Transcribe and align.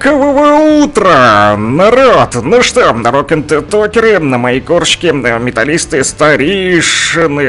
рокового 0.00 0.82
утра, 0.84 1.56
народ! 1.58 2.34
Ну 2.42 2.62
что, 2.62 2.92
рок-н-токеры, 2.92 4.18
мои 4.18 4.60
коршки, 4.60 5.08
металлисты, 5.08 6.02
старейшины 6.04 7.48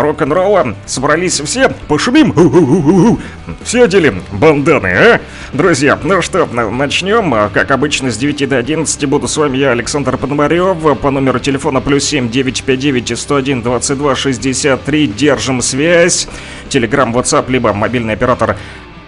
рок-н-ролла 0.00 0.76
собрались 0.86 1.40
все, 1.40 1.68
пошумим, 1.88 3.18
все 3.64 3.84
одели 3.84 4.14
банданы, 4.30 4.86
а? 4.86 5.20
Друзья, 5.52 5.98
ну 6.04 6.22
что, 6.22 6.46
начнем. 6.46 7.50
Как 7.52 7.72
обычно, 7.72 8.12
с 8.12 8.16
9 8.16 8.48
до 8.48 8.58
11 8.58 9.04
буду 9.06 9.26
с 9.26 9.36
вами 9.36 9.56
я, 9.56 9.72
Александр 9.72 10.16
Пономарев. 10.16 10.98
По 11.00 11.10
номеру 11.10 11.40
телефона 11.40 11.80
плюс 11.80 12.04
7 12.04 12.30
959 12.30 13.18
101 13.18 13.62
22 13.62 14.14
63. 14.14 15.06
Держим 15.08 15.60
связь. 15.60 16.28
Телеграм, 16.68 17.16
WhatsApp, 17.16 17.50
либо 17.50 17.72
мобильный 17.72 18.14
оператор 18.14 18.56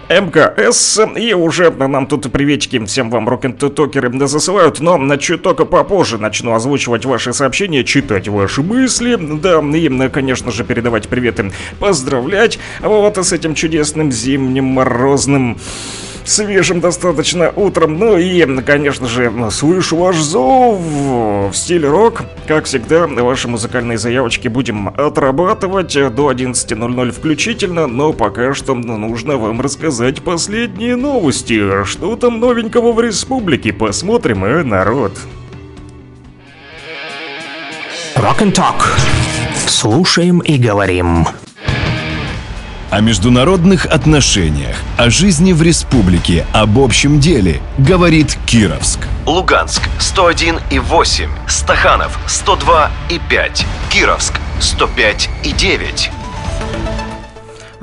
МКС. 0.09 0.99
И 1.15 1.33
уже 1.33 1.71
нам 1.71 2.07
тут 2.07 2.31
приветики 2.31 2.83
всем 2.85 3.09
вам 3.09 3.27
рок-н-токеры 3.27 4.27
засылают, 4.27 4.79
но 4.79 4.97
начну 4.97 5.37
только 5.37 5.65
попозже. 5.65 6.17
Начну 6.17 6.53
озвучивать 6.53 7.05
ваши 7.05 7.33
сообщения, 7.33 7.83
читать 7.83 8.27
ваши 8.27 8.61
мысли, 8.61 9.15
да, 9.15 9.59
и, 9.59 10.09
конечно 10.09 10.51
же, 10.51 10.63
передавать 10.63 11.07
приветы, 11.07 11.51
поздравлять 11.79 12.59
вот 12.81 13.17
с 13.17 13.31
этим 13.33 13.55
чудесным 13.55 14.11
зимним 14.11 14.65
морозным 14.65 15.57
свежим 16.25 16.79
достаточно 16.79 17.51
утром. 17.53 17.99
Ну 17.99 18.17
и, 18.17 18.45
конечно 18.61 19.07
же, 19.07 19.29
слышу 19.51 19.97
ваш 19.97 20.15
зов 20.15 20.79
в 20.79 21.53
стиле 21.53 21.89
рок. 21.89 22.23
Как 22.47 22.63
всегда, 22.63 23.07
ваши 23.07 23.49
музыкальные 23.49 23.97
заявочки 23.97 24.47
будем 24.47 24.87
отрабатывать 24.87 25.93
до 25.93 26.31
11.00 26.31 27.11
включительно, 27.11 27.87
но 27.87 28.13
пока 28.13 28.53
что 28.53 28.73
нужно 28.73 29.35
вам 29.35 29.59
рассказать 29.59 29.92
последние 30.21 30.95
новости. 30.95 31.83
Что 31.85 32.15
там 32.15 32.39
новенького 32.39 32.91
в 32.91 32.99
республике? 32.99 33.71
Посмотрим, 33.71 34.43
э, 34.43 34.63
народ. 34.63 35.17
Rock 38.15 38.39
and 38.39 38.53
Talk. 38.53 38.83
Слушаем 39.67 40.39
и 40.39 40.57
говорим 40.57 41.27
о 42.93 43.01
международных 43.01 43.87
отношениях, 43.87 44.75
о 44.97 45.09
жизни 45.09 45.51
в 45.51 45.63
республике, 45.63 46.45
об 46.53 46.77
общем 46.77 47.19
деле, 47.19 47.59
говорит 47.79 48.37
Кировск. 48.45 48.99
Луганск 49.25 49.81
101 49.99 50.59
и 50.69 50.77
8, 50.77 51.31
Стаханов 51.47 52.19
102 52.27 52.91
и 53.09 53.19
5, 53.27 53.65
Кировск 53.89 54.35
105 54.59 55.29
и 55.43 55.53
9. 55.53 56.11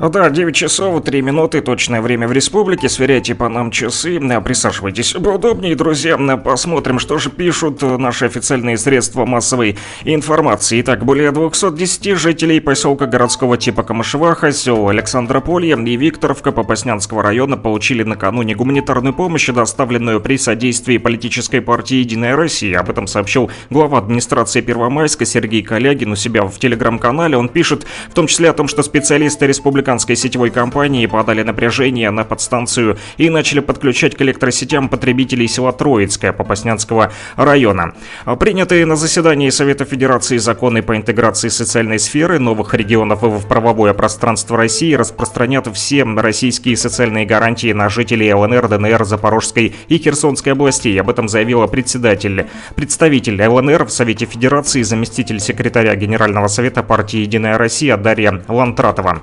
Да, 0.09 0.31
9 0.31 0.55
часов 0.55 1.03
3 1.03 1.21
минуты, 1.21 1.61
точное 1.61 2.01
время 2.01 2.27
в 2.27 2.31
республике. 2.31 2.89
Сверяйте 2.89 3.35
по 3.35 3.47
нам 3.47 3.69
часы, 3.69 4.19
присаживайтесь 4.43 5.13
поудобнее, 5.13 5.75
друзья. 5.75 6.17
Посмотрим, 6.37 6.97
что 6.97 7.19
же 7.19 7.29
пишут 7.29 7.83
наши 7.83 8.25
официальные 8.25 8.77
средства 8.77 9.25
массовой 9.25 9.77
информации. 10.03 10.81
Итак, 10.81 11.05
более 11.05 11.31
210 11.31 12.17
жителей 12.17 12.59
поселка 12.59 13.05
городского 13.05 13.57
типа 13.57 13.83
Камышеваха, 13.83 14.51
сел 14.51 14.89
Александрополье 14.89 15.77
и 15.77 15.95
Викторовка 15.97 16.51
Попаснянского 16.51 17.21
района 17.21 17.55
получили 17.55 18.01
накануне 18.01 18.55
гуманитарную 18.55 19.13
помощь, 19.13 19.47
доставленную 19.49 20.19
при 20.19 20.37
содействии 20.37 20.97
политической 20.97 21.61
партии 21.61 21.97
«Единая 21.97 22.35
Россия». 22.35 22.79
Об 22.79 22.89
этом 22.89 23.05
сообщил 23.05 23.51
глава 23.69 23.99
администрации 23.99 24.61
Первомайска 24.61 25.25
Сергей 25.25 25.61
Калягин 25.61 26.11
у 26.11 26.15
себя 26.15 26.43
в 26.43 26.57
телеграм-канале. 26.57 27.37
Он 27.37 27.49
пишет 27.49 27.85
в 28.09 28.15
том 28.15 28.25
числе 28.25 28.49
о 28.49 28.53
том, 28.53 28.67
что 28.67 28.81
специалисты 28.81 29.45
республики 29.45 29.90
американской 29.91 30.15
сетевой 30.15 30.51
компании 30.51 31.05
подали 31.05 31.43
напряжение 31.43 32.11
на 32.11 32.23
подстанцию 32.23 32.97
и 33.17 33.29
начали 33.29 33.59
подключать 33.59 34.15
к 34.15 34.21
электросетям 34.21 34.87
потребителей 34.87 35.49
села 35.49 35.73
Троицкое 35.73 36.31
Попаснянского 36.31 37.11
района. 37.35 37.93
Принятые 38.39 38.85
на 38.85 38.95
заседании 38.95 39.49
Совета 39.49 39.83
Федерации 39.83 40.37
законы 40.37 40.81
по 40.81 40.95
интеграции 40.95 41.49
социальной 41.49 41.99
сферы 41.99 42.39
новых 42.39 42.73
регионов 42.73 43.21
в 43.21 43.45
правовое 43.47 43.93
пространство 43.93 44.55
России 44.55 44.93
распространят 44.93 45.67
все 45.73 46.05
российские 46.05 46.77
социальные 46.77 47.25
гарантии 47.25 47.73
на 47.73 47.89
жителей 47.89 48.33
ЛНР, 48.33 48.69
ДНР, 48.69 49.03
Запорожской 49.03 49.75
и 49.89 49.97
Херсонской 49.97 50.53
областей. 50.53 51.01
Об 51.01 51.09
этом 51.09 51.27
заявила 51.27 51.67
председатель, 51.67 52.47
представитель 52.75 53.45
ЛНР 53.45 53.83
в 53.83 53.91
Совете 53.91 54.25
Федерации, 54.25 54.83
заместитель 54.83 55.41
секретаря 55.41 55.95
Генерального 55.95 56.47
совета 56.47 56.81
партии 56.81 57.19
«Единая 57.19 57.57
Россия» 57.57 57.97
Дарья 57.97 58.41
Лантратова. 58.47 59.21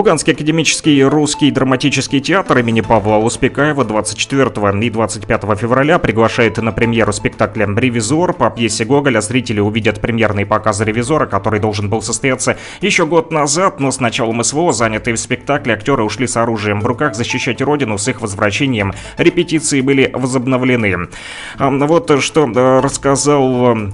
Луганский 0.00 0.32
академический 0.32 1.02
русский 1.04 1.50
драматический 1.50 2.20
театр 2.20 2.56
имени 2.60 2.80
Павла 2.80 3.18
Успекаева 3.18 3.84
24 3.84 4.50
и 4.82 4.88
25 4.88 5.42
февраля 5.58 5.98
приглашает 5.98 6.56
на 6.56 6.72
премьеру 6.72 7.12
спектакля 7.12 7.66
«Ревизор». 7.66 8.32
По 8.32 8.48
пьесе 8.48 8.86
Гоголя 8.86 9.20
зрители 9.20 9.60
увидят 9.60 10.00
премьерный 10.00 10.46
показ 10.46 10.80
«Ревизора», 10.80 11.26
который 11.26 11.60
должен 11.60 11.90
был 11.90 12.00
состояться 12.00 12.56
еще 12.80 13.04
год 13.04 13.30
назад, 13.30 13.78
но 13.78 13.90
с 13.90 14.00
началом 14.00 14.42
СВО, 14.42 14.72
занятые 14.72 15.16
в 15.16 15.20
спектакле, 15.20 15.74
актеры 15.74 16.02
ушли 16.02 16.26
с 16.26 16.34
оружием 16.38 16.80
в 16.80 16.86
руках 16.86 17.14
защищать 17.14 17.60
родину. 17.60 17.98
С 17.98 18.08
их 18.08 18.22
возвращением 18.22 18.94
репетиции 19.18 19.82
были 19.82 20.10
возобновлены. 20.14 21.08
Вот 21.58 22.22
что 22.22 22.50
э, 22.50 22.80
рассказал 22.80 23.92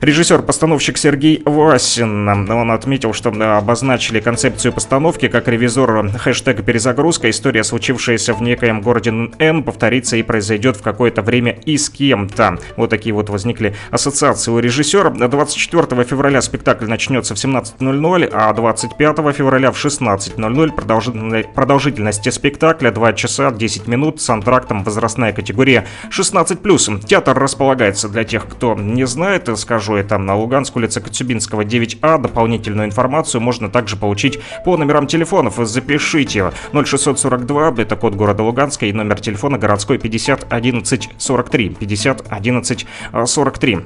Режиссер-постановщик 0.00 0.98
Сергей 0.98 1.42
Васин, 1.46 2.28
он 2.28 2.70
отметил, 2.70 3.14
что 3.14 3.30
обозначили 3.30 4.20
концепцию 4.20 4.74
постановки 4.74 5.28
как 5.28 5.48
ревизор 5.48 6.10
хэштег 6.10 6.64
«Перезагрузка». 6.64 7.30
История, 7.30 7.64
случившаяся 7.64 8.34
в 8.34 8.42
некоем 8.42 8.82
городе 8.82 9.10
Н, 9.38 9.62
повторится 9.62 10.16
и 10.18 10.22
произойдет 10.22 10.76
в 10.76 10.82
какое-то 10.82 11.22
время 11.22 11.52
и 11.64 11.78
с 11.78 11.88
кем-то. 11.88 12.58
Вот 12.76 12.90
такие 12.90 13.14
вот 13.14 13.30
возникли 13.30 13.74
ассоциации 13.90 14.50
у 14.50 14.58
режиссера. 14.58 15.08
24 15.08 16.04
февраля 16.04 16.42
спектакль 16.42 16.86
начнется 16.86 17.34
в 17.34 17.38
17.00, 17.38 18.30
а 18.32 18.52
25 18.52 19.16
февраля 19.34 19.72
в 19.72 19.82
16.00 19.82 21.52
продолжительность 21.54 22.32
спектакля 22.32 22.90
2 22.90 23.12
часа 23.14 23.50
10 23.50 23.86
минут 23.86 24.20
с 24.20 24.28
антрактом 24.28 24.84
возрастная 24.84 25.32
категория 25.32 25.86
16+. 26.10 27.04
Театр 27.06 27.38
располагается 27.38 28.10
для 28.10 28.24
тех, 28.24 28.46
кто 28.46 28.74
не 28.74 29.06
знает, 29.06 29.48
скажу 29.58 29.85
скажу, 29.86 29.98
это 29.98 30.18
на 30.18 30.34
Луганск, 30.36 30.74
улица 30.76 31.00
Коцюбинского, 31.00 31.62
9А. 31.62 32.20
Дополнительную 32.20 32.86
информацию 32.86 33.40
можно 33.40 33.68
также 33.68 33.96
получить 33.96 34.40
по 34.64 34.76
номерам 34.76 35.06
телефонов. 35.06 35.58
Запишите 35.58 36.52
0642, 36.72 37.74
это 37.78 37.94
код 37.94 38.14
города 38.14 38.42
Луганска, 38.42 38.86
и 38.86 38.92
номер 38.92 39.20
телефона 39.20 39.58
городской 39.58 39.98
50 39.98 40.52
11 40.52 41.10
43. 41.18 41.68
50 41.68 42.24
11 42.28 42.86
43. 43.26 43.78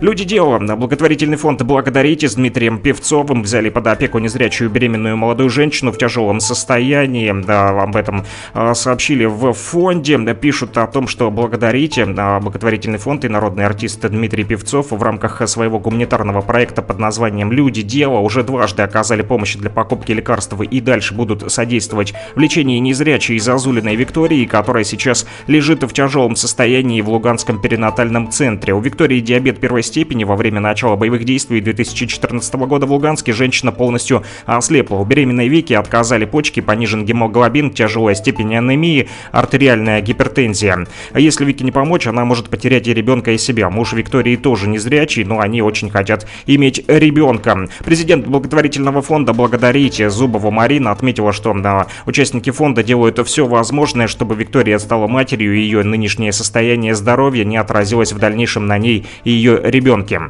Люди 0.00 0.24
дела. 0.24 0.58
Благотворительный 0.58 1.38
фонд 1.38 1.62
«Благодарите» 1.62 2.28
с 2.28 2.34
Дмитрием 2.34 2.78
Певцовым 2.78 3.42
взяли 3.42 3.70
под 3.70 3.86
опеку 3.86 4.18
незрячую 4.18 4.68
беременную 4.68 5.16
молодую 5.16 5.48
женщину 5.48 5.90
в 5.90 5.98
тяжелом 5.98 6.40
состоянии. 6.40 7.32
Да, 7.46 7.82
об 7.82 7.96
этом 7.96 8.26
а, 8.52 8.74
сообщили 8.74 9.24
в 9.24 9.52
фонде. 9.54 10.16
Пишут 10.34 10.76
о 10.76 10.86
том, 10.86 11.08
что 11.08 11.30
«Благодарите» 11.30 12.06
а, 12.18 12.40
благотворительный 12.40 12.98
фонд 12.98 13.24
и 13.24 13.28
народный 13.28 13.64
артист 13.64 14.06
Дмитрий 14.06 14.44
Певцов 14.44 14.90
в 14.90 15.02
рамках 15.02 15.45
своего 15.46 15.78
гуманитарного 15.78 16.40
проекта 16.40 16.82
под 16.82 16.98
названием 16.98 17.52
«Люди. 17.52 17.82
Дело» 17.82 18.18
уже 18.18 18.42
дважды 18.42 18.82
оказали 18.82 19.22
помощь 19.22 19.56
для 19.56 19.70
покупки 19.70 20.12
лекарств 20.12 20.60
и 20.60 20.80
дальше 20.80 21.14
будут 21.14 21.50
содействовать 21.52 22.14
в 22.34 22.38
лечении 22.38 22.78
незрячей 22.78 23.38
Зазулиной 23.38 23.96
Виктории, 23.96 24.44
которая 24.44 24.84
сейчас 24.84 25.26
лежит 25.46 25.82
в 25.82 25.92
тяжелом 25.92 26.36
состоянии 26.36 27.00
в 27.00 27.08
Луганском 27.08 27.60
перинатальном 27.60 28.30
центре. 28.30 28.74
У 28.74 28.80
Виктории 28.80 29.20
диабет 29.20 29.60
первой 29.60 29.82
степени 29.82 30.24
во 30.24 30.36
время 30.36 30.60
начала 30.60 30.96
боевых 30.96 31.24
действий 31.24 31.60
2014 31.60 32.54
года 32.54 32.86
в 32.86 32.92
Луганске 32.92 33.32
женщина 33.32 33.72
полностью 33.72 34.22
ослепла. 34.44 34.96
У 34.96 35.04
беременной 35.04 35.48
Вики 35.48 35.72
отказали 35.72 36.24
почки, 36.24 36.60
понижен 36.60 37.04
гемоглобин, 37.04 37.70
тяжелая 37.70 38.14
степень 38.14 38.56
анемии, 38.56 39.08
артериальная 39.32 40.00
гипертензия. 40.00 40.86
А 41.12 41.20
если 41.20 41.44
Вике 41.44 41.64
не 41.64 41.72
помочь, 41.72 42.06
она 42.06 42.24
может 42.24 42.48
потерять 42.48 42.86
и 42.88 42.94
ребенка, 42.94 43.32
и 43.32 43.38
себя. 43.38 43.70
Муж 43.70 43.92
Виктории 43.92 44.36
тоже 44.36 44.68
незрячий, 44.68 45.24
но 45.24 45.35
но 45.36 45.42
они 45.42 45.60
очень 45.60 45.90
хотят 45.90 46.26
иметь 46.46 46.82
ребенка. 46.88 47.68
Президент 47.84 48.26
благотворительного 48.26 49.02
фонда 49.02 49.34
«Благодарите» 49.34 50.08
Зубову 50.08 50.50
Марина 50.50 50.90
отметила, 50.92 51.32
что 51.32 51.52
да, 51.52 51.86
участники 52.06 52.50
фонда 52.50 52.82
делают 52.82 53.18
все 53.26 53.46
возможное, 53.46 54.06
чтобы 54.06 54.34
Виктория 54.34 54.78
стала 54.78 55.06
матерью, 55.06 55.54
и 55.54 55.60
ее 55.60 55.82
нынешнее 55.82 56.32
состояние 56.32 56.94
здоровья 56.94 57.44
не 57.44 57.58
отразилось 57.58 58.12
в 58.12 58.18
дальнейшем 58.18 58.66
на 58.66 58.78
ней 58.78 59.06
и 59.24 59.30
ее 59.30 59.60
ребенке. 59.62 60.22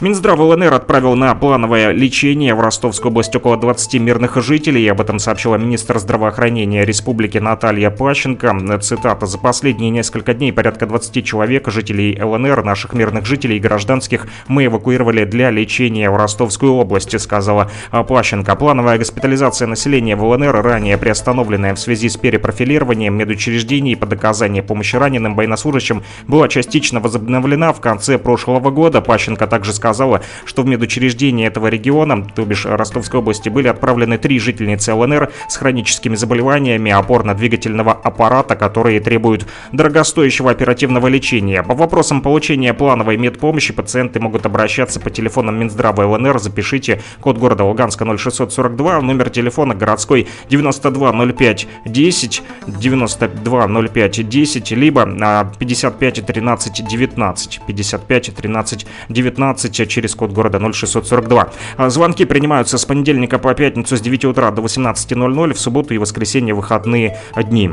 Минздрав 0.00 0.40
ЛНР 0.40 0.74
отправил 0.74 1.14
на 1.14 1.32
плановое 1.36 1.92
лечение 1.92 2.52
в 2.54 2.60
Ростовскую 2.60 3.12
область 3.12 3.36
около 3.36 3.56
20 3.56 3.94
мирных 4.00 4.36
жителей. 4.42 4.90
Об 4.90 5.00
этом 5.00 5.20
сообщила 5.20 5.54
министр 5.54 6.00
здравоохранения 6.00 6.84
республики 6.84 7.38
Наталья 7.38 7.90
Пащенко. 7.90 8.80
Цитата. 8.82 9.26
«За 9.26 9.38
последние 9.38 9.90
несколько 9.90 10.34
дней 10.34 10.52
порядка 10.52 10.86
20 10.86 11.24
человек, 11.24 11.68
жителей 11.68 12.20
ЛНР, 12.20 12.64
наших 12.64 12.94
мирных 12.94 13.24
жителей 13.24 13.58
и 13.58 13.60
гражданских, 13.60 14.26
мы 14.48 14.66
эвакуировали 14.66 15.24
для 15.24 15.50
лечения 15.50 16.10
в 16.10 16.16
Ростовскую 16.16 16.72
область», 16.72 17.18
сказала 17.20 17.70
Пащенко. 17.92 18.56
Плановая 18.56 18.98
госпитализация 18.98 19.68
населения 19.68 20.16
в 20.16 20.24
ЛНР, 20.24 20.60
ранее 20.60 20.98
приостановленная 20.98 21.72
в 21.76 21.78
связи 21.78 22.08
с 22.08 22.16
перепрофилированием 22.16 23.14
медучреждений 23.14 23.96
по 23.96 24.06
доказанию 24.06 24.64
помощи 24.64 24.96
раненым 24.96 25.36
военнослужащим, 25.36 26.02
была 26.26 26.48
частично 26.48 26.98
возобновлена 26.98 27.72
в 27.72 27.80
конце 27.80 28.18
прошлого 28.18 28.70
года. 28.70 29.00
Пащенко 29.00 29.46
также 29.46 29.72
сказала, 29.72 29.83
сказала, 29.84 30.22
что 30.46 30.62
в 30.62 30.66
медучреждение 30.66 31.48
этого 31.48 31.66
региона, 31.66 32.26
то 32.34 32.46
бишь 32.46 32.64
Ростовской 32.64 33.20
области, 33.20 33.50
были 33.50 33.68
отправлены 33.68 34.16
три 34.16 34.38
жительницы 34.38 34.94
ЛНР 34.94 35.30
с 35.46 35.56
хроническими 35.58 36.14
заболеваниями 36.16 36.90
опорно-двигательного 36.90 37.92
аппарата, 37.92 38.56
которые 38.56 39.00
требуют 39.00 39.46
дорогостоящего 39.72 40.50
оперативного 40.50 41.08
лечения. 41.08 41.62
По 41.62 41.74
вопросам 41.74 42.22
получения 42.22 42.72
плановой 42.72 43.18
медпомощи 43.18 43.74
пациенты 43.74 44.20
могут 44.20 44.46
обращаться 44.46 45.00
по 45.00 45.10
телефонам 45.10 45.58
Минздрава 45.60 46.06
ЛНР. 46.06 46.38
Запишите 46.38 47.02
код 47.20 47.36
города 47.36 47.64
Луганска 47.64 48.06
0642, 48.06 49.02
номер 49.02 49.28
телефона 49.28 49.74
городской 49.74 50.26
9205 50.48 51.66
10 51.84 52.42
9205 52.66 54.28
10, 54.28 54.70
либо 54.70 55.50
55 55.58 56.24
13 56.24 56.88
19 56.88 57.60
55 57.66 58.34
13 58.34 58.86
19 59.10 59.73
10 59.73 59.73
через 59.74 60.14
код 60.14 60.32
города 60.32 60.58
0642. 60.58 61.50
А, 61.76 61.90
звонки 61.90 62.24
принимаются 62.24 62.78
с 62.78 62.84
понедельника 62.84 63.38
по 63.38 63.54
пятницу 63.54 63.96
с 63.96 64.00
9 64.00 64.24
утра 64.26 64.50
до 64.50 64.62
18.00, 64.62 65.52
в 65.52 65.58
субботу 65.58 65.94
и 65.94 65.98
воскресенье 65.98 66.54
выходные 66.54 67.18
дни. 67.36 67.72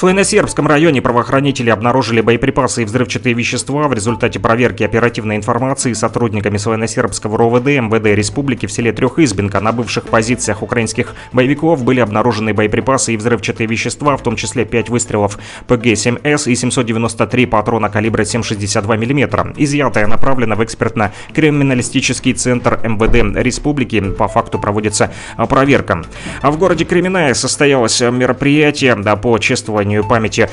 В 0.00 0.02
Славяносербском 0.02 0.66
районе 0.66 1.02
правоохранители 1.02 1.68
обнаружили 1.68 2.22
боеприпасы 2.22 2.80
и 2.80 2.84
взрывчатые 2.86 3.34
вещества. 3.34 3.86
В 3.86 3.92
результате 3.92 4.40
проверки 4.40 4.82
оперативной 4.82 5.36
информации 5.36 5.92
сотрудниками 5.92 6.56
Славяносербского 6.56 7.36
РОВД 7.36 7.66
МВД 7.66 8.06
Республики 8.16 8.64
в 8.64 8.72
селе 8.72 8.92
Трехизбинка 8.92 9.60
на 9.60 9.72
бывших 9.72 10.04
позициях 10.04 10.62
украинских 10.62 11.14
боевиков 11.34 11.84
были 11.84 12.00
обнаружены 12.00 12.54
боеприпасы 12.54 13.12
и 13.12 13.18
взрывчатые 13.18 13.66
вещества, 13.66 14.16
в 14.16 14.22
том 14.22 14.36
числе 14.36 14.64
5 14.64 14.88
выстрелов 14.88 15.38
ПГ-7С 15.68 16.50
и 16.50 16.54
793 16.54 17.44
патрона 17.44 17.90
калибра 17.90 18.22
7,62 18.22 18.96
мм. 18.96 19.52
Изъятое 19.58 20.06
направлено 20.06 20.56
в 20.56 20.64
экспертно-криминалистический 20.64 22.32
центр 22.32 22.80
МВД 22.82 23.36
Республики. 23.36 24.00
По 24.00 24.28
факту 24.28 24.58
проводится 24.58 25.12
проверка. 25.50 26.04
А 26.40 26.50
в 26.50 26.58
городе 26.58 26.86
Кременная 26.86 27.34
состоялось 27.34 28.00
мероприятие 28.00 28.94
да, 28.94 29.16
по 29.16 29.36
чествованию 29.36 29.89
почитанию 29.90 30.04
памяти 30.04 30.48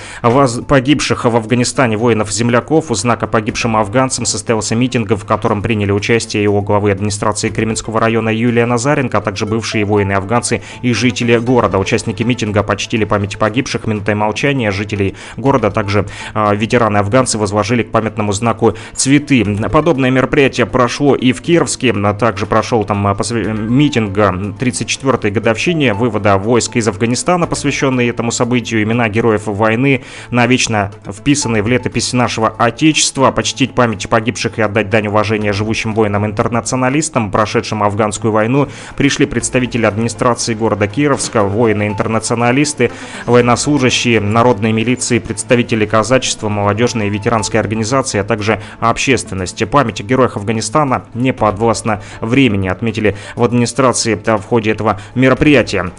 погибших 0.67 1.25
в 1.25 1.35
Афганистане 1.35 1.97
воинов-земляков. 1.97 2.91
У 2.91 2.95
знака 2.95 3.27
погибшим 3.27 3.75
афганцам 3.75 4.25
состоялся 4.25 4.75
митинг, 4.75 5.11
в 5.11 5.25
котором 5.25 5.61
приняли 5.61 5.91
участие 5.91 6.43
его 6.43 6.61
главы 6.61 6.91
администрации 6.91 7.49
Кременского 7.49 7.99
района 7.99 8.29
Юлия 8.29 8.65
Назаренко, 8.65 9.17
а 9.17 9.21
также 9.21 9.45
бывшие 9.45 9.85
воины-афганцы 9.85 10.61
и 10.81 10.93
жители 10.93 11.37
города. 11.37 11.77
Участники 11.77 12.23
митинга 12.23 12.63
почтили 12.63 13.05
память 13.05 13.37
погибших 13.37 13.87
минутой 13.87 14.15
молчания. 14.15 14.71
Жителей 14.71 15.15
города 15.37 15.71
также 15.71 16.05
э, 16.33 16.55
ветераны-афганцы 16.55 17.37
возложили 17.37 17.83
к 17.83 17.91
памятному 17.91 18.31
знаку 18.31 18.73
цветы. 18.95 19.45
Подобное 19.71 20.09
мероприятие 20.09 20.65
прошло 20.65 21.15
и 21.15 21.31
в 21.31 21.41
Кировске. 21.41 21.93
Также 22.19 22.45
прошел 22.45 22.83
там 22.83 23.15
митинг 23.69 24.17
34-й 24.17 25.31
годовщине 25.31 25.93
вывода 25.93 26.37
войск 26.37 26.75
из 26.75 26.87
Афганистана, 26.87 27.47
посвященный 27.47 28.07
этому 28.07 28.31
событию. 28.31 28.83
Имена 28.83 29.09
героев 29.09 29.26
войны, 29.35 30.03
навечно 30.31 30.91
вписанные 31.06 31.62
в 31.62 31.68
летопись 31.68 32.13
нашего 32.13 32.50
Отечества, 32.50 33.31
почтить 33.31 33.74
память 33.74 34.07
погибших 34.09 34.59
и 34.59 34.62
отдать 34.62 34.89
дань 34.89 35.07
уважения 35.07 35.53
живущим 35.53 35.94
воинам-интернационалистам, 35.94 37.31
прошедшим 37.31 37.83
афганскую 37.83 38.31
войну, 38.31 38.68
пришли 38.95 39.25
представители 39.25 39.85
администрации 39.85 40.53
города 40.53 40.88
Кировска, 40.88 41.44
воины-интернационалисты, 41.44 42.91
военнослужащие, 43.25 44.19
народной 44.19 44.71
милиции, 44.71 45.19
представители 45.19 45.85
казачества, 45.85 46.50
молодежной 46.50 47.07
и 47.07 47.09
ветеранской 47.09 47.59
организации, 47.59 48.19
а 48.19 48.23
также 48.23 48.62
общественности. 48.80 49.65
Память 49.65 50.01
о 50.01 50.03
героях 50.03 50.38
Афганистана 50.38 51.06
не 51.13 51.33
подвластна 51.33 52.01
времени, 52.21 52.68
отметили 52.68 53.15
в 53.35 53.44
администрации 53.44 54.15
в 54.15 54.41
ходе 54.44 54.71
этого 54.71 55.00
мероприятия. 55.15 55.91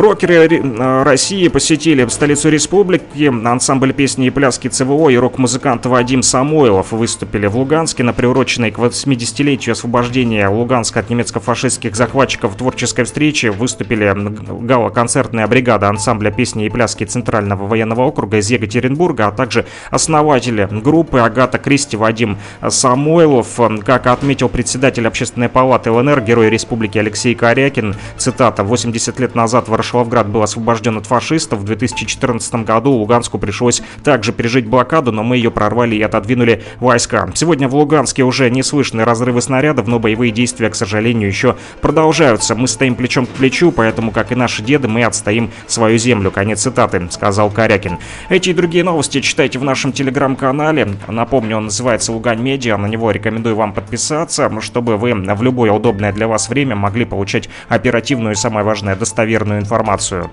Рокеры 0.00 0.48
э, 0.48 1.02
России 1.02 1.48
посетили 1.48 2.06
столицу 2.06 2.48
республики. 2.48 3.26
Ансамбль 3.46 3.92
песни 3.92 4.28
и 4.28 4.30
пляски 4.30 4.68
ЦВО 4.68 5.10
и 5.10 5.16
рок-музыкант 5.16 5.84
Вадим 5.84 6.22
Самойлов 6.22 6.92
выступили 6.92 7.46
в 7.48 7.58
Луганске 7.58 8.02
на 8.02 8.14
приуроченной 8.14 8.70
к 8.70 8.78
80-летию 8.78 9.74
освобождения 9.74 10.48
Луганска 10.48 11.00
от 11.00 11.10
немецко-фашистских 11.10 11.94
захватчиков 11.94 12.56
творческой 12.56 13.04
встрече. 13.04 13.50
Выступили 13.50 14.16
гала-концертная 14.64 15.46
бригада 15.46 15.90
ансамбля 15.90 16.30
песни 16.30 16.64
и 16.64 16.70
пляски 16.70 17.04
Центрального 17.04 17.66
военного 17.66 18.00
округа 18.04 18.38
из 18.38 18.48
Екатеринбурга, 18.50 19.26
а 19.26 19.32
также 19.32 19.66
основатели 19.90 20.66
группы 20.70 21.18
Агата 21.18 21.58
Кристи 21.58 21.98
Вадим 21.98 22.38
Самойлов. 22.66 23.60
Как 23.84 24.06
отметил 24.06 24.48
председатель 24.48 25.06
общественной 25.06 25.50
палаты 25.50 25.90
ЛНР, 25.90 26.22
герой 26.22 26.48
республики 26.48 26.96
Алексей 26.96 27.34
Корякин, 27.34 27.96
цитата, 28.16 28.62
«80 28.62 29.20
лет 29.20 29.34
назад 29.34 29.68
в 29.68 29.74
Шалавград 29.90 30.28
был 30.28 30.42
освобожден 30.42 30.98
от 30.98 31.06
фашистов. 31.06 31.58
В 31.58 31.64
2014 31.64 32.54
году 32.64 32.92
Луганску 32.92 33.38
пришлось 33.38 33.82
также 34.04 34.32
пережить 34.32 34.66
блокаду, 34.66 35.10
но 35.10 35.24
мы 35.24 35.36
ее 35.36 35.50
прорвали 35.50 35.96
и 35.96 36.02
отодвинули 36.02 36.62
войска. 36.78 37.28
Сегодня 37.34 37.66
в 37.66 37.74
Луганске 37.74 38.22
уже 38.22 38.48
не 38.50 38.62
слышны 38.62 39.04
разрывы 39.04 39.42
снарядов, 39.42 39.88
но 39.88 39.98
боевые 39.98 40.30
действия, 40.30 40.70
к 40.70 40.76
сожалению, 40.76 41.28
еще 41.28 41.56
продолжаются. 41.80 42.54
Мы 42.54 42.68
стоим 42.68 42.94
плечом 42.94 43.26
к 43.26 43.30
плечу, 43.30 43.72
поэтому, 43.72 44.12
как 44.12 44.30
и 44.30 44.36
наши 44.36 44.62
деды, 44.62 44.86
мы 44.86 45.02
отстоим 45.02 45.50
свою 45.66 45.98
землю. 45.98 46.30
Конец 46.30 46.62
цитаты, 46.62 47.08
сказал 47.10 47.50
Корякин. 47.50 47.98
Эти 48.28 48.50
и 48.50 48.54
другие 48.54 48.84
новости 48.84 49.20
читайте 49.20 49.58
в 49.58 49.64
нашем 49.64 49.92
телеграм-канале. 49.92 50.88
Напомню, 51.08 51.56
он 51.56 51.64
называется 51.64 52.12
Лугань 52.12 52.40
Медиа. 52.40 52.76
На 52.76 52.86
него 52.86 53.10
рекомендую 53.10 53.56
вам 53.56 53.72
подписаться, 53.72 54.52
чтобы 54.60 54.96
вы 54.96 55.14
в 55.14 55.42
любое 55.42 55.72
удобное 55.72 56.12
для 56.12 56.28
вас 56.28 56.48
время 56.48 56.76
могли 56.76 57.04
получать 57.04 57.48
оперативную 57.68 58.34
и, 58.34 58.36
самое 58.36 58.64
важное, 58.64 58.94
достоверную 58.94 59.58
информацию 59.58 59.69
информацию. 59.70 60.30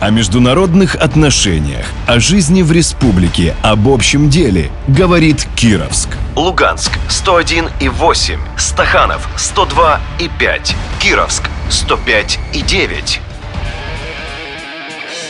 О 0.00 0.10
международных 0.10 0.96
отношениях, 0.96 1.86
о 2.08 2.18
жизни 2.18 2.62
в 2.62 2.72
республике, 2.72 3.54
об 3.62 3.88
общем 3.88 4.28
деле, 4.28 4.72
говорит 4.88 5.46
Кировск. 5.54 6.08
Луганск 6.34 6.90
101 7.08 7.68
и 7.80 7.88
8, 7.88 8.40
Стаханов 8.58 9.28
102 9.36 10.00
и 10.18 10.28
5, 10.40 10.76
Кировск 10.98 11.44
105 11.70 12.40
и 12.54 12.62
9. 12.62 13.20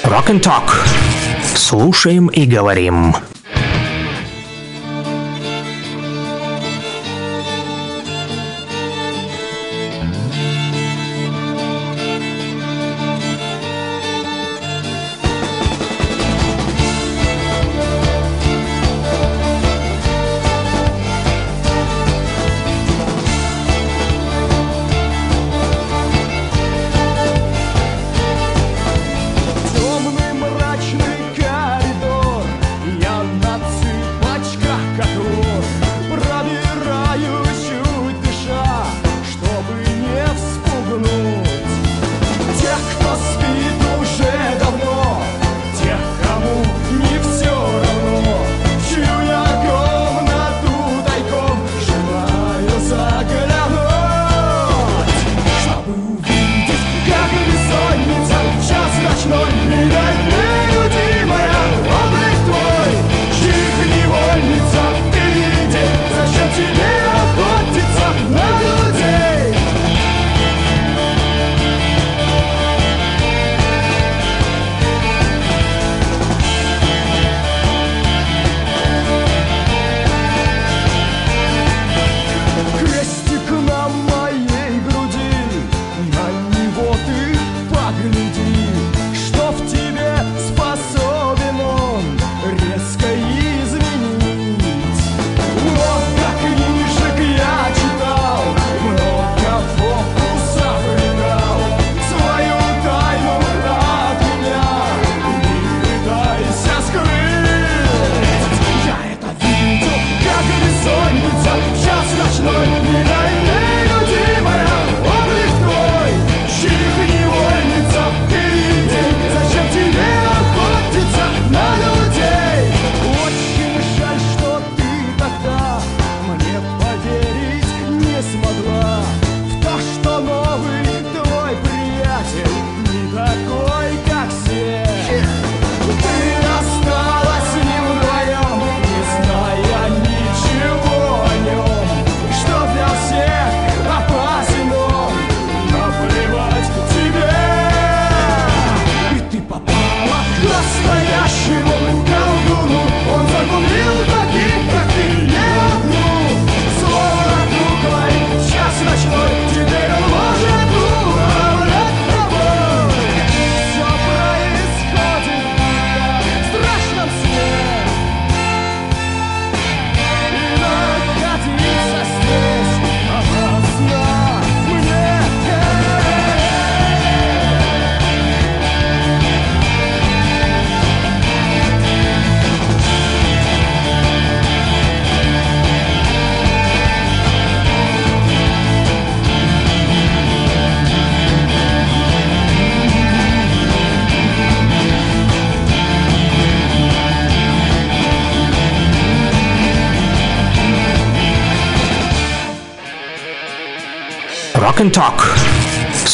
Rock 0.05 0.29
and 0.29 0.41
Talk. 0.41 0.73
Слушаем 1.55 2.29
и 2.29 2.47
говорим. 2.47 3.15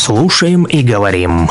Слушаем 0.09 0.65
и 0.65 0.83
говорим. 0.83 1.51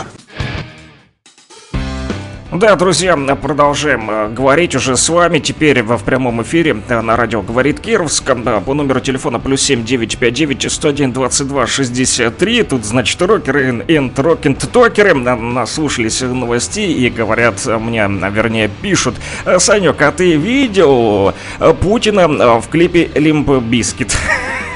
Да, 2.52 2.76
друзья, 2.76 3.16
продолжаем 3.16 4.10
э, 4.10 4.30
говорить 4.30 4.74
уже 4.74 4.98
с 4.98 5.08
вами. 5.10 5.38
Теперь 5.38 5.84
в, 5.84 6.04
прямом 6.04 6.42
эфире 6.42 6.76
э, 6.90 7.02
на 7.02 7.16
радио 7.16 7.44
«Говорит 7.44 7.80
Кировск» 7.80 8.28
э, 8.28 8.62
по 8.66 8.74
номеру 8.74 9.00
телефона 9.00 9.38
плюс 9.38 9.62
7 9.62 9.86
959 9.86 10.72
101 10.72 11.14
22 11.14 11.68
63. 11.68 12.64
Тут, 12.64 12.84
значит, 12.84 13.22
рокеры 13.22 13.86
и 13.88 14.12
рок-н-токеры 14.18 15.14
наслушались 15.14 16.22
новостей 16.22 16.92
и 16.92 17.12
говорят 17.12 17.64
мне, 17.64 18.10
вернее, 18.32 18.72
пишут. 18.82 19.18
Санек, 19.60 20.02
а 20.02 20.12
ты 20.12 20.36
видел 20.36 21.36
Путина 21.80 22.28
в 22.60 22.68
клипе 22.70 23.12
«Limp 23.14 23.52
Bizkit»? 23.62 24.18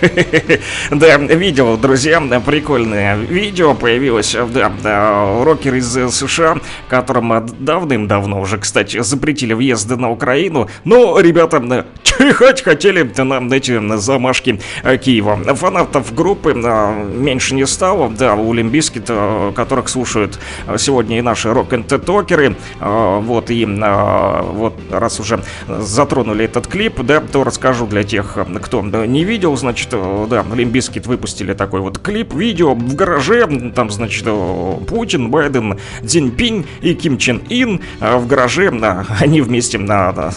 Да, 0.90 1.16
видел, 1.16 1.76
друзья, 1.76 2.20
прикольное 2.44 3.16
видео 3.16 3.74
появилось, 3.74 4.36
да, 4.52 5.42
рокер 5.42 5.74
из 5.74 5.92
США, 5.92 6.56
которым 6.88 7.46
давным-давно 7.58 8.40
уже, 8.40 8.58
кстати, 8.58 9.00
запретили 9.02 9.52
въезд 9.52 9.90
на 9.90 10.10
Украину, 10.10 10.68
но 10.84 11.18
ребята 11.20 11.86
чихать 12.02 12.62
хотели 12.62 13.02
на 13.16 13.54
эти 13.54 13.96
замашки 13.96 14.60
Киева. 14.82 15.54
Фанатов 15.54 16.14
группы 16.14 16.54
меньше 16.54 17.54
не 17.54 17.66
стало, 17.66 18.08
да, 18.10 18.34
у 18.34 18.52
Limp 18.52 18.73
Bizkit, 18.73 19.10
которых 19.54 19.88
слушают 19.88 20.38
сегодня 20.78 21.18
и 21.18 21.22
наши 21.22 21.52
рок-н-токеры, 21.52 22.56
вот, 22.80 23.50
и 23.50 23.64
вот, 23.66 24.74
раз 24.90 25.20
уже 25.20 25.42
затронули 25.68 26.44
этот 26.44 26.66
клип, 26.66 27.00
да, 27.00 27.20
то 27.20 27.44
расскажу 27.44 27.86
для 27.86 28.02
тех, 28.02 28.38
кто 28.62 28.82
не 28.82 29.24
видел, 29.24 29.56
значит, 29.56 29.85
значит, 29.90 30.28
да, 30.28 30.44
Limp 30.54 30.75
Bizkit 30.75 31.06
выпустили 31.06 31.52
такой 31.52 31.80
вот 31.80 31.98
клип, 31.98 32.34
видео 32.34 32.74
в 32.74 32.94
гараже, 32.94 33.46
там, 33.74 33.90
значит, 33.90 34.26
Путин, 34.86 35.30
Байден, 35.30 35.78
Цзиньпинь 36.04 36.66
и 36.80 36.94
Ким 36.94 37.18
Чен 37.18 37.42
Ин 37.48 37.80
а 38.00 38.18
в 38.18 38.26
гараже, 38.26 38.70
да, 38.70 39.06
они 39.20 39.40
вместе 39.40 39.78
на, 39.78 40.12
да, 40.12 40.32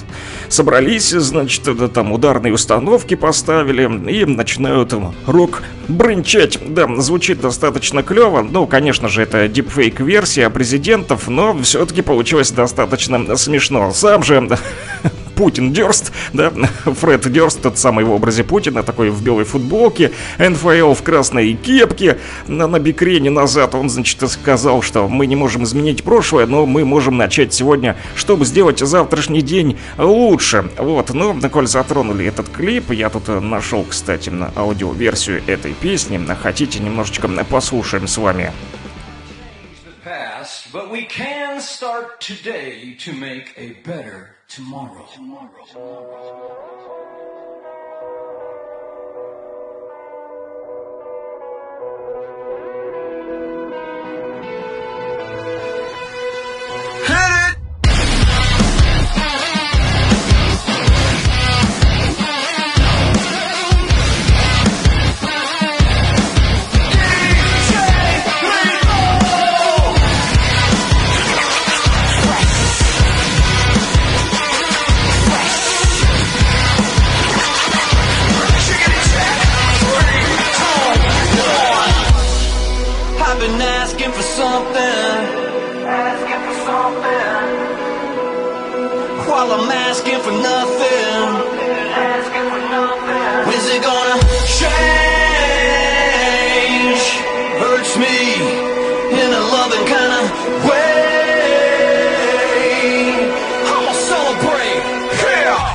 собрались, 0.47 1.09
значит, 1.09 1.63
да, 1.77 1.87
там 1.87 2.11
ударные 2.11 2.53
установки 2.53 3.15
поставили 3.15 3.83
и 4.09 4.25
начинают 4.25 4.93
рок 5.25 5.63
брынчать. 5.87 6.59
Да, 6.67 6.87
звучит 6.97 7.41
достаточно 7.41 8.03
клево, 8.03 8.43
ну, 8.49 8.67
конечно 8.67 9.09
же, 9.09 9.23
это 9.23 9.47
дипфейк-версия 9.47 10.49
президентов, 10.49 11.27
но 11.27 11.57
все-таки 11.61 12.01
получилось 12.01 12.51
достаточно 12.51 13.35
смешно. 13.37 13.91
Сам 13.91 14.23
же 14.23 14.47
Путин 15.39 15.71
Дерст, 15.71 16.11
да, 16.33 16.49
Фред 16.83 17.31
Дерст, 17.31 17.61
тот 17.61 17.77
самый 17.77 18.03
в 18.03 18.11
образе 18.11 18.43
Путина, 18.43 18.83
такой 18.83 19.09
в 19.09 19.23
белой 19.23 19.45
футболке, 19.45 20.11
НФЛ 20.37 20.91
в 20.91 21.01
красной 21.01 21.53
кепке, 21.53 22.17
на, 22.47 22.67
на 22.67 22.77
бикрене 22.77 23.29
назад, 23.29 23.73
он, 23.73 23.89
значит, 23.89 24.21
сказал, 24.29 24.81
что 24.81 25.07
мы 25.07 25.27
не 25.27 25.37
можем 25.37 25.63
изменить 25.63 26.03
прошлое, 26.03 26.45
но 26.45 26.65
мы 26.65 26.83
можем 26.83 27.15
начать 27.15 27.53
сегодня, 27.53 27.95
чтобы 28.17 28.43
сделать 28.43 28.79
завтрашний 28.79 29.41
день 29.41 29.77
лучше. 29.97 30.69
Вот, 30.77 31.13
ну, 31.13 31.39
коль 31.49 31.67
затронули 31.67 32.25
этот 32.25 32.49
клип, 32.49 32.91
я 32.91 33.09
тут 33.09 33.29
нашел, 33.29 33.85
кстати, 33.85 34.29
на 34.29 34.51
аудиоверсию 34.57 35.41
этой 35.47 35.71
песни, 35.71 36.19
хотите, 36.43 36.79
немножечко 36.79 37.29
послушаем 37.49 38.09
с 38.09 38.17
вами. 38.17 38.51
But 40.73 40.91
we 40.91 41.05
can 41.05 41.61
start 41.61 42.19
today 42.19 42.95
to 42.99 43.13
make 43.13 43.53
a 43.57 43.73
better 43.83 44.38
tomorrow. 44.49 45.05
tomorrow. 45.13 45.49
tomorrow. 45.71 46.68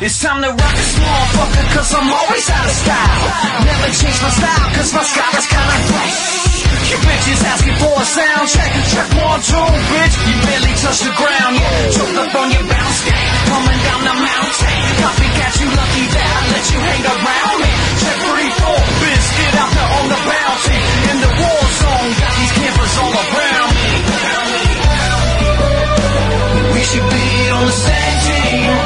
It's 0.04 0.20
time 0.20 0.36
to 0.44 0.52
rock 0.52 0.74
this 0.76 0.92
motherfucker, 1.00 1.64
cause 1.72 1.96
I'm 1.96 2.04
always 2.04 2.44
out 2.52 2.68
of 2.68 2.76
style. 2.76 3.24
Never 3.64 3.88
change 3.88 4.20
my 4.20 4.32
style, 4.36 4.68
cause 4.76 4.92
my 4.92 5.00
style 5.00 5.32
is 5.32 5.48
kinda 5.48 5.76
fresh. 5.88 6.20
You 6.92 6.96
bitches 7.08 7.40
asking 7.40 7.76
for 7.80 7.96
a 7.96 8.04
sound 8.04 8.44
check. 8.52 8.68
Check 8.92 9.08
one, 9.16 9.40
two, 9.40 9.64
bitch. 9.64 10.14
You 10.28 10.36
barely 10.44 10.76
touch 10.76 11.00
the 11.08 11.12
ground, 11.16 11.56
yeah. 11.56 11.88
Choked 11.96 12.20
up 12.20 12.36
on 12.36 12.52
your 12.52 12.66
bounce 12.68 13.00
game. 13.00 13.32
Coming 13.48 13.80
down 13.80 14.00
the 14.04 14.16
mountain. 14.28 14.76
Copycat, 15.00 15.52
you 15.64 15.68
lucky 15.72 16.04
that 16.12 16.28
I 16.36 16.40
let 16.52 16.64
you 16.68 16.80
hang 16.84 17.04
around 17.08 17.56
me. 17.64 17.70
Check 18.04 18.16
three, 18.28 18.50
four, 18.60 18.80
bitch. 19.00 19.26
Get 19.40 19.52
out 19.56 19.72
there 19.72 19.88
on 19.88 20.06
the 20.12 20.20
bounty. 20.20 20.80
In 20.84 21.16
the 21.24 21.32
war 21.32 21.64
zone, 21.80 22.12
got 22.20 22.32
these 22.44 22.52
campers 22.60 22.94
all 23.00 23.14
around 23.24 23.70
me. 23.72 23.88
We 26.76 26.80
should 26.92 27.08
be 27.08 27.24
on 27.56 27.64
the 27.64 27.76
same 27.88 28.16
team. 28.28 28.83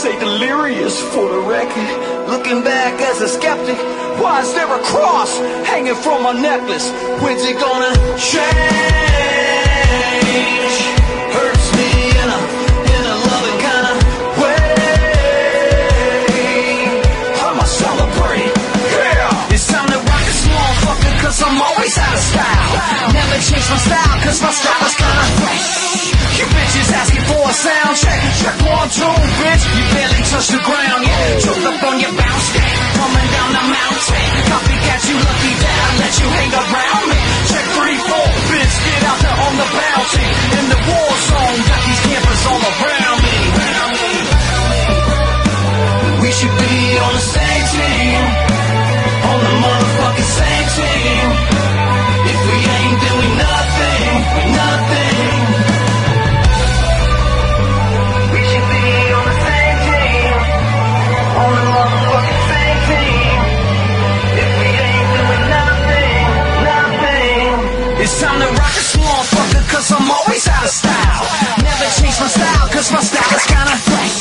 say 0.00 0.18
delirious 0.18 0.98
for 1.12 1.28
the 1.28 1.40
record. 1.40 1.88
Looking 2.26 2.64
back 2.64 2.98
as 3.02 3.20
a 3.20 3.28
skeptic, 3.28 3.76
why 4.18 4.40
is 4.40 4.54
there 4.54 4.64
a 4.64 4.82
cross 4.82 5.36
hanging 5.68 5.94
from 5.94 6.22
my 6.22 6.32
necklace? 6.32 6.88
When's 7.20 7.44
it 7.44 7.60
gonna 7.60 7.92
change? 8.16 8.48
Hurts 11.36 11.68
me 11.76 11.90
in 12.16 12.28
a, 12.32 12.40
in 12.96 13.02
a 13.12 13.16
loving 13.28 13.58
kind 13.60 13.86
of 13.92 13.96
way. 14.40 14.72
Yeah! 18.96 19.52
It's 19.52 19.66
time 19.68 19.88
to 19.92 19.98
rock 19.98 20.24
this 20.24 21.42
I'm 21.44 21.60
always 21.60 21.98
out 21.98 22.14
of 22.14 22.24
style. 22.30 23.12
Never 23.12 23.38
change 23.44 23.68
my 23.68 23.76
style, 23.76 24.16
cause 24.24 24.40
my 24.40 24.50
style 24.50 24.86
is 24.88 24.94
kinda 24.96 25.24
fresh. 25.44 25.79
You 26.40 26.48
bitches 26.56 26.88
asking 26.88 27.24
for 27.28 27.36
a 27.36 27.52
sound 27.52 27.94
check. 28.00 28.20
Check 28.40 28.56
one, 28.64 28.88
two, 28.88 29.12
bitch. 29.44 29.62
You 29.76 29.84
barely 29.92 30.20
touch 30.24 30.48
the 30.48 30.60
ground. 30.64 31.04
Yeah, 31.04 31.36
choke 31.36 31.64
up 31.68 31.84
on 31.84 32.00
your 32.00 32.16
bounce 32.16 32.48
deck. 32.56 32.72
Coming 32.96 33.28
down 33.28 33.50
the 33.60 33.64
mountain. 33.68 34.24
Copycat, 34.48 35.00
you 35.04 35.16
lucky 35.20 35.52
that 35.60 35.76
I 35.84 35.88
let 36.00 36.12
you 36.16 36.28
hang 36.32 36.52
around 36.56 37.04
me. 37.12 37.18
Check 37.44 37.66
three, 37.76 37.98
four, 38.08 38.28
bitch. 38.56 38.74
Get 38.88 39.02
out 39.04 39.20
there 39.20 39.36
on 39.36 39.54
the 39.60 39.68
bounty. 39.68 40.28
In 40.56 40.64
the 40.72 40.80
war 40.80 41.12
zone. 41.28 41.60
Got 41.60 41.80
these 41.84 42.02
campers 42.08 42.42
all 42.48 42.62
around 42.72 43.18
me. 43.20 43.36
We 46.24 46.30
should 46.32 46.56
be 46.56 46.74
on 47.04 47.12
the 47.20 47.26
same 47.36 47.64
team. 47.68 48.20
On 49.28 49.38
the 49.44 49.54
motherfucking 49.60 50.30
same 50.40 50.66
team. 50.72 51.59
down 68.40 68.48
and 68.48 68.58
rock 68.58 68.72
fucker, 69.28 69.64
cause 69.68 69.92
I'm 69.92 70.10
always 70.10 70.48
out 70.48 70.64
of 70.64 70.70
style. 70.70 71.24
Never 71.60 71.88
change 72.00 72.16
my 72.20 72.28
style, 72.28 72.68
cause 72.72 72.88
my 72.92 73.02
style 73.04 73.32
is 73.36 73.46
kinda 73.46 73.76
fresh. 73.88 74.16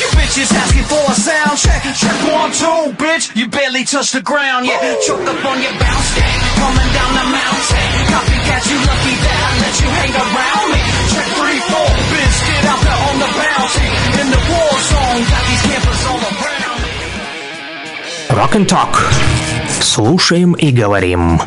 You 0.00 0.08
bitches 0.16 0.50
asking 0.52 0.86
for 0.88 1.02
a 1.12 1.14
sound 1.14 1.58
check. 1.58 1.82
Check 1.94 2.18
one, 2.32 2.50
two, 2.52 2.92
bitch. 2.96 3.36
You 3.36 3.48
barely 3.48 3.84
touch 3.84 4.12
the 4.12 4.22
ground, 4.22 4.66
yeah. 4.66 4.76
Up 4.76 5.44
on 5.44 5.58
your 5.62 5.74
bounce 5.78 6.10
coming 6.60 6.90
down 6.96 7.12
the 7.20 7.26
mountain. 7.38 7.88
Copycat, 8.12 8.62
you 8.70 8.78
lucky 8.88 9.14
that 9.24 9.38
I 9.46 9.50
let 9.62 9.74
you 9.80 9.88
hang 10.00 10.14
around 10.24 10.66
me. 10.72 10.80
Check 11.12 11.28
three, 11.38 11.60
four, 11.70 11.90
bitch. 12.12 12.36
Get 12.48 12.64
out 12.72 12.80
there 12.86 13.00
on 13.08 13.16
the 13.24 13.30
bounty. 13.42 13.88
In 14.20 14.26
the 14.34 14.42
war 14.50 14.72
zone, 14.90 15.20
got 15.32 15.44
these 15.50 15.64
campers 15.68 16.02
all 16.08 16.22
around 16.30 16.78
me. 16.82 16.90
Rock 18.38 18.54
and 18.54 18.68
Talk. 18.68 18.94
Слушаем 19.80 20.54
и 20.54 20.70
говорим. 20.70 21.40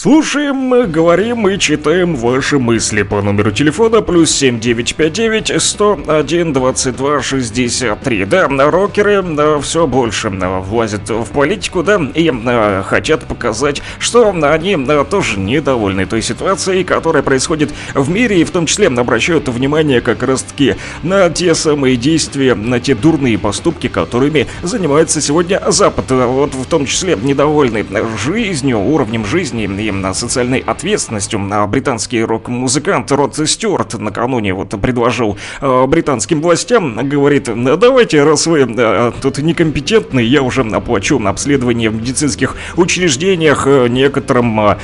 Слушаем, 0.00 0.54
мы 0.54 0.86
говорим 0.86 1.48
и 1.48 1.58
читаем 1.58 2.14
ваши 2.14 2.60
мысли 2.60 3.02
по 3.02 3.20
номеру 3.20 3.50
телефона 3.50 4.00
плюс 4.00 4.30
7959 4.30 5.60
101 5.60 6.52
22 6.52 7.20
63. 7.20 8.24
Да, 8.24 8.46
рокеры 8.70 9.24
все 9.60 9.88
больше 9.88 10.30
влазят 10.30 11.10
в 11.10 11.32
политику, 11.32 11.82
да, 11.82 12.00
и 12.14 12.30
да, 12.30 12.84
хотят 12.84 13.26
показать, 13.26 13.82
что 13.98 14.30
они 14.30 14.76
да, 14.76 15.02
тоже 15.02 15.40
недовольны 15.40 16.06
той 16.06 16.22
ситуацией, 16.22 16.84
которая 16.84 17.24
происходит 17.24 17.74
в 17.92 18.08
мире, 18.08 18.40
и 18.40 18.44
в 18.44 18.52
том 18.52 18.66
числе 18.66 18.86
обращают 18.86 19.48
внимание 19.48 20.00
как 20.00 20.22
раз-таки 20.22 20.76
на 21.02 21.28
те 21.28 21.56
самые 21.56 21.96
действия, 21.96 22.54
на 22.54 22.78
те 22.78 22.94
дурные 22.94 23.36
поступки, 23.36 23.88
которыми 23.88 24.46
занимается 24.62 25.20
сегодня 25.20 25.60
Запад. 25.72 26.08
Вот 26.08 26.54
в 26.54 26.66
том 26.66 26.86
числе 26.86 27.18
недовольны 27.20 27.84
жизнью, 28.16 28.78
уровнем 28.78 29.24
жизни 29.24 29.64
и 29.64 29.87
социальной 30.14 30.58
ответственностью. 30.58 31.40
А 31.50 31.66
британский 31.66 32.22
рок-музыкант 32.22 33.10
Род 33.12 33.36
Стюарт 33.36 33.98
накануне 33.98 34.54
вот 34.54 34.70
предложил 34.80 35.38
э, 35.60 35.86
британским 35.86 36.40
властям, 36.40 36.96
говорит, 37.08 37.48
давайте, 37.78 38.22
раз 38.22 38.46
вы 38.46 38.60
э, 38.60 39.12
тут 39.20 39.38
некомпетентны, 39.38 40.20
я 40.20 40.42
уже 40.42 40.62
оплачу 40.62 41.18
на 41.18 41.30
обследование 41.30 41.90
в 41.90 41.94
медицинских 41.94 42.56
учреждениях 42.76 43.66
э, 43.66 43.88
некоторым 43.88 44.76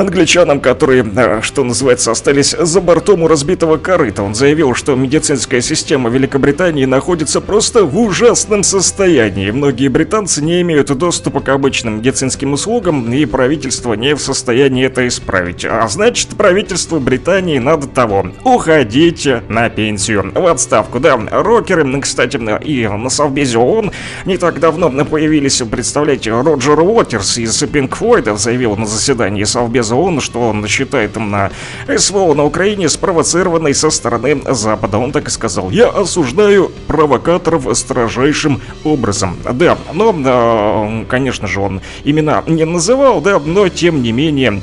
англичанам, 0.00 0.60
которые, 0.60 1.04
э, 1.04 1.40
что 1.42 1.64
называется, 1.64 2.10
остались 2.10 2.50
за 2.58 2.80
бортом 2.80 3.22
у 3.22 3.28
разбитого 3.28 3.76
корыта. 3.76 4.22
Он 4.22 4.34
заявил, 4.34 4.74
что 4.74 4.94
медицинская 4.94 5.60
система 5.60 6.10
Великобритании 6.10 6.84
находится 6.84 7.40
просто 7.40 7.84
в 7.84 7.98
ужасном 7.98 8.62
состоянии. 8.62 9.50
Многие 9.50 9.88
британцы 9.88 10.42
не 10.42 10.60
имеют 10.62 10.96
доступа 10.96 11.40
к 11.40 11.48
обычным 11.48 11.98
медицинским 11.98 12.52
услугам, 12.52 13.12
и 13.12 13.24
правительство 13.26 13.94
не 13.94 14.14
в 14.14 14.20
состоянии 14.20 14.86
это 14.86 15.06
исправить. 15.06 15.64
А 15.64 15.86
значит, 15.88 16.30
правительству 16.30 17.00
Британии 17.00 17.58
надо 17.58 17.86
того. 17.86 18.26
Уходите 18.44 19.42
на 19.48 19.68
пенсию. 19.68 20.32
В 20.34 20.46
отставку, 20.46 21.00
да. 21.00 21.18
Рокеры, 21.30 22.00
кстати, 22.00 22.40
и 22.64 22.88
на 22.88 23.10
Совбезе 23.10 23.58
ООН 23.58 23.92
не 24.24 24.36
так 24.36 24.60
давно 24.60 24.90
появились, 25.04 25.62
представляете, 25.70 26.30
Роджер 26.30 26.80
Уотерс 26.80 27.38
из 27.38 27.62
Pink 27.62 27.90
Floyd 27.98 28.36
заявил 28.36 28.76
на 28.76 28.86
заседании 28.86 29.44
Совбеза 29.44 29.89
ООН, 29.90 30.20
что 30.20 30.48
он 30.48 30.66
считает 30.66 31.16
на 31.16 31.50
СВО 31.96 32.34
на 32.34 32.44
Украине 32.44 32.88
спровоцированной 32.88 33.74
со 33.74 33.90
стороны 33.90 34.42
Запада. 34.48 34.98
Он 34.98 35.12
так 35.12 35.28
и 35.28 35.30
сказал. 35.30 35.70
Я 35.70 35.88
осуждаю 35.88 36.70
провокаторов 36.86 37.66
строжайшим 37.76 38.60
образом. 38.84 39.36
Да, 39.52 39.78
но, 39.92 40.14
э, 40.14 41.04
конечно 41.08 41.46
же, 41.46 41.60
он 41.60 41.80
имена 42.04 42.42
не 42.46 42.64
называл, 42.64 43.20
да, 43.20 43.38
но 43.38 43.68
тем 43.68 44.02
не 44.02 44.12
менее 44.12 44.60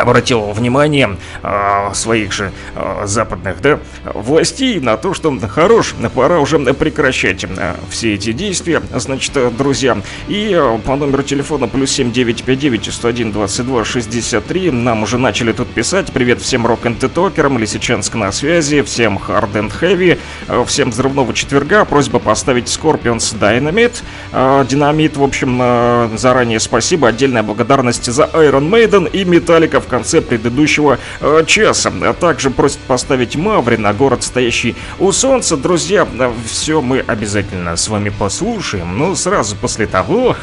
обратил 0.00 0.52
внимание 0.52 1.16
э, 1.42 1.90
своих 1.94 2.32
же 2.32 2.52
э, 2.74 3.02
западных 3.06 3.60
да, 3.60 3.78
властей 4.04 4.80
на 4.80 4.96
то, 4.96 5.14
что 5.14 5.36
хорош, 5.48 5.94
пора 6.14 6.40
уже 6.40 6.58
прекращать 6.74 7.44
э, 7.44 7.74
все 7.90 8.14
эти 8.14 8.32
действия, 8.32 8.82
значит, 8.94 9.32
друзья. 9.56 9.98
И 10.28 10.52
э, 10.54 10.78
по 10.84 10.96
номеру 10.96 11.22
телефона 11.22 11.68
плюс 11.68 11.90
7959 11.92 12.92
101 12.92 13.32
22 13.32 13.84
63 13.84 14.70
нам 14.70 15.02
уже 15.02 15.18
начали 15.18 15.52
тут 15.52 15.68
писать. 15.68 16.12
Привет 16.12 16.40
всем 16.40 16.66
рок 16.66 16.84
н 16.86 16.96
токерам 16.96 17.58
Лисичанск 17.58 18.14
на 18.14 18.32
связи, 18.32 18.82
всем 18.82 19.18
hard 19.18 19.52
and 19.52 19.72
heavy, 19.80 20.18
э, 20.48 20.64
всем 20.66 20.90
взрывного 20.90 21.34
четверга. 21.34 21.84
Просьба 21.84 22.18
поставить 22.18 22.66
Scorpions 22.66 23.38
Dynamite. 23.38 24.02
Э, 24.32 24.64
Динамит, 24.68 25.16
в 25.16 25.22
общем, 25.22 25.58
э, 25.60 26.10
заранее 26.16 26.60
спасибо. 26.60 27.08
Отдельная 27.08 27.42
благодарность 27.42 28.06
за 28.06 28.24
Iron 28.24 28.68
Maiden 28.68 29.10
и 29.10 29.24
Металлика 29.24 29.80
в 29.80 29.86
конце 29.90 30.20
предыдущего 30.22 30.98
э, 31.20 31.44
часа. 31.46 31.92
А 32.02 32.14
также 32.14 32.50
просит 32.50 32.78
поставить 32.78 33.36
Маври 33.36 33.76
на 33.76 33.92
город, 33.92 34.22
стоящий 34.22 34.76
у 34.98 35.12
солнца. 35.12 35.56
Друзья, 35.56 36.06
э, 36.18 36.32
все 36.46 36.80
мы 36.80 37.00
обязательно 37.00 37.76
с 37.76 37.88
вами 37.88 38.08
послушаем. 38.08 38.96
Но 38.96 39.14
сразу 39.14 39.56
после 39.56 39.86
того, 39.86 40.36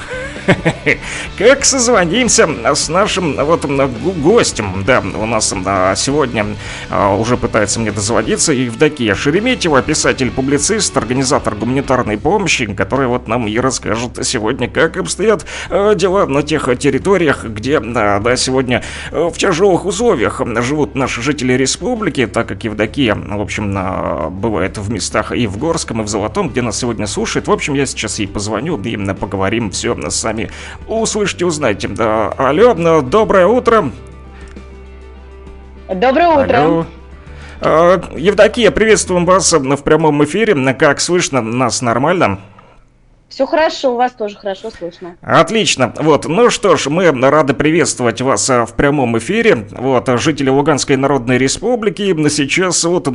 как 1.37 1.65
созвонимся 1.65 2.47
с 2.75 2.89
нашим 2.89 3.35
вот 3.35 3.65
гостем. 3.65 4.83
Да, 4.85 4.99
у 4.99 5.25
нас 5.25 5.53
а, 5.65 5.95
сегодня 5.95 6.45
а, 6.89 7.15
уже 7.15 7.37
пытается 7.37 7.79
мне 7.79 7.91
дозвониться 7.91 8.53
Евдокия 8.53 9.15
Шереметьева, 9.15 9.81
писатель-публицист, 9.81 10.95
организатор 10.97 11.55
гуманитарной 11.55 12.17
помощи, 12.17 12.65
который 12.73 13.07
вот 13.07 13.27
нам 13.27 13.47
и 13.47 13.57
расскажет 13.57 14.25
сегодня, 14.25 14.69
как 14.69 14.97
обстоят 14.97 15.45
а, 15.69 15.95
дела 15.95 16.25
на 16.25 16.43
тех 16.43 16.69
территориях, 16.77 17.45
где, 17.45 17.79
да, 17.79 18.35
сегодня 18.35 18.83
в 19.11 19.36
тяжелых 19.37 19.85
условиях 19.85 20.41
живут 20.61 20.95
наши 20.95 21.21
жители 21.21 21.53
республики, 21.53 22.27
так 22.27 22.47
как 22.47 22.63
Евдокия, 22.63 23.15
в 23.15 23.41
общем, 23.41 23.73
бывает 24.39 24.77
в 24.77 24.91
местах 24.91 25.31
и 25.31 25.47
в 25.47 25.57
Горском, 25.57 26.01
и 26.01 26.03
в 26.03 26.07
Золотом, 26.07 26.49
где 26.49 26.61
нас 26.61 26.79
сегодня 26.79 27.07
слушает. 27.07 27.47
В 27.47 27.51
общем, 27.51 27.73
я 27.73 27.85
сейчас 27.85 28.19
ей 28.19 28.27
позвоню 28.27 28.77
и 28.81 28.95
поговорим 29.13 29.71
все 29.71 29.95
сами 30.09 30.09
сами 30.09 30.51
услышите, 30.87 31.45
узнаете. 31.45 31.87
Да, 31.87 32.29
алло, 32.29 32.73
ну, 32.73 33.01
доброе 33.01 33.47
утро. 33.47 33.91
Доброе 35.87 36.27
утро. 36.27 36.57
Алло. 36.57 36.85
А, 37.61 38.01
Евдокия, 38.15 38.71
приветствуем 38.71 39.25
вас 39.25 39.51
в 39.53 39.83
прямом 39.83 40.23
эфире. 40.25 40.73
Как 40.73 40.99
слышно 40.99 41.41
нас 41.41 41.81
нормально? 41.81 42.39
Все 43.29 43.45
хорошо, 43.45 43.93
у 43.93 43.97
вас 43.97 44.13
тоже 44.13 44.37
хорошо 44.37 44.71
слышно. 44.71 45.17
Отлично. 45.21 45.93
Вот, 45.97 46.25
ну 46.25 46.49
что 46.49 46.77
ж, 46.77 46.87
мы 46.87 47.11
рады 47.11 47.53
приветствовать 47.53 48.21
вас 48.21 48.49
а, 48.49 48.65
в 48.65 48.73
прямом 48.73 49.17
эфире. 49.17 49.67
Вот, 49.71 50.07
жители 50.19 50.49
Луганской 50.49 50.95
Народной 50.95 51.37
Республики 51.37 52.01
сейчас 52.29 52.83
вот 52.85 53.09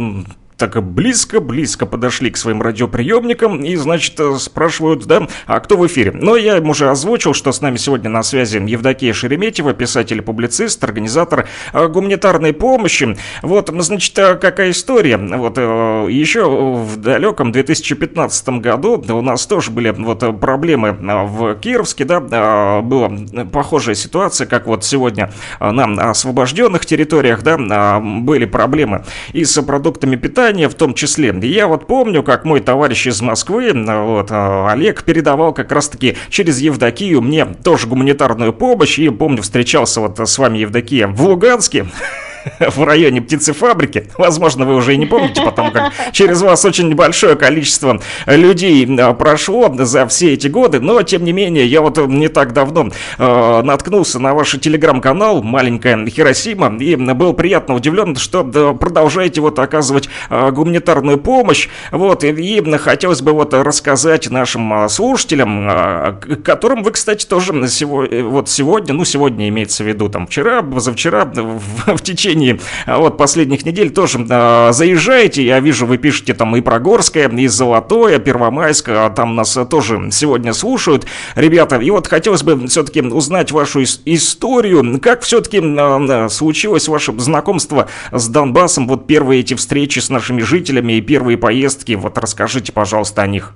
так 0.56 0.82
близко-близко 0.82 1.86
подошли 1.86 2.30
к 2.30 2.36
своим 2.36 2.62
радиоприемникам 2.62 3.62
и, 3.64 3.74
значит, 3.76 4.18
э, 4.20 4.36
спрашивают, 4.38 5.06
да, 5.06 5.26
а 5.46 5.60
кто 5.60 5.76
в 5.76 5.86
эфире? 5.86 6.12
Но 6.12 6.36
я 6.36 6.58
им 6.58 6.70
уже 6.70 6.88
озвучил, 6.88 7.34
что 7.34 7.52
с 7.52 7.60
нами 7.60 7.76
сегодня 7.76 8.10
на 8.10 8.22
связи 8.22 8.58
Евдокия 8.58 9.12
Шереметьева, 9.12 9.72
писатель-публицист, 9.72 10.82
организатор 10.84 11.48
э, 11.72 11.88
гуманитарной 11.88 12.52
помощи. 12.52 13.16
Вот, 13.42 13.70
значит, 13.76 14.18
э, 14.18 14.36
какая 14.36 14.70
история? 14.70 15.16
Вот, 15.16 15.58
еще 15.58 16.44
в 16.48 16.96
далеком 16.96 17.52
2015 17.52 18.48
году 18.60 19.04
у 19.08 19.22
нас 19.22 19.46
тоже 19.46 19.70
были 19.70 19.90
вот 19.90 20.40
проблемы 20.40 20.92
в 20.92 21.54
Кировске, 21.56 22.04
да, 22.04 22.80
была 22.82 23.10
похожая 23.52 23.94
ситуация, 23.94 24.46
как 24.46 24.66
вот 24.66 24.84
сегодня 24.84 25.32
на 25.60 26.10
освобожденных 26.10 26.86
территориях, 26.86 27.42
да, 27.42 27.98
были 28.00 28.44
проблемы 28.44 29.04
и 29.32 29.44
с 29.44 29.60
продуктами 29.62 30.16
питания, 30.16 30.51
питания 30.52 30.68
в 30.68 30.74
том 30.74 30.94
числе. 30.94 31.34
Я 31.42 31.66
вот 31.66 31.86
помню, 31.86 32.22
как 32.22 32.44
мой 32.44 32.60
товарищ 32.60 33.06
из 33.06 33.22
Москвы, 33.22 33.72
вот, 33.72 34.30
э, 34.30 34.66
Олег, 34.68 35.02
передавал 35.02 35.54
как 35.54 35.72
раз-таки 35.72 36.16
через 36.28 36.60
Евдокию 36.60 37.22
мне 37.22 37.46
тоже 37.46 37.86
гуманитарную 37.86 38.52
помощь, 38.52 38.98
и 38.98 39.08
помню, 39.08 39.42
встречался 39.42 40.00
вот 40.00 40.18
с 40.18 40.38
вами, 40.38 40.58
Евдокия, 40.58 41.06
в 41.06 41.22
Луганске, 41.22 41.86
в 42.60 42.84
районе 42.84 43.20
птицефабрики. 43.20 44.08
Возможно, 44.18 44.64
вы 44.64 44.76
уже 44.76 44.94
и 44.94 44.96
не 44.96 45.06
помните, 45.06 45.42
потому 45.42 45.70
как 45.70 45.92
через 46.12 46.42
вас 46.42 46.64
очень 46.64 46.88
небольшое 46.88 47.36
количество 47.36 48.00
людей 48.26 48.88
а, 48.98 49.12
прошло 49.14 49.72
за 49.78 50.06
все 50.06 50.32
эти 50.34 50.48
годы, 50.48 50.80
но, 50.80 51.02
тем 51.02 51.24
не 51.24 51.32
менее, 51.32 51.66
я 51.66 51.80
вот 51.80 51.98
не 51.98 52.28
так 52.28 52.52
давно 52.52 52.90
э, 53.18 53.62
наткнулся 53.62 54.18
на 54.18 54.34
ваш 54.34 54.52
телеграм-канал 54.52 55.42
«Маленькая 55.42 56.06
Хиросима» 56.06 56.76
и 56.78 56.96
был 56.96 57.32
приятно 57.34 57.74
удивлен, 57.74 58.16
что 58.16 58.44
продолжаете 58.44 59.40
вот 59.40 59.58
оказывать 59.58 60.08
э, 60.30 60.50
гуманитарную 60.50 61.18
помощь, 61.18 61.68
вот, 61.90 62.24
и, 62.24 62.28
и 62.30 62.76
хотелось 62.78 63.22
бы 63.22 63.32
вот 63.32 63.54
рассказать 63.54 64.30
нашим 64.30 64.88
слушателям, 64.88 65.68
э, 65.70 66.12
которым 66.44 66.82
вы, 66.82 66.92
кстати, 66.92 67.26
тоже 67.26 67.68
сегодня, 67.68 68.24
вот 68.24 68.48
сегодня, 68.48 68.94
ну, 68.94 69.04
сегодня 69.04 69.48
имеется 69.48 69.84
в 69.84 69.86
виду, 69.86 70.08
там, 70.08 70.26
вчера, 70.26 70.62
позавчера, 70.62 71.24
в, 71.24 71.96
в 71.96 72.02
течение 72.02 72.31
течение 72.32 72.58
а, 72.86 72.98
вот 72.98 73.16
последних 73.16 73.64
недель 73.64 73.90
тоже 73.90 74.24
э, 74.28 74.72
заезжаете. 74.72 75.44
Я 75.44 75.60
вижу, 75.60 75.86
вы 75.86 75.98
пишете 75.98 76.34
там 76.34 76.56
и 76.56 76.60
про 76.60 76.78
Горское, 76.78 77.28
и 77.28 77.46
Золотое, 77.46 78.18
Первомайское, 78.18 79.06
а 79.06 79.10
там 79.10 79.34
нас 79.34 79.58
тоже 79.70 80.10
сегодня 80.10 80.52
слушают 80.52 81.06
ребята. 81.34 81.76
И 81.76 81.90
вот 81.90 82.06
хотелось 82.06 82.42
бы 82.42 82.66
все-таки 82.68 83.02
узнать 83.02 83.52
вашу 83.52 83.82
историю, 83.82 85.00
как 85.00 85.22
все-таки 85.22 85.60
э, 85.62 86.28
случилось 86.28 86.88
ваше 86.88 87.12
знакомство 87.18 87.88
с 88.10 88.28
Донбассом, 88.28 88.88
вот 88.88 89.06
первые 89.06 89.40
эти 89.40 89.54
встречи 89.54 89.98
с 89.98 90.10
нашими 90.10 90.42
жителями 90.42 90.94
и 90.94 91.00
первые 91.00 91.36
поездки, 91.36 91.92
вот 91.92 92.18
расскажите, 92.18 92.72
пожалуйста, 92.72 93.22
о 93.22 93.26
них. 93.26 93.54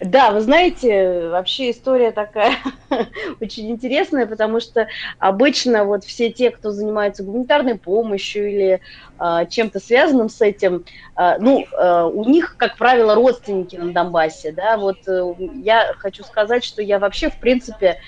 Да, 0.00 0.30
вы 0.30 0.40
знаете, 0.40 1.28
вообще 1.28 1.70
история 1.70 2.10
такая 2.12 2.56
очень 3.40 3.70
интересная, 3.70 4.26
потому 4.26 4.60
что 4.60 4.88
обычно 5.18 5.84
вот 5.84 6.04
все 6.04 6.30
те, 6.30 6.50
кто 6.50 6.70
занимается 6.70 7.22
гуманитарной 7.22 7.76
помощью 7.76 8.50
или 8.50 8.80
э, 9.18 9.46
чем-то 9.48 9.80
связанным 9.80 10.28
с 10.28 10.40
этим, 10.42 10.84
э, 11.16 11.38
ну, 11.38 11.64
э, 11.64 12.02
у 12.12 12.24
них, 12.24 12.56
как 12.58 12.76
правило, 12.76 13.14
родственники 13.14 13.76
на 13.76 13.92
Донбассе, 13.92 14.52
да, 14.52 14.76
вот 14.76 14.98
э, 15.08 15.34
я 15.62 15.94
хочу 15.98 16.24
сказать, 16.24 16.64
что 16.64 16.82
я 16.82 16.98
вообще, 16.98 17.30
в 17.30 17.38
принципе, 17.40 17.98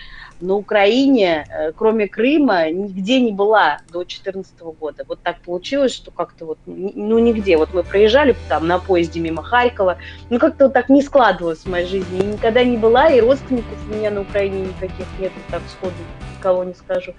на 0.40 0.54
Украине, 0.54 1.46
э, 1.48 1.72
кроме 1.72 2.08
Крыма, 2.08 2.70
нигде 2.70 3.20
не 3.20 3.32
была 3.32 3.78
до 3.88 4.00
2014 4.00 4.60
года. 4.78 5.04
Вот 5.08 5.20
так 5.22 5.40
получилось, 5.40 5.94
что 5.94 6.10
как-то 6.10 6.46
вот, 6.46 6.58
ну, 6.66 7.18
нигде. 7.18 7.56
Вот 7.56 7.74
мы 7.74 7.82
проезжали 7.82 8.36
там 8.48 8.66
на 8.66 8.78
поезде 8.78 9.20
мимо 9.20 9.42
Харькова, 9.42 9.98
ну, 10.30 10.38
как-то 10.38 10.64
вот 10.64 10.74
так 10.74 10.88
не 10.88 11.02
складывалось 11.02 11.60
в 11.60 11.66
моей 11.66 11.86
жизни. 11.86 12.20
И 12.20 12.26
никогда 12.26 12.64
не 12.64 12.76
была, 12.76 13.10
и 13.10 13.20
родственников 13.20 13.78
у 13.90 13.94
меня 13.94 14.10
на 14.10 14.20
Украине 14.22 14.62
никаких 14.62 15.06
нет, 15.18 15.32
так 15.50 15.62
сходу 15.68 15.94
кого 16.40 16.64
не 16.64 16.74
скажу. 16.74 17.14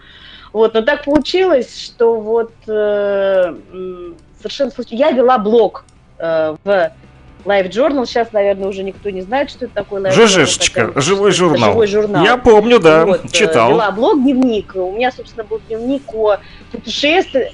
Вот, 0.54 0.74
но 0.74 0.82
так 0.82 1.04
получилось, 1.04 1.80
что 1.80 2.20
вот 2.20 2.54
э, 2.68 3.56
совершенно 4.38 4.72
случайно. 4.72 5.00
Я 5.00 5.12
вела 5.12 5.38
блог 5.38 5.86
э, 6.18 6.56
в 6.64 6.92
Live 7.46 7.70
Journal. 7.70 8.06
Сейчас, 8.06 8.32
наверное, 8.32 8.68
уже 8.68 8.84
никто 8.84 9.10
не 9.10 9.22
знает, 9.22 9.50
что 9.50 9.66
это 9.66 9.74
такое 9.74 10.02
Live 10.02 10.12
ЖЖшечка, 10.12 10.82
Journal. 10.82 11.02
живой 11.02 11.32
журнал. 11.32 11.72
Живой 11.72 11.88
журнал. 11.88 12.24
Я 12.24 12.38
помню, 12.38 12.80
да, 12.80 13.06
вот, 13.06 13.26
э, 13.26 13.28
читал. 13.30 13.70
Вела 13.72 13.92
блог, 13.92 14.22
дневник. 14.22 14.76
У 14.76 14.92
меня, 14.92 15.12
собственно, 15.12 15.44
был 15.44 15.60
дневник 15.68 16.04
о 16.14 16.38
путешествии. 16.72 17.54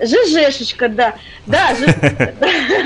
ЖЖшечка, 0.00 0.88
да. 0.88 1.14
Да, 1.46 1.72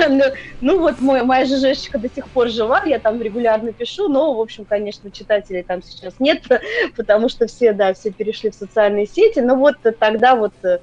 ну, 0.09 0.23
ну 0.61 0.79
вот 0.79 0.99
мой, 0.99 1.23
моя 1.23 1.45
ЖЖшечка 1.45 1.97
до 1.97 2.09
сих 2.13 2.27
пор 2.27 2.49
жива, 2.49 2.83
я 2.85 2.99
там 2.99 3.21
регулярно 3.21 3.71
пишу, 3.71 4.09
но, 4.09 4.33
в 4.33 4.41
общем, 4.41 4.65
конечно, 4.65 5.09
читателей 5.09 5.63
там 5.63 5.81
сейчас 5.81 6.15
нет, 6.19 6.43
потому 6.97 7.29
что 7.29 7.47
все, 7.47 7.71
да, 7.71 7.93
все 7.93 8.11
перешли 8.11 8.49
в 8.49 8.55
социальные 8.55 9.07
сети, 9.07 9.39
но 9.39 9.55
вот 9.55 9.77
тогда 9.97 10.35
вот 10.35 10.53
э, 10.63 10.79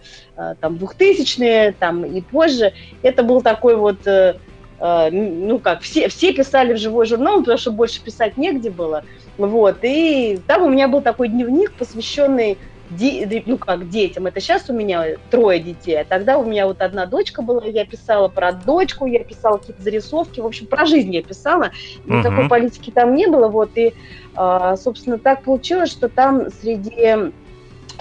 там 0.61 0.77
2000-е, 0.77 1.73
там 1.79 2.05
и 2.05 2.21
позже, 2.23 2.73
это 3.03 3.23
был 3.23 3.43
такой 3.43 3.77
вот 3.77 3.99
Э, 4.07 4.35
ну 4.79 5.59
как, 5.59 5.81
все, 5.81 6.09
все 6.09 6.33
писали 6.33 6.75
в 6.75 6.79
живой 6.79 7.07
журнал, 7.07 7.41
потому 7.41 7.59
что 7.59 7.73
больше 7.73 8.03
писать 8.03 8.37
негде 8.37 8.71
было. 8.71 9.05
Вот, 9.39 9.79
и 9.83 10.41
там 10.47 10.63
у 10.63 10.69
меня 10.69 10.89
был 10.89 11.01
такой 11.01 11.29
дневник, 11.29 11.73
посвященный 11.73 12.59
де, 12.91 13.43
ну 13.47 13.59
как 13.59 13.89
детям, 13.89 14.27
это 14.27 14.41
сейчас 14.41 14.69
у 14.71 14.73
меня 14.73 15.17
трое 15.31 15.61
детей, 15.61 16.01
а 16.01 16.05
тогда 16.05 16.39
у 16.39 16.45
меня 16.45 16.67
вот 16.67 16.81
одна 16.81 17.07
дочка 17.07 17.43
была, 17.43 17.65
я 17.65 17.85
писала 17.85 18.29
про 18.29 18.53
дочку, 18.53 19.07
я 19.07 19.25
писала 19.25 19.59
какие-то 19.59 19.83
зарисовки, 19.83 20.41
в 20.41 20.47
общем, 20.47 20.67
про 20.67 20.87
жизнь 20.87 21.13
я 21.15 21.23
писала, 21.23 21.73
никакой 22.05 22.45
uh-huh. 22.45 22.49
политики 22.49 22.91
там 22.91 23.15
не 23.15 23.27
было, 23.27 23.49
вот, 23.49 23.71
и, 23.77 23.93
а, 24.35 24.77
собственно, 24.77 25.19
так 25.19 25.43
получилось, 25.43 25.91
что 25.91 26.09
там 26.09 26.51
среди 26.61 27.33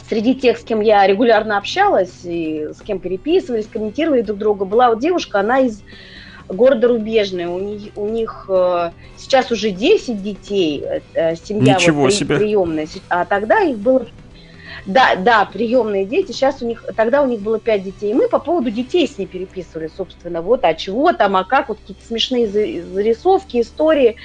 среди 0.07 0.35
тех, 0.35 0.59
с 0.59 0.63
кем 0.63 0.81
я 0.81 1.07
регулярно 1.07 1.57
общалась, 1.57 2.21
и 2.23 2.67
с 2.71 2.81
кем 2.81 2.99
переписывались, 2.99 3.65
комментировали 3.65 4.21
друг 4.21 4.37
друга, 4.37 4.65
была 4.65 4.89
вот 4.89 4.99
девушка, 4.99 5.39
она 5.39 5.61
из 5.61 5.81
города 6.49 6.87
Рубежное. 6.87 7.47
У 7.47 7.59
них, 7.59 7.91
у 7.95 8.07
них 8.07 8.45
э, 8.49 8.91
сейчас 9.17 9.51
уже 9.51 9.71
10 9.71 10.21
детей, 10.21 10.83
э, 11.13 11.35
семья 11.35 11.75
Ничего 11.75 12.03
вот, 12.03 12.13
себе. 12.13 12.37
приемная, 12.37 12.87
а 13.09 13.25
тогда 13.25 13.61
их 13.61 13.77
было 13.77 14.07
да, 14.85 15.15
да, 15.15 15.45
приемные 15.45 16.05
дети. 16.05 16.31
Сейчас 16.31 16.61
у 16.61 16.67
них, 16.67 16.85
тогда 16.95 17.23
у 17.23 17.27
них 17.27 17.41
было 17.41 17.59
пять 17.59 17.83
детей. 17.83 18.11
И 18.11 18.13
мы 18.13 18.29
по 18.29 18.39
поводу 18.39 18.69
детей 18.69 19.07
с 19.07 19.17
ней 19.17 19.25
переписывали, 19.25 19.89
собственно, 19.95 20.41
вот, 20.41 20.63
а 20.63 20.73
чего 20.75 21.11
там, 21.11 21.35
а 21.35 21.43
как, 21.43 21.69
вот 21.69 21.79
какие-то 21.79 22.05
смешные 22.05 22.47
зарисовки, 22.47 23.61
истории, 23.61 24.17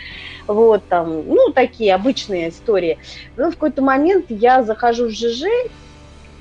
вот 0.46 0.82
там, 0.88 1.26
ну, 1.26 1.50
такие 1.52 1.94
обычные 1.94 2.50
истории. 2.50 2.98
Но 3.36 3.50
в 3.50 3.54
какой-то 3.54 3.80
момент 3.80 4.26
я 4.28 4.62
захожу 4.62 5.08
в 5.08 5.12
ЖЖ, 5.12 5.44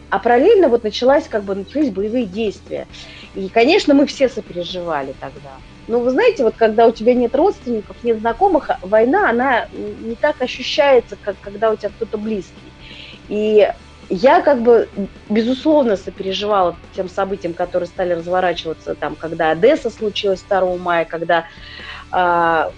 а 0.10 0.20
параллельно 0.20 0.70
вот 0.70 0.84
началась, 0.84 1.28
как 1.28 1.44
бы, 1.44 1.56
начались 1.56 1.92
боевые 1.92 2.26
действия. 2.26 2.88
И, 3.36 3.48
конечно, 3.50 3.94
мы 3.94 4.06
все 4.06 4.30
сопереживали 4.30 5.14
тогда. 5.20 5.52
Но 5.88 6.00
вы 6.00 6.12
знаете, 6.12 6.44
вот 6.44 6.56
когда 6.56 6.88
у 6.88 6.92
тебя 6.92 7.14
нет 7.14 7.36
родственников, 7.36 7.98
нет 8.04 8.20
знакомых, 8.20 8.70
война, 8.84 9.30
она 9.30 9.68
не 9.74 10.16
так 10.16 10.42
ощущается, 10.42 11.18
как 11.22 11.36
когда 11.42 11.72
у 11.72 11.76
тебя 11.76 11.90
кто-то 11.90 12.18
близкий. 12.18 12.54
И 13.28 13.68
я 14.10 14.42
как 14.42 14.62
бы, 14.62 14.90
безусловно, 15.30 15.96
сопереживала 15.96 16.76
тем 16.96 17.10
событиям, 17.10 17.54
которые 17.54 17.88
стали 17.88 18.14
разворачиваться, 18.14 18.96
там, 18.96 19.16
когда 19.16 19.52
Одесса 19.52 19.90
случилась 19.90 20.44
2 20.48 20.78
мая, 20.78 21.06
когда 21.06 21.46
э, 22.12 22.16
2 22.16 22.70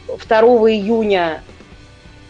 июня 0.72 1.42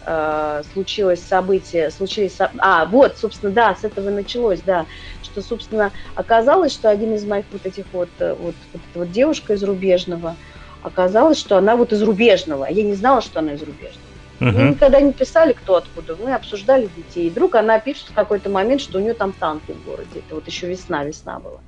э, 0.05 0.63
случилось 0.73 1.23
событие, 1.23 1.91
случились, 1.91 2.37
а, 2.57 2.85
вот, 2.85 3.17
собственно, 3.17 3.51
да, 3.51 3.75
с 3.75 3.83
этого 3.83 4.09
началось, 4.09 4.61
да, 4.61 4.85
что, 5.23 5.41
собственно, 5.41 5.91
оказалось, 6.15 6.73
что 6.73 6.89
один 6.89 7.13
из 7.15 7.25
моих 7.25 7.45
вот 7.51 7.65
этих 7.65 7.85
вот, 7.91 8.09
э, 8.19 8.33
вот, 8.33 8.55
вот 8.73 8.81
вот 8.93 9.11
девушка 9.11 9.53
из 9.53 9.63
Рубежного, 9.63 10.35
оказалось, 10.81 11.37
что 11.39 11.57
она 11.57 11.75
вот 11.75 11.93
из 11.93 12.01
Рубежного, 12.01 12.65
я 12.69 12.83
не 12.83 12.93
знала, 12.95 13.21
что 13.21 13.39
она 13.39 13.53
из 13.53 13.61
Рубежного. 13.61 14.10
Мы 14.41 14.69
никогда 14.69 14.99
не 14.99 15.13
писали, 15.13 15.53
кто 15.53 15.75
откуда. 15.75 16.15
Мы 16.15 16.33
обсуждали 16.33 16.87
детей. 16.87 17.27
И 17.27 17.29
вдруг 17.29 17.55
она 17.55 17.79
пишет 17.79 18.07
в 18.07 18.13
какой-то 18.13 18.49
момент, 18.49 18.81
что 18.81 18.97
у 18.97 19.01
нее 19.01 19.13
там 19.13 19.33
танки 19.33 19.71
в 19.71 19.85
городе. 19.85 20.19
Это 20.19 20.35
вот 20.35 20.47
еще 20.47 20.67
весна, 20.67 21.03
весна 21.03 21.39
была. 21.39 21.61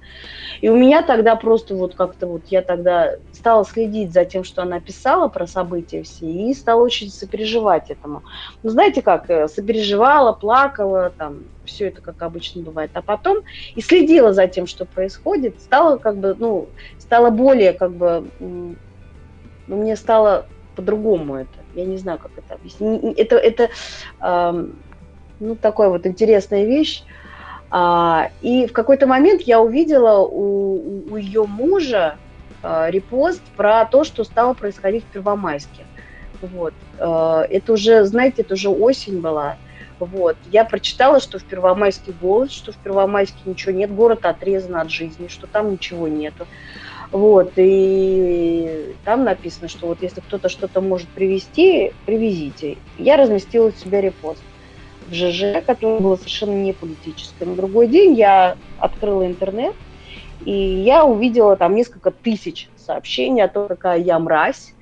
И 0.61 0.69
у 0.69 0.75
меня 0.75 1.03
тогда 1.03 1.35
просто 1.35 1.75
вот 1.75 1.95
как-то 1.95 2.27
вот 2.27 2.47
я 2.47 2.61
тогда 2.61 3.11
стала 3.31 3.65
следить 3.65 4.11
за 4.13 4.25
тем, 4.25 4.43
что 4.43 4.63
она 4.63 4.79
писала 4.79 5.27
про 5.27 5.45
события 5.45 6.03
все, 6.03 6.25
и 6.25 6.53
стала 6.53 6.81
очень 6.81 7.09
сопереживать 7.09 7.89
этому. 7.89 8.23
Ну, 8.63 8.69
знаете 8.69 9.01
как, 9.01 9.29
э, 9.29 9.47
сопереживала, 9.47 10.33
плакала, 10.33 11.11
там, 11.15 11.45
все 11.65 11.87
это 11.89 12.01
как 12.01 12.21
обычно 12.21 12.63
бывает. 12.63 12.91
А 12.93 13.01
потом 13.01 13.43
и 13.75 13.81
следила 13.81 14.33
за 14.33 14.47
тем, 14.47 14.67
что 14.67 14.85
происходит, 14.85 15.61
стала 15.61 15.97
как 15.97 16.17
бы, 16.17 16.35
ну, 16.37 16.73
стала 16.97 17.29
более 17.29 17.73
как 17.73 17.95
бы, 17.95 18.31
ну, 18.39 18.77
мне 19.67 19.95
стало 19.95 20.49
по-другому 20.75 21.35
это. 21.35 21.62
Я 21.75 21.85
не 21.85 21.97
знаю, 21.97 22.19
как 22.19 22.31
это 22.37 22.55
объяснить. 22.55 23.17
Это, 23.17 23.37
это 23.37 23.69
э, 24.21 24.65
ну, 25.39 25.55
такая 25.55 25.89
вот 25.89 26.05
интересная 26.05 26.65
вещь. 26.65 27.03
А, 27.75 28.29
и 28.41 28.67
в 28.67 28.73
какой-то 28.73 29.07
момент 29.07 29.41
я 29.41 29.59
увидела 29.59 30.19
у, 30.19 31.03
у 31.09 31.17
ее 31.17 31.45
мужа 31.45 32.17
а, 32.61 32.89
репост 32.89 33.41
про 33.57 33.85
то, 33.85 34.03
что 34.03 34.23
стало 34.23 34.53
происходить 34.53 35.03
в 35.03 35.07
Первомайске. 35.07 35.83
Вот. 36.41 36.73
А, 36.99 37.41
это 37.49 37.73
уже, 37.73 38.05
знаете, 38.05 38.43
это 38.43 38.53
уже 38.53 38.69
осень 38.69 39.21
была. 39.21 39.57
Вот. 39.99 40.37
Я 40.51 40.65
прочитала, 40.65 41.19
что 41.19 41.39
в 41.39 41.43
Первомайске 41.43 42.13
голод, 42.21 42.51
что 42.51 42.71
в 42.71 42.77
Первомайске 42.77 43.39
ничего 43.45 43.71
нет, 43.71 43.91
город 43.91 44.25
отрезан 44.25 44.75
от 44.75 44.91
жизни, 44.91 45.27
что 45.27 45.47
там 45.47 45.71
ничего 45.71 46.07
нету. 46.07 46.45
Вот, 47.13 47.53
и 47.57 48.95
там 49.05 49.23
написано, 49.23 49.67
что 49.67 49.85
вот 49.85 49.99
если 50.01 50.19
кто-то 50.19 50.49
что-то 50.49 50.81
может 50.81 51.07
привезти, 51.09 51.93
привезите. 52.07 52.77
Я 52.97 53.17
разместила 53.17 53.67
у 53.67 53.71
себя 53.71 54.01
репост 54.01 54.41
в 55.07 55.13
ЖЖ, 55.13 55.63
которое 55.63 55.99
было 55.99 56.15
совершенно 56.15 56.55
не 56.55 56.73
политическое. 56.73 57.45
На 57.45 57.55
другой 57.55 57.87
день 57.87 58.15
я 58.15 58.57
открыла 58.79 59.27
интернет, 59.27 59.75
и 60.43 60.51
я 60.51 61.05
увидела 61.05 61.55
там 61.55 61.75
несколько 61.75 62.09
тысяч 62.09 62.67
сообщений 62.77 63.43
о 63.43 63.47
том, 63.47 63.67
какая 63.67 63.99
я 63.99 64.17
мразь, 64.17 64.73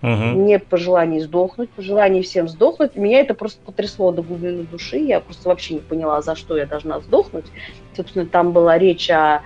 угу. 0.00 0.08
мне 0.10 0.58
пожелание 0.60 1.20
сдохнуть, 1.20 1.68
пожелание 1.68 2.22
всем 2.22 2.48
сдохнуть. 2.48 2.96
Меня 2.96 3.20
это 3.20 3.34
просто 3.34 3.60
потрясло 3.66 4.12
до 4.12 4.22
глубины 4.22 4.62
души. 4.62 4.96
Я 4.96 5.20
просто 5.20 5.50
вообще 5.50 5.74
не 5.74 5.80
поняла, 5.80 6.22
за 6.22 6.36
что 6.36 6.56
я 6.56 6.64
должна 6.64 7.00
сдохнуть. 7.00 7.46
Собственно, 7.94 8.24
там 8.24 8.52
была 8.52 8.78
речь 8.78 9.10
о 9.10 9.42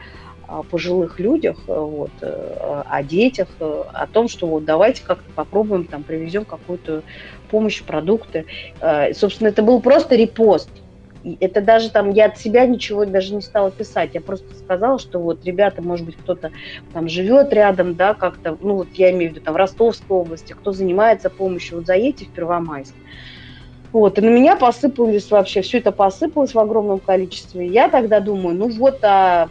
пожилых 0.70 1.18
людях, 1.18 1.56
э, 1.66 1.78
вот, 1.78 2.10
э, 2.20 2.82
о 2.88 3.02
детях, 3.02 3.48
э, 3.60 3.84
о 3.92 4.06
том, 4.06 4.28
что 4.28 4.46
вот 4.46 4.64
давайте 4.64 5.02
как-то 5.02 5.30
попробуем, 5.34 5.84
там, 5.84 6.02
привезем 6.02 6.44
какую-то 6.44 7.02
помощь, 7.50 7.82
продукты. 7.82 8.46
Собственно, 9.12 9.48
это 9.48 9.62
был 9.62 9.80
просто 9.80 10.16
репост. 10.16 10.68
Это 11.40 11.60
даже 11.60 11.90
там, 11.90 12.10
я 12.10 12.26
от 12.26 12.38
себя 12.38 12.66
ничего 12.66 13.06
даже 13.06 13.34
не 13.34 13.40
стала 13.40 13.70
писать, 13.70 14.10
я 14.12 14.20
просто 14.20 14.54
сказала, 14.56 14.98
что 14.98 15.18
вот, 15.20 15.44
ребята, 15.44 15.80
может 15.80 16.04
быть, 16.04 16.16
кто-то 16.16 16.50
там 16.92 17.08
живет 17.08 17.52
рядом, 17.52 17.94
да, 17.94 18.12
как-то, 18.12 18.58
ну, 18.60 18.74
вот 18.74 18.88
я 18.94 19.10
имею 19.12 19.30
в 19.30 19.34
виду 19.34 19.44
там 19.44 19.54
в 19.54 19.56
Ростовской 19.56 20.18
области, 20.18 20.52
кто 20.52 20.72
занимается 20.72 21.30
помощью, 21.30 21.78
вот 21.78 21.86
заедьте 21.86 22.26
в 22.26 22.28
Первомайск. 22.28 22.94
Вот, 23.92 24.18
и 24.18 24.20
на 24.20 24.28
меня 24.28 24.56
посыпались 24.56 25.30
вообще, 25.30 25.62
все 25.62 25.78
это 25.78 25.92
посыпалось 25.92 26.52
в 26.52 26.58
огромном 26.58 26.98
количестве. 26.98 27.68
Я 27.68 27.88
тогда 27.88 28.18
думаю, 28.18 28.56
ну 28.56 28.68
вот, 28.68 28.98
а 29.02 29.48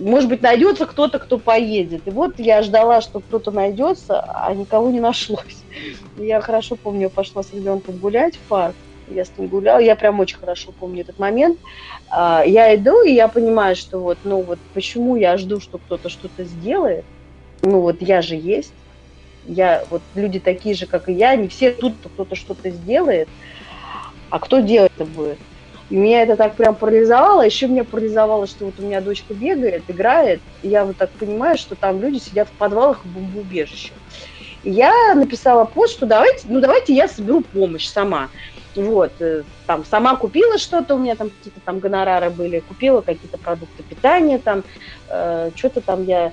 может 0.00 0.28
быть, 0.28 0.42
найдется 0.42 0.86
кто-то, 0.86 1.18
кто 1.18 1.38
поедет. 1.40 2.06
И 2.06 2.10
вот 2.10 2.32
я 2.38 2.62
ждала, 2.62 3.00
что 3.00 3.20
кто-то 3.20 3.50
найдется, 3.52 4.20
а 4.22 4.54
никого 4.54 4.90
не 4.90 5.00
нашлось. 5.00 5.66
Я 6.14 6.40
хорошо 6.40 6.76
помню, 6.82 7.02
я 7.04 7.10
пошла 7.10 7.42
с 7.42 7.52
ребенком 7.52 7.98
гулять 7.98 8.36
в 8.36 8.46
парк, 8.46 8.76
я 9.06 9.24
с 9.24 9.36
ним 9.36 9.48
гуляла, 9.48 9.80
я 9.80 9.96
прям 9.96 10.20
очень 10.20 10.38
хорошо 10.38 10.72
помню 10.78 11.02
этот 11.02 11.18
момент. 11.18 11.58
А, 12.10 12.44
я 12.46 12.74
иду, 12.74 13.02
и 13.04 13.12
я 13.12 13.28
понимаю, 13.28 13.76
что 13.76 14.00
вот, 14.00 14.18
ну 14.22 14.42
вот, 14.44 14.60
почему 14.72 15.16
я 15.16 15.36
жду, 15.36 15.60
что 15.60 15.78
кто-то 15.78 16.08
что-то 16.08 16.44
сделает, 16.44 17.06
ну 17.62 17.80
вот 17.82 18.02
я 18.02 18.22
же 18.22 18.36
есть, 18.36 18.76
Я, 19.42 19.86
вот 19.90 20.04
люди 20.14 20.40
такие 20.40 20.74
же, 20.74 20.86
как 20.86 21.08
и 21.08 21.14
я, 21.14 21.36
не 21.36 21.48
все 21.48 21.72
тут 21.72 21.98
кто-то 22.04 22.34
что-то 22.36 22.70
сделает, 22.70 23.30
а 24.28 24.38
кто 24.40 24.60
делать 24.60 24.90
это 24.96 25.04
будет? 25.06 25.40
И 25.90 25.96
меня 25.96 26.22
это 26.22 26.36
так 26.36 26.54
прям 26.54 26.76
парализовало. 26.76 27.42
Еще 27.42 27.66
меня 27.66 27.84
парализовало, 27.84 28.46
что 28.46 28.66
вот 28.66 28.74
у 28.78 28.82
меня 28.82 29.00
дочка 29.00 29.34
бегает, 29.34 29.82
играет, 29.88 30.40
и 30.62 30.68
я 30.68 30.84
вот 30.84 30.96
так 30.96 31.10
понимаю, 31.10 31.58
что 31.58 31.74
там 31.74 32.00
люди 32.00 32.18
сидят 32.18 32.48
в 32.48 32.52
подвалах 32.52 33.04
в 33.04 33.08
бомбоубежищах. 33.08 33.96
И 34.62 34.70
я 34.70 35.14
написала 35.14 35.64
пост, 35.64 35.94
что 35.94 36.06
давайте, 36.06 36.46
ну 36.48 36.60
давайте 36.60 36.94
я 36.94 37.08
соберу 37.08 37.40
помощь 37.40 37.86
сама. 37.86 38.28
Вот, 38.76 39.10
э, 39.18 39.42
там 39.66 39.84
сама 39.84 40.14
купила 40.14 40.56
что-то, 40.56 40.94
у 40.94 40.98
меня 40.98 41.16
там 41.16 41.30
какие-то 41.30 41.58
там 41.64 41.80
гонорары 41.80 42.30
были, 42.30 42.60
купила 42.60 43.00
какие-то 43.00 43.36
продукты 43.36 43.82
питания, 43.82 44.38
там, 44.38 44.62
э, 45.08 45.50
что-то 45.56 45.80
там 45.80 46.04
я 46.04 46.32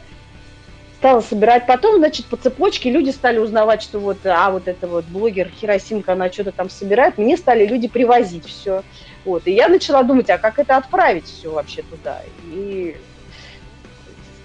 стала 0.99 1.21
собирать. 1.21 1.65
Потом, 1.65 1.97
значит, 1.97 2.27
по 2.27 2.37
цепочке 2.37 2.91
люди 2.91 3.09
стали 3.09 3.39
узнавать, 3.39 3.81
что 3.81 3.99
вот, 3.99 4.17
а 4.25 4.51
вот 4.51 4.67
это 4.67 4.87
вот 4.87 5.05
блогер 5.05 5.49
Хиросимка, 5.49 6.13
она 6.13 6.31
что-то 6.31 6.51
там 6.51 6.69
собирает. 6.69 7.17
Мне 7.17 7.37
стали 7.37 7.65
люди 7.65 7.87
привозить 7.87 8.45
все. 8.45 8.83
Вот. 9.27 9.45
И 9.45 9.51
я 9.51 9.67
начала 9.67 10.03
думать, 10.03 10.29
а 10.29 10.37
как 10.37 10.57
это 10.57 10.77
отправить 10.77 11.25
все 11.25 11.51
вообще 11.51 11.81
туда? 11.83 12.21
И 12.45 12.95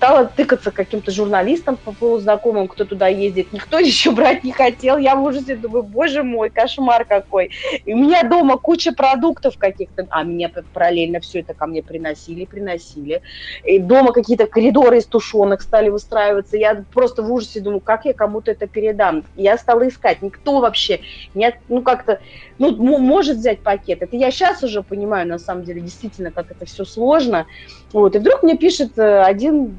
стала 0.02 0.26
тыкаться 0.26 0.72
каким-то 0.72 1.12
журналистам 1.12 1.76
по 1.76 1.92
полузнакомым, 1.92 2.66
кто 2.66 2.84
туда 2.84 3.06
ездит. 3.06 3.52
Никто 3.52 3.78
еще 3.78 4.10
брать 4.10 4.42
не 4.42 4.50
хотел. 4.50 4.98
Я 4.98 5.14
в 5.14 5.22
ужасе 5.22 5.54
думаю, 5.54 5.84
боже 5.84 6.24
мой, 6.24 6.50
кошмар 6.50 7.04
какой. 7.04 7.52
И 7.84 7.94
у 7.94 7.96
меня 7.96 8.24
дома 8.24 8.56
куча 8.56 8.90
продуктов 8.90 9.56
каких-то, 9.56 10.08
а 10.10 10.24
меня 10.24 10.50
параллельно 10.74 11.20
все 11.20 11.38
это 11.38 11.54
ко 11.54 11.66
мне 11.66 11.84
приносили, 11.84 12.46
приносили. 12.46 13.22
И 13.62 13.78
дома 13.78 14.12
какие-то 14.12 14.48
коридоры 14.48 14.98
из 14.98 15.06
тушенок 15.06 15.62
стали 15.62 15.88
выстраиваться. 15.88 16.56
Я 16.56 16.84
просто 16.92 17.22
в 17.22 17.32
ужасе 17.32 17.60
думаю, 17.60 17.78
как 17.78 18.04
я 18.04 18.12
кому-то 18.12 18.50
это 18.50 18.66
передам. 18.66 19.22
Я 19.36 19.56
стала 19.56 19.86
искать. 19.86 20.20
Никто 20.20 20.58
вообще, 20.58 21.00
не, 21.34 21.54
ну 21.68 21.80
как-то, 21.80 22.20
ну 22.58 22.98
может 22.98 23.36
взять 23.36 23.60
пакет. 23.60 24.02
Это 24.02 24.16
я 24.16 24.32
сейчас 24.32 24.64
уже 24.64 24.82
понимаю, 24.82 25.28
на 25.28 25.38
самом 25.38 25.62
деле, 25.62 25.80
действительно, 25.80 26.32
как 26.32 26.50
это 26.50 26.64
все 26.64 26.84
сложно. 26.84 27.46
Вот. 27.92 28.16
И 28.16 28.18
вдруг 28.18 28.42
мне 28.42 28.56
пишет 28.56 28.98
э, 28.98 29.22
один 29.22 29.78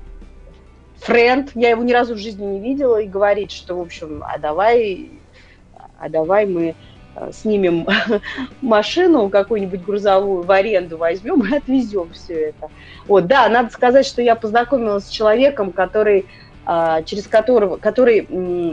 френд, 1.03 1.51
я 1.55 1.69
его 1.69 1.83
ни 1.83 1.91
разу 1.91 2.15
в 2.15 2.17
жизни 2.17 2.45
не 2.45 2.59
видела, 2.59 3.01
и 3.01 3.07
говорит, 3.07 3.51
что, 3.51 3.75
в 3.75 3.81
общем, 3.81 4.23
а 4.25 4.37
давай, 4.37 5.09
а 5.99 6.09
давай 6.09 6.45
мы 6.45 6.75
э, 7.15 7.31
снимем 7.33 7.85
машину 8.61 9.29
какую-нибудь 9.29 9.83
грузовую 9.83 10.43
в 10.43 10.51
аренду 10.51 10.97
возьмем 10.97 11.41
и 11.45 11.55
отвезем 11.55 12.09
все 12.13 12.49
это. 12.49 12.69
Вот, 13.07 13.27
да, 13.27 13.49
надо 13.49 13.71
сказать, 13.71 14.05
что 14.05 14.21
я 14.21 14.35
познакомилась 14.35 15.05
с 15.05 15.09
человеком, 15.09 15.71
который 15.71 16.25
а, 16.65 17.01
через 17.03 17.27
которого, 17.27 17.75
который 17.75 18.21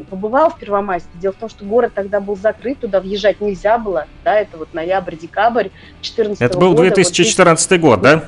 побывал 0.08 0.50
в 0.50 0.58
Первомайске. 0.58 1.10
Дело 1.14 1.32
в 1.32 1.36
том, 1.36 1.48
что 1.48 1.64
город 1.64 1.90
тогда 1.92 2.20
был 2.20 2.36
закрыт, 2.36 2.78
туда 2.78 3.00
въезжать 3.00 3.40
нельзя 3.40 3.78
было, 3.78 4.06
да, 4.22 4.38
это 4.38 4.58
вот 4.58 4.72
ноябрь, 4.74 5.16
декабрь 5.16 5.70
2014 6.02 6.40
Это 6.40 6.56
был 6.56 6.74
2014 6.74 7.70
вот, 7.70 7.80
год, 7.80 8.00
да? 8.00 8.24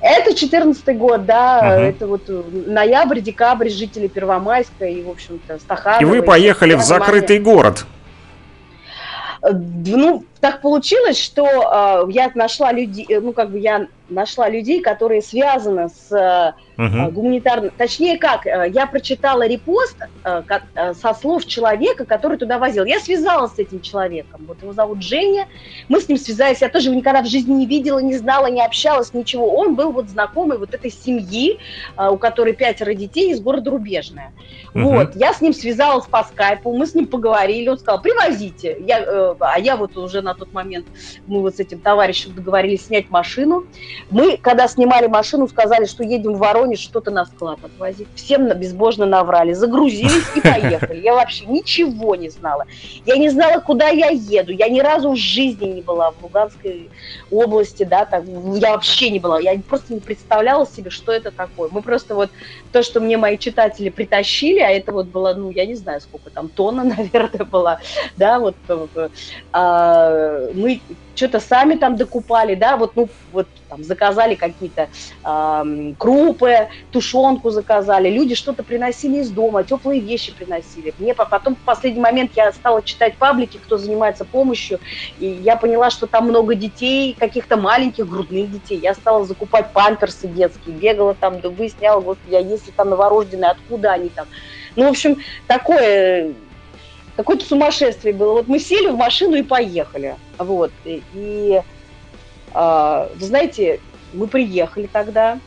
Это 0.00 0.34
14 0.34 0.96
год, 0.96 1.26
да, 1.26 1.58
угу. 1.58 1.84
это 1.84 2.06
вот 2.06 2.22
ноябрь, 2.26 3.20
декабрь, 3.20 3.68
жители 3.68 4.06
Первомайска 4.06 4.86
и, 4.86 5.02
в 5.02 5.10
общем-то, 5.10 5.58
Стаханова. 5.58 6.00
И 6.00 6.04
вы 6.04 6.22
поехали 6.22 6.72
и 6.72 6.76
в 6.76 6.82
закрытый 6.82 7.38
город. 7.38 7.84
Э, 9.42 9.50
ну, 9.52 10.24
так 10.40 10.62
получилось, 10.62 11.20
что 11.22 12.06
э, 12.08 12.12
я 12.12 12.30
нашла 12.34 12.72
людей, 12.72 13.06
э, 13.08 13.20
ну, 13.20 13.32
как 13.32 13.50
бы 13.50 13.58
я 13.58 13.88
нашла 14.10 14.48
людей, 14.48 14.82
которые 14.82 15.22
связаны 15.22 15.88
с 15.88 16.54
угу. 16.76 17.10
гуманитарным... 17.12 17.70
Точнее 17.76 18.18
как, 18.18 18.44
я 18.44 18.86
прочитала 18.86 19.46
репост 19.46 19.96
со 20.22 21.14
слов 21.14 21.46
человека, 21.46 22.04
который 22.04 22.36
туда 22.36 22.58
возил. 22.58 22.84
Я 22.84 23.00
связалась 23.00 23.52
с 23.54 23.58
этим 23.58 23.80
человеком. 23.80 24.44
Вот 24.46 24.62
его 24.62 24.72
зовут 24.72 25.02
Женя. 25.02 25.46
Мы 25.88 26.00
с 26.00 26.08
ним 26.08 26.18
связались. 26.18 26.60
Я 26.60 26.68
тоже 26.68 26.88
его 26.88 26.96
никогда 26.96 27.22
в 27.22 27.26
жизни 27.26 27.52
не 27.52 27.66
видела, 27.66 28.00
не 28.00 28.16
знала, 28.16 28.46
не 28.46 28.64
общалась, 28.64 29.14
ничего. 29.14 29.54
Он 29.54 29.74
был 29.74 29.92
вот 29.92 30.08
знакомый 30.08 30.58
вот 30.58 30.74
этой 30.74 30.90
семьи, 30.90 31.58
у 31.96 32.16
которой 32.16 32.52
пятеро 32.52 32.94
детей 32.94 33.32
из 33.32 33.40
города 33.40 33.70
Рубежная. 33.70 34.32
Угу. 34.74 34.82
Вот. 34.82 35.16
Я 35.16 35.32
с 35.32 35.40
ним 35.40 35.52
связалась 35.52 36.06
по 36.06 36.24
скайпу, 36.24 36.72
мы 36.76 36.86
с 36.86 36.94
ним 36.94 37.06
поговорили. 37.06 37.68
Он 37.68 37.78
сказал, 37.78 38.00
привозите. 38.02 38.76
Я, 38.80 39.34
а 39.40 39.58
я 39.58 39.76
вот 39.76 39.96
уже 39.96 40.22
на 40.22 40.34
тот 40.34 40.52
момент, 40.52 40.86
мы 41.26 41.40
вот 41.40 41.56
с 41.56 41.60
этим 41.60 41.80
товарищем 41.80 42.34
договорились 42.34 42.86
снять 42.86 43.10
машину. 43.10 43.64
Мы, 44.10 44.36
когда 44.36 44.68
снимали 44.68 45.06
машину, 45.06 45.48
сказали, 45.48 45.84
что 45.84 46.02
едем 46.02 46.34
в 46.34 46.38
Воронеж 46.38 46.80
что-то 46.80 47.10
на 47.10 47.26
склад 47.26 47.58
отвозить. 47.62 48.08
Всем 48.14 48.48
безбожно 48.48 49.06
наврали. 49.06 49.52
Загрузились 49.52 50.24
и 50.34 50.40
поехали. 50.40 51.00
Я 51.00 51.14
вообще 51.14 51.46
ничего 51.46 52.16
не 52.16 52.30
знала. 52.30 52.64
Я 53.04 53.16
не 53.16 53.28
знала, 53.28 53.60
куда 53.60 53.88
я 53.88 54.08
еду. 54.08 54.52
Я 54.52 54.68
ни 54.68 54.80
разу 54.80 55.12
в 55.12 55.16
жизни 55.16 55.66
не 55.66 55.82
была 55.82 56.10
в 56.10 56.22
Луганской 56.22 56.90
области, 57.30 57.84
да, 57.84 58.04
так, 58.04 58.24
я 58.26 58.72
вообще 58.72 59.10
не 59.10 59.18
была. 59.18 59.40
Я 59.40 59.58
просто 59.68 59.94
не 59.94 60.00
представляла 60.00 60.66
себе, 60.66 60.90
что 60.90 61.12
это 61.12 61.30
такое. 61.30 61.68
Мы 61.70 61.82
просто 61.82 62.14
вот 62.14 62.30
то, 62.72 62.82
что 62.82 63.00
мне 63.00 63.16
мои 63.16 63.38
читатели 63.38 63.88
притащили, 63.88 64.60
а 64.60 64.70
это 64.70 64.92
вот 64.92 65.06
было, 65.06 65.34
ну, 65.34 65.50
я 65.50 65.66
не 65.66 65.74
знаю, 65.74 66.00
сколько 66.00 66.30
там, 66.30 66.48
тонна, 66.48 66.84
наверное, 66.96 67.44
была, 67.44 67.80
да, 68.16 68.38
вот 68.38 68.56
а, 69.52 70.48
мы 70.54 70.80
что-то 71.20 71.38
сами 71.38 71.74
там 71.74 71.96
докупали, 71.96 72.54
да, 72.54 72.78
вот, 72.78 72.96
ну, 72.96 73.08
вот 73.32 73.46
там 73.68 73.84
заказали 73.84 74.36
какие-то 74.36 74.88
э, 75.22 75.92
крупы, 75.98 76.68
тушенку 76.90 77.50
заказали, 77.50 78.08
люди 78.08 78.34
что-то 78.34 78.62
приносили 78.62 79.18
из 79.18 79.30
дома, 79.30 79.62
теплые 79.62 80.00
вещи 80.00 80.32
приносили. 80.32 80.94
Мне 80.98 81.14
потом 81.14 81.56
в 81.56 81.58
последний 81.58 82.00
момент 82.00 82.30
я 82.36 82.50
стала 82.52 82.80
читать 82.80 83.16
паблики, 83.16 83.58
кто 83.58 83.76
занимается 83.76 84.24
помощью, 84.24 84.80
и 85.18 85.26
я 85.26 85.56
поняла, 85.56 85.90
что 85.90 86.06
там 86.06 86.28
много 86.28 86.54
детей, 86.54 87.14
каких-то 87.18 87.58
маленьких 87.58 88.08
грудных 88.08 88.50
детей. 88.50 88.78
Я 88.78 88.94
стала 88.94 89.26
закупать 89.26 89.74
памперсы 89.74 90.26
детские, 90.26 90.74
бегала 90.74 91.12
там, 91.12 91.38
выясняла, 91.40 92.00
вот 92.00 92.18
я 92.28 92.38
если 92.38 92.70
там 92.70 92.88
новорожденные, 92.88 93.50
откуда 93.50 93.92
они 93.92 94.08
там. 94.08 94.26
Ну, 94.74 94.86
в 94.86 94.88
общем, 94.88 95.18
такое 95.46 96.32
какое-то 97.16 97.44
сумасшествие 97.44 98.14
было. 98.14 98.32
Вот 98.34 98.48
мы 98.48 98.58
сели 98.58 98.88
в 98.88 98.96
машину 98.96 99.36
и 99.36 99.42
поехали. 99.42 100.16
Вот. 100.38 100.72
И, 100.84 101.60
э, 102.54 103.08
вы 103.14 103.24
знаете, 103.24 103.80
мы 104.12 104.26
приехали 104.26 104.88
тогда. 104.90 105.38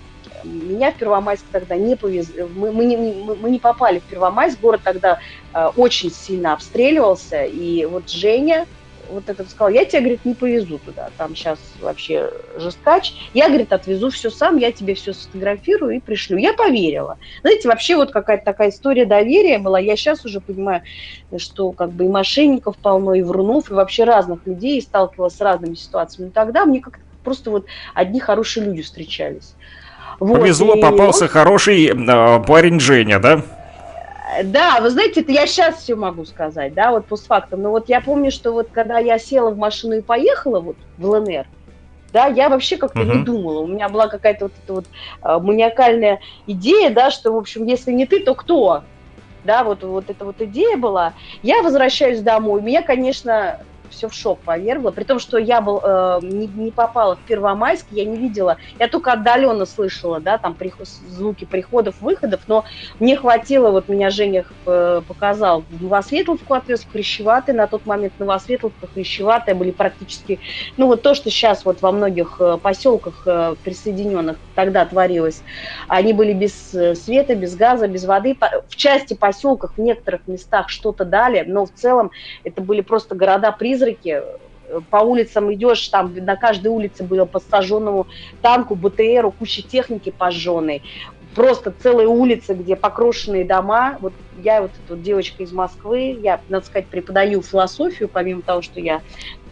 Меня 0.43 0.91
в 0.91 0.95
Первомайск 0.95 1.43
тогда 1.51 1.75
не 1.75 1.95
повезли. 1.95 2.43
Мы, 2.55 2.71
мы, 2.71 2.85
не, 2.85 2.97
мы 2.97 3.49
не 3.49 3.59
попали 3.59 3.99
в 3.99 4.03
Первомайск. 4.03 4.59
Город 4.59 4.81
тогда 4.83 5.19
э, 5.53 5.69
очень 5.75 6.11
сильно 6.11 6.53
обстреливался. 6.53 7.45
И 7.45 7.85
вот 7.85 8.09
Женя, 8.09 8.65
вот 9.13 9.29
этот 9.29 9.49
сказал, 9.49 9.69
я 9.69 9.85
тебя, 9.85 10.01
говорит, 10.01 10.25
не 10.25 10.33
повезу 10.33 10.79
туда, 10.79 11.09
там 11.17 11.35
сейчас 11.35 11.59
вообще 11.79 12.31
жесткач. 12.57 13.13
Я, 13.33 13.47
говорит, 13.47 13.71
отвезу 13.71 14.09
все 14.09 14.29
сам, 14.29 14.57
я 14.57 14.71
тебе 14.71 14.95
все 14.95 15.13
сфотографирую 15.13 15.95
и 15.95 15.99
пришлю. 15.99 16.37
Я 16.37 16.53
поверила. 16.53 17.17
Знаете, 17.41 17.67
вообще 17.67 17.95
вот 17.95 18.11
какая-то 18.11 18.45
такая 18.45 18.69
история 18.69 19.05
доверия 19.05 19.59
была. 19.59 19.79
Я 19.79 19.95
сейчас 19.95 20.25
уже 20.25 20.41
понимаю, 20.41 20.81
что 21.37 21.71
как 21.71 21.91
бы 21.91 22.05
и 22.05 22.09
мошенников 22.09 22.77
полно, 22.77 23.13
и 23.13 23.21
врунов, 23.21 23.71
и 23.71 23.73
вообще 23.73 24.03
разных 24.03 24.45
людей, 24.45 24.77
и 24.77 24.81
сталкивалась 24.81 25.35
с 25.35 25.41
разными 25.41 25.75
ситуациями. 25.75 26.27
Но 26.27 26.31
тогда 26.31 26.65
мне 26.65 26.81
как-то 26.81 27.01
просто 27.23 27.51
вот 27.51 27.65
одни 27.93 28.19
хорошие 28.19 28.65
люди 28.65 28.81
встречались. 28.81 29.55
Вот, 30.19 30.39
Повезло, 30.39 30.75
и... 30.75 30.81
попался 30.81 31.27
хороший 31.27 31.87
э, 31.87 32.43
парень 32.43 32.79
Женя, 32.79 33.19
да? 33.19 33.41
Да, 34.43 34.79
вы 34.81 34.89
знаете, 34.89 35.21
это 35.21 35.31
я 35.31 35.45
сейчас 35.45 35.77
все 35.77 35.95
могу 35.95 36.25
сказать, 36.25 36.73
да, 36.73 36.91
вот 36.91 37.05
постфактум. 37.05 37.61
Но 37.61 37.71
вот 37.71 37.89
я 37.89 38.01
помню, 38.01 38.31
что 38.31 38.51
вот 38.51 38.69
когда 38.71 38.99
я 38.99 39.19
села 39.19 39.51
в 39.51 39.57
машину 39.57 39.95
и 39.95 40.01
поехала 40.01 40.59
вот 40.59 40.77
в 40.97 41.05
ЛНР, 41.05 41.45
да, 42.11 42.27
я 42.27 42.49
вообще 42.49 42.77
как-то 42.77 43.01
uh-huh. 43.01 43.17
не 43.17 43.23
думала. 43.23 43.59
У 43.59 43.67
меня 43.67 43.89
была 43.89 44.07
какая-то 44.07 44.45
вот 44.45 44.53
эта 44.63 44.73
вот 44.73 44.85
э, 45.23 45.39
маниакальная 45.39 46.19
идея, 46.45 46.91
да, 46.91 47.09
что, 47.09 47.31
в 47.31 47.37
общем, 47.37 47.65
если 47.65 47.91
не 47.91 48.05
ты, 48.05 48.19
то 48.19 48.35
кто? 48.35 48.83
Да, 49.43 49.63
вот, 49.63 49.83
вот 49.83 50.09
эта 50.09 50.23
вот 50.23 50.39
идея 50.39 50.77
была. 50.77 51.13
Я 51.41 51.63
возвращаюсь 51.63 52.21
домой. 52.21 52.61
Меня, 52.61 52.81
конечно, 52.81 53.59
все 53.93 54.09
в 54.09 54.13
шок 54.13 54.39
повергло, 54.39 54.91
при 54.91 55.03
том, 55.03 55.19
что 55.19 55.37
я 55.37 55.61
был, 55.61 55.79
э, 55.83 56.19
не, 56.23 56.47
не 56.47 56.71
попала 56.71 57.15
в 57.15 57.19
Первомайск, 57.19 57.85
я 57.91 58.05
не 58.05 58.17
видела, 58.17 58.57
я 58.79 58.87
только 58.87 59.13
отдаленно 59.13 59.65
слышала, 59.65 60.19
да, 60.19 60.37
там 60.37 60.53
приход, 60.53 60.87
звуки 60.87 61.45
приходов, 61.45 62.01
выходов, 62.01 62.41
но 62.47 62.65
мне 62.99 63.15
хватило, 63.15 63.71
вот 63.71 63.87
меня 63.87 64.09
Женя 64.09 64.45
э, 64.65 65.01
показал, 65.07 65.63
в 65.69 65.83
Новосветловку 65.83 66.53
отвез, 66.53 66.81
в 66.81 66.91
Хрящеватый, 66.91 67.53
на 67.53 67.67
тот 67.67 67.85
момент. 67.85 68.13
Новосветловка, 68.19 68.87
Хрящеватая 68.87 69.55
были 69.55 69.71
практически, 69.71 70.39
ну 70.77 70.87
вот 70.87 71.01
то, 71.01 71.13
что 71.15 71.29
сейчас 71.29 71.65
вот 71.65 71.81
во 71.81 71.91
многих 71.91 72.37
э, 72.39 72.57
поселках 72.61 73.23
э, 73.25 73.55
присоединенных 73.63 74.37
тогда 74.55 74.85
творилось, 74.85 75.41
они 75.87 76.13
были 76.13 76.33
без 76.33 76.73
э, 76.73 76.95
света, 76.95 77.35
без 77.35 77.55
газа, 77.55 77.87
без 77.87 78.05
воды, 78.05 78.35
в 78.67 78.75
части 78.75 79.13
поселках, 79.13 79.73
в 79.77 79.81
некоторых 79.81 80.27
местах 80.27 80.69
что-то 80.69 81.05
дали, 81.05 81.43
но 81.45 81.65
в 81.65 81.71
целом 81.73 82.11
это 82.43 82.61
были 82.61 82.81
просто 82.81 83.15
города-призраки, 83.15 83.82
призраки. 83.83 84.21
По 84.89 84.97
улицам 84.97 85.53
идешь, 85.53 85.87
там 85.89 86.13
на 86.15 86.35
каждой 86.35 86.67
улице 86.67 87.03
было 87.03 87.25
по 87.25 87.39
сожженному 87.39 88.07
танку, 88.41 88.75
БТРу, 88.75 89.31
куча 89.31 89.61
техники 89.61 90.09
пожженной. 90.09 90.81
просто 91.35 91.71
целые 91.71 92.07
улицы, 92.07 92.53
где 92.53 92.75
покрошенные 92.75 93.43
дома. 93.43 93.97
Вот 93.99 94.13
я 94.43 94.61
вот 94.61 94.71
эта 94.71 94.93
вот 94.93 95.03
девочка 95.03 95.43
из 95.43 95.51
Москвы, 95.51 96.17
я, 96.21 96.39
надо 96.47 96.65
сказать, 96.65 96.87
преподаю 96.87 97.41
философию, 97.41 98.07
помимо 98.07 98.41
того, 98.41 98.61
что 98.61 98.79
я 98.79 99.01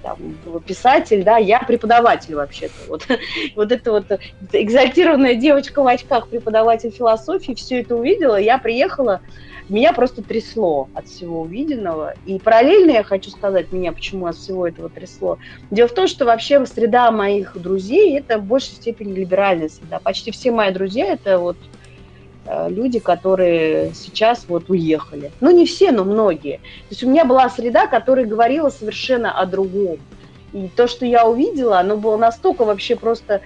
там, 0.01 0.17
писатель, 0.65 1.23
да, 1.23 1.37
я 1.37 1.59
преподаватель 1.59 2.35
вообще-то. 2.35 2.73
Вот, 2.87 3.07
вот 3.55 3.71
эта 3.71 3.91
вот 3.91 4.05
экзальтированная 4.51 5.35
девочка 5.35 5.81
в 5.83 5.87
очках, 5.87 6.27
преподаватель 6.27 6.91
философии, 6.91 7.53
все 7.53 7.81
это 7.81 7.95
увидела, 7.95 8.39
я 8.39 8.57
приехала, 8.57 9.21
меня 9.69 9.93
просто 9.93 10.21
трясло 10.21 10.89
от 10.93 11.07
всего 11.07 11.41
увиденного. 11.41 12.13
И 12.25 12.39
параллельно 12.39 12.91
я 12.91 13.03
хочу 13.03 13.29
сказать, 13.29 13.71
меня 13.71 13.91
почему 13.91 14.25
от 14.25 14.35
всего 14.35 14.67
этого 14.67 14.89
трясло. 14.89 15.37
Дело 15.69 15.87
в 15.87 15.93
том, 15.93 16.07
что 16.07 16.25
вообще 16.25 16.65
среда 16.65 17.11
моих 17.11 17.57
друзей 17.59 18.17
это 18.17 18.37
в 18.37 18.43
большей 18.43 18.73
степени 18.73 19.13
либеральная 19.13 19.69
среда. 19.69 19.99
Почти 19.99 20.31
все 20.31 20.51
мои 20.51 20.71
друзья 20.71 21.07
это 21.07 21.39
вот 21.39 21.57
э, 22.45 22.69
люди, 22.69 22.99
которые 22.99 23.93
сейчас 23.93 24.45
вот 24.47 24.69
уехали. 24.69 25.31
Ну, 25.41 25.51
не 25.51 25.65
все, 25.65 25.91
но 25.91 26.03
многие. 26.03 26.57
То 26.57 26.91
есть 26.91 27.03
у 27.03 27.09
меня 27.09 27.25
была 27.25 27.49
среда, 27.49 27.87
которая 27.87 28.25
говорила 28.25 28.69
совершенно 28.69 29.31
о 29.31 29.45
другом. 29.45 29.99
И 30.53 30.67
то, 30.75 30.87
что 30.87 31.05
я 31.05 31.25
увидела, 31.25 31.79
оно 31.79 31.95
было 31.95 32.17
настолько 32.17 32.65
вообще 32.65 32.95
просто 32.95 33.41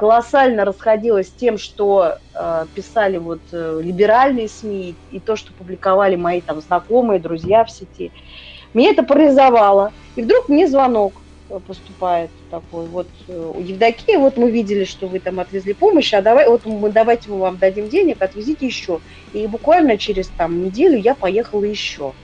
колоссально 0.00 0.64
расходилось 0.64 1.28
с 1.28 1.32
тем, 1.32 1.58
что 1.58 2.16
э, 2.34 2.66
писали 2.74 3.18
вот 3.18 3.40
э, 3.52 3.80
либеральные 3.82 4.48
СМИ 4.48 4.94
и 5.10 5.20
то, 5.20 5.36
что 5.36 5.52
публиковали 5.52 6.16
мои 6.16 6.40
там 6.40 6.62
знакомые, 6.62 7.20
друзья 7.20 7.66
в 7.66 7.70
сети. 7.70 8.10
Меня 8.72 8.92
это 8.92 9.02
парализовало. 9.02 9.92
И 10.16 10.22
вдруг 10.22 10.48
мне 10.48 10.66
звонок 10.66 11.12
э, 11.50 11.60
поступает 11.66 12.30
такой. 12.50 12.86
Вот 12.86 13.08
э, 13.28 13.52
у 13.54 13.60
Евдокии, 13.60 14.16
вот 14.16 14.38
мы 14.38 14.50
видели, 14.50 14.84
что 14.84 15.06
вы 15.06 15.20
там 15.20 15.38
отвезли 15.38 15.74
помощь, 15.74 16.14
а 16.14 16.22
давай, 16.22 16.48
вот 16.48 16.64
мы, 16.64 16.90
давайте 16.90 17.28
мы 17.28 17.36
вам 17.36 17.58
дадим 17.58 17.90
денег, 17.90 18.22
отвезите 18.22 18.66
еще. 18.66 19.00
И 19.34 19.46
буквально 19.46 19.98
через 19.98 20.28
там 20.28 20.64
неделю 20.64 20.96
я 20.96 21.14
поехала 21.14 21.64
еще. 21.64 22.14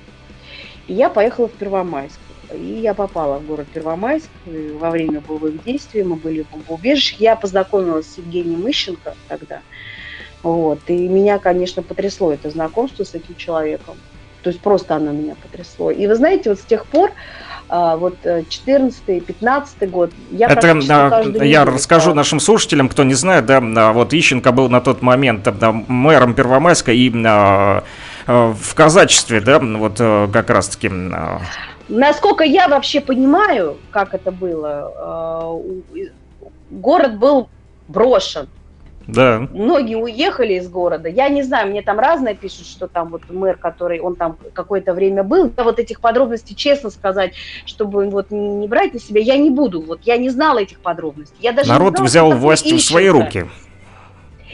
И 0.86 0.94
я 0.94 1.10
поехала 1.10 1.46
в 1.46 1.52
Первомайск. 1.52 2.20
И 2.54 2.80
я 2.80 2.94
попала 2.94 3.38
в 3.38 3.46
город 3.46 3.66
Первомайск 3.72 4.28
во 4.46 4.90
время 4.90 5.20
боевых 5.20 5.62
действий. 5.64 6.02
Мы 6.02 6.16
были 6.16 6.42
в 6.42 6.50
бомбоубежище. 6.50 7.16
Я 7.18 7.37
познакомилась 7.37 8.06
с 8.06 8.18
Евгением 8.18 8.68
Ищенко 8.70 9.14
тогда. 9.28 9.61
Вот. 10.42 10.80
И 10.88 11.09
меня, 11.09 11.38
конечно, 11.38 11.82
потрясло 11.82 12.32
это 12.32 12.50
знакомство 12.50 13.04
с 13.04 13.14
этим 13.14 13.35
человеком. 13.37 13.96
То 14.42 14.50
есть 14.50 14.61
просто 14.61 14.94
оно 14.94 15.11
меня 15.11 15.35
потрясло. 15.42 15.90
И 15.90 16.06
вы 16.06 16.14
знаете, 16.14 16.50
вот 16.50 16.61
с 16.61 16.64
тех 16.64 16.87
пор, 16.87 17.11
а, 17.68 17.96
вот 17.96 18.16
14-15 18.24 19.66
э, 19.80 19.87
год, 19.87 20.12
я 20.30 20.46
Это 20.46 20.78
я 21.44 21.64
расскажу 21.64 22.14
нашим 22.14 22.38
слушателям, 22.38 22.88
кто 22.88 23.02
не 23.02 23.14
знает, 23.14 23.46
да, 23.46 23.59
а, 23.61 23.92
вот 23.92 24.14
Ищенко 24.14 24.52
был 24.52 24.68
на 24.68 24.80
тот 24.80 25.02
момент 25.02 25.42
да, 25.59 25.72
мэром 25.72 26.35
Первомайска 26.35 26.92
и 26.92 27.12
а, 27.24 27.82
в 28.26 28.74
казачестве, 28.74 29.40
да, 29.40 29.59
вот 29.59 29.96
э, 29.98 30.28
как 30.32 30.50
раз-таки 30.50 30.88
Насколько 31.88 32.44
я 32.44 32.68
вообще 32.68 33.01
понимаю, 33.01 33.77
как 33.90 34.14
это 34.14 34.33
было, 34.33 35.62
э, 35.94 36.09
город 36.70 37.18
был 37.18 37.49
брошен. 37.88 38.49
Да. 39.07 39.46
Многие 39.53 39.94
уехали 39.96 40.55
из 40.55 40.68
города. 40.68 41.09
Я 41.09 41.29
не 41.29 41.42
знаю, 41.42 41.70
мне 41.70 41.83
там 41.83 41.99
разное 41.99 42.35
пишут, 42.35 42.66
что 42.66 42.88
там 42.88 43.11
вот 43.11 43.22
мэр, 43.31 43.57
который, 43.57 44.01
он 44.01 44.16
там 44.16 44.37
какое-то 44.53 44.94
время 44.94 45.22
был. 45.22 45.53
Я 45.57 45.64
вот 45.64 45.79
этих 45.79 46.01
подробностей, 46.01 46.57
честно 46.57 46.90
сказать, 46.90 47.35
чтобы 47.66 48.09
вот 48.11 48.30
не 48.30 48.66
брать 48.66 48.95
на 48.95 49.01
себя, 49.01 49.20
я 49.20 49.37
не 49.37 49.51
буду. 49.51 49.80
Вот 49.80 50.01
я 50.03 50.16
не 50.16 50.28
знала 50.28 50.59
этих 50.59 50.80
подробностей. 50.80 51.37
Я 51.41 51.53
даже 51.53 51.68
Народ 51.68 51.95
знала, 51.95 52.07
взял 52.07 52.32
власть 52.32 52.70
в 52.70 52.80
свои 52.80 53.09
руки. 53.09 53.47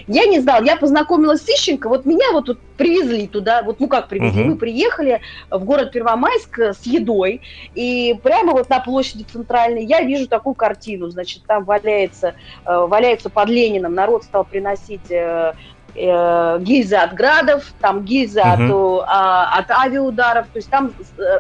Я 0.07 0.27
не 0.27 0.41
знала, 0.41 0.63
я 0.65 0.77
познакомилась 0.77 1.43
с 1.43 1.49
Ищенко, 1.49 1.89
вот 1.89 2.05
меня 2.05 2.33
вот 2.33 2.47
тут 2.47 2.59
привезли 2.77 3.27
туда, 3.27 3.63
вот 3.63 3.81
ну 3.81 3.89
как 3.89 4.09
привезли, 4.09 4.43
угу. 4.43 4.51
мы 4.51 4.57
приехали 4.57 5.21
в 5.51 5.65
город 5.65 5.93
Первомайск 5.93 6.59
с 6.59 6.83
едой, 6.83 7.41
и 7.75 8.19
прямо 8.23 8.53
вот 8.53 8.69
на 8.69 8.81
площади 8.81 9.25
центральной 9.25 9.85
я 9.85 10.03
вижу 10.03 10.29
такую 10.29 10.55
картину, 10.55 11.09
значит, 11.09 11.43
там 11.47 11.65
валяется, 11.65 12.35
э, 12.65 12.87
валяется 12.87 13.31
под 13.31 13.49
Лениным, 13.49 13.95
народ 13.95 14.25
стал 14.25 14.45
приносить 14.45 15.11
э, 15.11 15.55
э, 15.95 16.59
гильзы 16.61 16.97
от 16.97 17.15
градов, 17.15 17.73
там 17.81 18.05
гильзы 18.05 18.41
угу. 18.41 18.99
от, 18.99 19.05
а, 19.09 19.59
от 19.59 19.71
авиаударов, 19.71 20.47
то 20.49 20.59
есть 20.59 20.71
там 20.71 20.93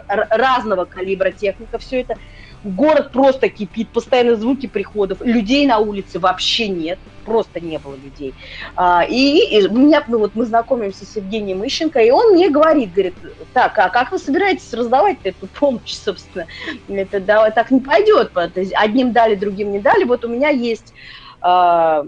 разного 0.06 0.84
калибра 0.84 1.30
техника, 1.30 1.78
все 1.78 2.02
это. 2.02 2.16
Город 2.64 3.12
просто 3.12 3.48
кипит, 3.48 3.88
постоянно 3.88 4.36
звуки 4.36 4.66
приходов, 4.66 5.20
людей 5.20 5.66
на 5.66 5.78
улице 5.78 6.18
вообще 6.18 6.68
нет 6.68 6.98
просто 7.24 7.60
не 7.60 7.78
было 7.78 7.94
людей. 7.94 8.34
А, 8.76 9.04
и, 9.08 9.58
и 9.58 9.68
меня, 9.68 10.04
ну, 10.08 10.18
вот 10.18 10.34
мы 10.34 10.44
знакомимся 10.44 11.04
с 11.04 11.16
Евгением 11.16 11.66
Ищенко, 11.66 12.00
и 12.00 12.10
он 12.10 12.32
мне 12.32 12.50
говорит, 12.50 12.92
говорит, 12.92 13.14
так, 13.52 13.78
а 13.78 13.88
как 13.88 14.12
вы 14.12 14.18
собираетесь 14.18 14.72
раздавать 14.72 15.18
эту 15.24 15.46
помощь, 15.46 15.94
собственно? 15.94 16.46
Это 16.88 17.20
да, 17.20 17.50
так 17.50 17.70
не 17.70 17.80
пойдет. 17.80 18.32
Одним 18.74 19.12
дали, 19.12 19.34
другим 19.34 19.72
не 19.72 19.78
дали. 19.78 20.04
Вот 20.04 20.24
у 20.24 20.28
меня 20.28 20.48
есть 20.48 20.92
а, 21.40 22.04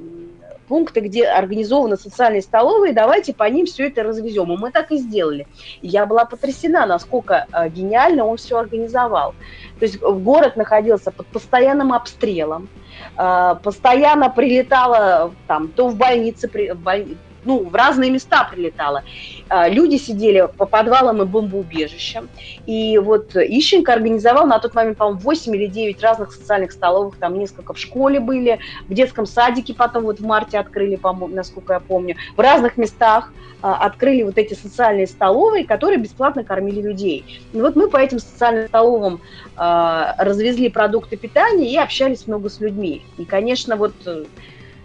пункты, 0.68 1.00
где 1.00 1.26
организованы 1.26 1.96
социальные 1.96 2.42
столовые, 2.42 2.92
давайте 2.92 3.32
по 3.32 3.44
ним 3.44 3.66
все 3.66 3.88
это 3.88 4.02
развезем. 4.02 4.52
И 4.52 4.56
мы 4.56 4.70
так 4.70 4.90
и 4.92 4.96
сделали. 4.96 5.46
Я 5.82 6.06
была 6.06 6.24
потрясена, 6.24 6.86
насколько 6.86 7.46
а, 7.52 7.68
гениально 7.68 8.24
он 8.24 8.36
все 8.36 8.58
организовал. 8.58 9.34
То 9.78 9.84
есть 9.84 10.00
город 10.00 10.56
находился 10.56 11.10
под 11.10 11.26
постоянным 11.26 11.92
обстрелом, 11.92 12.68
а, 13.16 13.56
постоянно 13.56 14.30
прилетала 14.30 15.32
там 15.46 15.68
то 15.68 15.88
в 15.88 15.96
больнице, 15.96 16.48
в 16.48 16.78
больнице 16.78 17.18
ну, 17.44 17.64
в 17.64 17.74
разные 17.74 18.10
места 18.10 18.44
прилетала. 18.44 19.02
А, 19.48 19.68
люди 19.68 19.96
сидели 19.96 20.48
по 20.56 20.66
подвалам 20.66 21.22
и 21.22 21.24
бомбоубежищам. 21.24 22.28
И 22.66 22.98
вот 22.98 23.36
Ищенко 23.36 23.92
организовал 23.92 24.46
на 24.46 24.58
тот 24.58 24.74
момент, 24.74 24.98
по-моему, 24.98 25.20
8 25.20 25.56
или 25.56 25.66
9 25.66 26.02
разных 26.02 26.32
социальных 26.32 26.72
столовых, 26.72 27.16
там 27.16 27.38
несколько 27.38 27.74
в 27.74 27.78
школе 27.78 28.20
были, 28.20 28.58
в 28.88 28.94
детском 28.94 29.26
садике 29.26 29.74
потом 29.74 30.04
вот 30.04 30.20
в 30.20 30.24
марте 30.24 30.58
открыли, 30.58 30.96
по-моему, 30.96 31.34
насколько 31.34 31.74
я 31.74 31.80
помню, 31.80 32.16
в 32.36 32.40
разных 32.40 32.76
местах 32.76 33.32
а, 33.62 33.76
открыли 33.86 34.22
вот 34.22 34.36
эти 34.36 34.52
социальные 34.52 35.06
столовые, 35.06 35.64
которые 35.64 35.98
бесплатно 35.98 36.44
кормили 36.44 36.82
людей. 36.82 37.40
И 37.52 37.60
вот 37.60 37.76
мы 37.76 37.88
по 37.88 37.96
этим 37.96 38.18
социальным 38.18 38.68
столовым 38.68 39.20
а, 39.56 40.14
развезли 40.18 40.68
продукты 40.68 41.16
питания 41.16 41.72
и 41.72 41.76
общались 41.78 42.26
много 42.26 42.50
с 42.50 42.60
людьми. 42.60 43.06
И, 43.16 43.24
конечно, 43.24 43.76
вот 43.76 43.94
э, 44.04 44.24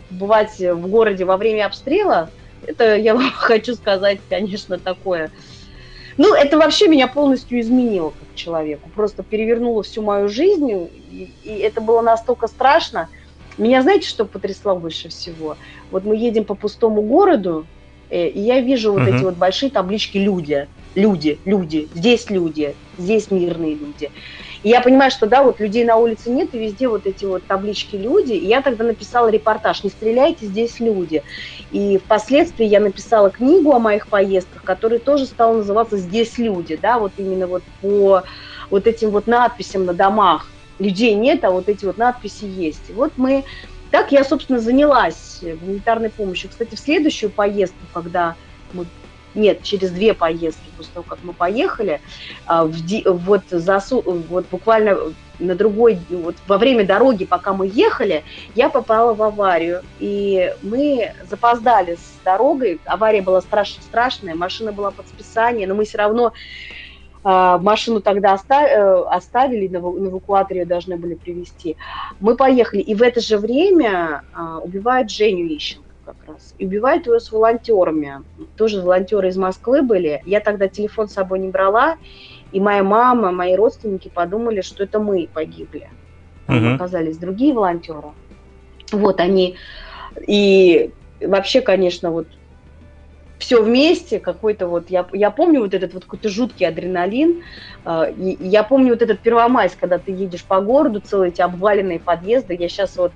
бывать 0.10 0.60
в 0.60 0.88
городе 0.88 1.26
во 1.26 1.36
время 1.36 1.66
обстрела 1.66 2.30
это 2.66 2.96
я 2.96 3.14
вам 3.16 3.32
хочу 3.32 3.76
сказать, 3.76 4.20
конечно, 4.30 4.78
такое. 4.78 5.32
Ну, 6.18 6.34
это 6.34 6.58
вообще 6.58 6.88
меня 6.88 7.08
полностью 7.08 7.60
изменило 7.62 8.10
как 8.10 8.36
человеку. 8.36 8.90
Просто 8.94 9.24
перевернуло 9.24 9.84
всю 9.84 10.02
мою 10.02 10.28
жизнь. 10.28 10.70
И, 11.12 11.32
и 11.44 11.50
это 11.60 11.80
было 11.80 12.02
настолько 12.02 12.48
страшно. 12.48 13.08
Меня, 13.58 13.82
знаете, 13.82 14.08
что 14.08 14.26
потрясло 14.26 14.76
больше 14.76 15.10
всего? 15.10 15.56
Вот 15.92 16.04
мы 16.04 16.16
едем 16.16 16.44
по 16.44 16.56
пустому 16.56 17.02
городу, 17.02 17.66
э, 18.10 18.28
и 18.28 18.40
я 18.40 18.60
вижу 18.60 18.92
вот 18.92 19.02
uh-huh. 19.02 19.16
эти 19.16 19.24
вот 19.24 19.36
большие 19.36 19.70
таблички 19.70 20.18
«Люди». 20.18 20.68
Люди, 20.96 21.38
люди, 21.46 21.88
здесь 21.94 22.32
люди, 22.32 22.76
здесь 22.98 23.30
мирные 23.30 23.76
люди. 23.76 24.10
И 24.64 24.70
я 24.70 24.82
понимаю, 24.82 25.12
что 25.12 25.26
да, 25.26 25.44
вот 25.44 25.60
людей 25.60 25.86
на 25.86 25.96
улице 25.96 26.30
нет, 26.30 26.54
и 26.54 26.60
везде 26.60 26.88
вот 26.88 27.06
эти 27.06 27.26
вот 27.26 27.46
таблички 27.46 27.96
люди. 27.96 28.34
И 28.34 28.46
я 28.46 28.62
тогда 28.62 28.84
написала 28.84 29.30
репортаж 29.30 29.84
«Не 29.84 29.90
стреляйте, 29.90 30.46
здесь 30.46 30.80
люди». 30.80 31.24
И 31.72 31.98
впоследствии 31.98 32.66
я 32.66 32.80
написала 32.80 33.30
книгу 33.30 33.72
о 33.72 33.80
моих 33.80 34.08
поездках, 34.08 34.64
которая 34.64 35.00
тоже 35.00 35.26
стала 35.26 35.58
называться 35.58 35.98
«Здесь 35.98 36.38
люди», 36.38 36.78
да, 36.82 37.00
вот 37.00 37.14
именно 37.18 37.48
вот 37.48 37.64
по 37.82 38.24
вот 38.70 38.88
этим 38.88 39.10
вот 39.12 39.28
надписям 39.28 39.86
на 39.86 39.94
домах. 39.94 40.48
Людей 40.78 41.14
нет, 41.14 41.44
а 41.44 41.52
вот 41.52 41.68
эти 41.68 41.86
вот 41.86 41.98
надписи 41.98 42.46
есть. 42.46 42.90
И 42.90 42.94
вот 42.94 43.14
мы 43.18 43.44
так 43.92 44.12
я, 44.12 44.24
собственно, 44.24 44.60
занялась 44.60 45.40
гуманитарной 45.42 46.10
помощью. 46.10 46.50
Кстати, 46.50 46.76
в 46.76 46.80
следующую 46.80 47.32
поездку, 47.32 47.80
когда 47.92 48.36
мы 48.74 48.86
нет, 49.36 49.64
через 49.64 49.92
две 49.92 50.14
поездки 50.14 50.70
после 50.78 50.94
того, 50.94 51.06
как 51.08 51.20
мы 51.24 51.34
поехали, 51.34 52.02
а, 52.46 52.66
в, 52.66 52.74
вот, 53.06 53.42
за, 53.50 53.82
вот 53.92 54.46
буквально 54.50 54.98
на 55.40 55.56
другой, 55.56 56.00
вот 56.10 56.36
во 56.48 56.58
время 56.58 56.86
дороги, 56.86 57.26
пока 57.26 57.54
мы 57.54 57.70
ехали, 57.74 58.24
я 58.56 58.70
попала 58.70 59.14
в 59.14 59.24
аварию, 59.24 59.82
и 60.00 60.54
мы 60.62 61.14
запоздали 61.30 61.96
с 61.96 62.20
дорогой, 62.26 62.80
авария 62.86 63.22
была 63.22 63.42
страшно 63.42 63.82
страшная, 63.82 64.36
машина 64.36 64.72
была 64.72 64.92
под 64.92 65.08
списание, 65.08 65.68
но 65.68 65.76
мы 65.76 65.86
все 65.86 65.98
равно 65.98 66.34
а, 67.24 67.58
машину 67.58 68.02
тогда 68.02 68.36
э, 68.36 69.04
оставили, 69.10 69.68
на 69.68 69.78
эвакуаторе 69.78 70.66
должны 70.66 70.98
были 70.98 71.16
привезти. 71.16 71.76
Мы 72.20 72.36
поехали, 72.36 72.82
и 72.82 72.96
в 72.96 73.02
это 73.02 73.20
же 73.20 73.38
время 73.38 74.24
а, 74.34 74.60
убивают 74.60 75.12
Женю 75.12 75.46
Ищенко 75.48 75.89
как 76.14 76.36
раз. 76.36 76.56
И 76.58 76.66
убивают 76.66 77.06
его 77.06 77.20
с 77.20 77.32
волонтерами. 77.32 78.24
Тоже 78.56 78.82
волонтеры 78.82 79.30
из 79.30 79.38
Москвы 79.38 79.82
были. 79.82 80.22
Я 80.26 80.40
тогда 80.40 80.68
телефон 80.68 81.08
с 81.08 81.14
собой 81.14 81.40
не 81.40 81.50
брала, 81.50 81.98
и 82.52 82.60
моя 82.60 82.84
мама, 82.84 83.32
мои 83.32 83.56
родственники 83.56 84.10
подумали, 84.10 84.62
что 84.62 84.84
это 84.84 85.00
мы 85.00 85.30
погибли. 85.32 85.90
Угу. 86.48 86.76
Оказались 86.76 87.18
другие 87.18 87.54
волонтеры. 87.54 88.10
Вот 88.92 89.20
они. 89.20 89.56
И 90.28 90.92
вообще, 91.22 91.62
конечно, 91.62 92.12
вот 92.12 92.28
все 93.38 93.64
вместе, 93.64 94.20
какой-то 94.20 94.68
вот, 94.68 94.90
я, 94.90 95.08
я 95.14 95.32
помню 95.32 95.62
вот 95.62 95.74
этот 95.74 95.94
вот 95.94 96.04
какой-то 96.04 96.28
жуткий 96.28 96.68
адреналин, 96.68 97.42
э, 97.86 98.14
и 98.18 98.38
я 98.42 98.64
помню 98.64 98.90
вот 98.90 99.02
этот 99.02 99.20
Первомайск, 99.20 99.80
когда 99.80 99.98
ты 99.98 100.12
едешь 100.12 100.44
по 100.44 100.60
городу, 100.60 101.00
целые 101.00 101.30
эти 101.30 101.42
обваленные 101.42 102.00
подъезды, 102.00 102.56
я 102.60 102.68
сейчас 102.68 102.98
вот 102.98 103.14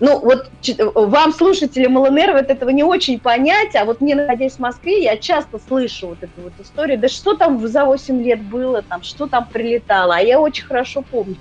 ну, 0.00 0.20
вот 0.20 0.50
вам, 0.94 1.32
слушателям 1.32 1.96
ЛНР, 1.96 2.32
вот 2.32 2.50
этого 2.50 2.70
не 2.70 2.82
очень 2.82 3.18
понять, 3.18 3.74
а 3.74 3.84
вот 3.84 4.00
мне, 4.00 4.14
находясь 4.14 4.54
в 4.54 4.58
Москве, 4.58 5.02
я 5.02 5.16
часто 5.16 5.58
слышу 5.58 6.08
вот 6.08 6.18
эту 6.22 6.40
вот 6.42 6.52
историю, 6.62 6.98
да 6.98 7.08
что 7.08 7.34
там 7.34 7.66
за 7.66 7.84
8 7.84 8.22
лет 8.22 8.42
было, 8.42 8.82
там, 8.82 9.02
что 9.02 9.26
там 9.26 9.48
прилетало, 9.50 10.16
а 10.16 10.20
я 10.20 10.40
очень 10.40 10.64
хорошо 10.64 11.02
помню. 11.02 11.36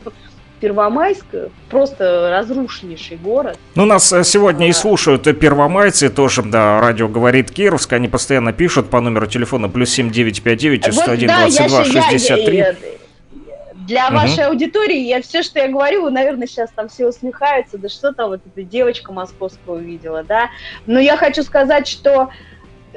Первомайск 0.62 1.26
просто 1.70 2.30
разрушеннейший 2.32 3.18
город. 3.18 3.60
Ну, 3.76 3.86
нас 3.86 4.12
э, 4.14 4.24
сегодня 4.24 4.70
и 4.70 4.72
слушают 4.72 5.24
первомайцы, 5.38 6.10
тоже, 6.10 6.44
да, 6.44 6.80
радио 6.80 7.10
говорит 7.10 7.52
Кировск, 7.52 7.92
они 7.92 8.08
постоянно 8.08 8.54
пишут 8.54 8.90
по 8.90 9.02
номеру 9.02 9.28
телефона 9.28 9.68
плюс 9.68 9.90
7959 9.90 10.94
101 10.94 11.30
вот, 11.30 11.38
22 11.38 11.78
да, 11.78 11.84
63. 11.84 12.58
Я, 12.58 12.68
я, 12.70 12.76
для 13.86 14.08
угу. 14.08 14.16
вашей 14.16 14.46
аудитории 14.46 15.00
я 15.00 15.22
все, 15.22 15.44
что 15.44 15.60
я 15.60 15.68
говорю, 15.68 16.04
вы, 16.04 16.12
наверное, 16.12 16.48
сейчас 16.48 16.72
там 16.72 16.90
все 16.90 17.08
усмехаются, 17.08 17.78
да 17.78 17.90
что 17.90 18.14
там 18.14 18.30
вот 18.30 18.42
эта 18.46 18.64
девочка 18.64 19.14
московская 19.14 19.76
увидела, 19.76 20.24
да. 20.24 20.50
Но 20.86 21.00
я 21.00 21.18
хочу 21.18 21.44
сказать, 21.44 21.88
что 21.88 22.30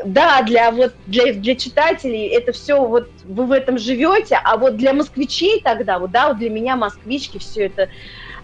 да, 0.05 0.43
для 0.43 0.71
вот 0.71 0.95
для, 1.07 1.33
для 1.33 1.57
читателей 1.57 2.29
это 2.29 2.53
все 2.53 2.85
вот 2.85 3.09
вы 3.25 3.47
в 3.47 3.53
этом 3.53 3.79
живете, 3.79 4.39
а 4.43 4.57
вот 4.57 4.77
для 4.77 4.93
москвичей 4.93 5.61
тогда, 5.63 5.99
вот 5.99 6.11
да, 6.11 6.29
вот 6.29 6.39
для 6.39 6.51
меня 6.51 6.77
москвички 6.77 7.39
все 7.39 7.67
это 7.67 7.89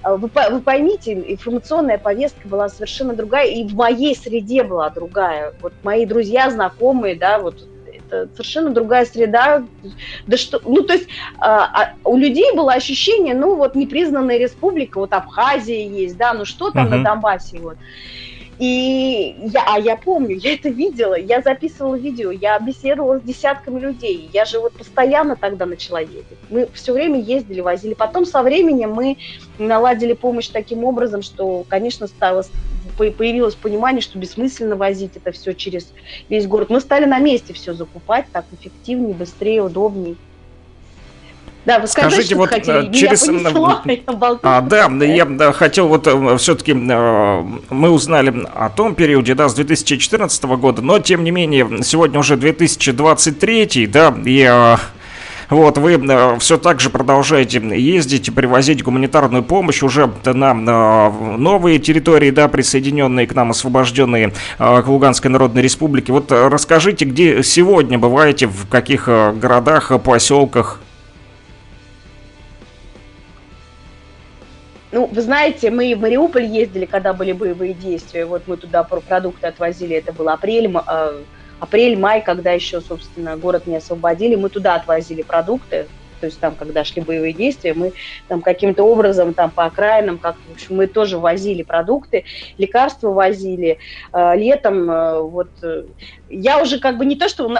а, 0.03 0.16
вы, 0.16 0.28
вы 0.51 0.61
поймите, 0.61 1.12
информационная 1.12 1.99
повестка 1.99 2.47
была 2.47 2.68
совершенно 2.68 3.14
другая, 3.14 3.49
и 3.49 3.66
в 3.66 3.74
моей 3.74 4.14
среде 4.14 4.62
была 4.62 4.90
другая. 4.90 5.55
Вот 5.62 5.72
мои 5.82 6.05
друзья, 6.05 6.51
знакомые, 6.51 7.14
да, 7.16 7.38
вот 7.38 7.66
это 8.22 8.32
совершенно 8.32 8.70
другая 8.70 9.04
среда. 9.04 9.64
Да 10.26 10.36
что, 10.36 10.60
ну, 10.64 10.82
то 10.82 10.94
есть 10.94 11.08
а, 11.38 11.64
а, 11.64 11.94
у 12.04 12.16
людей 12.16 12.54
было 12.54 12.72
ощущение, 12.72 13.34
ну, 13.34 13.56
вот 13.56 13.74
непризнанная 13.74 14.38
республика, 14.38 14.98
вот 14.98 15.12
Абхазия 15.12 15.88
есть, 15.88 16.16
да, 16.16 16.32
ну 16.32 16.44
что 16.44 16.70
там 16.70 16.86
uh-huh. 16.86 16.98
на 16.98 17.04
Донбассе, 17.04 17.58
вот. 17.58 17.76
И 18.58 19.34
я, 19.52 19.64
а 19.66 19.78
я 19.78 19.96
помню, 19.96 20.36
я 20.40 20.54
это 20.54 20.68
видела, 20.68 21.14
я 21.14 21.40
записывала 21.40 21.96
видео, 21.96 22.30
я 22.30 22.58
беседовала 22.58 23.18
с 23.18 23.22
десятками 23.22 23.80
людей, 23.80 24.30
я 24.32 24.44
же 24.44 24.60
вот 24.60 24.74
постоянно 24.74 25.36
тогда 25.36 25.66
начала 25.66 26.00
ездить. 26.00 26.38
Мы 26.50 26.68
все 26.72 26.92
время 26.92 27.20
ездили, 27.20 27.60
возили. 27.60 27.94
Потом 27.94 28.26
со 28.26 28.42
временем 28.42 28.92
мы 28.92 29.16
наладили 29.58 30.12
помощь 30.12 30.48
таким 30.48 30.84
образом, 30.84 31.22
что, 31.22 31.64
конечно, 31.68 32.06
стало, 32.06 32.44
появилось 32.97 33.55
понимание, 33.55 34.03
что 34.03 34.18
бессмысленно 34.18 34.76
возить 34.76 35.16
это 35.16 35.32
все 35.32 35.53
через 35.55 35.92
весь 36.28 36.47
город. 36.47 36.70
Мы 36.70 36.80
стали 36.80 37.05
на 37.05 37.18
месте 37.18 37.53
все 37.53 37.74
закупать 37.74 38.26
так 38.32 38.45
эффективнее, 38.53 39.14
быстрее, 39.14 39.62
удобнее. 39.62 40.16
Да, 41.64 41.78
вы 41.78 41.86
скажите, 41.86 42.34
вот 42.34 42.51
хотели, 42.51 42.92
через... 42.92 43.24
Понесло, 43.24 43.80
а, 44.42 44.61
да, 44.61 44.86
я 45.03 45.24
да, 45.24 45.53
хотел 45.53 45.88
вот 45.88 46.07
э, 46.07 46.36
все-таки 46.36 46.72
э, 46.72 47.45
мы 47.70 47.90
узнали 47.90 48.47
о 48.55 48.68
том 48.68 48.95
периоде, 48.95 49.34
да, 49.34 49.49
с 49.49 49.55
2014 49.55 50.45
года, 50.45 50.82
но 50.82 50.99
тем 50.99 51.24
не 51.24 51.30
менее 51.30 51.82
сегодня 51.82 52.18
уже 52.18 52.36
2023, 52.36 53.86
да, 53.86 54.14
и 54.26 54.47
э, 54.47 54.76
вот, 55.55 55.78
вы 55.78 55.94
э, 55.94 56.38
все 56.38 56.59
так 56.59 56.80
же 56.80 56.90
продолжаете 56.90 57.59
ездить 57.59 58.28
и 58.28 58.30
привозить 58.30 58.82
гуманитарную 58.82 59.42
помощь 59.42 59.82
уже 59.82 60.11
на 60.24 60.50
э, 60.52 61.36
новые 61.36 61.78
территории, 61.78 62.30
да, 62.30 62.48
присоединенные 62.48 63.26
к 63.26 63.34
нам, 63.34 63.50
освобожденные 63.50 64.32
э, 64.59 64.82
к 64.82 64.86
Луганской 64.86 65.30
Народной 65.30 65.62
Республике. 65.62 66.12
Вот 66.12 66.30
расскажите, 66.30 67.05
где 67.05 67.42
сегодня 67.42 67.98
бываете, 67.98 68.46
в 68.46 68.68
каких 68.68 69.07
городах, 69.07 69.92
поселках? 70.02 70.80
Ну, 74.94 75.07
вы 75.07 75.22
знаете, 75.22 75.72
мы 75.72 75.92
в 75.96 76.00
Мариуполь 76.00 76.44
ездили, 76.44 76.84
когда 76.84 77.12
были 77.12 77.32
боевые 77.32 77.74
действия. 77.74 78.26
Вот 78.26 78.42
мы 78.46 78.57
туда 78.57 78.84
продукты 78.84 79.48
отвозили. 79.48 79.96
Это 79.96 80.12
был 80.12 80.28
апрель, 80.28 80.72
э, 80.72 81.22
апрель-май, 81.64 82.22
когда 82.22 82.52
еще, 82.52 82.80
собственно, 82.80 83.36
город 83.36 83.66
не 83.66 83.76
освободили. 83.76 84.36
Мы 84.36 84.48
туда 84.48 84.74
отвозили 84.74 85.22
продукты. 85.22 85.86
То 86.20 86.26
есть 86.26 86.40
там, 86.40 86.54
когда 86.54 86.84
шли 86.84 87.02
боевые 87.02 87.32
действия, 87.34 87.74
мы 87.74 87.92
там 88.28 88.40
каким-то 88.40 88.84
образом 88.84 89.34
там 89.34 89.50
по 89.50 89.64
окраинам, 89.64 90.16
как 90.16 90.36
в 90.48 90.54
общем, 90.54 90.76
мы 90.76 90.86
тоже 90.86 91.18
возили 91.18 91.62
продукты, 91.62 92.24
лекарства 92.56 93.10
возили. 93.10 93.78
Э, 94.12 94.34
летом 94.34 94.90
э, 94.90 95.20
вот 95.20 95.50
я 96.30 96.62
уже 96.62 96.78
как 96.78 96.96
бы 96.96 97.04
не 97.04 97.16
то, 97.16 97.28
что 97.28 97.52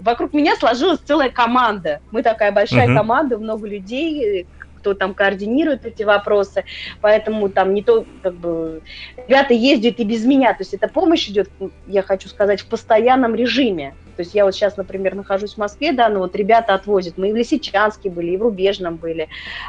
вокруг 0.00 0.32
меня 0.32 0.56
сложилась 0.56 1.00
целая 1.00 1.28
команда. 1.28 2.00
Мы 2.10 2.22
такая 2.22 2.52
большая 2.52 2.88
uh-huh. 2.88 2.94
команда, 2.94 3.36
много 3.36 3.66
людей, 3.66 4.46
кто 4.78 4.94
там 4.94 5.14
координирует 5.14 5.84
эти 5.84 6.02
вопросы, 6.02 6.64
поэтому 7.00 7.48
там 7.48 7.74
не 7.74 7.82
то, 7.82 8.04
как 8.22 8.34
бы, 8.34 8.80
ребята 9.26 9.54
ездят 9.54 10.00
и 10.00 10.04
без 10.04 10.24
меня, 10.24 10.52
то 10.52 10.60
есть 10.60 10.74
эта 10.74 10.88
помощь 10.88 11.28
идет, 11.28 11.50
я 11.86 12.02
хочу 12.02 12.28
сказать, 12.28 12.60
в 12.60 12.66
постоянном 12.66 13.34
режиме, 13.34 13.94
то 14.16 14.22
есть 14.22 14.34
я 14.34 14.44
вот 14.44 14.54
сейчас, 14.54 14.76
например, 14.76 15.14
нахожусь 15.14 15.54
в 15.54 15.58
Москве, 15.58 15.92
да, 15.92 16.08
но 16.08 16.20
вот 16.20 16.34
ребята 16.34 16.74
отвозят, 16.74 17.18
мы 17.18 17.30
и 17.30 17.32
в 17.32 17.36
Лисичанске 17.36 18.10
были, 18.10 18.32
и 18.32 18.36
в 18.36 18.42
Рубежном 18.42 18.96
были, 18.96 19.28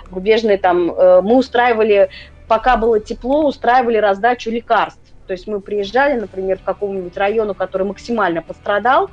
в 0.09 0.15
Рубежной 0.15 0.57
там, 0.57 0.91
э, 0.91 1.21
мы 1.21 1.37
устраивали, 1.37 2.09
пока 2.47 2.77
было 2.77 2.99
тепло, 2.99 3.45
устраивали 3.45 3.97
раздачу 3.97 4.49
лекарств, 4.49 5.08
то 5.29 5.33
есть 5.33 5.45
мы 5.45 5.61
приезжали, 5.61 6.19
например, 6.19 6.57
в 6.57 6.63
каком-нибудь 6.63 7.15
району, 7.15 7.53
который 7.53 7.85
максимально 7.85 8.41
пострадал, 8.41 9.11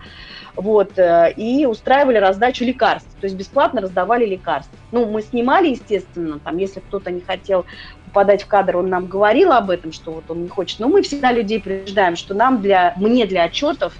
вот, 0.54 0.98
э, 0.98 1.34
и 1.36 1.66
устраивали 1.66 2.16
раздачу 2.16 2.64
лекарств, 2.64 3.10
то 3.20 3.26
есть 3.26 3.36
бесплатно 3.36 3.82
раздавали 3.82 4.24
лекарства. 4.24 4.78
Ну, 4.92 5.04
мы 5.04 5.20
снимали, 5.20 5.68
естественно, 5.68 6.38
там, 6.38 6.56
если 6.56 6.80
кто-то 6.80 7.10
не 7.10 7.20
хотел 7.20 7.66
попадать 8.06 8.44
в 8.44 8.46
кадр, 8.46 8.78
он 8.78 8.88
нам 8.88 9.08
говорил 9.08 9.52
об 9.52 9.68
этом, 9.68 9.92
что 9.92 10.10
вот 10.10 10.24
он 10.30 10.44
не 10.44 10.48
хочет, 10.48 10.80
но 10.80 10.88
мы 10.88 11.02
всегда 11.02 11.32
людей 11.32 11.60
предупреждаем, 11.60 12.16
что 12.16 12.32
нам 12.32 12.62
для, 12.62 12.94
мне 12.96 13.26
для 13.26 13.44
отчетов, 13.44 13.92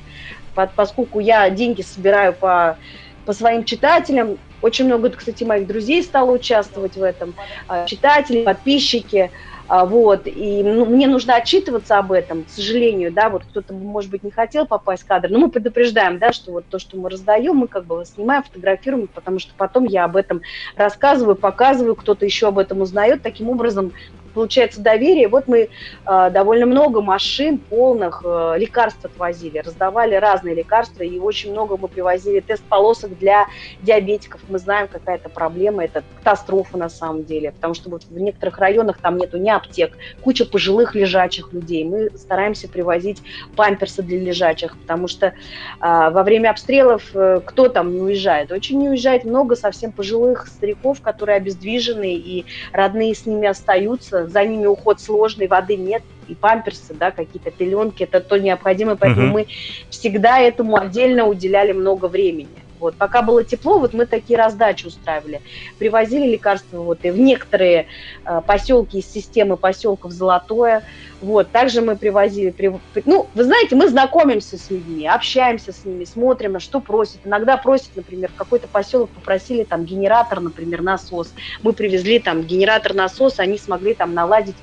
поскольку 0.75 1.21
я 1.21 1.51
деньги 1.51 1.83
собираю 1.83 2.33
по, 2.33 2.79
по 3.27 3.35
своим 3.35 3.65
читателям, 3.65 4.39
очень 4.63 4.87
много, 4.87 5.11
кстати, 5.11 5.45
моих 5.45 5.67
друзей 5.67 6.03
стало 6.03 6.31
участвовать 6.31 6.97
в 6.97 7.03
этом, 7.03 7.35
а, 7.69 7.85
читатели, 7.85 8.43
подписчики, 8.43 9.31
вот, 9.69 10.27
и 10.27 10.63
ну, 10.63 10.85
мне 10.85 11.09
нужно 11.09 11.37
отчитываться 11.37 11.99
об 11.99 12.13
этом, 12.13 12.45
к 12.45 12.49
сожалению, 12.51 13.13
да, 13.13 13.29
вот 13.29 13.45
кто-то, 13.45 13.75
может 13.75 14.11
быть, 14.11 14.23
не 14.23 14.31
хотел 14.31 14.67
попасть 14.67 15.03
в 15.03 15.07
кадр, 15.07 15.29
но 15.29 15.39
мы 15.39 15.51
предупреждаем, 15.51 16.19
да, 16.19 16.33
что 16.33 16.53
вот 16.53 16.67
то, 16.69 16.79
что 16.79 16.97
мы 16.97 17.11
раздаем, 17.11 17.57
мы 17.57 17.69
как 17.69 17.85
бы 17.85 18.05
снимаем, 18.05 18.45
фотографируем, 18.45 19.09
потому 19.09 19.39
что 19.41 19.55
потом 19.57 19.85
я 19.85 20.05
об 20.05 20.17
этом 20.17 20.43
рассказываю, 20.77 21.35
показываю, 21.35 21.97
кто-то 21.97 22.25
еще 22.25 22.49
об 22.49 22.59
этом 22.59 22.81
узнает, 22.81 23.23
таким 23.23 23.49
образом 23.49 23.93
получается 24.37 24.83
доверие. 24.83 25.29
Вот 25.29 25.49
мы 25.49 25.71
э, 26.05 26.31
довольно 26.31 26.67
много 26.67 27.01
машин 27.01 27.57
полных 27.57 28.21
э, 28.23 28.57
лекарств 28.59 29.03
отвозили, 29.03 29.59
раздавали 29.61 30.15
разные 30.15 30.55
лекарства, 30.55 31.03
и 31.03 31.19
очень 31.19 31.53
много 31.53 31.79
мы 31.79 31.89
привозили 31.89 32.41
тест-полосок 32.41 33.19
для 33.19 33.47
диабетиков. 33.81 34.43
Мы 34.51 34.59
знаем, 34.59 34.89
какая 34.89 35.17
это 35.17 35.31
проблема, 35.31 35.85
это 35.85 36.05
катастрофа 36.19 36.77
на 36.77 36.91
самом 36.91 37.25
деле, 37.25 37.53
потому 37.53 37.73
что 37.73 37.89
вот 37.89 38.05
в 38.05 38.19
некоторых 38.19 38.59
районах 38.59 38.99
там 38.99 39.17
нету 39.17 39.39
ни 39.39 39.49
аптек, 39.49 39.97
куча 40.21 40.45
пожилых 40.45 40.95
лежачих 40.95 41.55
людей. 41.55 41.85
Мы 41.85 42.11
стараемся 42.11 42.69
привозить 42.69 43.23
памперсы 43.57 44.03
для 44.03 44.21
лежачих, 44.21 44.77
потому 44.77 45.09
что 45.09 45.29
э, 45.29 45.33
во 45.81 46.23
время 46.23 46.51
обстрелов 46.51 47.05
э, 47.15 47.41
кто 47.43 47.71
там 47.71 47.95
не 47.95 48.03
уезжает? 48.03 48.53
Очень 48.53 48.81
не 48.81 48.91
уезжает 48.91 49.25
много 49.25 49.57
совсем 49.57 49.93
пожилых 49.93 50.47
стариков, 50.49 51.01
которые 51.01 51.39
обездвижены, 51.39 52.17
и 52.17 52.45
родные 52.75 53.15
с 53.15 53.25
ними 53.25 53.49
остаются, 53.49 54.26
за 54.31 54.45
ними 54.45 54.67
уход 54.67 55.01
сложный, 55.01 55.47
воды 55.47 55.77
нет, 55.77 56.03
и 56.29 56.35
памперсы, 56.35 56.95
да, 56.95 57.11
какие-то 57.11 57.51
пеленки, 57.51 58.03
это 58.03 58.21
то 58.21 58.39
необходимое, 58.39 58.97
поэтому 58.97 59.29
uh-huh. 59.29 59.33
мы 59.33 59.47
всегда 59.91 60.39
этому 60.41 60.77
отдельно 60.77 61.27
уделяли 61.27 61.73
много 61.73 62.07
времени. 62.07 62.49
Вот, 62.79 62.95
пока 62.97 63.23
было 63.23 63.45
тепло, 63.45 63.79
вот 63.79 63.93
мы 63.93 64.07
такие 64.07 64.39
раздачи 64.39 64.87
устраивали. 64.87 65.41
Привозили 65.79 66.27
лекарства 66.27 66.79
вот 66.79 67.05
и 67.05 67.11
в 67.11 67.19
некоторые 67.19 67.87
э, 68.25 68.41
поселки 68.47 68.99
из 68.99 69.07
системы 69.07 69.57
поселков 69.57 70.13
Золотое. 70.13 70.85
Вот, 71.23 71.51
также 71.51 71.81
мы 71.81 71.97
привозили, 71.97 72.51
при, 72.51 72.79
ну, 73.07 73.27
вы 73.35 73.45
знаете, 73.45 73.75
мы 73.75 73.89
знакомимся 73.89 74.59
с 74.59 74.71
людьми, 74.71 75.07
общаемся 75.07 75.73
с 75.73 75.85
ними, 75.85 76.05
смотрим, 76.05 76.53
на 76.53 76.61
что 76.61 76.79
просят. 76.81 77.21
Иногда 77.25 77.57
просят, 77.57 77.89
например, 77.97 78.31
какой-то 78.37 78.69
поселок 78.69 79.09
попросили 79.11 79.65
там 79.65 79.85
генератор, 79.85 80.41
например, 80.41 80.83
насос. 80.83 81.33
Мы 81.63 81.73
привезли 81.73 82.19
там 82.19 82.43
генератор 82.43 82.93
насос, 82.93 83.39
они 83.39 83.57
смогли 83.57 83.95
там 83.95 84.13
наладить 84.13 84.57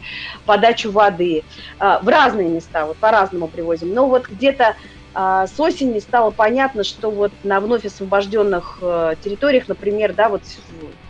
подачу 0.45 0.91
воды. 0.91 1.43
Э, 1.79 1.99
в 2.01 2.07
разные 2.07 2.49
места, 2.49 2.85
вот 2.85 2.97
по-разному 2.97 3.47
привозим. 3.47 3.93
Но 3.93 4.07
вот 4.07 4.27
где-то 4.29 4.75
с 5.15 5.59
осени 5.59 5.99
стало 5.99 6.31
понятно, 6.31 6.83
что 6.83 7.11
вот 7.11 7.31
на 7.43 7.59
вновь 7.59 7.85
освобожденных 7.85 8.79
э, 8.81 9.13
территориях, 9.23 9.67
например, 9.67 10.13
да, 10.13 10.27
вот 10.27 10.41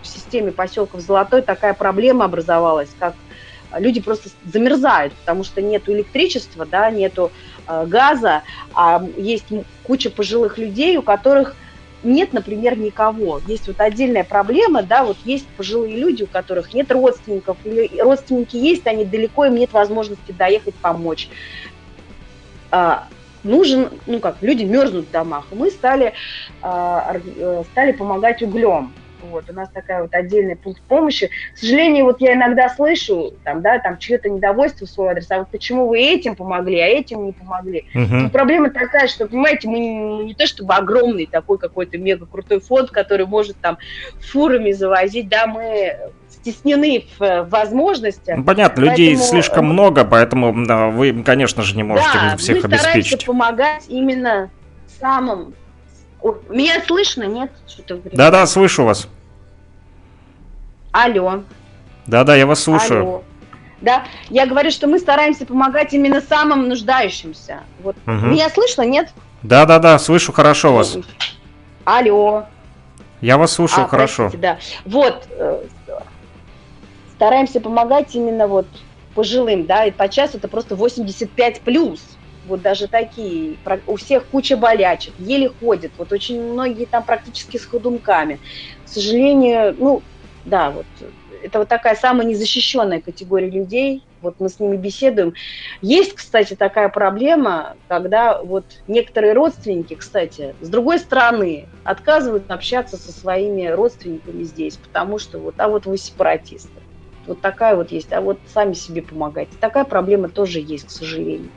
в 0.01 0.05
системе 0.07 0.51
поселков 0.51 0.99
Золотой 0.99 1.41
такая 1.41 1.73
проблема 1.73 2.25
образовалась, 2.25 2.89
как 2.99 3.15
люди 3.77 4.01
просто 4.01 4.29
замерзают, 4.45 5.13
потому 5.13 5.43
что 5.43 5.61
нету 5.61 5.93
электричества, 5.93 6.65
да, 6.65 6.89
нету 6.91 7.31
э, 7.67 7.85
газа, 7.87 8.43
а 8.73 9.01
есть 9.15 9.45
куча 9.83 10.09
пожилых 10.09 10.57
людей, 10.57 10.97
у 10.97 11.01
которых 11.01 11.55
нет, 12.03 12.33
например, 12.33 12.77
никого. 12.77 13.39
Есть 13.47 13.67
вот 13.67 13.79
отдельная 13.79 14.25
проблема, 14.25 14.83
да, 14.83 15.05
вот 15.05 15.17
есть 15.23 15.47
пожилые 15.55 15.95
люди, 15.95 16.23
у 16.23 16.27
которых 16.27 16.73
нет 16.73 16.91
родственников, 16.91 17.55
или 17.63 17.89
родственники 18.01 18.57
есть, 18.57 18.85
они 18.85 19.05
далеко, 19.05 19.45
им 19.45 19.55
нет 19.55 19.71
возможности 19.71 20.33
доехать 20.33 20.75
помочь. 20.75 21.29
Нужен, 23.43 23.89
ну 24.07 24.19
как, 24.19 24.37
люди 24.41 24.63
мерзнут 24.63 25.07
в 25.07 25.11
домах. 25.11 25.45
И 25.51 25.55
мы 25.55 25.69
стали, 25.69 26.13
а, 26.61 27.15
э, 27.15 27.63
стали 27.71 27.91
помогать 27.91 28.41
углем. 28.41 28.93
Вот, 29.29 29.49
у 29.49 29.53
нас 29.53 29.69
такая 29.69 30.01
вот 30.01 30.13
отдельный 30.13 30.55
пункт 30.55 30.81
помощи. 30.83 31.29
К 31.53 31.57
сожалению, 31.57 32.05
вот 32.05 32.19
я 32.19 32.33
иногда 32.33 32.69
слышу, 32.69 33.33
там, 33.43 33.61
да, 33.61 33.79
там, 33.79 33.97
чье-то 33.97 34.29
недовольство 34.29 34.85
в 34.85 34.89
свой 34.89 35.11
адрес, 35.11 35.31
а 35.31 35.39
вот 35.39 35.49
почему 35.49 35.87
вы 35.87 35.99
этим 36.01 36.35
помогли, 36.35 36.79
а 36.79 36.87
этим 36.87 37.25
не 37.25 37.31
помогли. 37.31 37.85
Uh-huh. 37.95 38.29
проблема 38.29 38.69
такая, 38.69 39.07
что, 39.07 39.27
понимаете, 39.27 39.69
мы 39.69 39.79
не, 39.79 40.25
не 40.25 40.33
то 40.33 40.45
чтобы 40.45 40.73
огромный 40.73 41.25
такой 41.25 41.57
какой-то 41.57 41.97
мега 41.97 42.25
крутой 42.25 42.59
фонд, 42.59 42.91
который 42.91 43.25
может 43.25 43.57
там 43.57 43.77
фурами 44.19 44.71
завозить, 44.71 45.29
да, 45.29 45.47
мы 45.47 45.97
стеснены 46.43 47.05
в 47.17 47.43
возможностях. 47.49 48.37
Ну, 48.37 48.43
понятно, 48.43 48.85
поэтому... 48.85 48.91
людей 48.91 49.17
слишком 49.17 49.65
много, 49.65 50.03
поэтому 50.03 50.65
да, 50.65 50.87
вы, 50.87 51.23
конечно 51.23 51.63
же, 51.63 51.75
не 51.75 51.83
можете 51.83 52.09
да, 52.13 52.37
всех 52.37 52.63
мы 52.63 52.75
обеспечить. 52.75 53.25
помогать 53.25 53.85
именно 53.87 54.51
самым 54.99 55.53
меня 56.49 56.81
слышно, 56.85 57.23
нет? 57.23 57.51
Что-то 57.67 57.99
Да-да, 58.13 58.45
слышу 58.45 58.85
вас. 58.85 59.07
Алло. 60.91 61.43
Да-да, 62.07 62.35
я 62.35 62.45
вас 62.45 62.61
слушаю. 62.61 63.01
Алло. 63.01 63.23
Да, 63.81 64.05
я 64.29 64.45
говорю, 64.45 64.71
что 64.71 64.87
мы 64.87 64.99
стараемся 64.99 65.45
помогать 65.45 65.93
именно 65.93 66.21
самым 66.21 66.69
нуждающимся. 66.69 67.63
Вот. 67.81 67.97
Угу. 68.07 68.27
Меня 68.27 68.49
слышно, 68.49 68.83
нет? 68.83 69.09
Да-да-да, 69.41 69.99
слышу 69.99 70.31
хорошо 70.31 70.73
вас. 70.73 70.97
Алло. 71.83 72.45
Я 73.19 73.37
вас 73.37 73.51
слушаю 73.51 73.85
а, 73.85 73.87
хорошо. 73.89 74.29
Простите, 74.29 74.41
да. 74.41 74.57
Вот, 74.85 75.27
э, 75.31 75.63
стараемся 77.23 77.61
помогать 77.61 78.15
именно 78.15 78.49
вот 78.49 78.67
пожилым, 79.13 79.65
да, 79.65 79.85
и 79.85 79.91
по 79.91 80.09
часу 80.09 80.39
это 80.39 80.49
просто 80.49 80.75
85 80.75 81.63
плюс 81.63 82.19
вот 82.43 82.61
даже 82.61 82.89
такие, 82.89 83.59
у 83.85 83.95
всех 83.95 84.27
куча 84.27 84.57
болячек, 84.57 85.13
еле 85.17 85.47
ходят, 85.47 85.93
вот 85.97 86.11
очень 86.11 86.43
многие 86.43 86.85
там 86.85 87.05
практически 87.05 87.55
с 87.55 87.63
ходунками. 87.63 88.41
К 88.83 88.89
сожалению, 88.89 89.73
ну, 89.77 90.03
да, 90.43 90.71
вот 90.71 90.87
это 91.41 91.59
вот 91.59 91.69
такая 91.69 91.95
самая 91.95 92.27
незащищенная 92.27 93.01
категория 93.01 93.49
людей, 93.49 94.03
вот 94.19 94.35
мы 94.39 94.49
с 94.49 94.59
ними 94.59 94.75
беседуем. 94.75 95.33
Есть, 95.79 96.15
кстати, 96.15 96.57
такая 96.57 96.89
проблема, 96.89 97.77
когда 97.87 98.43
вот 98.43 98.65
некоторые 98.87 99.31
родственники, 99.31 99.95
кстати, 99.95 100.55
с 100.59 100.69
другой 100.69 100.99
стороны, 100.99 101.69
отказывают 101.85 102.51
общаться 102.51 102.97
со 102.97 103.13
своими 103.13 103.67
родственниками 103.67 104.43
здесь, 104.43 104.75
потому 104.75 105.17
что 105.19 105.39
вот, 105.39 105.55
а 105.59 105.69
вот 105.69 105.85
вы 105.85 105.97
сепаратисты. 105.97 106.82
Вот 107.27 107.41
такая 107.41 107.75
вот 107.75 107.91
есть. 107.91 108.11
А 108.11 108.21
вот 108.21 108.37
сами 108.47 108.73
себе 108.73 109.01
помогайте. 109.01 109.51
Такая 109.59 109.85
проблема 109.85 110.29
тоже 110.29 110.59
есть, 110.59 110.87
к 110.87 110.89
сожалению. 110.89 111.49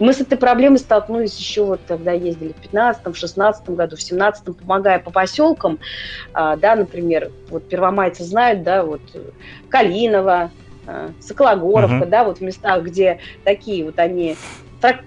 мы 0.00 0.12
с 0.12 0.20
этой 0.20 0.36
проблемой 0.36 0.78
столкнулись 0.78 1.38
еще 1.38 1.64
вот, 1.64 1.80
когда 1.86 2.12
ездили 2.12 2.52
в 2.52 2.56
15 2.56 3.06
в 3.06 3.14
16 3.14 3.70
году, 3.70 3.96
в 3.96 4.02
17 4.02 4.56
помогая 4.56 4.98
по 4.98 5.10
поселкам, 5.10 5.78
а, 6.32 6.56
да, 6.56 6.74
например, 6.74 7.30
вот 7.48 7.68
первомайцы 7.68 8.24
знают, 8.24 8.62
да, 8.62 8.84
вот 8.84 9.02
Калинова, 9.68 10.50
а, 10.86 11.10
Сокологоровка, 11.20 12.04
uh-huh. 12.04 12.08
да, 12.08 12.24
вот 12.24 12.38
в 12.38 12.40
местах, 12.40 12.82
где 12.82 13.20
такие 13.44 13.84
вот 13.84 13.98
они 13.98 14.36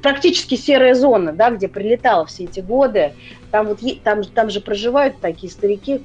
практически 0.01 0.55
серая 0.55 0.93
зона, 0.93 1.31
да, 1.33 1.51
где 1.51 1.67
прилетала 1.67 2.25
все 2.25 2.45
эти 2.45 2.59
годы, 2.59 3.13
там 3.51 3.67
вот 3.67 3.79
там, 4.03 4.23
там 4.23 4.49
же 4.49 4.59
проживают 4.59 5.19
такие 5.19 5.51
старики, 5.51 5.95
у 5.95 5.99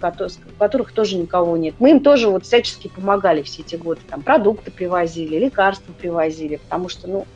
которых 0.58 0.92
тоже 0.92 1.16
никого 1.16 1.56
нет. 1.56 1.74
Мы 1.78 1.90
им 1.92 2.00
тоже 2.00 2.28
вот 2.28 2.44
всячески 2.44 2.88
помогали 2.88 3.42
все 3.42 3.62
эти 3.62 3.76
годы. 3.76 4.00
Там 4.08 4.22
продукты 4.22 4.70
привозили, 4.70 5.38
лекарства 5.38 5.92
привозили, 5.92 6.56
потому 6.56 6.88
что, 6.88 7.08
ну, 7.08 7.26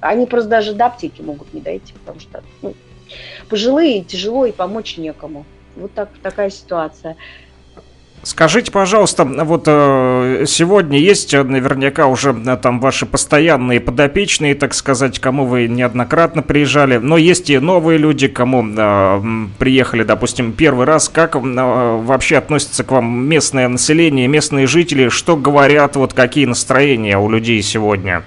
они 0.00 0.26
просто 0.26 0.50
даже 0.50 0.74
до 0.74 0.86
аптеки 0.86 1.22
могут 1.22 1.52
не 1.54 1.60
дойти, 1.60 1.92
потому 1.94 2.20
что 2.20 2.42
ну, 2.62 2.74
пожилые, 3.48 4.02
тяжело 4.02 4.46
и 4.46 4.52
помочь 4.52 4.96
некому. 4.96 5.44
Вот 5.76 5.92
так, 5.92 6.10
такая 6.22 6.50
ситуация. 6.50 7.16
Скажите, 8.24 8.72
пожалуйста, 8.72 9.24
вот 9.24 9.64
э, 9.66 10.44
сегодня 10.46 10.98
есть 10.98 11.34
наверняка 11.34 12.06
уже 12.06 12.34
э, 12.34 12.56
там 12.56 12.80
ваши 12.80 13.04
постоянные 13.04 13.80
подопечные, 13.80 14.54
так 14.54 14.72
сказать, 14.72 15.18
кому 15.18 15.44
вы 15.44 15.68
неоднократно 15.68 16.40
приезжали, 16.42 16.96
но 16.96 17.18
есть 17.18 17.50
и 17.50 17.58
новые 17.58 17.98
люди, 17.98 18.28
кому 18.28 18.64
э, 18.66 19.46
приехали, 19.58 20.04
допустим, 20.04 20.52
первый 20.52 20.86
раз. 20.86 21.10
Как 21.10 21.36
вообще 21.36 22.38
относится 22.38 22.82
к 22.82 22.92
вам 22.92 23.26
местное 23.26 23.68
население, 23.68 24.26
местные 24.26 24.66
жители? 24.66 25.10
Что 25.10 25.36
говорят, 25.36 25.96
вот 25.96 26.14
какие 26.14 26.46
настроения 26.46 27.18
у 27.18 27.28
людей 27.28 27.60
сегодня? 27.60 28.24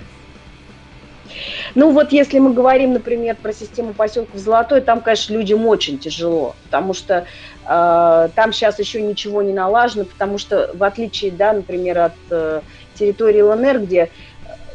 Ну 1.76 1.92
вот 1.92 2.12
если 2.12 2.40
мы 2.40 2.54
говорим, 2.54 2.94
например, 2.94 3.36
про 3.36 3.54
систему 3.54 3.94
поселков 3.94 4.40
Золотой, 4.40 4.82
там, 4.82 5.02
конечно, 5.02 5.34
людям 5.34 5.66
очень 5.66 5.98
тяжело, 5.98 6.56
потому 6.64 6.94
что 6.94 7.26
э, 7.66 8.30
там 8.36 8.54
сейчас 8.54 8.80
еще 8.80 9.02
ничего 9.02 9.42
не 9.42 9.54
налажено, 9.54 10.06
потому 10.06 10.38
что 10.38 10.72
в 10.74 10.84
отличие, 10.84 11.32
да, 11.32 11.54
например, 11.54 12.00
от 12.00 12.14
э, 12.30 12.62
территории 12.96 13.42
ЛНР, 13.42 13.80
где, 13.80 14.10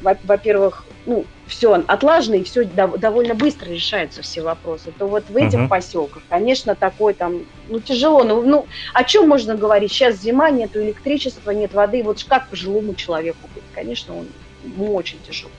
э, 0.04 0.14
во-первых, 0.24 0.84
ну, 1.06 1.24
все 1.46 1.74
отлажено 1.86 2.36
и 2.36 2.44
все 2.44 2.62
дов- 2.62 2.98
довольно 2.98 3.34
быстро 3.34 3.68
решаются 3.68 4.22
все 4.22 4.40
вопросы, 4.42 4.92
то 4.96 5.06
вот 5.06 5.24
в 5.28 5.36
этих 5.36 5.58
uh-huh. 5.58 5.68
поселках, 5.68 6.22
конечно, 6.28 6.74
такой 6.74 7.14
там, 7.14 7.40
ну, 7.68 7.80
тяжело. 7.80 8.22
Ну, 8.22 8.42
ну, 8.42 8.66
о 8.94 9.04
чем 9.04 9.28
можно 9.28 9.56
говорить? 9.56 9.92
Сейчас 9.92 10.20
зима, 10.20 10.50
нет 10.50 10.76
электричества, 10.76 11.50
нет 11.50 11.74
воды. 11.74 12.02
Вот 12.04 12.24
как 12.24 12.48
пожилому 12.48 12.94
человеку 12.94 13.48
быть? 13.54 13.64
Конечно, 13.74 14.16
он, 14.16 14.28
ему 14.64 14.94
очень 14.94 15.18
тяжело 15.26 15.50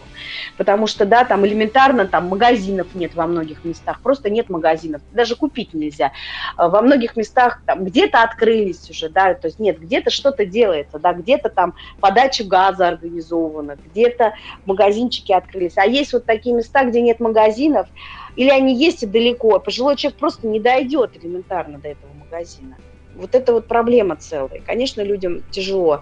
потому 0.58 0.88
что, 0.88 1.06
да, 1.06 1.26
там 1.26 1.46
элементарно 1.46 2.06
там 2.06 2.28
магазинов 2.28 2.88
нет 2.94 3.16
во 3.16 3.28
многих 3.28 3.64
местах, 3.66 4.00
просто 4.02 4.30
нет 4.30 4.50
магазинов, 4.50 5.02
даже 5.12 5.36
купить 5.36 5.74
нельзя. 5.74 6.12
А 6.56 6.70
во 6.70 6.82
многих 6.82 7.16
местах 7.16 7.62
там 7.66 7.86
где-то 7.86 8.24
открылись 8.24 8.90
уже, 8.90 9.10
да, 9.10 9.34
то 9.34 9.48
есть 9.48 9.60
нет, 9.60 9.80
где-то 9.80 10.10
что-то 10.10 10.46
делается, 10.46 11.00
да, 11.00 11.14
где-то 11.14 11.50
там 11.50 11.74
подача 12.00 12.44
газа 12.44 12.88
организована, 12.88 13.78
где-то 13.92 14.34
магазинчики 14.66 15.32
открылись, 15.32 15.78
а 15.78 15.86
есть 15.86 16.14
вот 16.14 16.26
такие 16.26 16.56
места, 16.56 16.84
где 16.86 17.02
нет 17.02 17.20
магазинов, 17.20 17.88
или 18.36 18.50
они 18.50 18.76
есть 18.76 19.04
и 19.04 19.06
далеко, 19.06 19.60
пожилой 19.60 19.96
человек 19.96 20.20
просто 20.20 20.48
не 20.48 20.60
дойдет 20.60 21.12
элементарно 21.22 21.80
до 21.80 21.90
этого 21.90 22.12
магазина. 22.14 22.76
Вот 23.16 23.36
это 23.36 23.54
вот 23.54 23.68
проблема 23.68 24.16
целая. 24.16 24.62
Конечно, 24.66 25.02
людям 25.02 25.44
тяжело. 25.52 26.02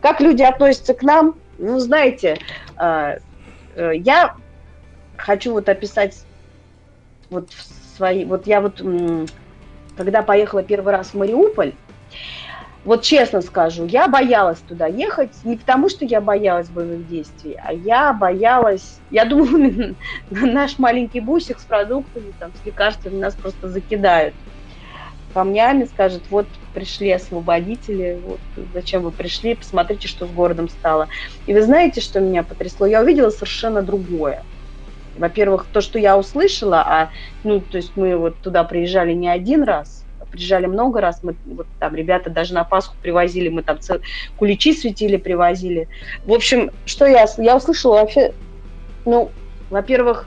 Как 0.00 0.20
люди 0.20 0.42
относятся 0.42 0.94
к 0.94 1.02
нам? 1.02 1.34
Ну, 1.58 1.78
знаете, 1.78 2.38
а, 2.76 3.18
я 3.76 4.34
хочу 5.16 5.52
вот 5.52 5.68
описать 5.68 6.24
вот 7.30 7.48
свои... 7.96 8.24
Вот 8.24 8.46
я 8.46 8.60
вот, 8.60 8.82
когда 9.96 10.22
поехала 10.22 10.62
первый 10.62 10.92
раз 10.92 11.08
в 11.08 11.14
Мариуполь, 11.14 11.74
вот 12.84 13.02
честно 13.02 13.42
скажу, 13.42 13.86
я 13.86 14.08
боялась 14.08 14.58
туда 14.58 14.86
ехать, 14.86 15.30
не 15.44 15.56
потому 15.56 15.88
что 15.88 16.04
я 16.04 16.20
боялась 16.20 16.68
боевых 16.68 17.06
действий, 17.06 17.56
а 17.62 17.72
я 17.72 18.12
боялась, 18.12 18.98
я 19.10 19.24
думала, 19.24 19.94
наш 20.30 20.78
маленький 20.78 21.20
бусик 21.20 21.60
с 21.60 21.64
продуктами, 21.64 22.32
там, 22.40 22.50
с 22.60 22.66
лекарствами 22.66 23.20
нас 23.20 23.34
просто 23.34 23.68
закидают 23.68 24.34
камнями, 25.32 25.84
скажет, 25.84 26.22
вот 26.30 26.46
пришли 26.74 27.10
освободители, 27.10 28.20
вот 28.24 28.40
зачем 28.72 29.02
вы 29.02 29.10
пришли, 29.10 29.54
посмотрите, 29.54 30.08
что 30.08 30.26
с 30.26 30.30
городом 30.30 30.68
стало. 30.68 31.08
И 31.46 31.54
вы 31.54 31.62
знаете, 31.62 32.00
что 32.00 32.20
меня 32.20 32.42
потрясло? 32.42 32.86
Я 32.86 33.02
увидела 33.02 33.30
совершенно 33.30 33.82
другое. 33.82 34.42
Во-первых, 35.16 35.66
то, 35.70 35.80
что 35.80 35.98
я 35.98 36.16
услышала, 36.16 36.80
а, 36.80 37.10
ну, 37.44 37.60
то 37.60 37.76
есть 37.76 37.92
мы 37.96 38.16
вот 38.16 38.36
туда 38.38 38.64
приезжали 38.64 39.12
не 39.12 39.28
один 39.28 39.62
раз, 39.62 40.04
а 40.20 40.24
приезжали 40.24 40.66
много 40.66 41.00
раз, 41.00 41.22
мы 41.22 41.36
вот 41.44 41.66
там 41.78 41.94
ребята 41.94 42.30
даже 42.30 42.54
на 42.54 42.64
Пасху 42.64 42.96
привозили, 43.02 43.48
мы 43.48 43.62
там 43.62 43.78
цел... 43.80 44.00
куличи 44.38 44.72
светили, 44.72 45.18
привозили. 45.18 45.88
В 46.24 46.32
общем, 46.32 46.70
что 46.86 47.06
я, 47.06 47.26
я 47.36 47.56
услышала 47.56 47.96
вообще, 47.96 48.32
ну, 49.04 49.30
во-первых, 49.68 50.26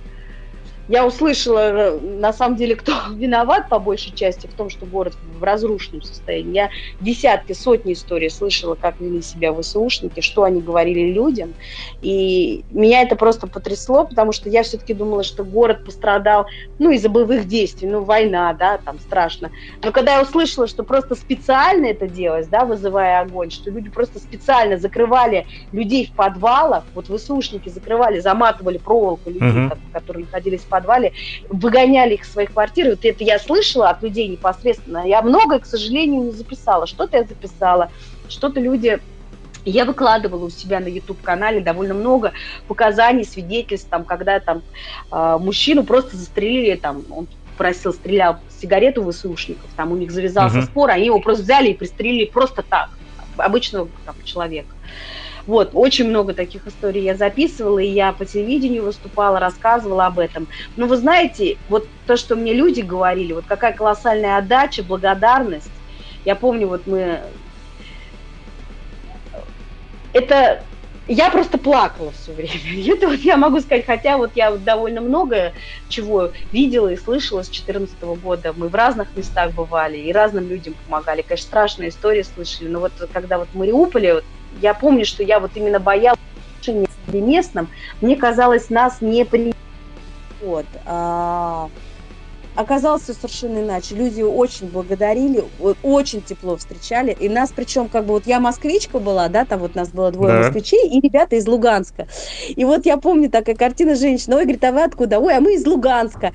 я 0.88 1.06
услышала, 1.06 1.60
э, 1.60 2.00
на 2.00 2.34
самом 2.34 2.56
деле, 2.58 2.76
кто 2.76 2.92
виноват 3.16 3.70
по 3.70 3.80
большей 3.80 4.14
части 4.14 4.48
в 4.48 4.54
том, 4.54 4.70
что 4.70 4.86
город 4.86 5.16
в 5.22 5.44
разрушенном 5.44 6.02
состоянии. 6.02 6.54
Я 6.56 6.70
десятки, 7.00 7.54
сотни 7.54 7.94
историй 7.94 8.30
слышала, 8.30 8.76
как 8.76 9.00
вели 9.00 9.22
себя 9.22 9.54
ВСУшники, 9.54 10.22
что 10.22 10.44
они 10.44 10.62
говорили 10.62 11.12
людям. 11.12 11.56
И 12.02 12.66
меня 12.70 13.02
это 13.02 13.16
просто 13.16 13.48
потрясло, 13.48 14.06
потому 14.06 14.32
что 14.32 14.50
я 14.50 14.64
все-таки 14.64 14.94
думала, 14.94 15.24
что 15.24 15.44
город 15.44 15.84
пострадал, 15.84 16.46
ну, 16.78 16.92
из-за 16.92 17.10
боевых 17.10 17.46
действий, 17.46 17.88
ну, 17.88 18.04
война, 18.04 18.54
да, 18.54 18.78
там 18.84 19.00
страшно. 19.00 19.52
Но 19.84 19.92
когда 19.92 20.16
я 20.18 20.22
услышала, 20.22 20.68
что 20.68 20.84
просто 20.84 21.16
специально 21.16 21.86
это 21.88 22.08
делалось, 22.08 22.48
да, 22.48 22.66
вызывая 22.66 23.22
огонь, 23.22 23.50
что 23.50 23.72
люди 23.72 23.90
просто 23.90 24.20
специально 24.20 24.78
закрывали 24.78 25.46
людей 25.72 26.06
в 26.08 26.14
подвалах, 26.16 26.86
вот 26.94 27.08
ВСУшники 27.08 27.70
закрывали, 27.70 28.20
заматывали 28.20 28.78
проволоку 28.78 29.30
людей, 29.30 29.46
Мгм. 29.46 29.72
которые 29.92 30.24
находились 30.24 30.66
в 30.66 30.68
подвале, 30.76 31.14
выгоняли 31.50 32.16
их 32.16 32.24
из 32.24 32.32
своих 32.32 32.52
квартир. 32.54 32.90
Вот 32.90 33.06
это 33.06 33.24
я 33.24 33.40
слышала 33.40 33.90
от 33.90 34.04
людей 34.04 34.28
непосредственно. 34.28 35.08
Я 35.08 35.22
многое, 35.22 35.60
к 35.60 35.66
сожалению, 35.66 36.24
не 36.24 36.32
записала. 36.32 36.86
Что-то 36.88 37.18
я 37.18 37.24
записала, 37.24 37.90
что-то 38.30 38.60
люди... 38.60 39.00
Я 39.68 39.86
выкладывала 39.86 40.46
у 40.46 40.50
себя 40.52 40.80
на 40.80 40.90
YouTube-канале 40.90 41.60
довольно 41.60 41.96
много 41.96 42.34
показаний, 42.68 43.26
свидетельств, 43.26 43.90
там, 43.90 44.04
когда 44.04 44.40
там 44.40 44.62
э, 45.12 45.38
мужчину 45.40 45.84
просто 45.84 46.18
застрелили, 46.18 46.76
там, 46.76 47.04
он 47.10 47.28
просил, 47.58 47.92
стрелял 47.94 48.38
сигарету 48.62 49.10
ВСУшников, 49.10 49.70
там 49.76 49.92
у 49.92 49.96
них 49.96 50.12
завязался 50.12 50.58
Мгм. 50.58 50.66
спор, 50.66 50.90
они 50.92 51.06
его 51.06 51.20
просто 51.20 51.44
взяли 51.44 51.70
и 51.70 51.74
пристрелили 51.74 52.26
просто 52.26 52.62
так, 52.62 52.90
обычного 53.38 53.88
там, 54.06 54.16
человека. 54.24 54.70
Вот, 55.48 55.72
очень 55.74 56.10
много 56.10 56.34
таких 56.34 56.66
историй 56.66 57.04
я 57.04 57.16
записывала, 57.16 57.80
и 57.80 57.88
я 57.88 58.14
по 58.14 58.26
телевидению 58.26 58.84
выступала, 58.84 59.40
рассказывала 59.40 60.08
об 60.08 60.18
этом. 60.18 60.48
Но 60.76 60.88
вы 60.88 60.98
знаете, 60.98 61.58
вот 61.70 61.88
то, 62.08 62.18
что 62.18 62.36
мне 62.36 62.54
люди 62.54 62.82
говорили, 62.82 63.34
вот 63.34 63.46
какая 63.48 63.74
колоссальная 63.74 64.38
отдача, 64.38 64.84
благодарность. 64.84 65.70
Я 66.24 66.36
помню, 66.36 66.68
вот 66.68 66.88
мы... 66.88 67.22
Это... 70.14 70.64
Я 71.08 71.30
просто 71.30 71.60
плакала 71.60 72.12
все 72.14 72.32
время. 72.32 72.60
Это 72.96 73.08
вот 73.08 73.20
я 73.20 73.38
могу 73.38 73.60
сказать, 73.60 73.86
хотя 73.86 74.18
вот 74.18 74.32
я 74.34 74.50
довольно 74.56 75.02
много 75.02 75.54
чего 75.88 76.32
видела 76.52 76.88
и 76.88 76.98
слышала 76.98 77.44
с 77.44 77.48
2014 77.50 78.02
года. 78.24 78.54
Мы 78.58 78.70
в 78.70 78.74
разных 78.74 79.16
местах 79.16 79.52
бывали 79.52 79.98
и 79.98 80.12
разным 80.12 80.50
людям 80.50 80.74
помогали. 80.88 81.22
Конечно, 81.22 81.46
страшные 81.46 81.90
истории 81.90 82.24
слышали, 82.24 82.70
но 82.70 82.80
вот 82.80 82.94
когда 83.14 83.38
вот 83.38 83.50
в 83.54 83.56
Мариуполе, 83.56 84.16
вот, 84.16 84.24
я 84.62 84.74
помню, 84.74 85.06
что 85.06 85.24
я 85.24 85.40
вот 85.40 85.52
именно 85.56 85.80
боялась 85.80 86.20
местным, 87.08 87.68
мне 88.02 88.16
казалось, 88.16 88.70
нас 88.70 89.02
не 89.02 89.24
при... 89.24 89.54
Вот. 90.42 90.66
А, 90.86 91.70
оказалось 92.56 93.04
все 93.04 93.14
совершенно 93.14 93.60
иначе. 93.60 93.96
Люди 93.96 94.22
очень 94.22 94.68
благодарили, 94.68 95.44
очень 95.84 96.22
тепло 96.22 96.58
встречали. 96.58 97.16
И 97.20 97.30
нас, 97.30 97.52
причем, 97.56 97.88
как 97.88 98.06
бы, 98.06 98.14
вот 98.14 98.26
я 98.26 98.40
москвичка 98.40 99.00
была, 99.00 99.28
да, 99.30 99.46
там 99.46 99.60
вот 99.60 99.76
нас 99.76 99.90
было 99.90 100.12
двое 100.12 100.34
Да. 100.34 100.40
москвичей 100.40 100.90
и 100.90 101.02
ребята 101.02 101.36
из 101.36 101.48
Луганска. 101.48 102.08
И 102.50 102.66
вот 102.66 102.86
я 102.86 102.98
помню 102.98 103.30
такая 103.30 103.56
картина 103.56 103.96
женщины, 103.96 104.36
ой, 104.36 104.44
говорит, 104.44 104.64
а 104.64 104.72
вы 104.72 104.84
откуда? 104.84 105.20
Ой, 105.20 105.36
а 105.36 105.42
мы 105.42 105.54
из 105.56 105.66
Луганска. 105.66 106.34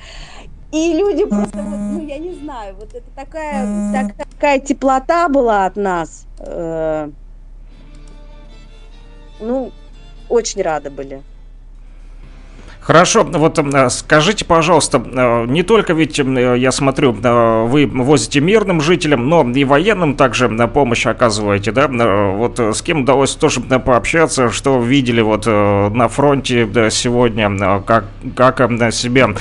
И 0.73 0.93
люди 0.93 1.25
просто, 1.25 1.59
вот, 1.63 1.79
ну, 1.79 2.07
я 2.07 2.19
не 2.19 2.33
знаю, 2.35 2.77
вот 2.79 2.95
это 2.95 3.11
такая, 3.17 3.93
так- 3.93 4.15
такая 4.35 4.61
теплота 4.61 5.29
была 5.29 5.67
от 5.67 5.75
нас. 5.75 6.27
Э, 6.39 7.11
ну, 9.41 9.73
очень 10.29 10.63
рады 10.63 10.91
были. 10.91 11.23
Хорошо, 12.81 13.25
вот 13.25 13.59
э, 13.59 13.91
скажите, 13.91 14.47
пожалуйста, 14.47 15.03
э, 15.05 15.45
не 15.47 15.63
только 15.63 15.93
ведь, 15.93 16.19
э, 16.19 16.55
я 16.59 16.73
смотрю, 16.73 17.13
вы 17.13 17.87
возите 17.87 18.41
мирным 18.41 18.81
жителям, 18.81 19.29
но 19.29 19.49
и 19.49 19.65
военным 19.65 20.17
также 20.17 20.49
помощь 20.67 21.07
оказываете, 21.07 21.73
да? 21.73 21.89
Вот 21.89 22.59
с 22.59 22.81
кем 22.81 23.03
удалось 23.03 23.35
тоже 23.35 23.61
пообщаться, 23.61 24.51
что 24.51 24.81
видели 24.81 25.21
вот 25.21 25.47
на 25.47 26.09
фронте 26.09 26.69
сегодня, 26.91 27.81
как, 27.87 28.07
как 28.35 28.61
себя 28.93 29.35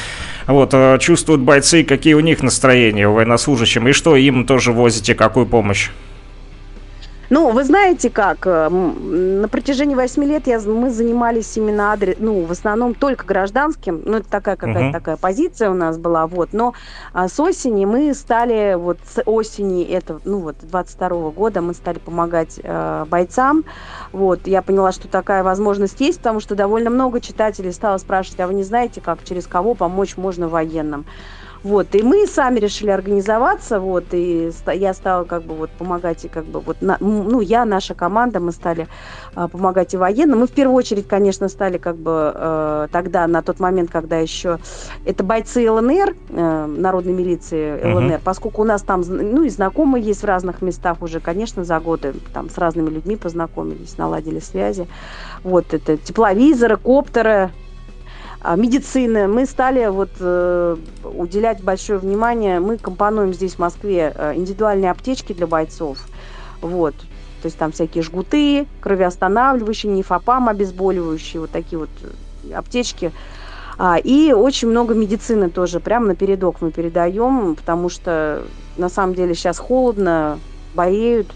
вот, 0.46 0.76
чувствуют 1.00 1.42
бойцы, 1.42 1.84
какие 1.84 2.16
у 2.16 2.20
них 2.20 2.44
настроения 2.44 3.08
военнослужащим, 3.08 3.88
и 3.88 3.94
что 3.94 4.16
им 4.18 4.46
тоже 4.46 4.74
возите, 4.74 5.16
какую 5.16 5.46
помощь? 5.46 5.90
Ну, 7.32 7.52
вы 7.52 7.64
знаете 7.64 8.10
как, 8.10 8.48
э, 8.48 8.70
на 8.70 9.48
протяжении 9.50 9.94
восьми 9.94 10.26
лет 10.26 10.48
я, 10.48 10.60
мы 10.62 10.90
занимались 10.90 11.56
именно 11.58 11.92
адрес, 11.92 12.16
ну, 12.18 12.44
в 12.46 12.52
основном 12.52 12.96
только 12.96 13.26
гражданским, 13.28 14.02
ну, 14.04 14.18
это 14.18 14.28
такая 14.30 14.56
какая-то 14.56 14.80
Мгм. 14.86 14.92
такая 14.94 15.18
позиция 15.18 15.70
у 15.70 15.76
нас 15.76 16.00
была, 16.00 16.26
вот, 16.26 16.54
но 16.54 16.74
а, 17.14 17.28
с 17.28 17.40
осени 17.40 17.86
мы 17.86 18.16
стали, 18.16 18.74
вот, 18.76 19.02
с 19.06 19.22
осени 19.26 19.84
этого, 19.84 20.22
ну, 20.24 20.40
вот, 20.40 20.56
22 20.62 21.32
года 21.32 21.62
мы 21.62 21.76
стали 21.76 22.00
помогать 22.00 22.60
э, 22.64 23.06
бойцам, 23.06 23.64
вот, 24.12 24.48
я 24.48 24.64
поняла, 24.64 24.92
что 24.92 25.08
такая 25.08 25.44
возможность 25.44 26.00
есть, 26.00 26.18
потому 26.22 26.40
что 26.40 26.56
довольно 26.56 26.90
много 26.90 27.22
читателей 27.22 27.72
стало 27.74 27.98
спрашивать, 28.00 28.40
а 28.40 28.48
вы 28.48 28.56
не 28.56 28.64
знаете, 28.64 29.02
как, 29.02 29.24
через 29.24 29.48
кого 29.48 29.76
помочь 29.76 30.18
можно 30.18 30.50
военным? 30.50 31.06
Вот, 31.62 31.94
и 31.94 32.02
мы 32.02 32.26
сами 32.26 32.60
решили 32.60 32.90
организоваться, 32.90 33.82
вот, 33.82 34.14
и 34.14 34.50
я 34.74 34.94
стала 34.94 35.26
как 35.26 35.44
бы 35.44 35.56
вот 35.56 35.70
помогать, 35.72 36.24
и 36.24 36.30
как 36.30 36.46
бы 36.46 36.62
вот, 36.62 36.82
на- 36.82 36.98
ну, 37.02 37.42
я, 37.42 37.66
наша 37.66 37.94
команда, 37.96 38.40
мы 38.40 38.54
стали 38.54 38.88
а, 39.36 39.50
помогать 39.50 39.94
и 39.94 39.98
военным. 39.98 40.40
Мы 40.40 40.48
в 40.48 40.52
первую 40.52 40.76
очередь, 40.78 41.08
конечно, 41.08 41.50
стали 41.50 41.78
как 41.78 41.98
бы 41.98 42.32
э, 42.34 42.88
тогда, 42.92 43.28
на 43.28 43.42
тот 43.42 43.60
момент, 43.60 43.92
когда 43.92 44.18
еще 44.20 44.60
это 45.04 45.24
бойцы 45.24 45.70
ЛНР, 45.70 46.16
э, 46.30 46.66
народной 46.66 47.14
милиции 47.14 47.86
ЛНР, 47.86 48.14
Мгм. 48.14 48.22
поскольку 48.24 48.62
у 48.62 48.66
нас 48.66 48.82
там, 48.82 49.02
ну, 49.08 49.44
и 49.44 49.50
знакомые 49.50 50.04
есть 50.04 50.22
в 50.22 50.26
разных 50.26 50.62
местах 50.62 51.02
уже, 51.02 51.20
конечно, 51.20 51.66
за 51.66 51.80
годы 51.80 52.14
там 52.34 52.50
с 52.50 52.58
разными 52.58 52.90
людьми 52.90 53.18
познакомились, 53.18 53.98
наладили 53.98 54.40
связи. 54.40 54.88
Вот, 55.44 55.74
это 55.74 55.98
тепловизоры, 55.98 56.78
коптеры, 56.78 57.52
медицины. 58.44 59.28
Мы 59.28 59.46
стали 59.46 59.88
вот 59.88 60.12
э, 60.20 60.78
уделять 61.04 61.62
большое 61.62 62.00
внимание. 62.00 62.60
Мы 62.60 62.78
компонуем 62.78 63.34
здесь, 63.34 63.56
в 63.56 63.60
Москве, 63.60 64.14
э, 64.16 64.34
индивидуальные 64.36 64.92
аптечки 64.92 65.34
для 65.34 65.48
бойцов. 65.48 66.00
Вот. 66.62 66.96
То 67.42 67.46
есть 67.46 67.58
там 67.58 67.72
всякие 67.72 68.04
жгуты, 68.04 68.68
кровоостанавливающие, 68.82 69.92
нефопам 69.92 70.50
обезболивающие, 70.50 71.42
вот 71.42 71.52
такие 71.52 71.80
вот 71.80 71.90
э, 72.50 72.54
аптечки. 72.54 73.12
А, 73.78 73.98
и 73.98 74.34
очень 74.34 74.68
много 74.68 74.94
медицины 74.94 75.50
тоже, 75.50 75.80
прямо 75.80 76.08
на 76.08 76.16
передок 76.16 76.58
мы 76.62 76.72
передаем, 76.72 77.56
потому 77.56 77.88
что 77.88 78.44
на 78.76 78.90
самом 78.90 79.16
деле 79.16 79.34
сейчас 79.36 79.58
холодно, 79.58 80.38
болеют 80.76 81.28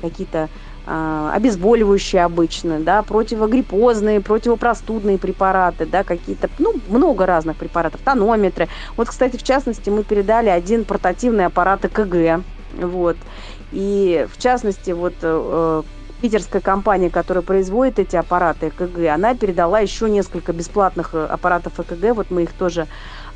какие-то 0.00 0.44
а, 0.44 0.48
обезболивающие 0.86 2.22
обычно, 2.22 2.78
да, 2.78 3.02
противогриппозные, 3.02 4.20
противопростудные 4.20 5.18
препараты, 5.18 5.84
да, 5.84 6.04
какие-то, 6.04 6.48
ну, 6.58 6.74
много 6.88 7.26
разных 7.26 7.56
препаратов, 7.56 8.00
тонометры. 8.04 8.68
Вот, 8.96 9.08
кстати, 9.08 9.36
в 9.36 9.42
частности, 9.42 9.90
мы 9.90 10.04
передали 10.04 10.48
один 10.48 10.84
портативный 10.84 11.46
аппарат 11.46 11.84
ЭКГ, 11.84 12.44
вот, 12.80 13.16
и 13.72 14.28
в 14.32 14.40
частности, 14.40 14.92
вот 14.92 15.14
э, 15.22 15.82
питерская 16.20 16.62
компания, 16.62 17.10
которая 17.10 17.42
производит 17.42 17.98
эти 17.98 18.16
аппараты 18.16 18.68
ЭКГ, 18.68 19.08
она 19.12 19.34
передала 19.34 19.80
еще 19.80 20.08
несколько 20.08 20.52
бесплатных 20.52 21.14
э, 21.14 21.24
аппаратов 21.24 21.78
ЭКГ, 21.78 22.14
вот 22.14 22.30
мы 22.30 22.44
их 22.44 22.52
тоже 22.52 22.86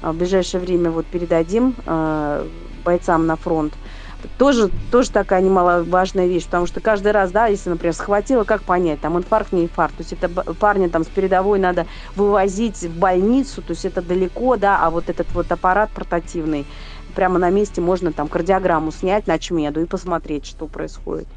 э, 0.02 0.10
в 0.10 0.16
ближайшее 0.16 0.60
время 0.60 0.90
вот 0.90 1.06
передадим 1.06 1.74
э, 1.84 2.46
бойцам 2.84 3.26
на 3.26 3.36
фронт 3.36 3.74
тоже, 4.28 4.70
тоже 4.90 5.10
такая 5.10 5.40
немаловажная 5.40 6.26
вещь, 6.26 6.44
потому 6.44 6.66
что 6.66 6.80
каждый 6.80 7.12
раз, 7.12 7.30
да, 7.30 7.46
если, 7.46 7.70
например, 7.70 7.94
схватило, 7.94 8.44
как 8.44 8.62
понять, 8.62 9.00
там 9.00 9.16
инфаркт, 9.18 9.52
не 9.52 9.64
инфаркт, 9.64 9.96
то 9.96 10.02
есть 10.02 10.12
это 10.12 10.28
парня 10.28 10.88
там 10.88 11.04
с 11.04 11.08
передовой 11.08 11.58
надо 11.58 11.86
вывозить 12.14 12.82
в 12.82 12.98
больницу, 12.98 13.62
то 13.62 13.72
есть 13.72 13.84
это 13.84 14.02
далеко, 14.02 14.56
да, 14.56 14.78
а 14.80 14.90
вот 14.90 15.08
этот 15.08 15.32
вот 15.32 15.50
аппарат 15.50 15.90
портативный, 15.90 16.66
прямо 17.14 17.38
на 17.38 17.50
месте 17.50 17.80
можно 17.80 18.12
там 18.12 18.28
кардиограмму 18.28 18.92
снять 18.92 19.26
на 19.26 19.38
чмеду 19.38 19.80
и 19.80 19.86
посмотреть, 19.86 20.46
что 20.46 20.66
происходит. 20.66 21.28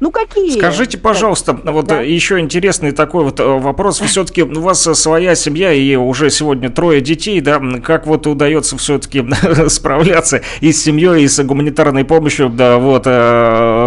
Ну, 0.00 0.10
какие? 0.10 0.56
Скажите, 0.56 0.96
пожалуйста, 0.96 1.52
вот 1.62 1.86
Да. 1.86 2.02
э, 2.02 2.10
еще 2.10 2.38
интересный 2.40 2.92
такой 2.92 3.22
вот 3.24 3.38
э, 3.38 3.44
вопрос. 3.44 4.00
Все-таки 4.00 4.42
у 4.42 4.60
вас 4.60 4.86
э, 4.86 4.94
своя 4.94 5.34
семья 5.34 5.72
и 5.74 5.94
уже 5.94 6.30
сегодня 6.30 6.70
трое 6.70 7.02
детей, 7.02 7.40
да? 7.42 7.60
Как 7.84 8.06
вот 8.06 8.26
удается 8.26 8.78
все-таки 8.78 9.22
справляться 9.68 10.40
и 10.60 10.72
с 10.72 10.82
семьей, 10.82 11.24
и 11.24 11.28
с 11.28 11.42
гуманитарной 11.44 12.04
помощью, 12.04 12.48
да, 12.48 12.78
вот, 12.78 13.02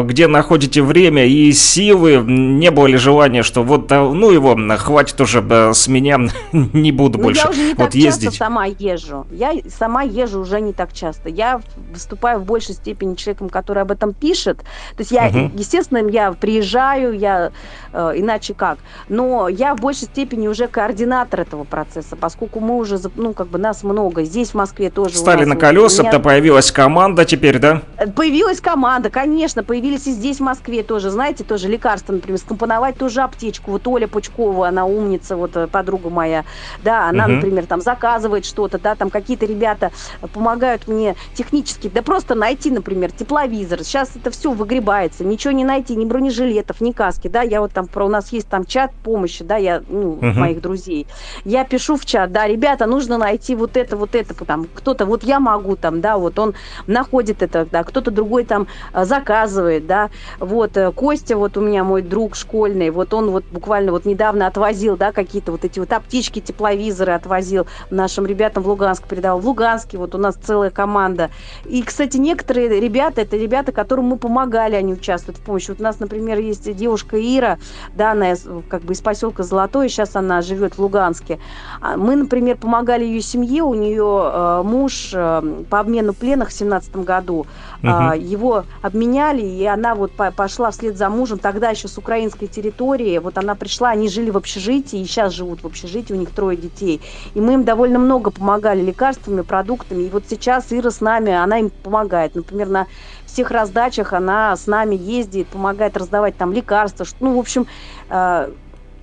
где 0.08 0.28
находите 0.28 0.84
время 0.84 1.26
и 1.26 1.52
силы? 1.52 2.24
Не 2.24 2.70
было 2.70 2.86
ли 2.86 2.98
желания, 2.98 3.42
что 3.42 3.64
вот, 3.64 3.90
ну 3.90 4.30
его, 4.30 4.56
хватит 4.78 5.20
уже 5.20 5.42
да, 5.42 5.74
с 5.74 5.88
меня, 5.88 6.20
не 6.52 6.92
буду 6.92 7.18
Ну, 7.18 7.24
больше 7.26 7.42
я 7.46 7.50
уже 7.50 7.62
не 7.62 7.70
вот 7.70 7.78
так 7.78 7.96
ездить? 7.96 8.26
часто 8.26 8.38
сама 8.38 8.66
езжу. 8.66 9.26
Я 9.32 9.54
сама 9.76 10.04
езжу 10.04 10.42
уже 10.42 10.62
не 10.62 10.74
так 10.74 10.94
часто. 10.94 11.30
Я 11.30 11.62
выступаю 11.92 12.40
в 12.40 12.46
большей 12.46 12.76
степени 12.76 13.16
человеком, 13.16 13.50
который 13.50 13.82
об 13.82 13.90
этом 13.92 14.14
пишет. 14.14 14.60
То 14.60 15.00
есть 15.00 15.12
я, 15.12 15.26
естественно, 15.28 16.03
я 16.08 16.32
приезжаю, 16.32 17.14
я 17.18 17.52
э, 17.92 18.14
иначе 18.16 18.54
как. 18.54 18.80
Но 19.10 19.48
я 19.48 19.76
в 19.76 19.80
большей 19.80 20.06
степени 20.06 20.48
уже 20.48 20.68
координатор 20.68 21.42
этого 21.42 21.64
процесса, 21.64 22.16
поскольку 22.16 22.60
мы 22.60 22.78
уже, 22.78 23.00
ну, 23.16 23.34
как 23.34 23.48
бы 23.48 23.58
нас 23.58 23.84
много. 23.84 24.24
Здесь, 24.24 24.50
в 24.50 24.56
Москве, 24.56 24.90
тоже 24.90 25.18
Стали 25.18 25.46
на 25.46 25.56
колеса, 25.56 26.04
появилась 26.20 26.72
команда 26.72 27.26
теперь, 27.26 27.60
да? 27.60 27.82
Э, 27.98 28.08
появилась 28.08 28.62
команда, 28.62 29.10
конечно, 29.10 29.64
появились 29.64 30.08
и 30.08 30.12
здесь, 30.12 30.38
в 30.38 30.44
Москве 30.44 30.84
тоже, 30.84 31.10
знаете, 31.10 31.44
тоже 31.44 31.68
лекарства, 31.68 32.14
например, 32.14 32.40
скомпоновать 32.40 32.98
тоже 32.98 33.22
аптечку. 33.22 33.72
Вот 33.72 33.88
Оля 33.88 34.08
Пучкова, 34.08 34.68
она 34.68 34.86
умница, 34.86 35.36
вот 35.36 35.56
э, 35.56 35.68
подруга 35.68 36.10
моя, 36.10 36.46
да, 36.84 37.10
она, 37.10 37.26
угу. 37.26 37.34
например, 37.34 37.66
там 37.66 37.82
заказывает 37.82 38.46
что-то, 38.46 38.80
да, 38.80 38.96
там 38.96 39.10
какие-то 39.10 39.46
ребята 39.46 39.92
помогают 40.34 40.88
мне 40.88 41.16
технически, 41.34 41.90
да 41.94 42.02
просто 42.02 42.36
найти, 42.36 42.72
например, 42.72 43.12
тепловизор. 43.12 43.84
Сейчас 43.84 44.12
это 44.16 44.32
все 44.32 44.52
выгребается, 44.52 45.24
ничего 45.24 45.52
не 45.52 45.64
найти, 45.64 45.93
ни 45.96 46.06
бронежилетов, 46.06 46.82
ни 46.82 46.92
каски, 46.92 47.28
да, 47.28 47.42
я 47.42 47.62
вот 47.62 47.72
там, 47.72 47.88
про 47.88 48.06
у 48.06 48.10
нас 48.10 48.32
есть 48.32 48.48
там 48.48 48.66
чат 48.66 48.92
помощи, 49.04 49.44
да, 49.44 49.58
я, 49.58 49.82
ну, 49.88 50.14
угу. 50.14 50.26
моих 50.26 50.62
друзей. 50.62 51.08
Я 51.46 51.64
пишу 51.64 51.98
в 51.98 52.06
чат, 52.06 52.32
да, 52.32 52.48
ребята, 52.48 52.86
нужно 52.86 53.18
найти 53.18 53.56
вот 53.56 53.78
это, 53.78 53.98
вот 53.98 54.16
это, 54.16 54.34
там, 54.46 54.68
кто-то, 54.74 55.06
вот 55.06 55.24
я 55.24 55.40
могу 55.40 55.76
там, 55.76 56.02
да, 56.02 56.18
вот 56.18 56.40
он 56.40 56.54
находит 56.88 57.42
это, 57.42 57.68
да, 57.70 57.84
кто-то 57.84 58.12
другой 58.12 58.46
там 58.46 58.68
э, 58.94 59.06
заказывает, 59.06 59.88
да, 59.88 60.10
вот, 60.40 60.78
э, 60.78 60.92
Костя, 60.92 61.38
вот 61.38 61.58
у 61.58 61.62
меня 61.62 61.84
мой 61.84 62.02
друг 62.02 62.36
школьный, 62.36 62.90
вот 62.90 63.14
он 63.14 63.32
вот 63.32 63.44
буквально 63.52 63.92
вот 63.92 64.06
недавно 64.06 64.48
отвозил, 64.48 64.98
да, 64.98 65.12
какие-то 65.12 65.52
вот 65.52 65.66
эти 65.66 65.80
вот 65.80 65.92
аптечки, 65.92 66.40
тепловизоры 66.40 67.14
отвозил 67.14 67.68
нашим 67.90 68.26
ребятам 68.26 68.64
в 68.64 68.68
Луганск, 68.68 69.08
передал. 69.08 69.40
В 69.40 69.48
Луганске 69.48 69.98
вот 69.98 70.16
у 70.16 70.18
нас 70.18 70.36
целая 70.36 70.70
команда. 70.70 71.30
И, 71.66 71.82
кстати, 71.84 72.18
некоторые 72.18 72.80
ребята, 72.80 73.22
это 73.22 73.38
ребята, 73.38 73.72
которым 73.72 74.06
мы 74.06 74.18
помогали, 74.18 74.76
они 74.76 74.94
участвуют 74.94 75.38
в 75.38 75.42
помощи. 75.42 75.70
Вот 75.70 75.80
нас, 75.84 76.00
например, 76.00 76.40
есть 76.40 76.74
девушка 76.76 77.18
Ира, 77.18 77.60
да, 77.96 78.12
она 78.12 78.34
как 78.70 78.82
бы 78.82 78.94
из 78.94 79.02
поселка 79.02 79.44
Золотой, 79.44 79.90
сейчас 79.90 80.16
она 80.16 80.42
живет 80.42 80.76
в 80.76 80.80
Луганске. 80.80 81.40
А 81.82 81.98
мы, 81.98 82.16
например, 82.16 82.58
помогали 82.58 83.06
ее 83.06 83.22
семье, 83.22 83.64
у 83.64 83.74
нее 83.74 84.32
э, 84.34 84.62
муж 84.64 85.12
э, 85.14 85.64
по 85.70 85.80
обмену 85.80 86.14
пленных 86.14 86.50
в 86.50 86.54
17 86.54 86.96
году, 86.98 87.46
угу. 87.84 88.14
его 88.16 88.64
обменяли, 88.82 89.42
и 89.42 89.66
она 89.66 89.96
вот 89.96 90.12
по 90.12 90.32
пошла 90.32 90.72
вслед 90.72 90.98
за 90.98 91.10
мужем, 91.10 91.38
тогда 91.38 91.70
еще 91.70 91.88
с 91.88 91.98
украинской 91.98 92.48
территории, 92.48 93.18
вот 93.18 93.38
она 93.38 93.56
пришла, 93.56 93.90
они 93.90 94.10
жили 94.10 94.30
в 94.30 94.38
общежитии, 94.38 95.00
и 95.00 95.06
сейчас 95.06 95.34
живут 95.34 95.64
в 95.64 95.68
общежитии, 95.68 96.14
у 96.14 96.18
них 96.18 96.32
трое 96.32 96.58
детей. 96.58 97.02
И 97.34 97.42
мы 97.42 97.54
им 97.54 97.64
довольно 97.64 98.00
много 98.00 98.32
помогали 98.32 98.82
лекарствами, 98.82 99.42
продуктами, 99.42 100.04
и 100.04 100.10
вот 100.10 100.24
сейчас 100.30 100.72
Ира 100.72 100.92
с 100.92 101.02
нами, 101.02 101.32
она 101.32 101.60
им 101.60 101.70
помогает. 101.70 102.36
Например, 102.36 102.68
на 102.68 102.88
всех 103.34 103.52
раздачах 103.52 104.14
она 104.14 104.56
с 104.56 104.68
нами 104.68 104.96
ездит, 104.96 105.48
помогает 105.48 105.98
раздавать 105.98 106.38
там 106.38 106.54
лекарства. 106.54 107.06
Ну, 107.20 107.36
в 107.36 107.40
общем, 107.40 107.68
э, 108.10 108.50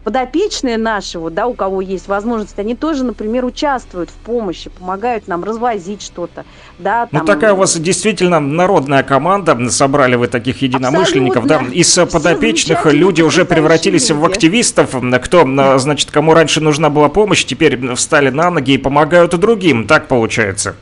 подопечные 0.04 0.78
наши, 0.78 1.18
вот, 1.18 1.34
да, 1.34 1.46
у 1.46 1.54
кого 1.54 1.80
есть 1.80 2.08
возможность, 2.08 2.58
они 2.58 2.74
тоже, 2.74 3.04
например, 3.04 3.44
участвуют 3.44 4.10
в 4.10 4.14
помощи, 4.14 4.70
помогают 4.70 5.28
нам 5.28 5.44
развозить 5.44 6.02
что-то. 6.02 6.44
Да, 6.78 7.08
ну, 7.10 7.18
там... 7.18 7.26
Ну, 7.26 7.32
такая 7.32 7.52
у 7.52 7.56
вас 7.56 7.76
действительно 7.76 8.40
народная 8.40 9.02
команда, 9.02 9.58
собрали 9.70 10.14
вы 10.14 10.28
таких 10.28 10.62
единомышленников, 10.62 11.44
Абсолютно. 11.44 11.68
да, 11.68 11.74
из 11.74 11.94
подопечных 11.94 12.86
люди 12.86 13.22
уже 13.22 13.44
превратились 13.44 14.08
люди. 14.10 14.20
в 14.20 14.24
активистов, 14.24 14.94
кто, 15.22 15.78
значит, 15.78 16.10
кому 16.10 16.34
раньше 16.34 16.60
нужна 16.60 16.88
была 16.88 17.08
помощь, 17.08 17.44
теперь 17.44 17.94
встали 17.94 18.30
на 18.30 18.50
ноги 18.50 18.72
и 18.72 18.78
помогают 18.78 19.38
другим, 19.38 19.86
так 19.86 20.08
получается? 20.08 20.76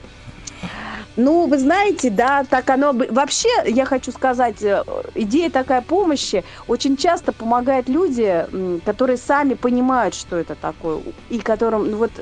Ну, 1.18 1.48
вы 1.48 1.58
знаете, 1.58 2.10
да, 2.10 2.44
так 2.44 2.70
оно... 2.70 2.92
Вообще, 2.92 3.48
я 3.66 3.84
хочу 3.84 4.12
сказать, 4.12 4.62
э, 4.62 4.84
идея 5.16 5.50
такая 5.50 5.82
помощи 5.82 6.44
очень 6.68 6.96
часто 6.96 7.32
помогает 7.32 7.88
люди, 7.88 8.46
которые 8.84 9.16
сами 9.16 9.54
понимают, 9.54 10.14
что 10.14 10.36
это 10.36 10.54
такое, 10.54 11.00
и 11.28 11.40
которым... 11.40 11.90
Ну, 11.90 11.96
вот, 11.96 12.12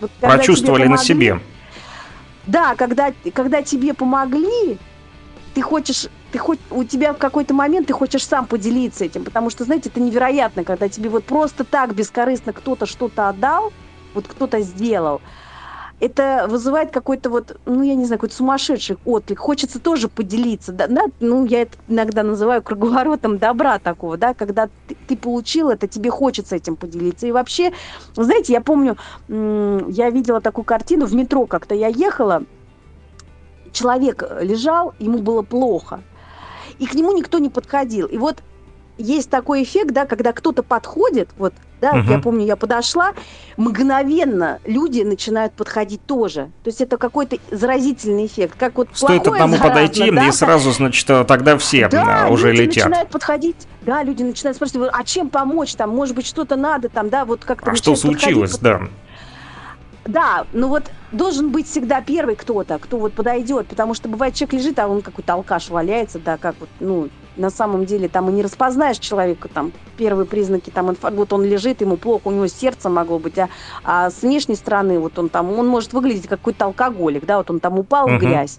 вот, 0.00 0.10
Прочувствовали 0.18 0.82
помогли, 0.82 0.88
на 0.88 0.98
себе. 0.98 1.40
Да, 2.48 2.74
когда, 2.74 3.12
когда 3.32 3.62
тебе 3.62 3.94
помогли, 3.94 4.78
ты 5.54 5.62
хочешь 5.62 6.08
ты 6.32 6.38
хоть 6.38 6.60
у 6.70 6.82
тебя 6.82 7.12
в 7.12 7.18
какой-то 7.18 7.54
момент 7.54 7.86
ты 7.86 7.92
хочешь 7.92 8.24
сам 8.24 8.46
поделиться 8.46 9.04
этим, 9.04 9.24
потому 9.24 9.50
что, 9.50 9.64
знаете, 9.64 9.90
это 9.90 10.00
невероятно, 10.00 10.64
когда 10.64 10.88
тебе 10.88 11.08
вот 11.08 11.24
просто 11.24 11.62
так 11.64 11.94
бескорыстно 11.94 12.52
кто-то 12.52 12.86
что-то 12.86 13.28
отдал, 13.28 13.72
вот 14.14 14.26
кто-то 14.26 14.60
сделал, 14.60 15.20
это 16.00 16.46
вызывает 16.48 16.90
какой-то 16.90 17.28
вот, 17.28 17.60
ну, 17.66 17.82
я 17.82 17.94
не 17.94 18.06
знаю, 18.06 18.18
какой-то 18.18 18.34
сумасшедший 18.34 18.96
отклик. 19.04 19.38
Хочется 19.38 19.78
тоже 19.78 20.08
поделиться. 20.08 20.72
Да, 20.72 20.86
да? 20.86 21.04
Ну, 21.20 21.44
я 21.44 21.62
это 21.62 21.76
иногда 21.88 22.22
называю 22.22 22.62
круговоротом 22.62 23.38
добра 23.38 23.78
такого, 23.78 24.16
да, 24.16 24.32
когда 24.32 24.68
ты, 24.88 24.96
ты 25.06 25.16
получил 25.16 25.68
это, 25.68 25.86
тебе 25.86 26.10
хочется 26.10 26.56
этим 26.56 26.76
поделиться. 26.76 27.26
И 27.26 27.32
вообще, 27.32 27.72
знаете, 28.14 28.54
я 28.54 28.62
помню, 28.62 28.96
я 29.28 30.10
видела 30.10 30.40
такую 30.40 30.64
картину 30.64 31.04
в 31.06 31.14
метро, 31.14 31.46
как-то 31.46 31.74
я 31.74 31.88
ехала, 31.88 32.44
человек 33.72 34.22
лежал, 34.40 34.94
ему 34.98 35.18
было 35.18 35.42
плохо, 35.42 36.02
и 36.78 36.86
к 36.86 36.94
нему 36.94 37.12
никто 37.12 37.38
не 37.38 37.50
подходил. 37.50 38.06
И 38.06 38.16
вот 38.16 38.42
есть 39.00 39.30
такой 39.30 39.62
эффект, 39.62 39.92
да, 39.92 40.06
когда 40.06 40.32
кто-то 40.32 40.62
подходит, 40.62 41.30
вот, 41.38 41.54
да, 41.80 41.92
угу. 41.92 42.10
я 42.10 42.18
помню, 42.18 42.44
я 42.44 42.56
подошла, 42.56 43.12
мгновенно 43.56 44.58
люди 44.64 45.02
начинают 45.02 45.52
подходить 45.54 46.04
тоже. 46.04 46.50
То 46.62 46.68
есть 46.68 46.80
это 46.80 46.98
какой-то 46.98 47.38
заразительный 47.50 48.26
эффект, 48.26 48.54
как 48.58 48.76
вот 48.76 48.88
Стоит 48.92 49.26
одному 49.26 49.56
заразно, 49.56 49.68
подойти, 49.68 50.10
да? 50.10 50.26
и 50.26 50.32
сразу, 50.32 50.70
значит, 50.72 51.06
тогда 51.26 51.56
все 51.58 51.88
да, 51.88 52.28
уже 52.28 52.52
люди 52.52 52.62
летят. 52.62 52.86
начинают 52.86 53.10
подходить, 53.10 53.56
да, 53.82 54.02
люди 54.02 54.22
начинают 54.22 54.56
спрашивать, 54.56 54.90
а 54.92 55.04
чем 55.04 55.30
помочь, 55.30 55.74
там, 55.74 55.90
может 55.90 56.14
быть, 56.14 56.26
что-то 56.26 56.56
надо, 56.56 56.88
там, 56.88 57.08
да, 57.08 57.24
вот 57.24 57.44
как-то... 57.44 57.70
А 57.70 57.74
что 57.74 57.96
случилось, 57.96 58.52
подходить, 58.52 58.80
да? 58.82 58.90
Да, 60.06 60.46
ну 60.52 60.68
вот 60.68 60.90
должен 61.12 61.50
быть 61.50 61.68
всегда 61.68 62.00
первый 62.00 62.34
кто-то, 62.34 62.78
кто 62.78 62.96
вот 62.96 63.12
подойдет, 63.12 63.68
потому 63.68 63.94
что 63.94 64.08
бывает 64.08 64.34
человек 64.34 64.54
лежит, 64.54 64.78
а 64.78 64.88
он 64.88 65.02
какой-то 65.02 65.34
алкаш 65.34 65.68
валяется, 65.68 66.18
да, 66.18 66.36
как 66.36 66.56
вот, 66.58 66.68
ну, 66.80 67.08
на 67.40 67.50
самом 67.50 67.86
деле 67.86 68.08
там 68.08 68.28
и 68.28 68.32
не 68.32 68.42
распознаешь 68.42 68.98
человека, 68.98 69.48
там, 69.48 69.72
первые 69.96 70.26
признаки, 70.26 70.70
там, 70.70 70.90
инфар... 70.90 71.12
вот 71.12 71.32
он 71.32 71.44
лежит, 71.44 71.80
ему 71.80 71.96
плохо, 71.96 72.28
у 72.28 72.30
него 72.30 72.46
сердце 72.46 72.88
могло 72.88 73.18
быть, 73.18 73.38
а, 73.38 73.48
а 73.82 74.10
с 74.10 74.22
внешней 74.22 74.54
стороны 74.54 74.98
вот 74.98 75.18
он 75.18 75.28
там, 75.28 75.58
он 75.58 75.66
может 75.66 75.92
выглядеть 75.92 76.28
как 76.28 76.40
какой-то 76.40 76.66
алкоголик, 76.66 77.26
да, 77.26 77.38
вот 77.38 77.50
он 77.50 77.60
там 77.60 77.78
упал 77.78 78.08
uh-huh. 78.08 78.16
в 78.16 78.20
грязь, 78.20 78.58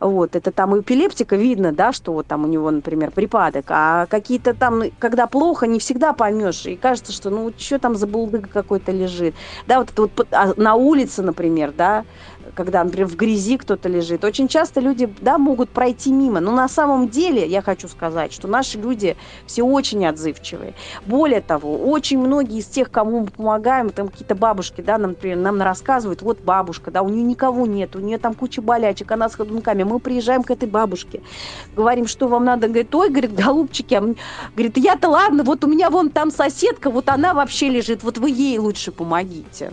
вот, 0.00 0.36
это 0.36 0.52
там 0.52 0.78
эпилептика 0.78 1.36
видно, 1.36 1.72
да, 1.72 1.92
что 1.92 2.12
вот 2.12 2.26
там 2.26 2.44
у 2.44 2.46
него, 2.46 2.70
например, 2.70 3.10
припадок, 3.10 3.66
а 3.68 4.06
какие-то 4.06 4.54
там, 4.54 4.82
когда 4.98 5.26
плохо, 5.26 5.66
не 5.66 5.78
всегда 5.78 6.12
поймешь, 6.12 6.66
и 6.66 6.76
кажется, 6.76 7.12
что, 7.12 7.30
ну, 7.30 7.52
что 7.56 7.78
там 7.78 7.96
за 7.96 8.06
булдыга 8.06 8.48
какой-то 8.48 8.92
лежит, 8.92 9.34
да, 9.66 9.78
вот 9.80 9.90
это 9.90 10.02
вот 10.02 10.26
а, 10.30 10.52
на 10.56 10.74
улице, 10.74 11.22
например, 11.22 11.72
да, 11.76 12.04
когда, 12.54 12.84
например, 12.84 13.08
в 13.08 13.16
грязи 13.16 13.56
кто-то 13.56 13.88
лежит. 13.88 14.24
Очень 14.24 14.48
часто 14.48 14.80
люди, 14.80 15.12
да, 15.20 15.38
могут 15.38 15.70
пройти 15.70 16.12
мимо. 16.12 16.40
Но 16.40 16.52
на 16.52 16.68
самом 16.68 17.08
деле, 17.08 17.46
я 17.46 17.62
хочу 17.62 17.88
сказать, 17.88 18.32
что 18.32 18.48
наши 18.48 18.78
люди 18.78 19.16
все 19.46 19.62
очень 19.62 20.06
отзывчивые. 20.06 20.74
Более 21.06 21.40
того, 21.40 21.90
очень 21.90 22.18
многие 22.18 22.58
из 22.58 22.66
тех, 22.66 22.90
кому 22.90 23.20
мы 23.20 23.26
помогаем, 23.26 23.90
там 23.90 24.08
какие-то 24.08 24.34
бабушки, 24.34 24.80
да, 24.80 24.98
нам, 24.98 25.10
например, 25.10 25.38
нам 25.38 25.60
рассказывают, 25.60 26.22
вот 26.22 26.40
бабушка, 26.40 26.90
да, 26.90 27.02
у 27.02 27.08
нее 27.08 27.22
никого 27.22 27.66
нет, 27.66 27.96
у 27.96 28.00
нее 28.00 28.18
там 28.18 28.34
куча 28.34 28.62
болячек, 28.62 29.10
она 29.12 29.28
с 29.28 29.34
ходунками. 29.34 29.82
Мы 29.82 29.98
приезжаем 29.98 30.42
к 30.42 30.50
этой 30.50 30.68
бабушке, 30.68 31.22
говорим, 31.74 32.06
что 32.06 32.28
вам 32.28 32.44
надо, 32.44 32.68
говорит, 32.68 32.94
ой, 32.94 33.10
говорит, 33.10 33.34
голубчики, 33.34 33.94
а 33.94 34.14
говорит, 34.54 34.76
я-то 34.76 35.08
ладно, 35.08 35.42
вот 35.44 35.64
у 35.64 35.66
меня 35.66 35.90
вон 35.90 36.10
там 36.10 36.30
соседка, 36.30 36.90
вот 36.90 37.08
она 37.08 37.34
вообще 37.34 37.68
лежит, 37.68 38.02
вот 38.02 38.18
вы 38.18 38.30
ей 38.30 38.58
лучше 38.58 38.92
помогите. 38.92 39.72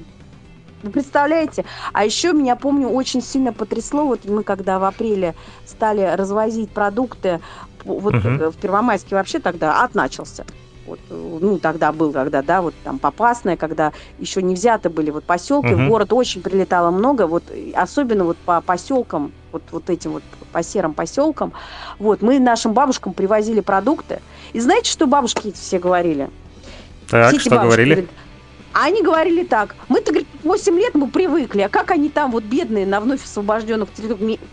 Вы 0.84 0.90
представляете? 0.92 1.64
А 1.94 2.04
еще 2.04 2.34
меня, 2.34 2.56
помню, 2.58 2.90
очень 2.90 3.22
сильно 3.22 3.54
потрясло, 3.54 4.06
вот 4.06 4.26
мы 4.26 4.44
когда 4.44 4.80
в 4.80 4.84
апреле 4.84 5.34
стали 5.66 6.02
развозить 6.02 6.70
продукты, 6.70 7.40
вот 7.86 8.14
угу. 8.14 8.52
в 8.52 8.58
Первомайске 8.58 9.16
вообще 9.16 9.40
тогда 9.40 9.82
ад 9.82 9.96
начался. 9.96 10.46
Вот, 10.86 11.00
ну, 11.10 11.60
тогда 11.60 11.94
был, 11.94 12.12
когда, 12.12 12.42
да, 12.42 12.62
вот 12.62 12.74
там 12.84 13.00
Попасная, 13.00 13.56
когда 13.56 13.94
еще 14.20 14.42
не 14.42 14.54
взяты 14.54 14.90
были 14.90 15.12
вот 15.12 15.24
поселки, 15.24 15.74
угу. 15.74 15.84
в 15.84 15.88
город 15.88 16.12
очень 16.12 16.42
прилетало 16.42 16.92
много, 16.92 17.26
вот 17.26 17.44
особенно 17.74 18.26
вот 18.26 18.36
по 18.38 18.60
поселкам, 18.60 19.32
вот, 19.54 19.64
вот 19.72 19.90
этим 19.90 20.12
вот 20.12 20.24
по 20.52 20.62
серым 20.62 20.94
поселкам, 20.94 21.54
вот, 22.00 22.22
мы 22.22 22.38
нашим 22.40 22.74
бабушкам 22.74 23.14
привозили 23.14 23.62
продукты, 23.62 24.20
и 24.52 24.60
знаете, 24.60 24.92
что 24.92 25.08
бабушки 25.08 25.54
все 25.54 25.80
говорили? 25.80 26.30
Так, 27.10 27.30
все 27.30 27.40
что 27.40 27.60
говорили? 27.60 27.94
Говорят, 27.94 28.12
они 28.74 29.04
говорили 29.04 29.44
так, 29.46 29.76
мы-то, 29.88 30.12
8 30.44 30.78
лет 30.78 30.94
мы 30.96 31.08
привыкли, 31.08 31.62
а 31.62 31.70
как 31.70 31.92
они 31.92 32.10
там 32.10 32.32
вот 32.32 32.44
бедные 32.44 32.86
на 32.86 33.00
вновь 33.00 33.24
освобожденных 33.24 33.90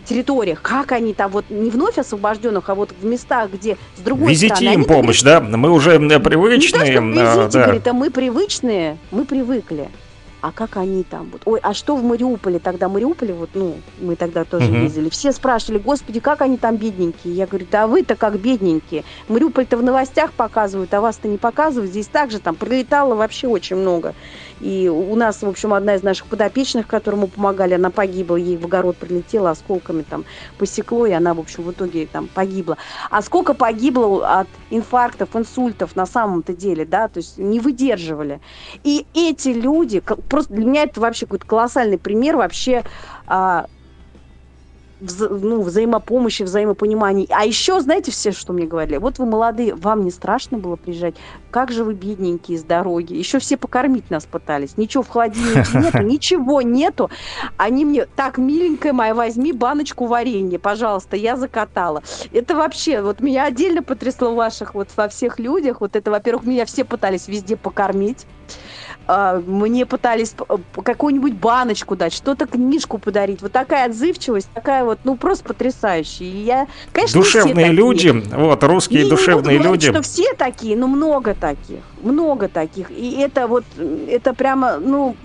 территориях, 0.05 0.61
как 0.61 0.91
они 0.93 1.13
там 1.13 1.31
вот 1.31 1.45
не 1.49 1.69
вновь 1.69 1.97
освобожденных, 1.97 2.69
а 2.69 2.75
вот 2.75 2.93
в 2.99 3.05
местах, 3.05 3.51
где 3.51 3.77
с 3.97 4.01
другой 4.01 4.29
везите 4.29 4.55
стороны. 4.55 4.77
Везите 4.77 4.81
им 4.81 4.95
помощь, 4.95 5.21
говорят, 5.21 5.51
да? 5.51 5.57
Мы 5.57 5.69
уже 5.69 5.99
привычные. 6.19 6.99
Не 6.99 7.15
то, 7.15 7.21
везите, 7.21 7.57
да. 7.57 7.63
говорит, 7.65 7.87
а 7.87 7.93
мы 7.93 8.09
привычные, 8.09 8.97
мы 9.11 9.25
привыкли. 9.25 9.89
а 10.41 10.51
как 10.51 10.77
они 10.77 11.03
там 11.03 11.29
вот, 11.31 11.43
ой, 11.45 11.59
а 11.61 11.73
что 11.75 11.95
в 11.95 12.03
Мариуполе 12.03 12.57
тогда, 12.57 12.89
Мариуполе, 12.89 13.33
вот, 13.33 13.51
ну, 13.53 13.75
мы 13.99 14.15
тогда 14.15 14.43
тоже 14.43 14.71
Мгм. 14.71 14.85
ездили, 14.85 15.09
все 15.09 15.31
спрашивали, 15.33 15.77
господи, 15.77 16.19
как 16.19 16.41
они 16.41 16.57
там 16.57 16.77
бедненькие, 16.77 17.35
я 17.35 17.45
говорю, 17.45 17.67
да 17.71 17.85
вы-то 17.85 18.15
как 18.15 18.39
бедненькие, 18.39 19.03
Мариуполь-то 19.27 19.77
в 19.77 19.83
новостях 19.83 20.31
показывают, 20.33 20.91
а 20.95 21.01
вас-то 21.01 21.27
не 21.27 21.37
показывают, 21.37 21.91
здесь 21.91 22.07
также 22.07 22.39
там 22.39 22.55
прилетало 22.55 23.13
вообще 23.13 23.47
очень 23.47 23.75
много, 23.75 24.15
и 24.61 24.87
у 24.89 25.15
нас, 25.15 25.41
в 25.41 25.47
общем, 25.47 25.73
одна 25.73 25.95
из 25.95 26.03
наших 26.03 26.27
подопечных, 26.27 26.87
которому 26.87 27.27
помогали, 27.27 27.73
она 27.73 27.89
погибла, 27.89 28.35
ей 28.35 28.57
в 28.57 28.65
огород 28.65 28.97
прилетела, 28.97 29.49
осколками 29.49 30.03
там 30.03 30.25
посекло, 30.57 31.05
и 31.05 31.11
она, 31.11 31.33
в 31.33 31.39
общем, 31.39 31.63
в 31.63 31.71
итоге 31.71 32.05
там 32.05 32.27
погибла. 32.27 32.77
А 33.09 33.21
сколько 33.21 33.53
погибло 33.53 34.39
от 34.39 34.47
инфарктов, 34.69 35.35
инсультов 35.35 35.95
на 35.95 36.05
самом-то 36.05 36.53
деле, 36.53 36.85
да, 36.85 37.07
то 37.07 37.17
есть 37.17 37.37
не 37.37 37.59
выдерживали. 37.59 38.39
И 38.83 39.05
эти 39.13 39.49
люди, 39.49 40.01
просто 40.29 40.53
для 40.53 40.65
меня 40.65 40.83
это 40.83 41.01
вообще 41.01 41.25
какой-то 41.25 41.45
колоссальный 41.45 41.97
пример 41.97 42.37
вообще 42.37 42.83
а, 43.25 43.65
вза- 45.01 45.29
ну, 45.29 45.61
взаимопомощи, 45.61 46.43
взаимопонимания. 46.43 47.27
А 47.29 47.45
еще, 47.45 47.79
знаете, 47.81 48.11
все, 48.11 48.31
что 48.31 48.53
мне 48.53 48.65
говорили? 48.65 48.97
Вот 48.97 49.19
вы 49.19 49.25
молодые, 49.25 49.75
вам 49.75 50.03
не 50.03 50.11
страшно 50.11 50.57
было 50.57 50.75
приезжать? 50.75 51.15
Как 51.49 51.71
же 51.71 51.83
вы 51.83 51.93
бедненькие 51.93 52.57
с 52.57 52.63
дороги? 52.63 53.13
Еще 53.13 53.39
все 53.39 53.57
покормить 53.57 54.09
нас 54.09 54.25
пытались. 54.25 54.77
Ничего 54.77 55.03
в 55.03 55.09
холодильнике 55.09 55.77
нету, 55.77 55.97
ничего 56.03 56.61
нету. 56.61 57.09
Они 57.57 57.83
мне, 57.85 58.05
так, 58.05 58.37
миленькая 58.37 58.93
моя, 58.93 59.13
возьми 59.13 59.51
баночку 59.51 60.05
варенья, 60.05 60.59
пожалуйста, 60.59 61.15
я 61.17 61.35
закатала. 61.35 62.03
Это 62.31 62.55
вообще, 62.55 63.01
вот 63.01 63.19
меня 63.19 63.45
отдельно 63.45 63.83
потрясло 63.83 64.31
в 64.31 64.35
ваших, 64.35 64.75
вот 64.75 64.89
во 64.95 65.09
всех 65.09 65.39
людях. 65.39 65.81
Вот 65.81 65.95
это, 65.95 66.11
во-первых, 66.11 66.45
меня 66.45 66.65
все 66.65 66.85
пытались 66.85 67.27
везде 67.27 67.57
покормить. 67.57 68.25
А, 69.07 69.39
Мне 69.39 69.85
пытались 69.85 70.35
какую-нибудь 70.83 71.33
баночку 71.33 71.95
дать, 71.95 72.13
что-то 72.13 72.45
книжку 72.45 72.97
подарить. 72.99 73.41
Вот 73.41 73.51
такая 73.51 73.87
отзывчивость, 73.87 74.49
такая 74.53 74.83
вот, 74.85 74.99
ну, 75.03 75.17
просто 75.17 75.43
потрясающая. 75.43 76.27
И 76.27 76.43
я, 76.43 76.67
конечно, 76.91 77.17
не 77.17 77.23
Душевные 77.23 77.71
люди, 77.71 78.09
вот, 78.09 78.63
русские 78.63 78.99
Не- 78.99 79.03
не 79.05 79.09
буду 79.09 79.17
душевные 79.17 79.59
говорить, 79.59 79.83
люди. 79.83 79.91
что 79.91 80.01
все 80.01 80.33
такие, 80.37 80.77
но 80.77 80.87
много 80.87 81.33
таких, 81.35 81.83
много 81.97 82.47
таких. 82.47 82.91
И 82.91 83.17
это 83.19 83.47
вот, 83.47 83.65
это 83.77 84.33
прямо, 84.33 84.77
ну, 84.77 85.17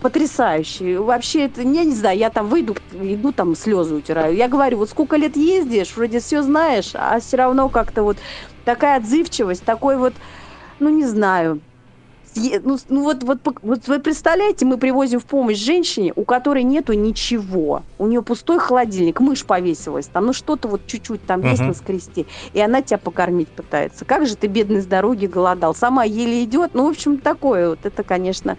потрясающе. 0.00 0.98
Вообще, 0.98 1.46
это, 1.46 1.62
я 1.62 1.84
не 1.84 1.94
знаю, 1.94 2.18
я 2.18 2.30
там 2.30 2.48
выйду, 2.48 2.76
иду 2.92 3.32
там 3.32 3.56
слезы 3.56 3.94
утираю. 3.94 4.36
Я 4.36 4.46
говорю, 4.48 4.78
вот 4.78 4.90
сколько 4.90 5.16
лет 5.16 5.36
ездишь, 5.36 5.96
вроде 5.96 6.20
все 6.20 6.42
знаешь, 6.42 6.90
а 6.94 7.18
все 7.18 7.38
равно 7.38 7.68
как-то 7.70 8.02
вот 8.02 8.18
такая 8.64 8.98
отзывчивость, 8.98 9.64
такой 9.64 9.96
вот, 9.96 10.14
ну, 10.78 10.90
не 10.90 11.04
знаю, 11.06 11.60
Ну, 12.36 12.76
ну 12.88 13.02
вот, 13.02 13.22
вот, 13.24 13.38
вот 13.62 13.88
вы 13.88 13.98
представляете, 14.00 14.66
мы 14.66 14.76
привозим 14.78 15.20
в 15.20 15.26
помощь 15.26 15.56
женщине, 15.58 16.12
у 16.16 16.24
которой 16.24 16.64
нету 16.64 16.92
ничего. 16.92 17.84
У 17.98 18.06
нее 18.06 18.22
пустой 18.22 18.58
холодильник, 18.58 19.20
мышь 19.20 19.46
повесилась 19.46 20.08
там, 20.08 20.26
ну 20.26 20.32
что-то 20.32 20.68
вот 20.68 20.86
чуть-чуть 20.86 21.24
там 21.24 21.42
есть 21.42 21.60
Мгм. 21.60 21.68
на 21.68 21.74
скресте, 21.74 22.26
и 22.52 22.60
она 22.60 22.82
тебя 22.82 22.98
покормить 22.98 23.54
пытается. 23.54 24.04
Как 24.04 24.26
же 24.26 24.36
ты, 24.36 24.48
бедный, 24.48 24.82
с 24.82 24.86
дороги 24.86 25.26
голодал? 25.26 25.74
Сама 25.74 26.04
еле 26.04 26.44
идет. 26.44 26.74
Ну, 26.74 26.86
в 26.86 26.90
общем, 26.90 27.18
такое 27.20 27.70
вот, 27.70 27.86
это, 27.86 28.04
конечно... 28.04 28.58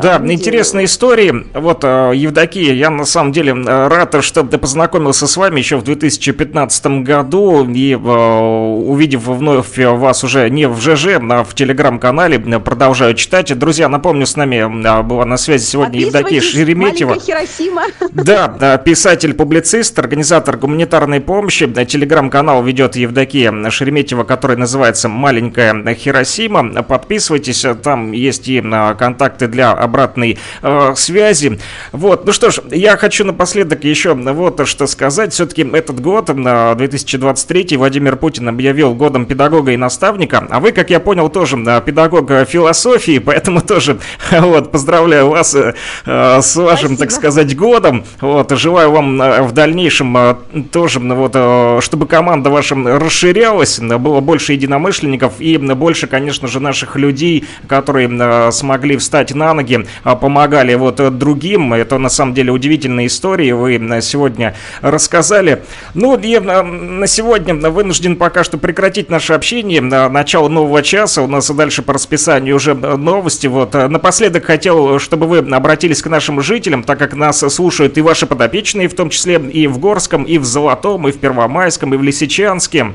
Да, 0.00 0.16
а, 0.16 0.18
люди- 0.18 0.32
интересные 0.32 0.86
истории. 0.86 1.46
Вот, 1.54 1.84
э, 1.84 2.12
Евдокия, 2.14 2.72
я 2.72 2.90
на 2.90 3.04
самом 3.04 3.32
деле 3.32 3.52
э, 3.52 3.88
рад, 3.88 4.16
что 4.22 4.42
ты 4.42 4.58
познакомился 4.58 5.26
с 5.26 5.36
вами 5.36 5.58
еще 5.58 5.76
в 5.76 5.84
2015 5.84 7.02
году 7.02 7.68
и 7.68 7.92
э, 7.92 7.96
увидев 7.96 9.24
вновь 9.26 9.78
вас 9.78 10.24
уже 10.24 10.48
не 10.50 10.66
в 10.66 10.80
ЖЖ, 10.80 11.18
а 11.30 11.44
в 11.44 11.54
телеграм-канале, 11.54 12.38
продолжаю 12.38 13.14
читать. 13.14 13.56
Друзья, 13.58 13.88
напомню, 13.88 14.26
с 14.26 14.36
нами 14.36 15.02
была 15.02 15.24
на 15.24 15.36
связи 15.36 15.64
сегодня 15.64 16.00
Евдокия 16.00 16.40
Шереметьева. 16.40 17.18
Хиросима. 17.18 17.82
Да, 18.12 18.78
писатель-публицист, 18.78 19.98
организатор 19.98 20.56
гуманитарной 20.56 21.20
помощи. 21.20 21.66
Телеграм-канал 21.66 22.62
ведет 22.62 22.96
Евдокия 22.96 23.70
Шереметьева, 23.70 24.24
который 24.24 24.56
называется 24.56 25.08
«Маленькая 25.08 25.94
Хиросима». 25.94 26.82
Подписывайтесь, 26.82 27.64
там 27.82 28.12
есть 28.12 28.48
и 28.48 28.62
а, 28.64 28.94
контакты 28.94 29.46
для 29.48 29.72
обратной 29.82 30.38
э, 30.62 30.92
связи. 30.96 31.58
Вот, 31.92 32.26
ну 32.26 32.32
что 32.32 32.50
ж, 32.50 32.60
я 32.70 32.96
хочу 32.96 33.24
напоследок 33.24 33.84
еще 33.84 34.14
вот 34.14 34.66
что 34.66 34.86
сказать. 34.86 35.32
Все-таки 35.32 35.62
этот 35.62 36.00
год, 36.00 36.30
э, 36.30 36.74
2023, 36.76 37.76
Владимир 37.76 38.16
Путин 38.16 38.48
объявил 38.48 38.94
годом 38.94 39.26
педагога 39.26 39.72
и 39.72 39.76
наставника. 39.76 40.46
А 40.50 40.60
вы, 40.60 40.72
как 40.72 40.90
я 40.90 41.00
понял, 41.00 41.28
тоже 41.28 41.56
э, 41.58 41.80
педагог 41.84 42.30
э, 42.30 42.44
философии, 42.44 43.18
поэтому 43.24 43.60
тоже 43.60 43.98
вот 44.30 44.70
поздравляю 44.70 45.28
вас 45.28 45.54
э, 45.54 45.74
э, 46.06 46.40
с 46.40 46.56
вашим, 46.56 46.96
так 46.96 47.10
Спасибо. 47.10 47.30
сказать, 47.30 47.56
годом. 47.56 48.04
Вот, 48.20 48.50
желаю 48.52 48.92
вам 48.92 49.20
э, 49.20 49.42
в 49.42 49.52
дальнейшем 49.52 50.16
э, 50.16 50.34
тоже, 50.70 51.00
вот, 51.00 51.32
э, 51.34 51.78
чтобы 51.80 52.06
команда 52.06 52.50
ваша 52.50 52.74
расширялась, 52.74 53.78
э, 53.78 53.98
было 53.98 54.20
больше 54.20 54.52
единомышленников 54.52 55.34
и 55.40 55.56
э, 55.56 55.74
больше, 55.74 56.06
конечно 56.06 56.48
же, 56.48 56.60
наших 56.60 56.96
людей, 56.96 57.44
которые 57.66 58.08
э, 58.10 58.50
смогли 58.52 58.96
встать 58.96 59.34
на 59.34 59.54
ноги, 59.54 59.71
э, 59.74 60.16
помогали 60.16 60.74
вот 60.74 61.00
э, 61.00 61.10
другим. 61.10 61.72
Это 61.72 61.98
на 61.98 62.08
самом 62.08 62.34
деле 62.34 62.52
удивительные 62.52 63.06
истории 63.06 63.52
вы 63.52 63.76
э, 63.76 64.00
сегодня 64.00 64.54
рассказали. 64.80 65.62
Ну, 65.94 66.16
и 66.16 66.34
э, 66.34 66.62
на 66.62 67.06
сегодня 67.06 67.54
вынужден 67.70 68.16
пока 68.16 68.44
что 68.44 68.58
прекратить 68.58 69.10
наше 69.10 69.32
общение. 69.32 69.80
На 69.80 70.08
начало 70.08 70.48
нового 70.48 70.82
часа 70.82 71.22
у 71.22 71.26
нас 71.26 71.50
и 71.50 71.54
дальше 71.54 71.82
по 71.82 71.92
расписанию 71.92 72.56
уже 72.56 72.74
новости. 72.74 73.46
Вот 73.46 73.74
напоследок 73.74 74.44
хотел, 74.44 74.98
чтобы 74.98 75.26
вы 75.26 75.38
обратились 75.38 76.02
к 76.02 76.08
нашим 76.08 76.40
жителям, 76.40 76.82
так 76.82 76.98
как 76.98 77.14
нас 77.14 77.38
слушают 77.38 77.98
и 77.98 78.00
ваши 78.00 78.26
подопечные, 78.26 78.88
в 78.88 78.94
том 78.94 79.10
числе 79.10 79.36
и 79.36 79.66
в 79.66 79.78
Горском, 79.78 80.24
и 80.24 80.38
в 80.38 80.44
Золотом, 80.44 81.08
и 81.08 81.12
в 81.12 81.18
Первомайском, 81.18 81.94
и 81.94 81.96
в 81.96 82.02
Лисичанске. 82.02 82.92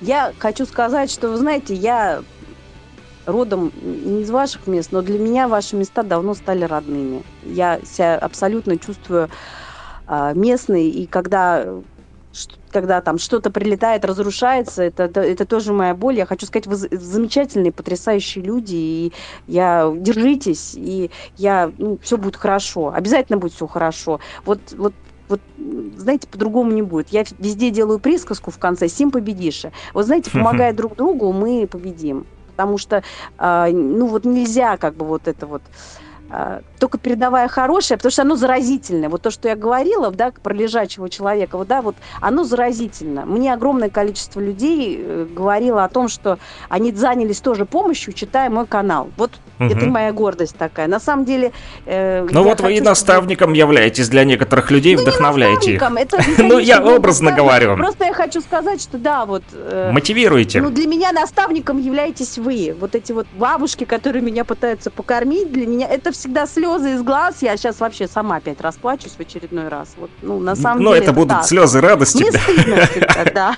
Я 0.00 0.32
хочу 0.38 0.64
сказать, 0.64 1.10
что, 1.10 1.30
вы 1.30 1.36
знаете, 1.36 1.74
я 1.74 2.20
родом 3.28 3.72
не 3.82 4.22
из 4.22 4.30
ваших 4.30 4.66
мест, 4.66 4.90
но 4.90 5.02
для 5.02 5.18
меня 5.18 5.48
ваши 5.48 5.76
места 5.76 6.02
давно 6.02 6.34
стали 6.34 6.64
родными. 6.64 7.22
Я 7.44 7.80
себя 7.84 8.16
абсолютно 8.18 8.78
чувствую 8.78 9.28
а, 10.06 10.32
местной, 10.32 10.88
и 10.88 11.06
когда 11.06 11.66
когда 12.70 13.00
там 13.00 13.18
что-то 13.18 13.50
прилетает, 13.50 14.04
разрушается, 14.04 14.82
это, 14.82 15.04
это, 15.04 15.22
это 15.22 15.46
тоже 15.46 15.72
моя 15.72 15.94
боль. 15.94 16.16
Я 16.18 16.26
хочу 16.26 16.46
сказать, 16.46 16.66
вы 16.66 16.76
за- 16.76 16.88
замечательные, 16.92 17.72
потрясающие 17.72 18.44
люди, 18.44 18.74
и 18.76 19.12
я 19.46 19.90
держитесь, 19.96 20.74
и 20.74 21.10
я, 21.36 21.72
ну, 21.78 21.98
все 22.02 22.18
будет 22.18 22.36
хорошо, 22.36 22.92
обязательно 22.94 23.38
будет 23.38 23.54
все 23.54 23.66
хорошо. 23.66 24.20
Вот, 24.44 24.72
вот 24.72 24.94
вот, 25.28 25.42
знаете, 25.96 26.26
по-другому 26.26 26.72
не 26.72 26.82
будет. 26.82 27.10
Я 27.10 27.24
везде 27.38 27.70
делаю 27.70 27.98
присказку 28.00 28.50
в 28.50 28.58
конце 28.58 28.88
«Сим 28.88 29.10
победишь». 29.10 29.64
Вот, 29.92 30.06
знаете, 30.06 30.30
помогая 30.32 30.72
друг 30.72 30.96
другу, 30.96 31.32
мы 31.32 31.66
победим. 31.66 32.26
Потому 32.58 32.76
что, 32.76 33.04
а, 33.38 33.68
ну, 33.70 34.08
вот 34.08 34.24
нельзя 34.24 34.76
как 34.78 34.96
бы 34.96 35.06
вот 35.06 35.28
это 35.28 35.46
вот 35.46 35.62
а, 36.28 36.62
только 36.80 36.98
передавая 36.98 37.46
хорошее, 37.46 37.98
потому 37.98 38.10
что 38.10 38.22
оно 38.22 38.34
заразительное. 38.34 39.08
Вот 39.08 39.22
то, 39.22 39.30
что 39.30 39.48
я 39.48 39.54
говорила, 39.54 40.10
да, 40.10 40.32
про 40.42 40.52
лежачего 40.52 41.08
человека, 41.08 41.56
вот, 41.56 41.68
да, 41.68 41.82
вот 41.82 41.94
оно 42.20 42.42
заразительно. 42.42 43.24
Мне 43.26 43.54
огромное 43.54 43.90
количество 43.90 44.40
людей 44.40 44.98
э, 45.00 45.26
говорило 45.30 45.84
о 45.84 45.88
том, 45.88 46.08
что 46.08 46.40
они 46.68 46.90
занялись 46.90 47.40
тоже 47.40 47.64
помощью, 47.64 48.12
читая 48.12 48.50
мой 48.50 48.66
канал. 48.66 49.08
Вот 49.16 49.38
это 49.58 49.76
Мгм. 49.76 49.90
моя 49.90 50.12
гордость 50.12 50.56
такая. 50.56 50.86
На 50.88 51.00
самом 51.00 51.24
деле... 51.24 51.52
э, 51.86 52.26
Ну 52.30 52.42
вот 52.42 52.60
вы 52.60 52.68
и 52.72 52.74
хочу, 52.74 52.76
чтобы- 52.76 52.90
наставником 52.90 53.52
являетесь 53.52 54.08
для 54.08 54.24
некоторых 54.24 54.70
людей, 54.70 54.96
Ну, 54.96 55.02
вдохновляете 55.02 55.74
их. 55.74 55.80
наставником, 55.80 56.20
это, 56.20 56.42
Ну, 56.42 56.58
я 56.58 56.82
образно 56.84 57.32
говорю. 57.32 57.76
Просто 57.76 58.04
я 58.04 58.12
хочу 58.14 58.40
сказать, 58.40 58.80
что 58.82 58.98
да, 58.98 59.26
вот... 59.26 59.42
э, 59.52 59.90
Мотивируйте. 59.92 60.60
ну, 60.62 60.70
для 60.70 60.86
меня 60.86 61.12
наставником 61.12 61.78
являетесь 61.78 62.38
вы. 62.38 62.74
Вот 62.78 62.94
эти 62.94 63.12
вот 63.12 63.26
бабушки, 63.36 63.84
которые 63.84 64.22
меня 64.22 64.44
пытаются 64.44 64.90
покормить, 64.90 65.52
для 65.52 65.66
меня 65.66 65.88
это 65.88 66.12
всегда 66.12 66.46
слезы 66.46 66.92
из 66.94 67.02
глаз. 67.02 67.36
Я 67.42 67.56
сейчас 67.56 67.80
вообще 67.80 68.06
сама 68.08 68.36
опять 68.36 68.60
расплачусь 68.60 69.12
в 69.12 69.20
очередной 69.20 69.68
раз. 69.68 69.94
Вот, 69.96 70.10
ну, 70.22 70.38
на 70.38 70.54
самом 70.56 70.82
Но 70.82 70.92
деле 70.94 71.04
это 71.04 71.12
будут 71.12 71.28
так. 71.38 71.44
слезы 71.46 71.80
радости. 71.80 72.18
Мне 72.22 72.32
стыдно 72.32 72.86
всегда, 72.86 73.24
да. 73.34 73.56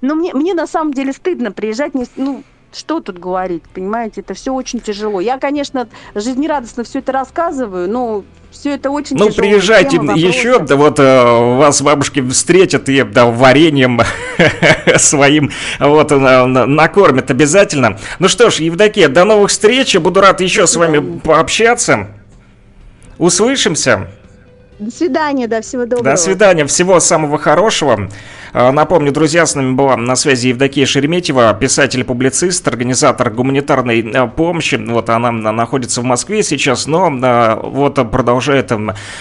Но 0.00 0.14
мне, 0.14 0.32
мне 0.32 0.54
на 0.54 0.66
самом 0.66 0.92
деле 0.94 1.12
стыдно 1.12 1.50
приезжать, 1.50 1.94
не, 1.94 2.06
ну, 2.16 2.42
что 2.72 3.00
тут 3.00 3.18
говорить, 3.18 3.62
понимаете, 3.72 4.20
это 4.20 4.34
все 4.34 4.52
очень 4.52 4.80
тяжело. 4.80 5.20
Я, 5.20 5.38
конечно, 5.38 5.88
жизнерадостно 6.14 6.84
все 6.84 6.98
это 6.98 7.12
рассказываю, 7.12 7.88
но 7.90 8.24
все 8.50 8.74
это 8.74 8.90
очень 8.90 9.16
Ну, 9.16 9.30
приезжайте 9.32 9.98
вопросы. 9.98 10.20
еще, 10.20 10.58
да 10.58 10.76
вот 10.76 10.98
э, 10.98 11.56
вас 11.56 11.80
бабушки 11.82 12.26
встретят 12.28 12.88
и 12.88 13.02
да, 13.02 13.26
вареньем 13.26 14.00
своим 14.96 15.50
вот 15.80 16.10
на- 16.10 16.46
на- 16.46 16.66
накормят 16.66 17.30
обязательно. 17.30 17.98
Ну 18.18 18.28
что 18.28 18.50
ж, 18.50 18.56
Евдокия, 18.56 19.08
до 19.08 19.24
новых 19.24 19.50
встреч, 19.50 19.96
буду 19.96 20.20
рад 20.20 20.40
еще 20.40 20.66
с 20.66 20.76
вами 20.76 21.18
пообщаться. 21.20 22.08
Услышимся. 23.18 24.08
До 24.78 24.92
свидания, 24.92 25.48
да, 25.48 25.60
всего 25.60 25.86
доброго. 25.86 26.12
До 26.12 26.16
свидания, 26.16 26.64
всего 26.66 27.00
самого 27.00 27.36
хорошего. 27.38 28.08
А, 28.60 28.72
Напомню, 28.72 29.12
друзья, 29.12 29.46
с 29.46 29.54
нами 29.54 29.74
была 29.74 29.96
на 29.96 30.16
связи 30.16 30.48
Евдокия 30.48 30.84
Шереметьева, 30.84 31.54
писатель-публицист, 31.54 32.66
организатор 32.66 33.30
гуманитарной 33.30 34.00
э, 34.00 34.26
помощи. 34.26 34.74
Вот 34.74 35.10
она 35.10 35.30
на- 35.30 35.52
находится 35.52 36.00
в 36.00 36.04
Москве 36.04 36.42
сейчас, 36.42 36.88
но 36.88 37.08
э, 37.08 37.60
вот 37.62 37.94
продолжает 38.10 38.72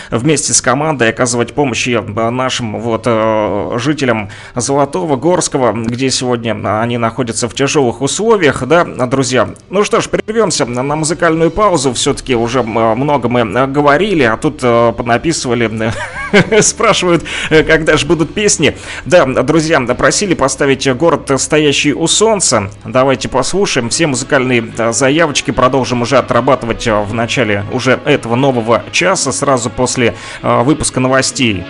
вместе 0.10 0.54
с 0.54 0.62
командой 0.64 1.10
оказывать 1.10 1.54
помощь 1.54 1.88
э, 1.88 2.02
нашим 2.02 2.80
вот 2.80 3.04
э, 3.06 3.78
жителям 3.78 4.30
Золотого, 4.56 5.18
Горского, 5.18 5.72
где 5.72 6.10
сегодня 6.10 6.58
они 6.82 6.98
находятся 6.98 7.48
в 7.48 7.54
тяжелых 7.54 8.02
условиях, 8.02 8.66
да, 8.66 8.86
друзья. 8.86 9.50
Ну 9.70 9.84
что 9.84 10.02
ж, 10.02 10.10
прервемся 10.10 10.66
на 10.66 10.96
музыкальную 10.96 11.52
паузу. 11.52 11.94
Все-таки 11.94 12.36
уже 12.36 12.64
много 12.64 13.30
мы 13.30 13.42
э, 13.42 13.68
говорили, 13.68 14.24
а 14.24 14.36
тут 14.36 14.62
э, 14.64 14.94
понаписывали, 14.98 15.92
э, 16.32 16.62
спрашивают, 16.64 17.24
э, 17.52 17.62
когда 17.62 17.98
же 17.98 18.08
будут 18.08 18.34
песни. 18.34 18.76
Да, 19.06 19.27
друзья, 19.34 19.80
просили 19.80 20.34
поставить 20.34 20.92
город, 20.96 21.32
стоящий 21.38 21.94
у 21.94 22.08
солнца. 22.08 22.70
Давайте 22.86 23.30
послушаем. 23.30 23.90
Все 23.90 24.08
музыкальные 24.08 24.72
э, 24.78 24.92
заявочки 24.92 25.52
продолжим 25.52 26.02
уже 26.02 26.18
отрабатывать 26.18 26.88
э, 26.88 27.02
в 27.02 27.14
начале 27.14 27.64
уже 27.72 28.00
этого 28.06 28.36
нового 28.36 28.84
часа, 28.92 29.32
сразу 29.32 29.70
после 29.70 30.16
э, 30.42 30.64
выпуска 30.64 31.00
новостей. 31.00 31.64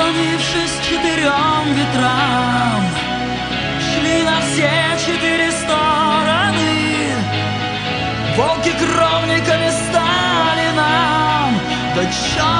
Поклонившись 0.00 0.80
четырем 0.82 1.74
ветрам 1.74 2.82
Шли 3.80 4.22
на 4.22 4.40
все 4.40 4.70
четыре 5.04 5.52
стороны. 5.52 7.14
Волки 8.34 8.70
кровниками 8.70 9.68
стали 9.68 10.74
нам, 10.74 11.60
да 11.94 12.02
черные 12.04 12.59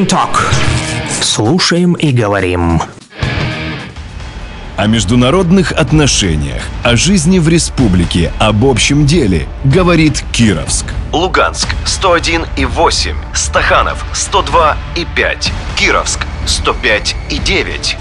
and 0.00 0.06
Talk. 0.06 0.36
Слушаем 1.22 1.94
и 1.94 2.12
говорим. 2.12 2.80
О 4.76 4.86
международных 4.86 5.72
отношениях, 5.72 6.62
о 6.82 6.96
жизни 6.96 7.38
в 7.38 7.48
республике, 7.48 8.32
об 8.38 8.64
общем 8.64 9.04
деле 9.04 9.46
говорит 9.64 10.24
Кировск. 10.32 10.86
Луганск 11.12 11.68
101 11.84 12.46
и 12.56 12.64
8, 12.64 13.14
Стаханов 13.34 14.04
102 14.14 14.76
и 14.96 15.06
5, 15.14 15.52
Кировск 15.76 16.20
105 16.46 17.16
и 17.30 17.38
9. 17.38 17.96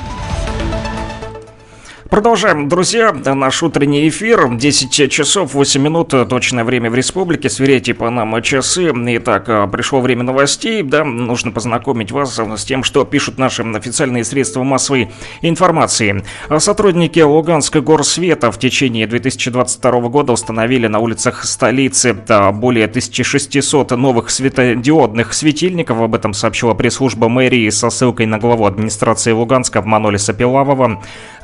Продолжаем, 2.10 2.68
друзья, 2.68 3.14
наш 3.14 3.62
утренний 3.62 4.10
эфир. 4.10 4.50
10 4.56 5.12
часов 5.12 5.54
8 5.54 5.80
минут, 5.80 6.10
точное 6.28 6.64
время 6.64 6.90
в 6.90 6.96
республике. 6.96 7.52
Сверяйте 7.52 7.94
по 7.94 8.10
нам 8.10 8.42
часы. 8.42 8.92
Итак, 8.92 9.72
пришло 9.72 10.02
время 10.02 10.24
новостей. 10.24 10.82
Да, 10.82 11.04
нужно 11.04 11.52
познакомить 11.52 12.12
вас 12.12 12.36
с 12.36 12.66
тем, 12.66 12.84
что 12.84 13.06
пишут 13.06 13.38
наши 13.38 13.62
официальные 13.62 14.24
средства 14.24 14.64
массовой 14.64 15.12
информации. 15.44 16.24
Сотрудники 16.58 17.20
Луганска 17.20 17.80
горсвета 17.80 18.52
в 18.52 18.58
течение 18.58 19.06
2022 19.06 19.92
года 20.10 20.34
установили 20.34 20.88
на 20.88 20.98
улицах 20.98 21.46
столицы 21.46 22.16
более 22.54 22.86
1600 22.86 23.92
новых 23.92 24.32
светодиодных 24.32 25.32
светильников. 25.32 26.02
Об 26.02 26.16
этом 26.16 26.34
сообщила 26.34 26.74
пресс-служба 26.74 27.30
мэрии 27.30 27.70
со 27.70 27.92
ссылкой 27.92 28.26
на 28.26 28.40
главу 28.40 28.66
администрации 28.66 29.32
Луганска 29.32 29.84
Манолиса 29.84 30.34
Пилавова. 30.34 31.04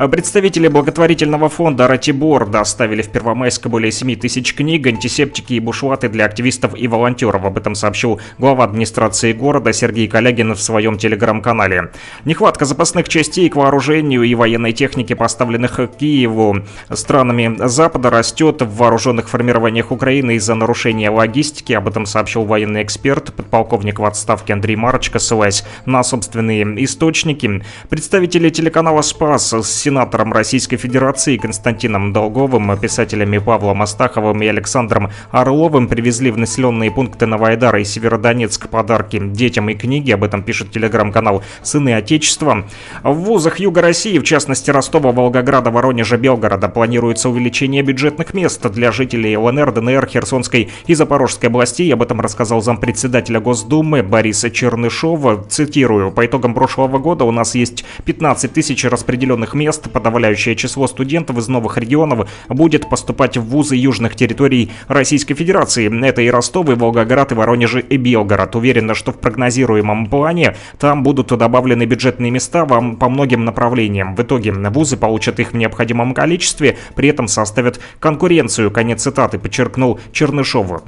Представитель 0.10 0.55
Представители 0.56 0.74
благотворительного 0.74 1.50
фонда 1.50 1.86
«Ратибор» 1.86 2.48
доставили 2.48 3.02
в 3.02 3.10
Первомайск 3.10 3.68
более 3.68 3.92
7 3.92 4.16
тысяч 4.16 4.56
книг, 4.56 4.88
антисептики 4.88 5.52
и 5.52 5.60
бушлаты 5.60 6.08
для 6.08 6.24
активистов 6.24 6.80
и 6.80 6.88
волонтеров. 6.88 7.44
Об 7.44 7.58
этом 7.58 7.76
сообщил 7.76 8.22
глава 8.38 8.64
администрации 8.64 9.34
города 9.34 9.74
Сергей 9.74 10.08
Калягин 10.08 10.54
в 10.54 10.62
своем 10.62 10.98
телеграм-канале. 10.98 11.92
Нехватка 12.24 12.64
запасных 12.64 13.10
частей 13.10 13.50
к 13.50 13.58
вооружению 13.58 14.24
и 14.24 14.34
военной 14.34 14.72
техники, 14.72 15.14
поставленных 15.14 15.78
Киеву 16.00 16.62
странами 16.90 17.58
Запада, 17.68 18.10
растет 18.10 18.62
в 18.62 18.78
вооруженных 18.78 19.28
формированиях 19.28 19.92
Украины 19.92 20.36
из-за 20.38 20.56
нарушения 20.56 21.10
логистики. 21.10 21.74
Об 21.74 21.90
этом 21.90 22.06
сообщил 22.06 22.46
военный 22.46 22.82
эксперт, 22.84 23.34
подполковник 23.34 24.00
в 24.00 24.06
отставке 24.06 24.54
Андрей 24.54 24.78
Марочка, 24.78 25.20
ссылаясь 25.20 25.66
на 25.86 26.02
собственные 26.02 26.86
источники. 26.86 27.62
Представители 27.90 28.50
телеканала 28.50 29.02
«Спас» 29.02 29.52
с 29.52 29.70
сенатором 29.70 30.32
России 30.32 30.45
Российской 30.46 30.78
Федерации 30.78 31.38
Константином 31.38 32.14
Долговым, 32.14 32.78
писателями 32.78 33.40
Павлом 33.40 33.82
Астаховым 33.82 34.44
и 34.44 34.46
Александром 34.46 35.10
Орловым 35.32 35.88
привезли 35.88 36.30
в 36.30 36.38
населенные 36.38 36.92
пункты 36.92 37.26
Новоайдара 37.26 37.82
и 37.82 37.84
Северодонецк 37.84 38.70
подарки 38.70 39.20
детям 39.20 39.72
и 39.72 39.74
книги. 39.74 40.12
Об 40.12 40.24
этом 40.24 40.44
пишет 40.44 40.70
телеграм-канал 40.72 41.42
«Сыны 41.64 41.96
Отечества». 41.96 42.68
В 43.02 43.14
вузах 43.14 43.60
Юга 43.60 43.82
России, 43.82 44.20
в 44.20 44.24
частности 44.24 44.70
Ростова, 44.70 45.12
Волгограда, 45.12 45.72
Воронежа, 45.72 46.18
Белгорода, 46.18 46.70
планируется 46.70 47.28
увеличение 47.30 47.82
бюджетных 47.82 48.36
мест 48.36 48.64
для 48.70 48.92
жителей 48.92 49.36
ЛНР, 49.36 49.72
ДНР, 49.72 50.06
Херсонской 50.06 50.70
и 50.86 50.94
Запорожской 50.94 51.50
областей. 51.50 51.92
Об 51.92 52.04
этом 52.04 52.22
рассказал 52.22 52.62
зампредседателя 52.62 53.40
Госдумы 53.40 54.04
Бориса 54.04 54.52
Чернышова. 54.52 55.44
Цитирую. 55.50 56.12
«По 56.12 56.24
итогам 56.24 56.54
прошлого 56.54 57.00
года 57.00 57.24
у 57.24 57.32
нас 57.32 57.56
есть 57.56 57.84
15 58.06 58.54
тысяч 58.54 58.86
распределенных 58.86 59.56
мест, 59.56 59.90
подавляющих 59.92 60.35
подавляющее 60.36 60.56
число 60.56 60.88
студентов 60.88 61.38
из 61.38 61.48
новых 61.48 61.78
регионов 61.78 62.28
будет 62.50 62.90
поступать 62.90 63.38
в 63.38 63.46
вузы 63.46 63.76
южных 63.76 64.16
территорий 64.16 64.70
Российской 64.88 65.34
Федерации. 65.34 65.90
Это 66.06 66.22
и 66.22 66.30
Ростов, 66.30 66.70
и 66.70 66.74
Волгоград, 66.74 67.32
и 67.32 67.36
Воронеж, 67.36 67.76
и 67.76 67.98
Белгород. 67.98 68.56
Уверена, 68.56 68.94
что 68.96 69.12
в 69.12 69.18
прогнозируемом 69.18 70.08
плане 70.08 70.56
там 70.78 71.04
будут 71.04 71.28
добавлены 71.28 71.86
бюджетные 71.86 72.32
места 72.32 72.66
вам 72.66 72.98
по 72.98 73.10
многим 73.10 73.46
направлениям. 73.46 74.16
В 74.16 74.22
итоге 74.22 74.52
вузы 74.52 74.98
получат 74.98 75.40
их 75.40 75.54
в 75.54 75.56
необходимом 75.56 76.14
количестве, 76.14 76.78
при 76.96 77.10
этом 77.10 77.28
составят 77.28 77.80
конкуренцию. 78.00 78.72
Конец 78.72 79.04
цитаты, 79.04 79.40
подчеркнул 79.40 80.00
Чернышов. 80.12 80.84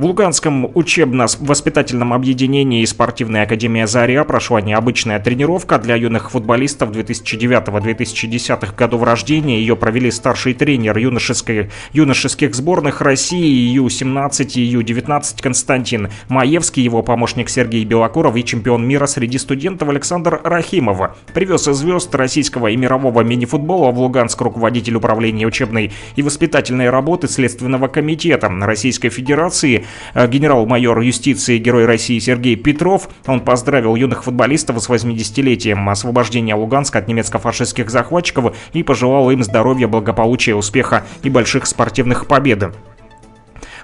В 0.00 0.04
Луганском 0.06 0.70
учебно-воспитательном 0.74 2.14
объединении 2.14 2.82
«Спортивная 2.86 3.42
академия 3.42 3.86
«Заря» 3.86 4.24
прошла 4.24 4.62
необычная 4.62 5.20
тренировка 5.20 5.78
для 5.78 5.94
юных 5.94 6.30
футболистов 6.30 6.90
2009-2010 6.92 8.74
годов 8.74 9.02
рождения. 9.02 9.60
Ее 9.60 9.76
провели 9.76 10.10
старший 10.10 10.54
тренер 10.54 10.96
юношеской, 10.96 11.70
юношеских 11.92 12.54
сборных 12.54 13.02
России 13.02 13.74
Ю-17 13.74 14.52
и 14.54 14.62
Ю-19 14.62 15.42
Константин 15.42 16.08
Маевский, 16.30 16.82
его 16.82 17.02
помощник 17.02 17.50
Сергей 17.50 17.84
Белокуров 17.84 18.36
и 18.36 18.42
чемпион 18.42 18.88
мира 18.88 19.04
среди 19.04 19.36
студентов 19.36 19.90
Александр 19.90 20.40
Рахимов. 20.42 21.14
Привез 21.34 21.64
звезд 21.64 22.14
российского 22.14 22.68
и 22.68 22.76
мирового 22.78 23.20
мини-футбола 23.20 23.90
в 23.90 23.98
Луганск 23.98 24.40
руководитель 24.40 24.94
управления 24.94 25.46
учебной 25.46 25.92
и 26.16 26.22
воспитательной 26.22 26.88
работы 26.88 27.28
Следственного 27.28 27.88
комитета 27.88 28.48
Российской 28.48 29.10
Федерации 29.10 29.84
генерал-майор 30.14 31.00
юстиции 31.00 31.58
Герой 31.58 31.84
России 31.84 32.18
Сергей 32.18 32.56
Петров. 32.56 33.08
Он 33.26 33.40
поздравил 33.40 33.96
юных 33.96 34.24
футболистов 34.24 34.82
с 34.82 34.88
80-летием 34.88 35.88
освобождения 35.90 36.54
Луганска 36.54 36.98
от 36.98 37.08
немецко-фашистских 37.08 37.90
захватчиков 37.90 38.54
и 38.72 38.82
пожелал 38.82 39.30
им 39.30 39.42
здоровья, 39.42 39.88
благополучия, 39.88 40.54
успеха 40.54 41.04
и 41.22 41.30
больших 41.30 41.66
спортивных 41.66 42.26
побед. 42.26 42.72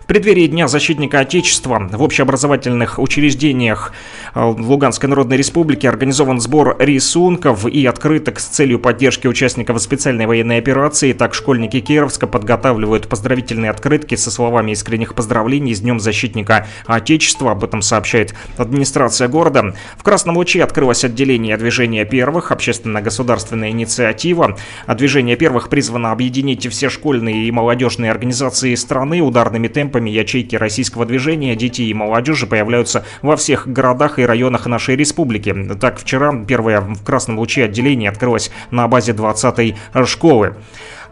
В 0.07 0.09
преддверии 0.09 0.47
Дня 0.47 0.69
защитника 0.69 1.19
Отечества 1.19 1.89
в 1.91 2.01
общеобразовательных 2.01 3.01
учреждениях 3.01 3.93
э, 4.37 4.41
Луганской 4.41 5.09
Народной 5.09 5.37
Республики 5.37 5.85
организован 5.89 6.41
сбор 6.41 6.77
рисунков 6.79 7.67
и 7.67 7.85
открыток 7.87 8.39
с 8.39 8.45
целью 8.45 8.79
поддержки 8.79 9.27
участников 9.27 9.83
специальной 9.83 10.27
военной 10.27 10.59
операции. 10.59 11.13
Так 11.13 11.35
школьники 11.35 11.81
Кировска 11.81 12.29
подготавливают 12.29 13.09
поздравительные 13.09 13.69
открытки 13.69 14.15
со 14.15 14.31
словами 14.31 14.71
искренних 14.71 15.17
поздравлений 15.17 15.75
с 15.75 15.81
Днем 15.81 15.99
защитника 15.99 16.69
Отечества. 16.87 17.51
Об 17.51 17.65
этом 17.65 17.83
сообщает 17.83 18.33
администрация 18.59 19.27
города. 19.27 19.75
В 19.97 20.05
Красном 20.05 20.37
Луче 20.37 20.63
открылось 20.63 21.03
отделение 21.03 21.57
движения 21.57 22.05
первых, 22.05 22.53
общественно-государственная 22.53 23.71
инициатива. 23.71 24.57
А 24.87 24.95
движение 24.95 25.35
первых 25.35 25.69
призвано 25.69 26.13
объединить 26.13 26.65
все 26.71 26.91
школьные 26.91 27.49
и 27.49 27.51
молодежные 27.51 28.13
организации 28.13 28.73
страны 28.77 29.21
ударными 29.21 29.67
темпами 29.67 29.96
темпами 29.97 30.11
ячейки 30.11 30.57
российского 30.57 31.07
движения 31.07 31.57
детей 31.57 31.89
и 31.89 31.95
молодежи 31.95 32.47
появляются 32.47 33.05
во 33.23 33.37
всех 33.37 33.67
городах 33.67 34.19
и 34.19 34.27
районах 34.27 34.67
нашей 34.67 34.95
республики. 34.95 35.55
Так, 35.81 35.99
вчера 35.99 36.35
первое 36.47 36.81
в 36.81 37.03
Красном 37.03 37.39
Луче 37.39 37.65
отделение 37.65 38.11
открылось 38.11 38.51
на 38.71 38.87
базе 38.89 39.13
20-й 39.13 39.75
школы. 40.05 40.55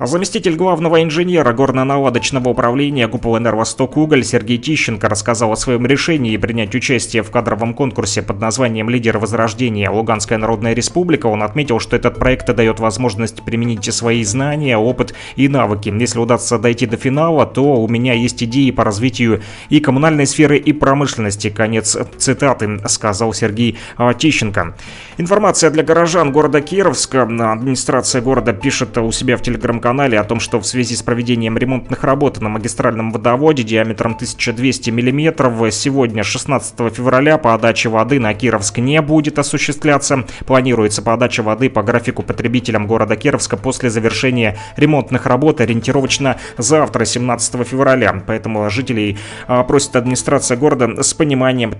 Заместитель 0.00 0.56
главного 0.56 1.04
инженера 1.04 1.52
горно-наладочного 1.52 2.48
управления 2.48 3.06
ГУП 3.06 3.26
«Энервосток 3.38 3.96
Уголь» 3.96 4.24
Сергей 4.24 4.58
Тищенко 4.58 5.08
рассказал 5.08 5.52
о 5.52 5.56
своем 5.56 5.86
решении 5.86 6.36
принять 6.36 6.74
участие 6.74 7.22
в 7.22 7.30
кадровом 7.30 7.74
конкурсе 7.74 8.20
под 8.20 8.40
названием 8.40 8.90
«Лидер 8.90 9.18
Возрождения. 9.18 9.88
Луганская 9.88 10.36
Народная 10.36 10.74
Республика». 10.74 11.26
Он 11.26 11.44
отметил, 11.44 11.78
что 11.78 11.94
этот 11.94 12.18
проект 12.18 12.52
дает 12.52 12.80
возможность 12.80 13.44
применить 13.44 13.84
свои 13.94 14.24
знания, 14.24 14.76
опыт 14.76 15.14
и 15.36 15.46
навыки. 15.46 15.94
Если 15.96 16.18
удастся 16.18 16.58
дойти 16.58 16.86
до 16.86 16.96
финала, 16.96 17.46
то 17.46 17.62
у 17.62 17.86
меня 17.86 18.14
есть 18.14 18.42
идеи 18.42 18.72
по 18.72 18.82
развитию 18.82 19.42
и 19.68 19.78
коммунальной 19.78 20.26
сферы, 20.26 20.58
и 20.58 20.72
промышленности. 20.72 21.50
Конец 21.50 21.96
цитаты, 22.18 22.80
сказал 22.88 23.32
Сергей 23.32 23.78
Тищенко. 24.18 24.74
Информация 25.18 25.70
для 25.70 25.84
горожан 25.84 26.32
города 26.32 26.60
Кировска. 26.60 27.22
Администрация 27.22 28.20
города 28.22 28.52
пишет 28.52 28.98
у 28.98 29.12
себя 29.12 29.36
в 29.36 29.42
телеграм 29.42 29.80
телеграм-канале 29.94 30.18
о 30.18 30.24
том, 30.24 30.40
что 30.40 30.60
в 30.60 30.66
связи 30.66 30.96
с 30.96 31.02
проведением 31.02 31.56
ремонтных 31.56 32.04
работ 32.04 32.40
на 32.40 32.48
магистральном 32.48 33.12
водоводе 33.12 33.62
диаметром 33.62 34.14
1200 34.14 34.90
мм 34.90 35.70
сегодня, 35.70 36.22
16 36.22 36.94
февраля, 36.94 37.38
подача 37.38 37.88
воды 37.90 38.18
на 38.18 38.34
Кировск 38.34 38.78
не 38.78 39.00
будет 39.00 39.38
осуществляться. 39.38 40.24
Планируется 40.46 41.02
подача 41.02 41.42
воды 41.42 41.70
по 41.70 41.82
графику 41.82 42.22
потребителям 42.22 42.86
города 42.86 43.16
Кировска 43.16 43.56
после 43.56 43.90
завершения 43.90 44.56
ремонтных 44.76 45.26
работ 45.26 45.60
ориентировочно 45.60 46.36
завтра, 46.58 47.04
17 47.04 47.66
февраля. 47.66 48.22
Поэтому 48.26 48.68
жителей 48.70 49.18
а, 49.46 49.62
просит 49.62 49.96
администрация 49.96 50.56
города 50.56 51.02
с 51.02 51.14
пониманием 51.14 51.72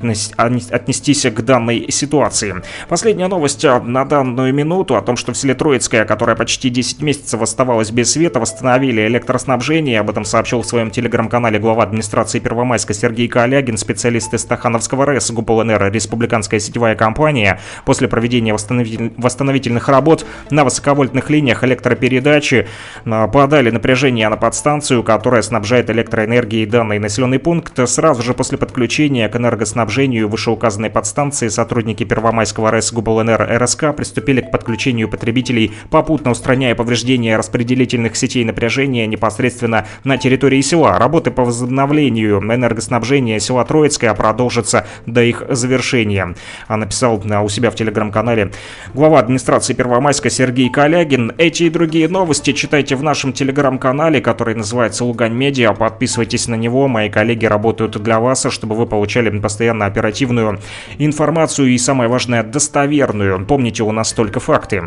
отнестись 0.70 1.22
к 1.24 1.40
данной 1.42 1.90
ситуации. 1.90 2.54
Последняя 2.88 3.28
новость 3.28 3.64
а, 3.64 3.80
на 3.80 4.04
данную 4.04 4.54
минуту 4.54 4.96
о 4.96 5.02
том, 5.02 5.16
что 5.16 5.32
в 5.32 5.36
селе 5.36 5.54
Троицкое, 5.54 6.04
которое 6.04 6.36
почти 6.36 6.70
10 6.70 7.02
месяцев 7.02 7.42
оставалось 7.42 7.90
без 7.94 8.12
света, 8.12 8.40
восстановили 8.40 9.06
электроснабжение. 9.06 10.00
Об 10.00 10.10
этом 10.10 10.24
сообщил 10.24 10.62
в 10.62 10.66
своем 10.66 10.90
телеграм-канале 10.90 11.58
глава 11.58 11.84
администрации 11.84 12.40
Первомайска 12.40 12.92
Сергей 12.92 13.28
Калягин, 13.28 13.78
специалист 13.78 14.34
из 14.34 14.40
Стахановского 14.40 15.06
РЭС 15.06 15.30
ГУПЛНР, 15.30 15.90
республиканская 15.92 16.60
сетевая 16.60 16.96
компания. 16.96 17.60
После 17.84 18.08
проведения 18.08 18.52
восстановительных 18.52 19.88
работ 19.88 20.26
на 20.50 20.64
высоковольтных 20.64 21.30
линиях 21.30 21.62
электропередачи 21.64 22.66
а, 23.06 23.28
подали 23.28 23.70
напряжение 23.70 24.28
на 24.28 24.36
подстанцию, 24.36 25.02
которая 25.04 25.42
снабжает 25.42 25.88
электроэнергией 25.88 26.66
данный 26.66 26.98
населенный 26.98 27.38
пункт. 27.38 27.78
Сразу 27.88 28.22
же 28.22 28.34
после 28.34 28.58
подключения 28.58 29.28
к 29.28 29.36
энергоснабжению 29.36 30.28
вышеуказанной 30.28 30.90
подстанции 30.90 31.48
сотрудники 31.48 32.04
Первомайского 32.04 32.72
РЭС 32.72 32.92
ГУБЛНР 32.92 33.58
РСК 33.62 33.94
приступили 33.96 34.40
к 34.40 34.50
подключению 34.50 35.08
потребителей, 35.08 35.72
попутно 35.90 36.32
устраняя 36.32 36.74
повреждения 36.74 37.36
распределительных 37.85 38.16
сетей 38.16 38.44
напряжения 38.44 39.06
непосредственно 39.06 39.86
на 40.05 40.16
территории 40.16 40.61
села. 40.62 40.98
Работы 40.98 41.31
по 41.31 41.44
возобновлению 41.44 42.39
энергоснабжения 42.39 43.39
села 43.39 43.65
Троицкое 43.65 44.15
продолжатся 44.15 44.86
до 45.06 45.23
их 45.23 45.43
завершения. 45.51 46.35
А 46.66 46.77
написал 46.77 47.23
у 47.23 47.48
себя 47.48 47.70
в 47.70 47.74
телеграм-канале 47.74 48.51
глава 48.94 49.19
администрации 49.19 49.74
Первомайска 49.74 50.31
Сергей 50.31 50.70
Калягин. 50.70 51.32
Эти 51.39 51.65
и 51.65 51.70
другие 51.70 52.09
новости 52.09 52.52
читайте 52.52 52.97
в 52.97 53.02
нашем 53.02 53.32
телеграм-канале, 53.32 54.20
который 54.20 54.55
называется 54.55 55.05
Лугань 55.05 55.35
Медиа. 55.35 55.73
Подписывайтесь 55.74 56.48
на 56.48 56.55
него. 56.55 56.89
Мои 56.89 57.11
коллеги 57.11 57.47
работают 57.47 58.02
для 58.02 58.19
вас, 58.19 58.47
чтобы 58.51 58.74
вы 58.74 58.86
получали 58.86 59.31
постоянно 59.39 59.86
оперативную 59.86 60.59
информацию 60.98 61.69
и, 61.69 61.78
самое 61.78 62.09
важное, 62.09 62.43
достоверную. 62.43 63.44
Помните, 63.44 63.82
у 63.82 63.93
нас 63.93 64.12
только 64.12 64.40
факты. 64.40 64.85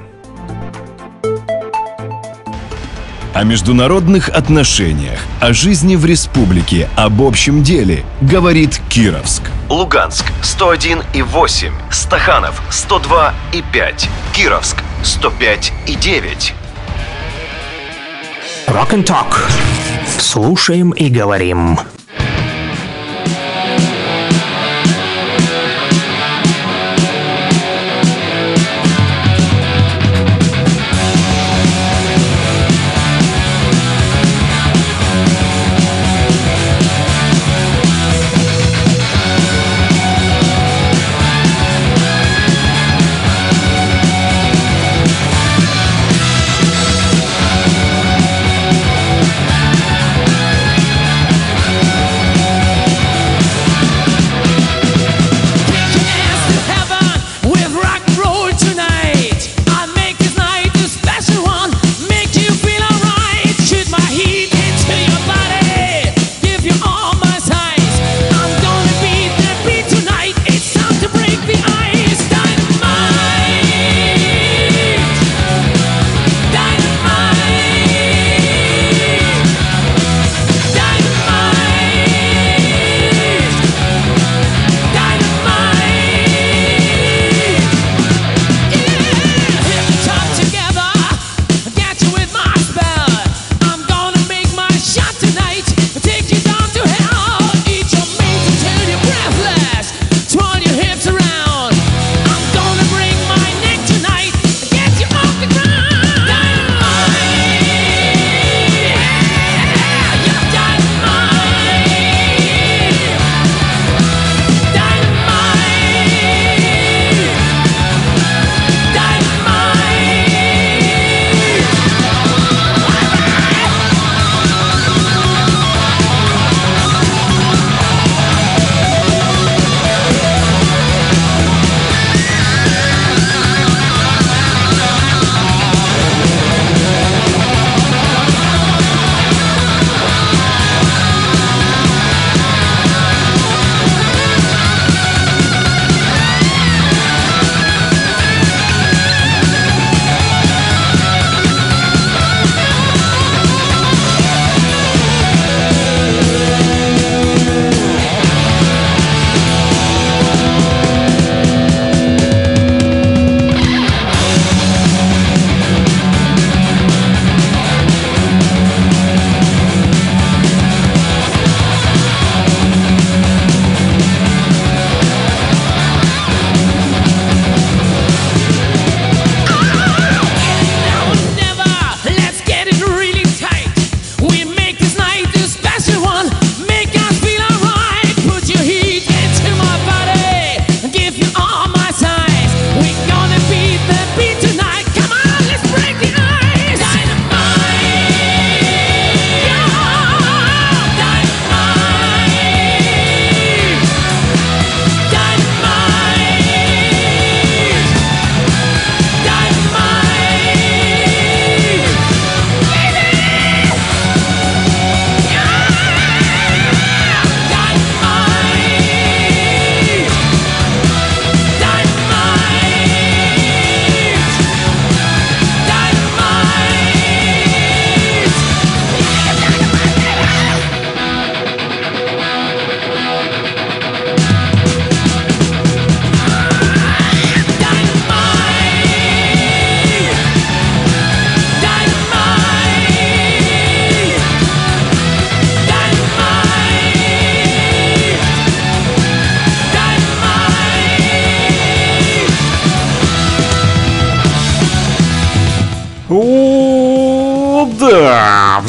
О 3.33 3.43
международных 3.43 4.29
отношениях, 4.29 5.19
о 5.39 5.53
жизни 5.53 5.95
в 5.95 6.05
республике, 6.05 6.89
об 6.95 7.21
общем 7.21 7.61
деле, 7.61 8.03
говорит 8.21 8.81
Кировск. 8.89 9.43
Луганск 9.69 10.25
101 10.41 11.03
и 11.13 11.21
8, 11.21 11.73
Стаханов 11.91 12.61
102 12.69 13.33
и 13.53 13.63
5, 13.73 14.09
Кировск 14.33 14.77
105 15.03 15.73
и 15.87 15.95
9. 15.95 16.53
Rock 18.67 18.89
and 18.91 19.05
Talk. 19.05 19.35
Слушаем 20.19 20.91
и 20.91 21.09
говорим. 21.09 21.79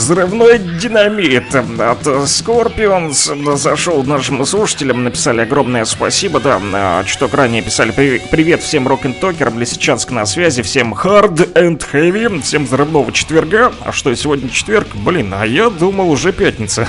Взрывной 0.09 0.59
динамит 0.59 1.55
от 1.55 2.07
Scorpions 2.07 3.57
зашел 3.57 4.03
нашим 4.05 4.43
слушателям, 4.47 5.05
написали 5.05 5.43
огромное 5.43 5.85
спасибо, 5.85 6.41
да, 6.41 7.05
чуток 7.05 7.35
ранее 7.35 7.61
писали 7.61 7.91
привет 7.91 8.63
всем 8.63 8.89
рок-н-токерам, 8.89 9.59
Лисичанск 9.59 10.11
на 10.11 10.25
связи, 10.25 10.63
всем 10.63 10.95
hard 10.95 11.53
and 11.53 11.85
heavy, 11.93 12.41
всем 12.41 12.65
взрывного 12.65 13.13
четверга, 13.13 13.71
а 13.85 13.93
что, 13.93 14.15
сегодня 14.15 14.49
четверг? 14.49 14.89
Блин, 14.95 15.35
а 15.37 15.45
я 15.45 15.69
думал 15.69 16.11
уже 16.11 16.33
пятница. 16.33 16.89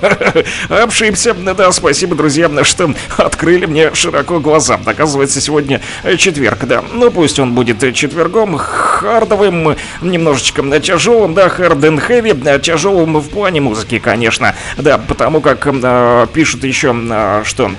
Обшибся. 0.68 1.34
Да, 1.34 1.72
спасибо, 1.72 2.14
друзья, 2.14 2.50
что 2.64 2.94
открыли 3.16 3.66
мне 3.66 3.94
широко 3.94 4.40
глаза. 4.40 4.78
Оказывается, 4.84 5.40
сегодня 5.40 5.80
четверг, 6.18 6.64
да. 6.64 6.84
Ну, 6.92 7.10
пусть 7.10 7.38
он 7.38 7.54
будет 7.54 7.94
четвергом, 7.94 8.56
хардовым, 8.56 9.76
немножечко 10.00 10.62
тяжелым, 10.80 11.34
да, 11.34 11.46
hard 11.46 11.80
and 11.80 12.08
heavy, 12.08 12.60
тяжелым 12.60 13.18
в 13.18 13.28
плане 13.28 13.60
музыки, 13.60 13.98
конечно. 13.98 14.54
Да, 14.76 14.98
потому 14.98 15.40
как 15.40 15.66
э, 15.66 16.26
пишут 16.32 16.64
еще, 16.64 16.94
э, 16.94 17.42
что 17.44 17.70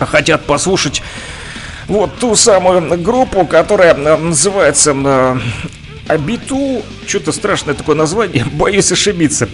хотят 0.00 0.44
послушать 0.44 1.02
вот 1.86 2.16
ту 2.18 2.34
самую 2.34 2.98
группу, 3.00 3.46
которая 3.46 3.94
называется 3.94 4.94
э, 4.96 5.38
Абиту, 6.08 6.82
что-то 7.06 7.32
страшное 7.32 7.74
такое 7.74 7.96
название, 7.96 8.44
боюсь 8.52 8.90
ошибиться. 8.92 9.48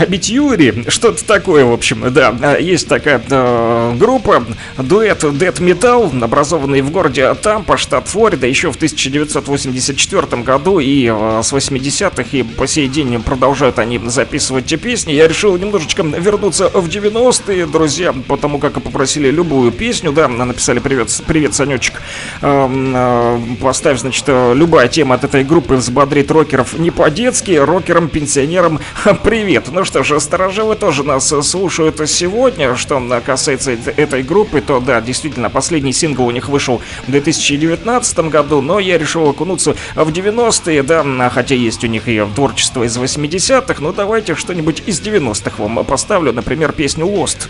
Абитюри, 0.00 0.86
что-то 0.88 1.22
такое, 1.26 1.66
в 1.66 1.72
общем, 1.72 2.10
да. 2.10 2.56
Есть 2.56 2.88
такая 2.88 3.20
э, 3.28 3.96
группа, 3.98 4.46
дуэт 4.78 5.24
Dead 5.24 5.54
Metal, 5.58 6.24
образованный 6.24 6.80
в 6.80 6.90
городе 6.90 7.34
Тампа, 7.34 7.76
штат 7.76 8.08
Флорида, 8.08 8.46
еще 8.46 8.72
в 8.72 8.76
1984 8.76 10.42
году, 10.42 10.78
и 10.78 11.04
э, 11.04 11.40
с 11.44 11.52
80-х, 11.52 12.24
и 12.32 12.42
по 12.42 12.66
сей 12.66 12.88
день 12.88 13.20
продолжают 13.20 13.78
они 13.78 14.00
записывать 14.06 14.64
те 14.64 14.78
песни. 14.78 15.12
Я 15.12 15.28
решил 15.28 15.58
немножечко 15.58 16.02
вернуться 16.02 16.70
в 16.70 16.88
90-е, 16.88 17.66
друзья, 17.66 18.14
потому 18.26 18.58
как 18.58 18.80
попросили 18.80 19.30
любую 19.30 19.70
песню, 19.70 20.12
да, 20.12 20.28
написали 20.28 20.78
привет, 20.78 21.10
привет, 21.26 21.54
Санечек, 21.54 22.00
э, 22.40 22.68
э, 22.70 23.38
поставь, 23.60 23.98
значит, 23.98 24.24
любая 24.28 24.88
тема 24.88 25.16
от 25.16 25.24
этой 25.24 25.44
группы 25.44 25.74
взбодрит 25.74 26.30
рокеров 26.30 26.78
не 26.78 26.90
по-детски, 26.90 27.50
рокерам-пенсионерам 27.52 28.80
привет. 29.22 29.66
Ну 29.70 29.84
что 29.90 30.04
ж, 30.04 30.20
старожилы 30.20 30.76
тоже 30.76 31.02
нас 31.02 31.28
слушают 31.42 32.00
сегодня. 32.08 32.76
Что 32.76 33.02
касается 33.24 33.72
этой 33.72 34.22
группы, 34.22 34.60
то 34.60 34.78
да, 34.78 35.00
действительно, 35.00 35.50
последний 35.50 35.92
сингл 35.92 36.26
у 36.26 36.30
них 36.30 36.48
вышел 36.48 36.80
в 37.08 37.10
2019 37.10 38.18
году, 38.30 38.60
но 38.60 38.78
я 38.78 38.98
решил 38.98 39.28
окунуться 39.28 39.74
в 39.96 40.08
90-е, 40.08 40.84
да, 40.84 41.30
хотя 41.30 41.56
есть 41.56 41.82
у 41.82 41.88
них 41.88 42.06
и 42.06 42.24
творчество 42.36 42.84
из 42.84 42.96
80-х, 42.96 43.82
но 43.82 43.92
давайте 43.92 44.36
что-нибудь 44.36 44.84
из 44.86 45.00
90-х 45.00 45.60
вам 45.60 45.84
поставлю, 45.84 46.32
например, 46.32 46.70
песню 46.70 47.06
Lost. 47.06 47.48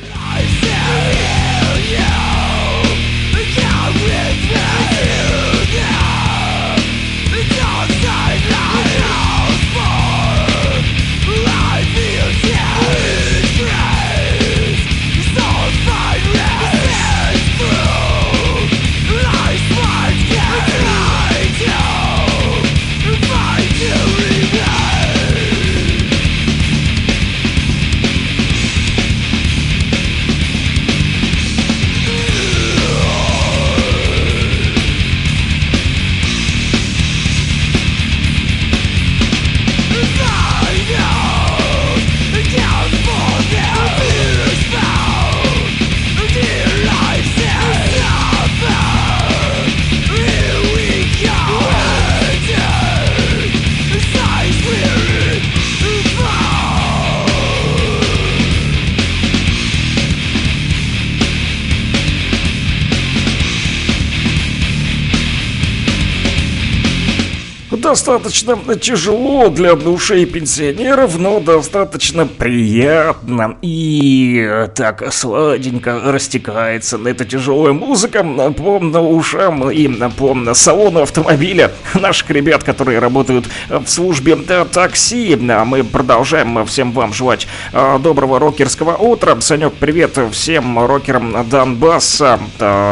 Достаточно 67.91 68.57
тяжело 68.77 69.49
для 69.49 69.75
ушей 69.75 70.25
пенсионеров, 70.25 71.19
но 71.19 71.41
достаточно 71.41 72.25
приятно. 72.25 73.57
И 73.63 74.69
так 74.77 75.13
сладенько 75.13 76.01
растекается 76.05 76.99
на 76.99 77.09
эта 77.09 77.25
тяжелая 77.25 77.73
музыка 77.73 78.23
по 78.23 78.79
ушам 79.01 79.69
и 79.73 79.89
по 80.17 80.55
салону 80.55 81.03
автомобиля 81.03 81.73
наших 81.95 82.31
ребят, 82.31 82.63
которые 82.63 83.01
работают 83.01 83.47
в 83.69 83.89
службе 83.89 84.37
такси. 84.37 85.35
Мы 85.35 85.83
продолжаем 85.83 86.65
всем 86.67 86.93
вам 86.93 87.13
желать 87.13 87.49
а, 87.73 87.99
доброго 87.99 88.39
рокерского 88.39 88.95
утра. 88.99 89.37
Санек, 89.41 89.73
привет 89.73 90.17
всем 90.31 90.79
рокерам 90.79 91.45
Донбасса 91.51 92.39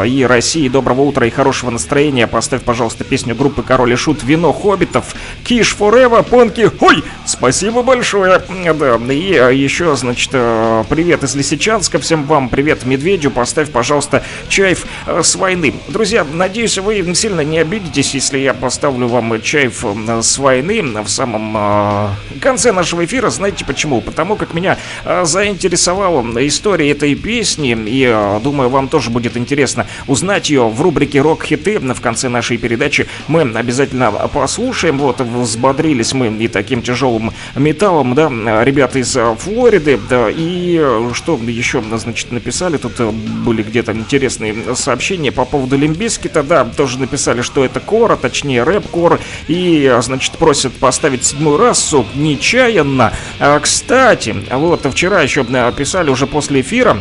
и 0.05 0.25
России. 0.27 0.67
Доброго 0.67 1.03
утра 1.03 1.25
и 1.25 1.29
хорошего 1.29 1.69
настроения. 1.69 2.27
Поставь, 2.27 2.63
пожалуйста, 2.63 3.05
песню 3.05 3.33
группы 3.33 3.63
Король 3.63 3.93
и 3.93 3.95
Шут 3.95 4.23
«Вино 4.23 4.51
Хоббит» 4.51 4.88
Хоббитов. 4.89 5.15
Киш 5.43 5.75
Форева, 5.75 6.21
Понки, 6.21 6.69
ой, 6.79 7.03
спасибо 7.25 7.81
большое. 7.81 8.41
Да, 8.73 8.95
и 9.13 9.35
а, 9.35 9.49
еще, 9.49 9.95
значит, 9.95 10.29
э, 10.33 10.83
привет 10.89 11.23
из 11.23 11.35
Лисичанска, 11.35 11.99
всем 11.99 12.25
вам 12.25 12.49
привет 12.49 12.85
Медведю, 12.85 13.31
поставь, 13.31 13.71
пожалуйста, 13.71 14.23
чайф 14.47 14.85
э, 15.07 15.21
с 15.23 15.35
войны. 15.35 15.73
Друзья, 15.87 16.25
надеюсь, 16.31 16.77
вы 16.77 17.15
сильно 17.15 17.41
не 17.41 17.59
обидитесь, 17.59 18.13
если 18.13 18.37
я 18.37 18.53
поставлю 18.53 19.07
вам 19.07 19.41
чайф 19.41 19.83
э, 19.83 20.21
с 20.21 20.37
войны 20.37 20.83
в 21.03 21.09
самом 21.09 22.15
конце 22.41 22.71
нашего 22.71 23.05
эфира. 23.05 23.29
Знаете 23.29 23.65
почему? 23.65 24.01
Потому 24.01 24.35
как 24.35 24.53
меня 24.53 24.77
заинтересовала 25.23 26.21
история 26.45 26.91
этой 26.91 27.15
песни, 27.15 27.77
и 27.87 28.39
думаю, 28.43 28.69
вам 28.69 28.87
тоже 28.87 29.09
будет 29.09 29.35
интересно 29.37 29.87
узнать 30.07 30.49
ее 30.49 30.67
в 30.67 30.81
рубрике 30.81 31.21
«Рок-хиты» 31.21 31.79
в 31.79 32.01
конце 32.01 32.29
нашей 32.29 32.57
передачи. 32.57 33.07
Мы 33.27 33.41
обязательно 33.41 34.11
послушаем 34.11 34.78
послушаем. 34.79 34.97
Вот, 34.99 35.19
взбодрились 35.19 36.13
мы 36.13 36.27
и 36.27 36.47
таким 36.47 36.81
тяжелым 36.81 37.33
металлом, 37.55 38.15
да, 38.15 38.29
ребята 38.63 38.99
из 38.99 39.15
э, 39.15 39.35
Флориды, 39.35 39.99
да, 40.09 40.29
и 40.29 40.77
э, 40.79 41.11
что 41.13 41.37
еще, 41.37 41.81
значит, 41.81 42.31
написали, 42.31 42.77
тут 42.77 42.99
э, 42.99 43.09
были 43.11 43.63
где-то 43.63 43.91
интересные 43.91 44.75
сообщения 44.75 45.31
по 45.31 45.45
поводу 45.45 45.77
Лимбискита, 45.77 46.43
да, 46.43 46.65
тоже 46.65 46.99
написали, 46.99 47.41
что 47.41 47.65
это 47.65 47.79
кор, 47.79 48.11
а 48.13 48.15
точнее 48.15 48.63
рэп-кор, 48.63 49.19
и, 49.47 49.93
значит, 50.01 50.33
просят 50.37 50.73
поставить 50.73 51.25
седьмую 51.25 51.57
расу 51.57 52.05
нечаянно. 52.15 53.11
А, 53.39 53.59
кстати, 53.59 54.35
вот, 54.51 54.85
вчера 54.85 55.21
еще 55.21 55.43
писали 55.77 56.09
уже 56.09 56.27
после 56.27 56.61
эфира, 56.61 56.97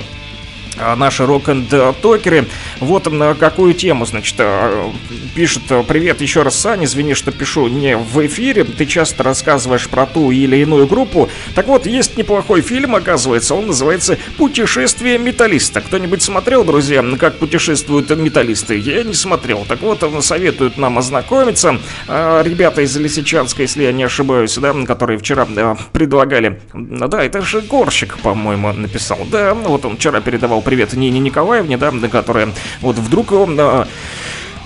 наши 0.97 1.27
рок-энд-токеры. 1.27 2.47
Вот 2.81 3.11
на 3.11 3.35
какую 3.35 3.75
тему, 3.75 4.07
значит, 4.07 4.37
а, 4.39 4.93
пишет 5.35 5.63
«Привет 5.87 6.21
еще 6.21 6.43
раз, 6.43 6.59
Саня, 6.59 6.85
извини, 6.85 7.15
что 7.15 7.33
пишу 7.33 7.69
не 7.69 7.97
в 7.97 8.27
эфире, 8.27 8.65
ты 8.65 8.87
часто 8.87 9.23
рассказываешь 9.23 9.89
про 9.89 10.07
ту 10.07 10.31
или 10.31 10.57
иную 10.57 10.87
группу. 10.87 11.29
Так 11.55 11.67
вот, 11.67 11.87
есть 11.87 12.17
неплохой 12.17 12.61
фильм, 12.61 12.95
оказывается, 12.95 13.55
он 13.55 13.69
называется 13.69 14.19
«Путешествие 14.37 15.19
металлиста». 15.19 15.81
Кто-нибудь 15.81 16.23
смотрел, 16.23 16.65
друзья, 16.65 17.05
как 17.19 17.39
путешествуют 17.39 18.11
металлисты? 18.11 18.77
Я 18.79 19.03
не 19.03 19.15
смотрел. 19.15 19.65
Так 19.69 19.81
вот, 19.83 20.05
советуют 20.25 20.77
нам 20.79 20.99
ознакомиться. 20.99 21.79
А, 22.07 22.43
ребята 22.43 22.83
из 22.83 22.97
Лисичанска, 22.97 23.63
если 23.63 23.85
я 23.85 23.93
не 23.93 24.05
ошибаюсь, 24.05 24.57
да, 24.57 24.75
которые 24.87 25.19
вчера 25.19 25.47
предлагали... 25.93 26.61
Да, 26.75 27.23
это 27.23 27.43
же 27.43 27.61
Горщик, 27.61 28.19
по-моему, 28.19 28.73
написал. 28.73 29.19
Да, 29.31 29.55
вот 29.55 29.85
он 29.85 29.97
вчера 29.97 30.21
передавал 30.21 30.63
привет 30.69 30.93
Нине 30.93 31.19
Николаевне, 31.19 31.79
да, 31.79 31.91
которая 32.11 32.51
вот 32.83 32.97
вдруг 32.97 33.33
э, 33.33 33.87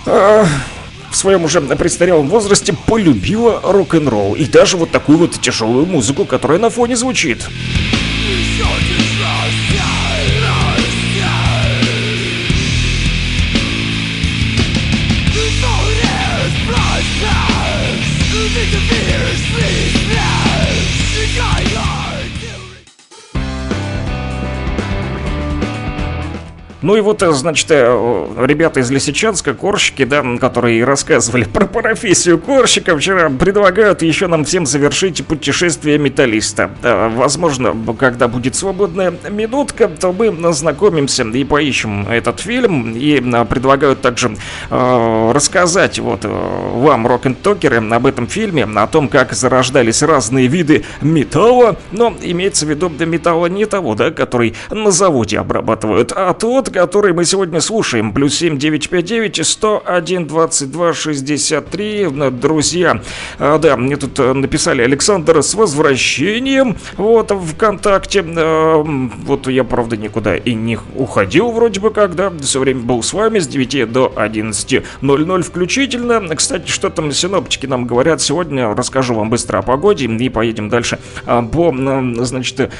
э, 0.06 0.44
в 1.12 1.16
своем 1.16 1.44
уже 1.44 1.60
престарелом 1.60 2.26
возрасте 2.26 2.72
полюбила 2.72 3.60
рок-н-ролл. 3.62 4.34
И 4.34 4.44
даже 4.46 4.76
вот 4.76 4.90
такую 4.90 5.18
вот 5.18 5.40
тяжелую 5.40 5.86
музыку, 5.86 6.24
которая 6.24 6.58
на 6.58 6.70
фоне 6.70 6.96
звучит. 6.96 7.46
Ну 26.82 26.96
и 26.96 27.00
вот, 27.00 27.22
э, 27.22 27.32
значит, 27.32 27.70
э, 27.70 28.26
ребята 28.44 28.80
из 28.80 28.90
Лисичанска, 28.90 29.54
корщики, 29.54 30.04
да, 30.04 30.24
которые 30.40 30.84
рассказывали 30.84 31.44
про 31.52 31.66
профессию 31.66 32.38
корщика, 32.38 32.96
вчера 32.96 33.30
предлагают 33.30 34.02
еще 34.02 34.26
нам 34.26 34.44
всем 34.44 34.66
завершить 34.66 35.24
путешествие 35.24 35.98
металлиста. 35.98 36.70
Возможно, 36.82 37.74
когда 37.98 38.26
будет 38.26 38.56
свободная 38.56 39.14
минутка, 39.30 39.88
то 39.88 40.12
мы 40.12 40.28
ознакомимся 40.48 41.22
и 41.22 41.44
поищем 41.44 42.08
этот 42.08 42.40
фильм. 42.40 42.94
И 42.96 43.20
предлагают 43.48 44.00
также 44.00 44.36
э, 44.70 45.32
рассказать 45.32 45.98
вот 46.00 46.24
вам, 46.24 47.06
рок-н-токеры, 47.06 47.76
об 47.76 48.06
этом 48.06 48.26
фильме, 48.26 48.64
о 48.64 48.86
том, 48.86 49.08
как 49.08 49.32
зарождались 49.32 50.02
разные 50.02 50.48
виды 50.48 50.84
металла, 51.00 51.76
но 51.92 52.12
имеется 52.20 52.66
в 52.66 52.70
виду 52.70 52.88
металла 52.88 53.46
не 53.46 53.66
того, 53.66 53.94
да, 53.94 54.10
который 54.10 54.54
на 54.70 54.90
заводе 54.90 55.38
обрабатывают, 55.38 56.12
а 56.14 56.34
тот, 56.34 56.71
который 56.72 57.12
мы 57.12 57.24
сегодня 57.24 57.60
слушаем. 57.60 58.12
Плюс 58.12 58.34
7 58.34 58.58
959 58.58 59.46
101 59.46 60.26
22 60.26 60.94
63. 60.94 62.08
Друзья, 62.30 63.02
а, 63.38 63.58
да, 63.58 63.76
мне 63.76 63.96
тут 63.96 64.18
э, 64.18 64.32
написали 64.32 64.82
Александр 64.82 65.42
с 65.42 65.54
возвращением. 65.54 66.76
Вот 66.96 67.30
ВКонтакте. 67.30 68.24
А, 68.26 68.82
вот 68.82 69.46
я, 69.46 69.64
правда, 69.64 69.96
никуда 69.96 70.36
и 70.36 70.54
не 70.54 70.78
уходил 70.96 71.50
вроде 71.52 71.80
бы 71.80 71.90
как, 71.90 72.14
да. 72.14 72.32
Все 72.40 72.58
время 72.58 72.80
был 72.80 73.02
с 73.02 73.12
вами 73.12 73.38
с 73.38 73.46
9 73.46 73.92
до 73.92 74.12
11.00 74.16 75.42
включительно. 75.42 76.34
Кстати, 76.34 76.70
что 76.70 76.90
там 76.90 77.12
синоптики 77.12 77.66
нам 77.66 77.86
говорят 77.86 78.20
сегодня, 78.20 78.74
расскажу 78.74 79.14
вам 79.14 79.30
быстро 79.30 79.58
о 79.58 79.62
погоде 79.62 80.06
и 80.06 80.28
поедем 80.28 80.68
дальше 80.68 80.98
а, 81.26 81.42
по, 81.42 81.72
значит, 82.24 82.70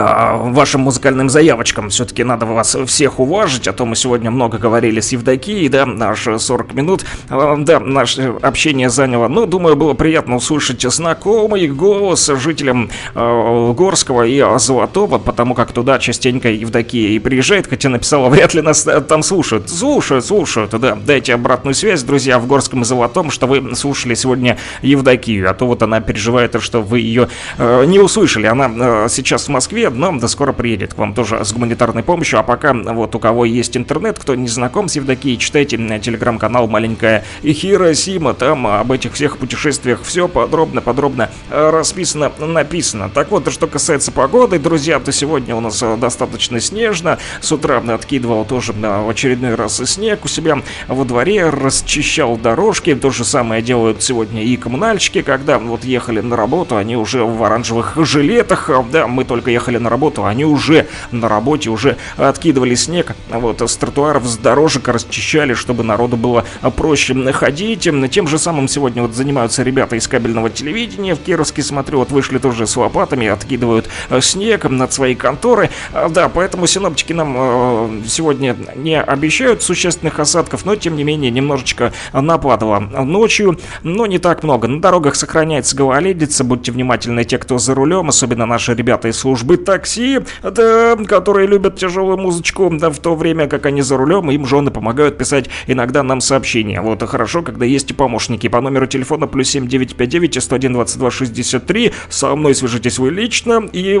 а, 0.00 0.36
вашим 0.36 0.82
музыкальным 0.82 1.28
заявочкам. 1.28 1.90
Все-таки 1.90 2.24
надо 2.24 2.46
вас 2.46 2.76
всех 2.86 3.20
уважить, 3.20 3.68
а 3.68 3.72
то 3.72 3.84
мы 3.84 3.96
сегодня 3.96 4.30
много 4.30 4.58
говорили 4.58 5.00
с 5.00 5.12
Евдокией, 5.12 5.68
да, 5.68 5.86
наши 5.86 6.38
40 6.38 6.74
минут, 6.74 7.04
а, 7.28 7.56
да, 7.58 7.80
наше 7.80 8.34
общение 8.40 8.88
заняло. 8.88 9.28
Ну, 9.28 9.46
думаю, 9.46 9.76
было 9.76 9.94
приятно 9.94 10.36
услышать 10.36 10.82
знакомый 10.82 11.68
голос 11.68 12.26
жителям 12.26 12.90
э, 13.14 13.72
Горского 13.76 14.26
и 14.26 14.42
Золотого, 14.58 15.18
потому 15.18 15.54
как 15.54 15.72
туда 15.72 15.98
частенько 15.98 16.50
Евдокия 16.50 17.10
и 17.10 17.18
приезжает, 17.18 17.66
хотя 17.66 17.88
написала, 17.88 18.28
вряд 18.30 18.54
ли 18.54 18.62
нас 18.62 18.86
там 19.08 19.22
слушают. 19.22 19.68
Слушают, 19.68 20.24
слушают, 20.24 20.70
да. 20.80 20.96
Дайте 20.96 21.34
обратную 21.34 21.74
связь, 21.74 22.02
друзья, 22.02 22.38
в 22.38 22.46
Горском 22.46 22.82
и 22.82 22.84
Золотом, 22.84 23.30
что 23.30 23.46
вы 23.46 23.74
слушали 23.74 24.14
сегодня 24.14 24.58
Евдокию, 24.82 25.50
а 25.50 25.54
то 25.54 25.66
вот 25.66 25.82
она 25.82 26.00
переживает, 26.00 26.60
что 26.62 26.80
вы 26.80 27.00
ее 27.00 27.28
э, 27.58 27.84
не 27.84 27.98
услышали. 27.98 28.46
Она 28.46 28.70
э, 29.04 29.06
сейчас 29.10 29.46
в 29.46 29.48
Москве, 29.48 29.89
но 29.94 30.18
да 30.18 30.28
скоро 30.28 30.52
приедет 30.52 30.94
к 30.94 30.98
вам 30.98 31.14
тоже 31.14 31.44
с 31.44 31.52
гуманитарной 31.52 32.02
помощью. 32.02 32.38
А 32.38 32.42
пока 32.42 32.72
вот 32.72 33.14
у 33.14 33.18
кого 33.18 33.44
есть 33.44 33.76
интернет, 33.76 34.18
кто 34.18 34.34
не 34.34 34.48
знаком 34.48 34.88
с 34.88 34.96
Евдокией, 34.96 35.36
читайте 35.36 35.76
телеграм-канал 35.76 36.66
«Маленькая 36.68 37.24
Хиросима». 37.42 38.34
Там 38.34 38.66
об 38.66 38.92
этих 38.92 39.12
всех 39.14 39.38
путешествиях 39.38 40.02
все 40.02 40.28
подробно-подробно 40.28 41.30
расписано, 41.50 42.32
написано. 42.38 43.08
Так 43.08 43.30
вот, 43.30 43.50
что 43.52 43.66
касается 43.66 44.12
погоды, 44.12 44.58
друзья, 44.58 44.98
то 45.00 45.12
сегодня 45.12 45.54
у 45.54 45.60
нас 45.60 45.82
достаточно 45.98 46.60
снежно. 46.60 47.18
С 47.40 47.52
утра 47.52 47.82
откидывал 47.88 48.44
тоже 48.44 48.72
в 48.72 49.08
очередной 49.08 49.54
раз 49.54 49.76
снег 49.84 50.24
у 50.24 50.28
себя 50.28 50.62
во 50.88 51.04
дворе, 51.04 51.48
расчищал 51.48 52.36
дорожки. 52.36 52.94
То 52.94 53.10
же 53.10 53.24
самое 53.24 53.62
делают 53.62 54.02
сегодня 54.02 54.42
и 54.42 54.56
коммунальщики, 54.56 55.22
когда 55.22 55.58
вот 55.58 55.84
ехали 55.84 56.20
на 56.20 56.36
работу, 56.36 56.76
они 56.76 56.96
уже 56.96 57.24
в 57.24 57.42
оранжевых 57.42 57.96
жилетах. 57.96 58.70
Да, 58.90 59.06
мы 59.06 59.24
только 59.24 59.50
ехали 59.50 59.69
на 59.78 59.90
работу, 59.90 60.24
они 60.24 60.44
уже 60.44 60.86
на 61.10 61.28
работе, 61.28 61.70
уже 61.70 61.96
откидывали 62.16 62.74
снег, 62.74 63.14
вот, 63.30 63.60
с 63.60 63.76
тротуаров, 63.76 64.24
с 64.26 64.36
дорожек 64.36 64.88
расчищали, 64.88 65.54
чтобы 65.54 65.84
народу 65.84 66.16
было 66.16 66.44
проще 66.76 67.14
ходить. 67.32 67.88
Тем 68.10 68.28
же 68.28 68.38
самым 68.38 68.68
сегодня 68.68 69.02
вот 69.02 69.14
занимаются 69.14 69.62
ребята 69.62 69.96
из 69.96 70.08
кабельного 70.08 70.50
телевидения 70.50 71.14
в 71.14 71.20
Кировске, 71.20 71.62
смотрю, 71.62 71.98
вот 71.98 72.10
вышли 72.10 72.38
тоже 72.38 72.66
с 72.66 72.76
лопатами, 72.76 73.26
откидывают 73.26 73.88
э, 74.08 74.20
снег 74.20 74.64
над 74.64 74.92
свои 74.92 75.14
конторы. 75.14 75.70
А, 75.92 76.08
да, 76.08 76.28
поэтому 76.28 76.66
синоптики 76.66 77.12
нам 77.12 77.34
э, 77.36 78.02
сегодня 78.06 78.56
не 78.76 79.00
обещают 79.00 79.62
существенных 79.62 80.18
осадков, 80.20 80.64
но 80.64 80.76
тем 80.76 80.96
не 80.96 81.04
менее 81.04 81.30
немножечко 81.30 81.92
нападало 82.12 82.80
ночью, 82.80 83.58
но 83.82 84.06
не 84.06 84.18
так 84.18 84.42
много. 84.42 84.68
На 84.68 84.80
дорогах 84.80 85.14
сохраняется 85.14 85.76
гололедица, 85.76 86.44
будьте 86.44 86.72
внимательны 86.72 87.24
те, 87.24 87.38
кто 87.38 87.58
за 87.58 87.74
рулем, 87.74 88.08
особенно 88.08 88.46
наши 88.46 88.74
ребята 88.74 89.08
из 89.08 89.18
службы 89.18 89.56
такси, 89.60 90.20
да, 90.42 90.96
которые 91.06 91.46
любят 91.46 91.76
тяжелую 91.76 92.18
музычку, 92.18 92.70
да, 92.72 92.90
в 92.90 92.98
то 92.98 93.14
время 93.14 93.48
как 93.48 93.66
они 93.66 93.82
за 93.82 93.96
рулем, 93.96 94.30
им 94.30 94.46
жены 94.46 94.70
помогают 94.70 95.18
писать 95.18 95.48
иногда 95.66 96.02
нам 96.02 96.20
сообщения. 96.20 96.80
Вот, 96.80 97.02
и 97.02 97.06
хорошо, 97.06 97.42
когда 97.42 97.64
есть 97.64 97.96
помощники. 97.96 98.48
По 98.48 98.60
номеру 98.60 98.86
телефона 98.86 99.26
плюс 99.26 99.48
7959 99.50 100.42
101 100.42 100.72
22 100.72 101.10
63. 101.10 101.92
Со 102.08 102.34
мной 102.36 102.54
свяжитесь 102.54 102.98
вы 102.98 103.10
лично 103.10 103.68
и... 103.72 104.00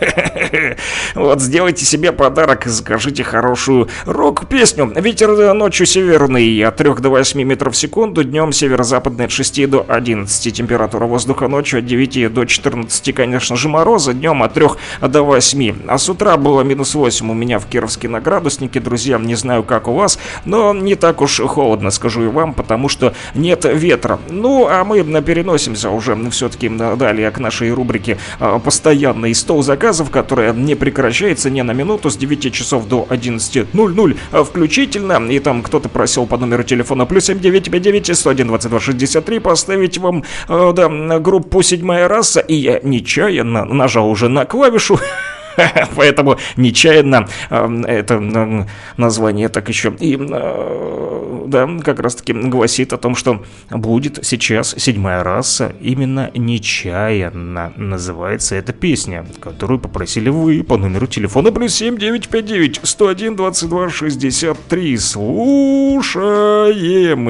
Вот, 1.14 1.40
сделайте 1.40 1.84
себе 1.84 2.12
подарок 2.12 2.66
и 2.66 2.70
закажите 2.70 3.24
хорошую 3.24 3.88
рок-песню. 4.04 4.92
Ветер 4.96 5.54
ночью 5.54 5.86
северный 5.86 6.62
от 6.62 6.76
3 6.76 6.94
до 6.94 7.10
8 7.10 7.42
метров 7.42 7.74
в 7.74 7.76
секунду, 7.76 8.24
днем 8.24 8.52
северо-западный 8.52 9.26
от 9.26 9.30
6 9.30 9.68
до 9.68 9.84
11. 9.86 10.54
Температура 10.54 11.06
воздуха 11.06 11.48
ночью 11.48 11.80
от 11.80 11.86
9 11.86 12.32
до 12.32 12.44
14, 12.44 13.14
конечно 13.14 13.56
же, 13.56 13.68
мороза, 13.68 14.12
днем 14.12 14.42
от 14.42 14.54
3 14.54 14.66
до 15.02 15.22
8. 15.22 15.74
А 15.88 15.98
с 15.98 16.08
утра 16.08 16.36
было 16.36 16.62
минус 16.62 16.94
8 16.94 17.30
у 17.30 17.34
меня 17.34 17.58
в 17.58 17.66
Кировске 17.66 18.08
на 18.08 18.20
градуснике, 18.20 18.80
друзья, 18.80 19.18
не 19.18 19.34
знаю, 19.34 19.62
как 19.62 19.88
у 19.88 19.94
вас, 19.94 20.18
но 20.44 20.72
не 20.72 20.94
так 20.94 21.20
уж 21.20 21.40
холодно, 21.40 21.90
скажу 21.90 22.24
и 22.24 22.28
вам, 22.28 22.54
потому 22.54 22.88
что 22.88 23.14
нет 23.34 23.64
ветра. 23.64 24.18
Ну, 24.28 24.66
а 24.68 24.84
мы 24.84 25.02
переносимся 25.22 25.90
уже 25.90 26.16
все-таки 26.30 26.68
далее 26.68 27.30
к 27.30 27.38
нашей 27.38 27.72
рубрике 27.72 28.18
а, 28.38 28.58
«Постоянный 28.58 29.34
стол 29.34 29.62
заказов» 29.62 29.89
заказов, 29.90 30.10
которая 30.10 30.52
не 30.52 30.74
прекращается 30.74 31.50
ни 31.50 31.62
на 31.62 31.72
минуту 31.72 32.10
с 32.10 32.16
9 32.16 32.52
часов 32.52 32.86
до 32.86 33.06
11.00 33.10 34.16
а 34.32 34.44
включительно. 34.44 35.30
И 35.30 35.38
там 35.40 35.62
кто-то 35.62 35.88
просил 35.88 36.26
по 36.26 36.36
номеру 36.36 36.62
телефона 36.62 37.06
плюс 37.06 37.24
7959 37.24 38.16
101 38.16 38.46
22 38.46 38.80
63 38.80 39.38
поставить 39.40 39.98
вам, 39.98 40.24
э, 40.48 40.72
да, 40.74 41.18
группу 41.18 41.62
«Седьмая 41.62 42.08
раса». 42.08 42.40
И 42.40 42.54
я 42.54 42.80
нечаянно 42.82 43.64
нажал 43.64 44.08
уже 44.08 44.28
на 44.28 44.44
клавишу 44.44 44.98
Поэтому 45.96 46.36
нечаянно 46.56 47.28
э, 47.50 47.82
это 47.86 48.66
название 48.96 49.48
так 49.48 49.68
еще 49.68 49.94
и, 49.98 50.16
э, 50.16 51.44
да, 51.46 51.68
как 51.82 52.00
раз 52.00 52.14
таки 52.16 52.32
гласит 52.32 52.92
о 52.92 52.98
том, 52.98 53.14
что 53.14 53.44
будет 53.70 54.18
сейчас 54.24 54.74
седьмая 54.76 55.22
раса. 55.22 55.72
Именно 55.80 56.30
нечаянно 56.34 57.72
называется 57.76 58.56
эта 58.56 58.72
песня, 58.72 59.26
которую 59.40 59.78
попросили 59.80 60.28
вы 60.28 60.62
по 60.62 60.76
номеру 60.76 61.06
телефона 61.06 61.52
плюс 61.52 61.74
7959 61.74 62.80
101 62.82 63.36
22 63.36 63.88
63. 63.90 64.98
Слушаем 64.98 66.50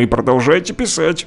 и 0.00 0.06
продолжайте 0.06 0.72
писать. 0.74 1.26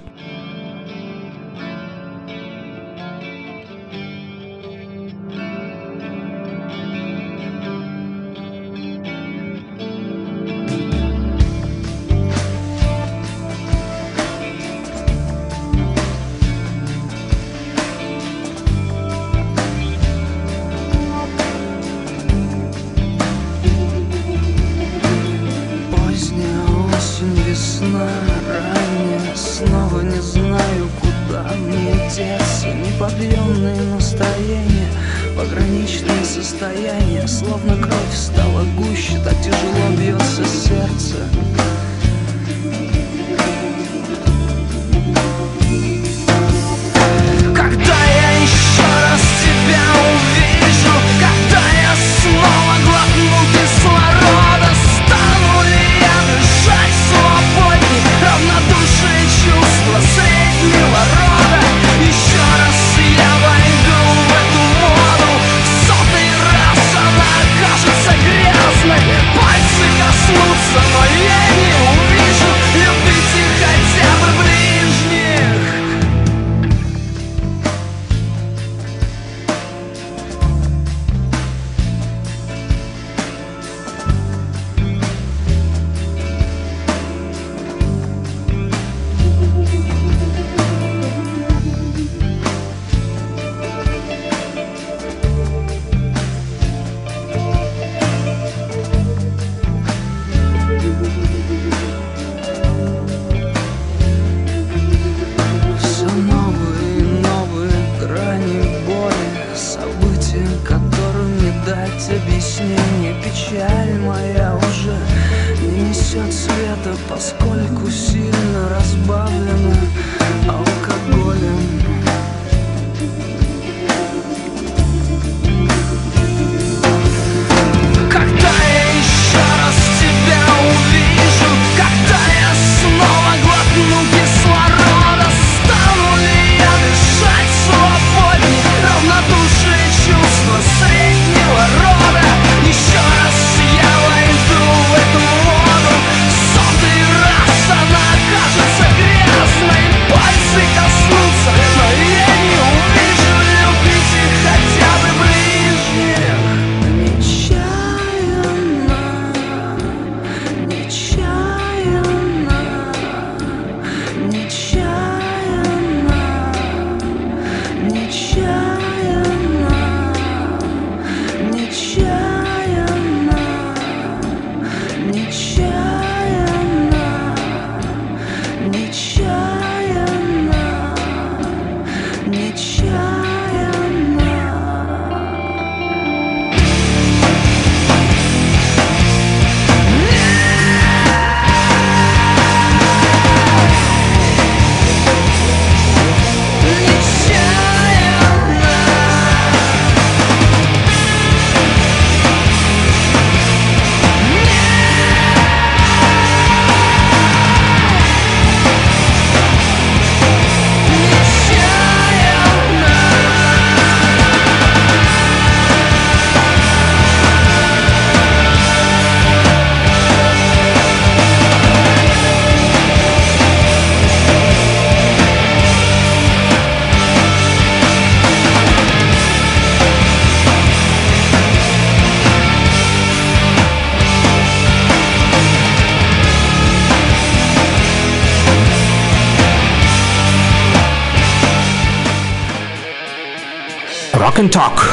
Talk. 244.54 244.84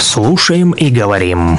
Слушаем 0.00 0.70
и 0.70 0.88
говорим. 0.88 1.58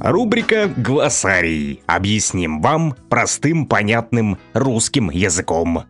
Рубрика 0.00 0.68
«Глоссарий». 0.76 1.80
Объясним 1.86 2.60
вам 2.60 2.96
простым, 3.08 3.66
понятным 3.66 4.38
русским 4.52 5.10
языком. 5.10 5.84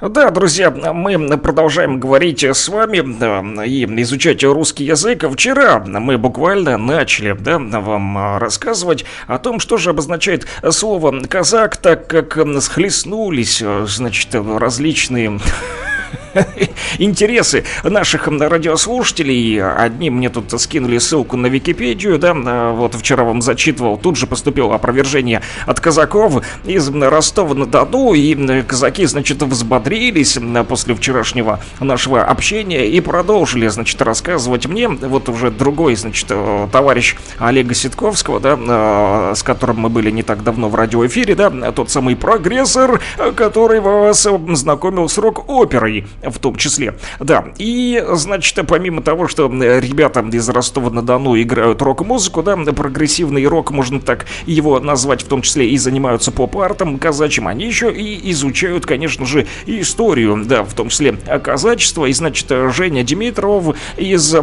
Да, 0.00 0.30
друзья, 0.30 0.70
мы 0.70 1.36
продолжаем 1.36 2.00
говорить 2.00 2.42
с 2.42 2.66
вами 2.70 3.02
да, 3.18 3.42
и 3.66 3.84
изучать 4.00 4.42
русский 4.42 4.84
язык. 4.84 5.30
Вчера 5.30 5.80
мы 5.80 6.16
буквально 6.16 6.78
начали 6.78 7.36
да, 7.38 7.58
вам 7.58 8.38
рассказывать 8.38 9.04
о 9.26 9.36
том, 9.36 9.60
что 9.60 9.76
же 9.76 9.90
обозначает 9.90 10.46
слово 10.70 11.20
«казак», 11.28 11.76
так 11.76 12.06
как 12.06 12.38
схлестнулись, 12.62 13.62
значит, 13.84 14.34
различные 14.34 15.38
интересы 16.98 17.64
наших 17.84 18.28
радиослушателей. 18.28 19.62
Одни 19.62 20.10
мне 20.10 20.28
тут 20.28 20.60
скинули 20.60 20.98
ссылку 20.98 21.36
на 21.36 21.46
Википедию, 21.46 22.18
да, 22.18 22.34
вот 22.72 22.94
вчера 22.94 23.24
вам 23.24 23.42
зачитывал, 23.42 23.96
тут 23.98 24.16
же 24.16 24.26
поступило 24.26 24.74
опровержение 24.74 25.42
от 25.66 25.80
казаков 25.80 26.44
из 26.64 26.88
Ростова-на-Дону, 26.88 28.14
и 28.14 28.62
казаки, 28.62 29.06
значит, 29.06 29.42
взбодрились 29.42 30.38
после 30.68 30.94
вчерашнего 30.94 31.60
нашего 31.80 32.22
общения 32.22 32.88
и 32.88 33.00
продолжили, 33.00 33.68
значит, 33.68 34.00
рассказывать 34.02 34.66
мне, 34.66 34.88
вот 34.88 35.28
уже 35.28 35.50
другой, 35.50 35.96
значит, 35.96 36.30
товарищ 36.72 37.16
Олега 37.38 37.74
Ситковского, 37.74 38.40
да, 38.40 39.34
с 39.34 39.42
которым 39.42 39.80
мы 39.80 39.88
были 39.88 40.10
не 40.10 40.22
так 40.22 40.42
давно 40.42 40.68
в 40.68 40.74
радиоэфире, 40.74 41.34
да, 41.34 41.50
тот 41.72 41.90
самый 41.90 42.16
прогрессор, 42.16 43.00
который 43.36 43.80
вас 43.80 44.26
знакомил 44.52 45.08
с 45.08 45.18
рок-оперой 45.18 46.06
в 46.22 46.38
том 46.38 46.56
числе. 46.56 46.94
Да, 47.18 47.46
и, 47.58 48.02
значит, 48.12 48.58
помимо 48.66 49.02
того, 49.02 49.28
что 49.28 49.46
ребята 49.48 50.20
из 50.20 50.48
Ростова-на-Дону 50.48 51.40
играют 51.40 51.82
рок-музыку, 51.82 52.42
да, 52.42 52.56
прогрессивный 52.56 53.46
рок, 53.46 53.70
можно 53.70 54.00
так 54.00 54.26
его 54.46 54.80
назвать, 54.80 55.22
в 55.22 55.28
том 55.28 55.42
числе 55.42 55.70
и 55.70 55.78
занимаются 55.78 56.32
поп-артом 56.32 56.98
казачьим, 56.98 57.48
они 57.48 57.66
еще 57.66 57.92
и 57.92 58.30
изучают, 58.32 58.86
конечно 58.86 59.26
же, 59.26 59.46
историю, 59.66 60.44
да, 60.44 60.64
в 60.64 60.74
том 60.74 60.88
числе 60.88 61.12
казачество, 61.12 62.06
и, 62.06 62.12
значит, 62.12 62.50
Женя 62.74 63.02
Димитров 63.02 63.76
из 63.96 64.34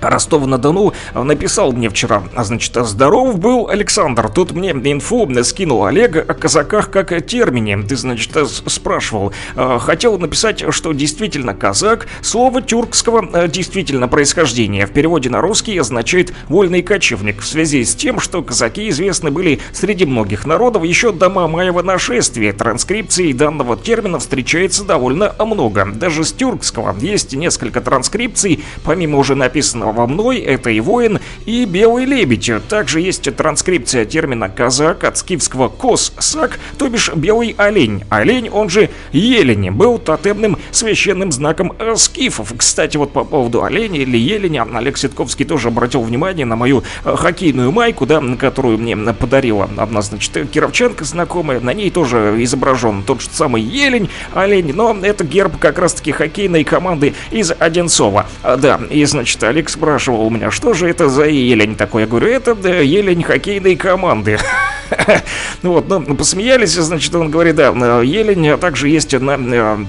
Ростова-на-Дону 0.00 0.92
написал 1.14 1.72
мне 1.72 1.88
вчера, 1.88 2.22
а 2.34 2.44
значит, 2.44 2.74
здоров 2.74 3.38
был 3.38 3.68
Александр, 3.68 4.28
тут 4.28 4.52
мне 4.52 4.70
инфу 4.70 5.28
скинул 5.42 5.84
Олег 5.84 6.16
о 6.16 6.34
казаках 6.34 6.90
как 6.90 7.12
о 7.12 7.20
термине, 7.20 7.78
ты, 7.78 7.96
значит, 7.96 8.36
спрашивал, 8.66 9.32
хотел 9.78 10.18
написать, 10.18 10.64
что 10.70 10.92
действительно 10.92 11.54
казак, 11.54 12.06
слово 12.20 12.62
тюркского 12.62 13.48
действительно 13.48 14.08
происхождения, 14.08 14.86
в 14.86 14.90
переводе 14.92 15.30
на 15.30 15.40
русский 15.40 15.76
означает 15.78 16.32
вольный 16.48 16.82
кочевник, 16.82 17.40
в 17.40 17.46
связи 17.46 17.84
с 17.84 17.94
тем, 17.94 18.20
что 18.20 18.42
казаки 18.42 18.88
известны 18.88 19.30
были 19.30 19.60
среди 19.72 20.04
многих 20.06 20.46
народов 20.46 20.84
еще 20.84 21.12
до 21.12 21.28
Мамаева 21.28 21.82
нашествия, 21.82 22.52
транскрипции 22.52 23.32
данного 23.32 23.76
термина 23.76 24.18
встречается 24.18 24.84
довольно 24.84 25.34
много, 25.38 25.86
даже 25.86 26.24
с 26.24 26.32
тюркского 26.32 26.94
есть 27.00 27.34
несколько 27.34 27.80
транскрипций, 27.80 28.64
помимо 28.84 29.18
уже 29.18 29.34
написанного 29.34 29.87
во 29.92 30.06
мной, 30.06 30.38
это 30.38 30.70
и 30.70 30.80
воин, 30.80 31.20
и 31.46 31.64
белый 31.64 32.04
лебедь. 32.04 32.50
Также 32.68 33.00
есть 33.00 33.34
транскрипция 33.36 34.04
термина 34.04 34.48
казак 34.48 35.04
от 35.04 35.18
скифского 35.18 35.68
кос-сак, 35.68 36.58
то 36.78 36.88
бишь 36.88 37.12
белый 37.14 37.54
олень. 37.58 38.04
Олень, 38.08 38.48
он 38.48 38.68
же 38.68 38.90
елень, 39.12 39.70
был 39.70 39.98
тотемным 39.98 40.58
священным 40.70 41.32
знаком 41.32 41.72
э, 41.78 41.94
скифов. 41.96 42.52
Кстати, 42.56 42.96
вот 42.96 43.12
по 43.12 43.24
поводу 43.24 43.64
оленя 43.64 44.00
или 44.00 44.16
еленя, 44.16 44.66
Олег 44.74 44.96
Ситковский 44.96 45.44
тоже 45.44 45.68
обратил 45.68 46.02
внимание 46.02 46.46
на 46.46 46.56
мою 46.56 46.82
э, 47.04 47.16
хоккейную 47.16 47.72
майку, 47.72 48.06
да, 48.06 48.22
которую 48.38 48.78
мне 48.78 48.96
подарила 48.96 49.68
одна, 49.76 50.02
значит, 50.02 50.50
кировчанка 50.50 51.04
знакомая. 51.04 51.60
На 51.60 51.72
ней 51.74 51.90
тоже 51.90 52.36
изображен 52.38 53.02
тот 53.02 53.20
же 53.20 53.28
самый 53.30 53.62
елень, 53.62 54.08
олень, 54.34 54.72
но 54.74 54.96
это 55.02 55.24
герб 55.24 55.58
как 55.58 55.78
раз-таки 55.78 56.12
хоккейной 56.12 56.64
команды 56.64 57.14
из 57.30 57.52
Одинцова. 57.58 58.26
А, 58.42 58.56
Да, 58.56 58.80
и, 58.90 59.04
значит, 59.04 59.42
Олег 59.42 59.68
спрашивал 59.78 60.26
у 60.26 60.30
меня, 60.30 60.50
что 60.50 60.74
же 60.74 60.88
это 60.88 61.08
за 61.08 61.26
елень 61.26 61.76
такой? 61.76 62.02
Я 62.02 62.08
говорю, 62.08 62.26
это 62.28 62.54
да, 62.56 62.80
елень 62.80 63.22
хоккейной 63.22 63.76
команды. 63.76 64.38
Вот, 65.62 65.88
ну, 65.88 66.00
посмеялись, 66.14 66.74
значит, 66.74 67.14
он 67.14 67.30
говорит, 67.30 67.56
да, 67.56 67.68
елень, 68.00 68.48
а 68.48 68.56
также 68.56 68.88
есть 68.88 69.12
на 69.12 69.86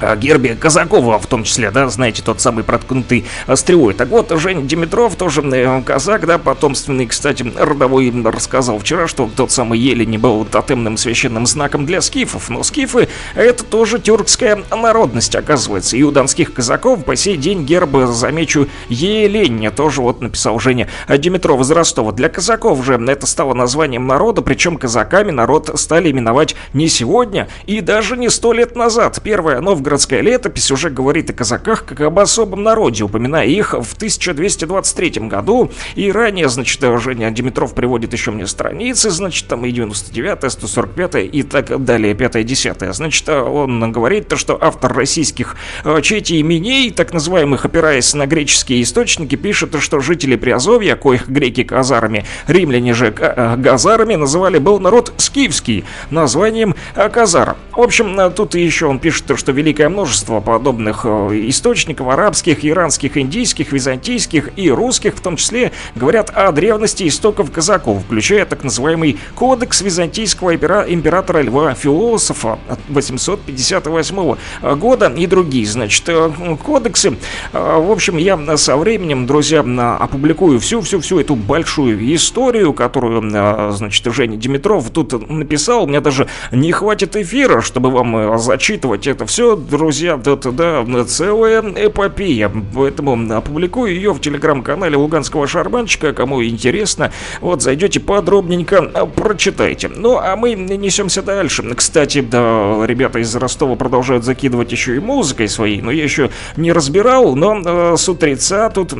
о 0.00 0.16
гербе 0.16 0.54
Казакова 0.54 1.18
в 1.18 1.26
том 1.26 1.44
числе, 1.44 1.70
да, 1.70 1.88
знаете, 1.88 2.22
тот 2.22 2.40
самый 2.40 2.64
проткнутый 2.64 3.24
стрелой. 3.54 3.94
Так 3.94 4.08
вот, 4.08 4.32
Женя 4.38 4.62
Димитров 4.62 5.16
тоже 5.16 5.42
э, 5.42 5.82
казак, 5.82 6.26
да, 6.26 6.38
потомственный, 6.38 7.06
кстати, 7.06 7.50
родовой 7.56 8.12
рассказал 8.24 8.78
вчера, 8.78 9.08
что 9.08 9.28
тот 9.34 9.50
самый 9.50 9.78
елень 9.78 10.18
был 10.18 10.44
тотемным 10.44 10.96
священным 10.96 11.46
знаком 11.46 11.86
для 11.86 12.00
скифов, 12.00 12.48
но 12.48 12.62
скифы 12.62 13.08
это 13.34 13.64
тоже 13.64 13.98
тюркская 13.98 14.62
народность, 14.70 15.34
оказывается, 15.34 15.96
и 15.96 16.02
у 16.02 16.10
донских 16.10 16.52
казаков 16.52 17.04
по 17.04 17.16
сей 17.16 17.36
день 17.36 17.64
герб, 17.64 17.96
замечу, 18.06 18.68
елень, 18.88 19.70
тоже 19.70 20.00
вот 20.00 20.20
написал 20.20 20.58
Женя 20.58 20.88
Димитров 21.08 21.60
из 21.60 21.70
Ростова. 21.70 22.12
Для 22.12 22.28
казаков 22.28 22.84
же 22.84 22.94
это 22.94 23.26
стало 23.26 23.54
названием 23.54 24.06
народа, 24.06 24.42
причем 24.42 24.76
казаками 24.76 25.30
народ 25.30 25.70
стали 25.74 26.10
именовать 26.10 26.54
не 26.72 26.88
сегодня 26.88 27.48
и 27.66 27.80
даже 27.80 28.16
не 28.16 28.28
сто 28.28 28.52
лет 28.52 28.76
назад. 28.76 29.20
Первая 29.22 29.60
Новгород 29.60 29.87
Новгородская 29.88 30.20
летопись 30.20 30.70
уже 30.70 30.90
говорит 30.90 31.30
о 31.30 31.32
казаках 31.32 31.86
как 31.86 32.02
об 32.02 32.18
особом 32.18 32.62
народе, 32.62 33.04
упоминая 33.04 33.46
их 33.46 33.72
в 33.72 33.94
1223 33.94 35.28
году. 35.28 35.70
И 35.94 36.12
ранее, 36.12 36.50
значит, 36.50 36.82
Женя 37.00 37.30
Димитров 37.30 37.72
приводит 37.72 38.12
еще 38.12 38.30
мне 38.30 38.46
страницы, 38.46 39.08
значит, 39.08 39.48
там 39.48 39.64
и 39.64 39.72
99 39.72 40.52
145 40.52 41.14
и 41.32 41.42
так 41.42 41.82
далее, 41.82 42.14
5 42.14 42.44
10 42.44 42.94
Значит, 42.94 43.30
он 43.30 43.90
говорит 43.90 44.28
то, 44.28 44.36
что 44.36 44.58
автор 44.60 44.92
российских 44.92 45.56
э, 45.84 46.02
чети 46.02 46.38
именей, 46.42 46.90
так 46.90 47.14
называемых, 47.14 47.64
опираясь 47.64 48.12
на 48.12 48.26
греческие 48.26 48.82
источники, 48.82 49.36
пишет, 49.36 49.74
что 49.80 50.00
жители 50.00 50.36
Приазовья, 50.36 50.96
коих 50.96 51.30
греки 51.30 51.64
казарами, 51.64 52.26
римляне 52.46 52.92
же 52.92 53.14
э, 53.18 53.56
газарами, 53.56 54.16
называли 54.16 54.58
был 54.58 54.80
народ 54.80 55.14
скифский, 55.16 55.86
названием 56.10 56.74
э, 56.94 57.08
казара. 57.08 57.56
В 57.72 57.80
общем, 57.80 58.30
тут 58.34 58.54
еще 58.54 58.84
он 58.84 58.98
пишет, 58.98 59.38
что 59.38 59.52
великий 59.52 59.77
великое 59.78 59.88
множество 59.90 60.40
подобных 60.40 61.02
э, 61.04 61.08
источников 61.48 62.08
арабских, 62.08 62.64
иранских, 62.64 63.16
индийских, 63.16 63.70
византийских 63.72 64.50
и 64.56 64.70
русских, 64.70 65.14
в 65.14 65.20
том 65.20 65.36
числе, 65.36 65.70
говорят 65.94 66.30
о 66.30 66.50
древности 66.50 67.06
истоков 67.06 67.52
казаков, 67.52 68.02
включая 68.04 68.44
так 68.44 68.64
называемый 68.64 69.18
Кодекс 69.36 69.80
византийского 69.80 70.56
императора 70.56 71.42
Льва 71.42 71.74
Философа 71.74 72.58
858 72.88 74.36
года 74.76 75.12
и 75.16 75.26
другие, 75.26 75.66
значит, 75.66 76.08
э, 76.08 76.56
кодексы. 76.64 77.16
Э, 77.52 77.78
в 77.80 77.92
общем, 77.92 78.16
я 78.16 78.56
со 78.56 78.76
временем, 78.76 79.26
друзья, 79.26 79.60
опубликую 80.00 80.58
всю-всю-всю 80.58 81.20
эту 81.20 81.36
большую 81.36 82.14
историю, 82.16 82.72
которую, 82.72 83.30
значит, 83.72 84.12
Женя 84.12 84.36
Димитров 84.36 84.90
тут 84.90 85.30
написал. 85.30 85.84
У 85.84 85.86
меня 85.86 86.00
даже 86.00 86.26
не 86.50 86.72
хватит 86.72 87.14
эфира, 87.14 87.60
чтобы 87.60 87.90
вам 87.90 88.38
зачитывать 88.38 89.06
это 89.06 89.24
все 89.26 89.56
друзья, 89.68 90.16
да-да-да, 90.16 90.84
целая 91.04 91.60
эпопея. 91.60 92.50
Поэтому 92.74 93.34
опубликую 93.34 93.94
ее 93.94 94.12
в 94.12 94.20
телеграм-канале 94.20 94.96
Луганского 94.96 95.46
Шарманчика. 95.46 96.12
Кому 96.12 96.44
интересно, 96.44 97.12
вот 97.40 97.62
зайдете 97.62 98.00
подробненько, 98.00 98.82
прочитайте. 99.14 99.88
Ну, 99.88 100.18
а 100.18 100.36
мы 100.36 100.54
несемся 100.54 101.22
дальше. 101.22 101.62
Кстати, 101.74 102.20
да, 102.20 102.84
ребята 102.86 103.18
из 103.18 103.34
Ростова 103.36 103.76
продолжают 103.76 104.24
закидывать 104.24 104.72
еще 104.72 104.96
и 104.96 105.00
музыкой 105.00 105.48
своей, 105.48 105.80
но 105.80 105.90
я 105.90 106.02
еще 106.02 106.30
не 106.56 106.72
разбирал, 106.72 107.36
но 107.36 107.60
э, 107.64 107.96
с 107.96 108.08
утреца 108.08 108.70
тут 108.70 108.94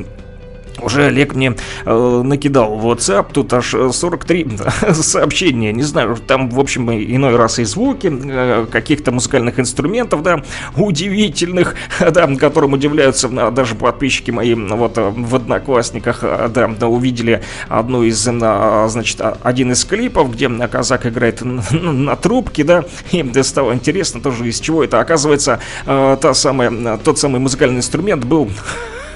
уже 0.83 1.07
Олег 1.07 1.35
мне 1.35 1.55
э, 1.85 2.23
накидал 2.25 2.77
в 2.77 2.87
WhatsApp, 2.87 3.27
тут 3.33 3.53
аж 3.53 3.75
43 3.93 4.59
сообщения, 4.93 5.73
не 5.73 5.83
знаю, 5.83 6.17
там, 6.27 6.51
в 6.51 6.61
общем, 6.61 6.91
иной 6.91 7.37
раз 7.37 7.59
и 7.59 7.65
звуки 7.65 8.11
э, 8.13 8.67
каких-то 8.71 9.13
музыкальных 9.13 9.59
инструментов, 9.59 10.23
да, 10.23 10.43
удивительных, 10.77 11.75
да, 12.01 12.27
которым 12.37 12.73
удивляются 12.73 13.29
э, 13.29 13.51
даже 13.51 13.75
подписчики 13.75 14.31
мои, 14.31 14.55
вот, 14.55 14.99
э, 14.99 15.11
в 15.11 15.35
Одноклассниках, 15.35 16.21
э, 16.23 16.49
да, 16.49 16.89
увидели 16.89 17.43
одну 17.69 18.03
из, 18.03 18.27
э, 18.27 18.87
значит, 18.89 19.21
один 19.43 19.73
из 19.73 19.85
клипов, 19.85 20.33
где 20.33 20.49
казак 20.49 21.07
играет 21.07 21.43
на, 21.43 21.63
на 21.73 22.17
трубке, 22.17 22.65
да, 22.65 22.85
и 23.11 23.43
стало 23.43 23.73
интересно 23.73 24.21
тоже, 24.21 24.49
из 24.49 24.61
чего 24.61 24.85
это, 24.85 25.01
оказывается, 25.01 25.61
э, 25.87 26.17
та 26.21 26.35
самая, 26.35 26.99
тот 26.99 27.19
самый 27.19 27.41
музыкальный 27.41 27.79
инструмент 27.79 28.25
был 28.25 28.49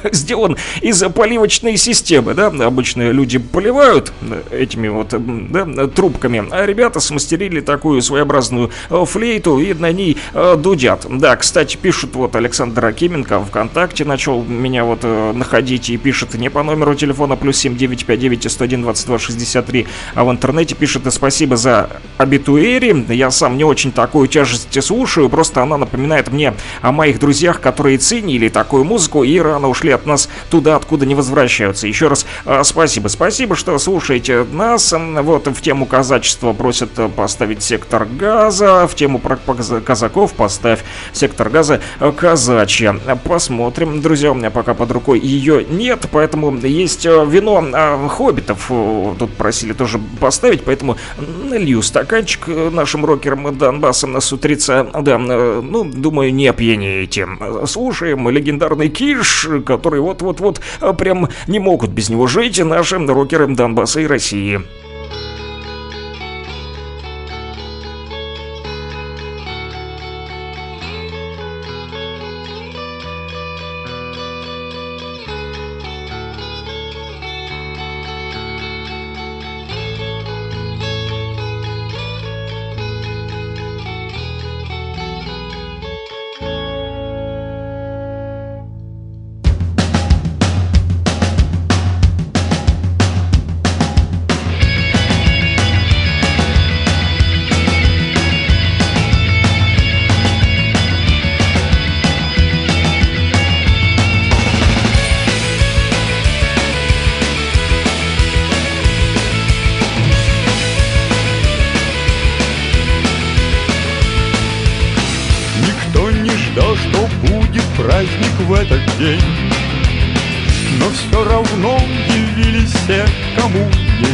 сделан 0.12 0.56
из 0.80 1.02
поливочной 1.02 1.76
системы, 1.76 2.34
да, 2.34 2.46
обычно 2.46 3.10
люди 3.10 3.38
поливают 3.38 4.12
этими 4.50 4.88
вот, 4.88 5.14
да, 5.50 5.86
трубками, 5.88 6.44
а 6.50 6.66
ребята 6.66 7.00
смастерили 7.00 7.60
такую 7.60 8.02
своеобразную 8.02 8.70
э, 8.90 9.04
флейту 9.04 9.58
и 9.58 9.74
на 9.74 9.92
ней 9.92 10.16
э, 10.34 10.56
дудят. 10.56 11.06
Да, 11.08 11.36
кстати, 11.36 11.76
пишут 11.76 12.14
вот 12.14 12.36
Александр 12.36 12.84
Акименко 12.84 13.40
ВКонтакте 13.44 14.04
начал 14.04 14.42
меня 14.42 14.84
вот 14.84 15.00
э, 15.02 15.32
находить 15.32 15.90
и 15.90 15.96
пишет 15.96 16.34
не 16.34 16.50
по 16.50 16.62
номеру 16.62 16.94
телефона 16.94 17.36
плюс 17.36 17.58
7959 17.58 18.50
101 18.50 18.82
22 18.82 19.18
63, 19.18 19.86
а 20.14 20.24
в 20.24 20.30
интернете 20.30 20.74
пишет 20.74 21.02
спасибо 21.12 21.56
за 21.56 21.90
абитуэри. 22.18 23.06
Я 23.14 23.30
сам 23.30 23.56
не 23.56 23.64
очень 23.64 23.92
такую 23.92 24.28
тяжесть 24.28 24.82
слушаю, 24.82 25.28
просто 25.28 25.62
она 25.62 25.76
напоминает 25.76 26.30
мне 26.32 26.54
о 26.80 26.92
моих 26.92 27.18
друзьях, 27.18 27.60
которые 27.60 27.98
ценили 27.98 28.48
такую 28.48 28.84
музыку 28.84 29.24
и 29.24 29.38
рано 29.38 29.68
ушли 29.68 29.91
от 29.92 30.06
нас 30.06 30.28
туда, 30.50 30.76
откуда 30.76 31.06
не 31.06 31.14
возвращаются. 31.14 31.86
Еще 31.86 32.08
раз 32.08 32.26
э, 32.44 32.62
спасибо. 32.64 33.08
Спасибо, 33.08 33.56
что 33.56 33.78
слушаете 33.78 34.44
нас. 34.44 34.92
Вот 34.92 35.46
в 35.46 35.60
тему 35.60 35.86
казачества 35.86 36.52
просят 36.52 36.98
э, 36.98 37.08
поставить 37.08 37.62
сектор 37.62 38.06
газа. 38.06 38.86
В 38.86 38.94
тему 38.94 39.18
про 39.18 39.36
казаков 39.36 40.32
поставь 40.34 40.80
сектор 41.12 41.48
газа 41.50 41.80
э, 42.00 42.12
казачья. 42.12 42.94
Посмотрим, 43.24 44.00
друзья, 44.00 44.32
у 44.32 44.34
меня 44.34 44.50
пока 44.50 44.74
под 44.74 44.90
рукой 44.90 45.20
ее 45.20 45.64
нет, 45.64 46.06
поэтому 46.10 46.56
есть 46.58 47.04
вино 47.04 48.08
хоббитов. 48.08 48.70
Тут 49.18 49.32
просили 49.34 49.72
тоже 49.72 50.00
поставить, 50.20 50.64
поэтому 50.64 50.96
налью 51.18 51.82
стаканчик 51.82 52.46
нашим 52.46 53.04
рокерам 53.04 53.56
Донбассом 53.56 54.12
на 54.12 54.20
с 54.20 54.32
утреца. 54.32 54.84
Да, 54.84 55.18
ну, 55.18 55.84
думаю, 55.84 56.32
не 56.32 56.48
опьянеете. 56.48 57.28
Слушаем 57.66 58.28
легендарный 58.28 58.88
Киш, 58.88 59.48
который 59.66 59.81
вот-вот-вот 59.90 60.60
а, 60.80 60.92
прям 60.92 61.28
не 61.46 61.58
могут 61.58 61.90
без 61.90 62.08
него 62.08 62.26
жить 62.26 62.58
наши 62.58 62.98
рокеры 62.98 63.46
Донбасса 63.46 64.00
и 64.00 64.06
России. 64.06 64.62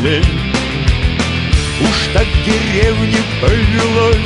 земле 0.08 0.22
Уж 1.80 2.06
так 2.12 2.26
деревне 2.44 3.18
повелось 3.40 4.16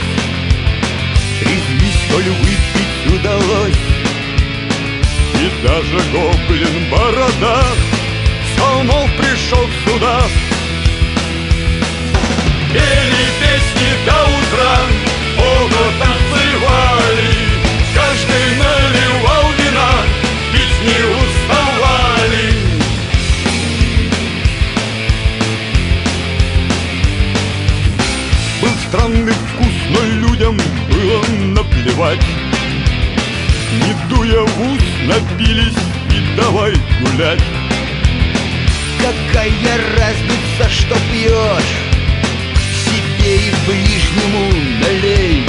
Резвись, 1.40 2.00
столь 2.08 2.30
выпить 2.30 3.20
удалось. 3.20 3.74
И 5.34 5.66
даже 5.66 5.98
гоблин 6.12 6.90
бородат 6.90 7.76
С 8.54 8.60
пришел 9.18 9.66
сюда. 9.84 10.22
Пели 12.72 13.26
песни, 13.40 14.06
да 14.06 14.21
дуя 34.14 34.42
в 34.42 34.72
ус, 34.72 34.82
напились 35.06 35.82
и 36.10 36.36
давай 36.36 36.72
гулять. 37.00 37.42
Какая 39.00 39.78
разница, 39.98 40.70
что 40.70 40.94
пьешь? 41.10 41.74
Себе 42.84 43.36
и 43.36 43.54
ближнему 43.66 44.52
налей. 44.80 45.44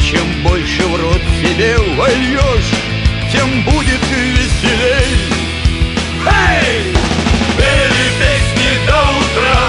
Чем 0.00 0.42
больше 0.42 0.82
в 0.86 1.00
рот 1.00 1.22
себе 1.40 1.76
вольешь 1.96 2.72
Тем 3.32 3.62
будет 3.62 4.02
веселей. 4.10 5.16
Эй! 6.26 6.94
Пели 7.56 8.06
песни 8.18 8.86
до 8.86 9.00
утра, 9.20 9.60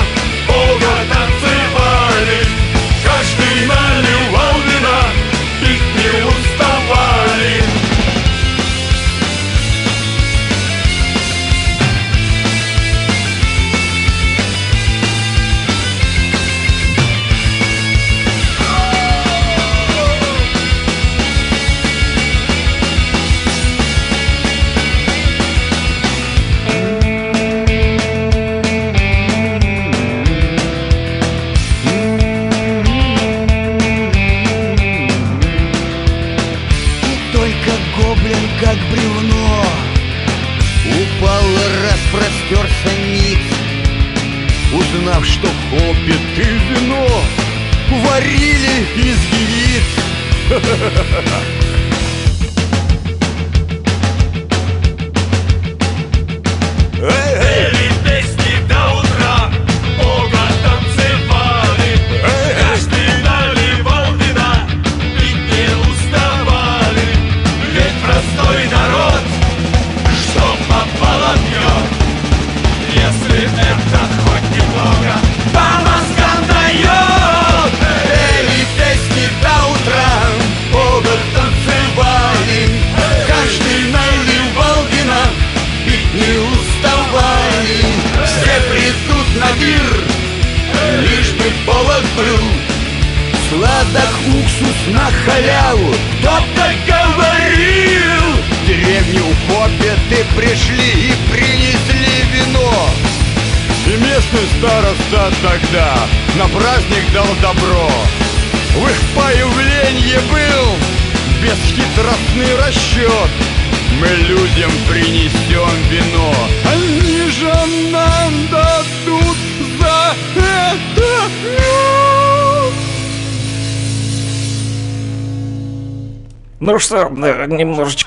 Бога 0.47 0.93
танцевали, 1.11 2.45
Каждый 3.03 3.67
наливал 3.67 3.90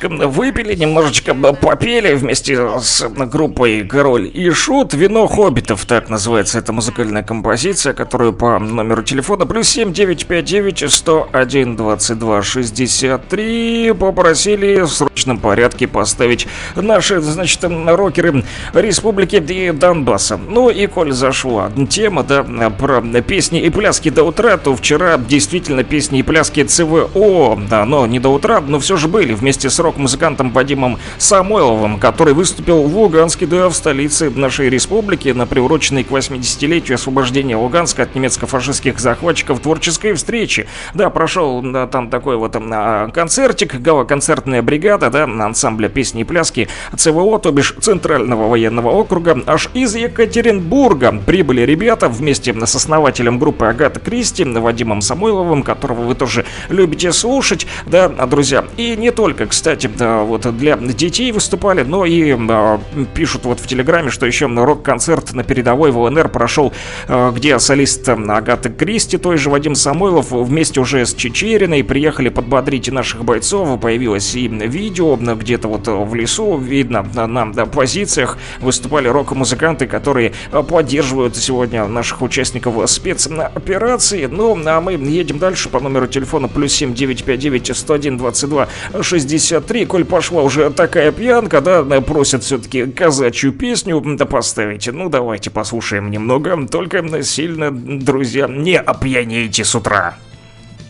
немножечко 0.09 0.54
выпили, 0.65 0.75
немножечко 0.75 1.35
попели 1.35 2.15
вместе 2.15 2.57
с 2.81 3.07
группой 3.09 3.85
Король 3.85 4.31
и 4.33 4.51
Шут. 4.51 4.95
Вино 4.95 5.27
хоббитов, 5.27 5.85
так 5.85 6.09
называется 6.09 6.59
эта 6.59 6.73
музыкальная 6.73 7.23
композиция, 7.23 7.93
которую 7.93 8.33
по 8.33 8.59
номеру 8.59 9.03
телефона 9.03 9.47
плюс 9.47 9.69
7959 9.69 10.93
101 10.93 11.77
22 11.77 12.43
63 12.43 13.95
попросили 13.99 14.81
в 14.81 14.89
срочном 14.89 15.39
порядке 15.39 15.87
поставить 15.87 16.47
наши, 16.75 17.21
значит, 17.21 17.65
рокеры 17.65 18.45
Республики 18.73 19.37
и 19.37 19.71
Донбасса. 19.71 20.37
Ну 20.37 20.71
и 20.71 20.87
коль 20.87 21.13
зашла 21.13 21.71
тема, 21.91 22.23
да, 22.23 22.43
про 22.71 23.03
песни 23.23 23.61
и 23.61 23.71
пляски 23.71 24.11
до 24.11 24.25
утра, 24.25 24.57
то 24.57 24.75
вчера 24.75 25.19
действительно 25.19 25.85
песни 25.85 26.21
и 26.21 26.23
пляски 26.23 26.65
ЦВО, 26.65 27.59
да, 27.69 27.85
но 27.85 28.07
не 28.07 28.19
до 28.19 28.31
утра, 28.31 28.61
но 28.61 28.79
все 28.79 28.97
же 28.97 29.09
были 29.09 29.35
вместе 29.35 29.69
с 29.69 29.79
рок-музыкантом 29.79 30.54
Вадимом 30.55 30.99
Самойловым, 31.19 31.99
который 31.99 32.35
выступил 32.35 32.83
в 32.83 32.97
Луганске, 32.97 33.47
да, 33.47 33.69
в 33.69 33.75
столице 33.75 34.31
нашей 34.31 34.71
республики, 34.71 35.29
на 35.29 35.47
приуроченной 35.47 36.05
к 36.05 36.11
80-летию 36.11 36.95
освобождения 36.95 37.57
Луганска 37.57 38.05
от 38.05 38.15
немецко-фашистских 38.15 38.99
захватчиков 38.99 39.61
творческой 39.61 40.15
встречи. 40.15 40.67
Да, 40.95 41.11
прошел 41.11 41.61
да, 41.63 41.87
там 41.87 42.09
такой 42.09 42.37
вот 42.37 42.57
а, 42.57 43.09
концертик, 43.11 43.75
гала-концертная 43.81 44.63
бригада, 44.63 45.11
да, 45.11 45.25
ансамбля 45.25 45.89
песни 45.89 46.23
и 46.23 46.25
пляски 46.25 46.69
ЦВО, 46.97 47.39
то 47.39 47.51
бишь 47.51 47.75
Центрального 47.81 48.49
военного 48.49 48.91
округа, 48.91 49.43
аж 49.47 49.69
из 49.75 49.95
Екатеринбурга 49.95 51.13
прибыли 51.13 51.63
ребята 51.63 52.09
вместе 52.09 52.55
с 52.55 52.75
основателем 52.75 53.39
группы 53.39 53.67
Агата 53.67 54.01
Кристи, 54.01 54.45
Вадимом 54.45 55.01
Самойловым, 55.01 55.63
которого 55.63 56.03
вы 56.03 56.15
тоже 56.15 56.45
любите 56.69 57.13
слушать, 57.13 57.67
да, 57.87 58.09
друзья. 58.09 58.65
И 58.77 58.97
не 58.97 59.11
только, 59.11 59.47
кстати, 59.47 59.87
да, 59.87 60.23
вот 60.23 60.44
для 60.53 60.77
детей 60.77 61.33
выступали, 61.33 61.83
но 61.83 62.05
и 62.05 62.37
а, 62.37 62.81
пишут 63.15 63.45
вот 63.45 63.61
в 63.61 63.67
Телеграме, 63.67 64.11
что 64.11 64.27
еще 64.27 64.47
рок-концерт 64.47 65.33
на 65.33 65.45
передовой 65.45 65.91
в 65.91 65.99
ЛНР 65.99 66.29
прошел, 66.29 66.73
а, 67.09 67.33
где 67.33 67.59
солист 67.59 68.09
Агаты 68.09 68.71
Кристи, 68.71 69.19
той 69.19 69.37
же 69.37 69.51
Вадим 69.51 69.75
Самойлов, 69.75 70.31
вместе 70.31 70.81
уже 70.81 71.07
с 71.07 71.15
Чечериной 71.15 71.85
приехали 71.85 72.29
подбодрить 72.29 72.91
наших 72.91 73.25
бойцов. 73.25 73.81
Появилось 73.81 74.35
и 74.35 74.49
видео, 74.49 75.17
где-то 75.17 75.69
вот 75.69 75.87
в 75.87 76.15
лесу 76.15 76.57
видно 76.59 77.07
на, 77.15 77.27
на 77.27 77.67
позициях 77.67 78.39
выступали 78.61 79.09
рок-музыканты, 79.09 79.87
которые 79.87 80.33
а, 80.53 80.63
поддерживают 80.63 81.37
сегодня 81.37 81.87
наших 81.87 82.23
участников 82.23 82.91
спецоперации. 82.91 84.27
Ну, 84.27 84.59
а 84.67 84.81
мы 84.81 84.93
едем 84.93 85.39
дальше 85.39 85.69
по 85.69 85.81
номеру 85.81 86.07
телефона 86.07 86.49
плюс 86.49 86.73
7959 86.73 87.77
101 87.77 88.19
22 88.19 88.69
63. 89.03 89.87
Коль 89.87 90.05
пошла 90.35 90.43
уже 90.43 90.71
такая 90.71 91.13
пьянка, 91.13 91.61
да, 91.61 91.83
просят 92.01 92.43
все-таки 92.43 92.87
казачью 92.87 93.53
песню 93.53 94.03
поставить. 94.27 94.89
Ну, 94.93 95.09
давайте 95.09 95.51
послушаем 95.51 96.11
немного, 96.11 96.67
только 96.67 97.23
сильно, 97.23 97.71
друзья, 97.71 98.49
не 98.49 98.77
опьянейте 98.77 99.65
с 99.65 99.75
утра. 99.75 100.17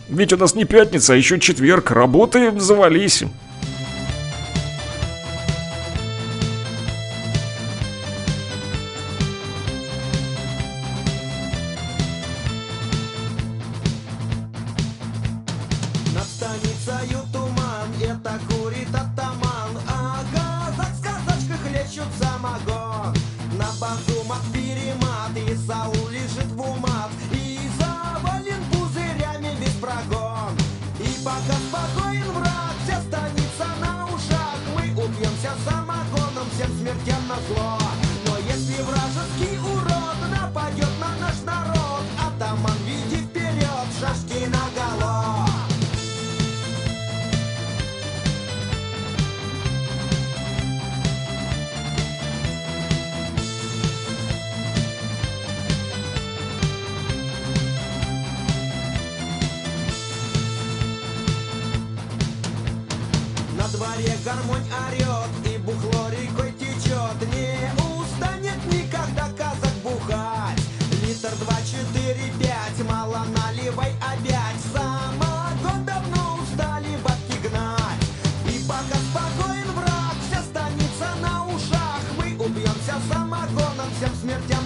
Ведь 0.09 0.33
у 0.33 0.37
нас 0.37 0.55
не 0.55 0.65
пятница, 0.65 1.13
а 1.13 1.15
еще 1.15 1.39
четверг, 1.39 1.91
работы 1.91 2.59
завались. 2.59 3.23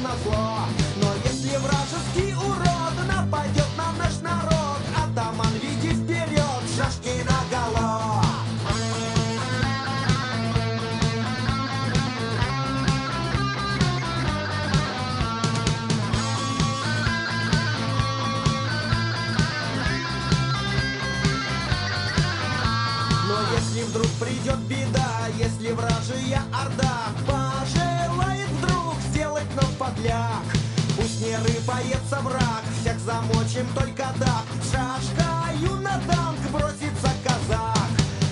На 0.09 0.15
зло. 0.23 0.59
Но 1.01 1.13
если 1.23 1.57
вражеский 1.57 2.33
урод 2.33 2.95
Нападет 3.07 3.67
на 3.77 3.91
наш 4.03 4.19
народ 4.21 4.81
Атаман, 4.97 5.53
веди 5.61 5.93
вперед 5.93 6.63
Шашки 6.75 7.23
наголо 7.23 8.23
Но 23.27 23.35
если 23.55 23.83
вдруг 23.83 24.07
придет 24.19 24.59
беда, 24.67 25.27
если 25.37 25.71
вражья 25.71 26.41
орда 26.51 27.38
подляк, 29.99 30.43
пусть 30.95 31.21
не 31.21 31.35
рыпается 31.35 32.19
враг, 32.21 32.63
всех 32.79 32.99
замочим 32.99 33.67
только 33.75 34.07
так, 34.19 34.45
шашкою 34.71 35.81
на 35.81 35.99
танк 36.07 36.39
бросится 36.51 37.11
казак. 37.23 37.89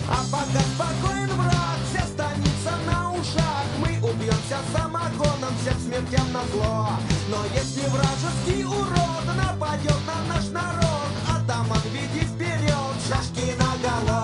А 0.09 0.23
пока 0.31 0.59
спокоен 0.75 1.29
враг, 1.33 1.79
вся 1.89 2.05
станица 2.05 2.77
на 2.85 3.11
ушах, 3.11 3.65
мы 3.79 4.09
убьемся 4.09 4.59
самогоном, 4.73 5.53
всем 5.61 5.79
смертям 5.79 6.31
на 6.31 6.43
зло. 6.51 6.89
Но 7.29 7.43
если 7.53 7.87
вражеский 7.89 8.63
урод 8.63 9.25
нападет 9.35 9.99
на 10.05 10.33
наш 10.33 10.45
народ, 10.49 11.11
атаман 11.29 11.81
веди 11.91 12.25
вперед, 12.25 12.95
шашки 13.09 13.53
наголо. 13.57 14.16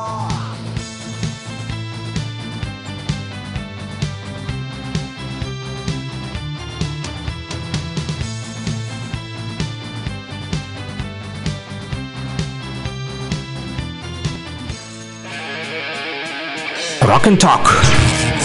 Rock 17.04 17.26
and 17.26 17.38
Talk. 17.38 17.68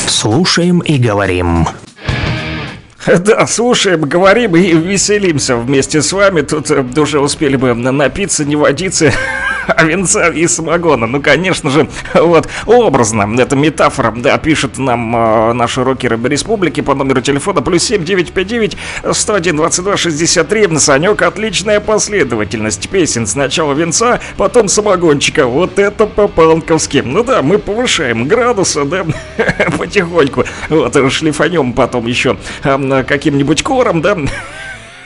Слушаем 0.08 0.80
и 0.80 0.98
говорим. 0.98 1.68
Да, 3.06 3.46
слушаем, 3.46 4.00
говорим 4.00 4.56
и 4.56 4.72
веселимся 4.72 5.56
вместе 5.56 6.02
с 6.02 6.12
вами. 6.12 6.40
Тут 6.40 6.68
э, 6.72 6.84
уже 6.96 7.20
успели 7.20 7.54
бы 7.54 7.72
напиться, 7.74 8.44
не 8.44 8.56
водиться, 8.56 9.12
а 9.76 9.84
венца 9.84 10.28
и 10.28 10.46
самогона. 10.46 11.06
Ну, 11.06 11.20
конечно 11.20 11.70
же, 11.70 11.88
вот, 12.14 12.48
образно, 12.66 13.28
это 13.40 13.56
метафора, 13.56 14.14
да, 14.16 14.38
пишет 14.38 14.78
нам 14.78 15.14
э, 15.14 15.52
наши 15.52 15.84
рокеры 15.84 16.18
республики 16.24 16.80
по 16.80 16.94
номеру 16.94 17.20
телефона 17.20 17.60
плюс 17.60 17.82
7959 17.84 18.76
101 19.12 19.56
22 19.56 19.96
63. 19.96 20.78
Санек, 20.78 21.22
отличная 21.22 21.80
последовательность 21.80 22.88
песен. 22.88 23.26
Сначала 23.26 23.74
венца, 23.74 24.20
потом 24.36 24.68
самогончика. 24.68 25.46
Вот 25.46 25.78
это 25.78 26.06
по-панковски. 26.06 27.02
Ну 27.04 27.22
да, 27.22 27.42
мы 27.42 27.58
повышаем 27.58 28.26
градусы, 28.26 28.84
да, 28.84 29.04
потихоньку. 29.78 30.44
Вот, 30.68 30.96
шлифанем 31.12 31.72
потом 31.72 32.06
еще 32.06 32.38
э, 32.64 33.04
каким-нибудь 33.06 33.62
кором, 33.62 34.00
да, 34.00 34.16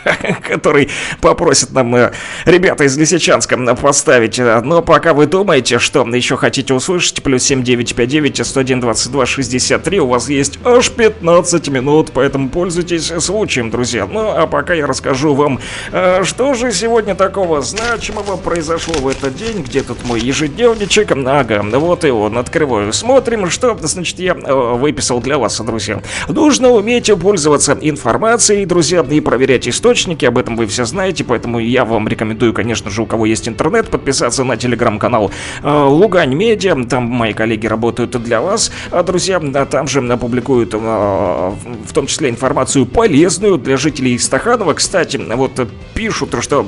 который 0.48 0.88
попросит 1.20 1.72
нам 1.72 1.94
э, 1.94 2.12
ребята 2.44 2.84
из 2.84 2.96
Лисичанска 2.96 3.54
м, 3.54 3.76
поставить. 3.76 4.38
Э, 4.38 4.60
Но 4.62 4.82
пока 4.82 5.12
вы 5.14 5.26
думаете, 5.26 5.78
что 5.78 6.06
еще 6.06 6.36
хотите 6.36 6.74
услышать, 6.74 7.22
плюс 7.22 7.42
7959 7.44 8.46
101 8.46 8.80
22 8.80 9.26
63, 9.26 10.00
у 10.00 10.06
вас 10.08 10.28
есть 10.28 10.58
аж 10.64 10.90
15 10.90 11.68
минут, 11.68 12.10
поэтому 12.12 12.48
пользуйтесь 12.48 13.12
случаем, 13.18 13.70
друзья. 13.70 14.06
Ну, 14.06 14.30
а 14.30 14.46
пока 14.46 14.74
я 14.74 14.86
расскажу 14.86 15.34
вам, 15.34 15.60
э, 15.92 16.24
что 16.24 16.54
же 16.54 16.72
сегодня 16.72 17.14
такого 17.14 17.62
значимого 17.62 18.36
произошло 18.36 18.94
в 18.94 19.08
этот 19.08 19.36
день, 19.36 19.62
где 19.62 19.82
тут 19.82 20.04
мой 20.04 20.20
ежедневничек, 20.20 21.12
ага, 21.12 21.62
вот 21.62 22.04
и 22.04 22.10
он, 22.10 22.38
открываю, 22.38 22.92
смотрим, 22.92 23.50
что, 23.50 23.76
значит, 23.80 24.18
я 24.18 24.34
э, 24.34 24.74
выписал 24.74 25.20
для 25.20 25.38
вас, 25.38 25.60
друзья. 25.60 26.02
Нужно 26.28 26.70
уметь 26.70 27.10
пользоваться 27.20 27.76
информацией, 27.80 28.64
друзья, 28.66 29.04
и 29.08 29.20
проверять 29.20 29.66
источники, 29.92 30.24
об 30.24 30.38
этом 30.38 30.56
вы 30.56 30.66
все 30.66 30.84
знаете, 30.84 31.22
поэтому 31.22 31.58
я 31.58 31.84
вам 31.84 32.08
рекомендую, 32.08 32.54
конечно 32.54 32.90
же, 32.90 33.02
у 33.02 33.06
кого 33.06 33.26
есть 33.26 33.48
интернет, 33.48 33.90
подписаться 33.90 34.42
на 34.44 34.56
телеграм-канал 34.56 35.30
э, 35.62 35.70
Лугань 35.70 36.34
Медиа, 36.34 36.82
там 36.84 37.04
мои 37.04 37.32
коллеги 37.34 37.66
работают 37.66 38.10
для 38.22 38.40
вас, 38.40 38.72
а, 38.90 39.02
друзья, 39.02 39.40
а 39.54 39.66
там 39.66 39.86
же 39.86 40.00
опубликуют 40.00 40.74
э, 40.74 40.78
в 40.78 41.92
том 41.92 42.06
числе 42.06 42.30
информацию 42.30 42.86
полезную 42.86 43.58
для 43.58 43.76
жителей 43.76 44.18
Стаханова. 44.18 44.72
Кстати, 44.74 45.18
вот 45.18 45.68
пишут, 45.94 46.34
что, 46.40 46.66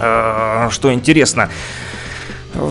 э, 0.00 0.68
что 0.70 0.92
интересно, 0.92 1.48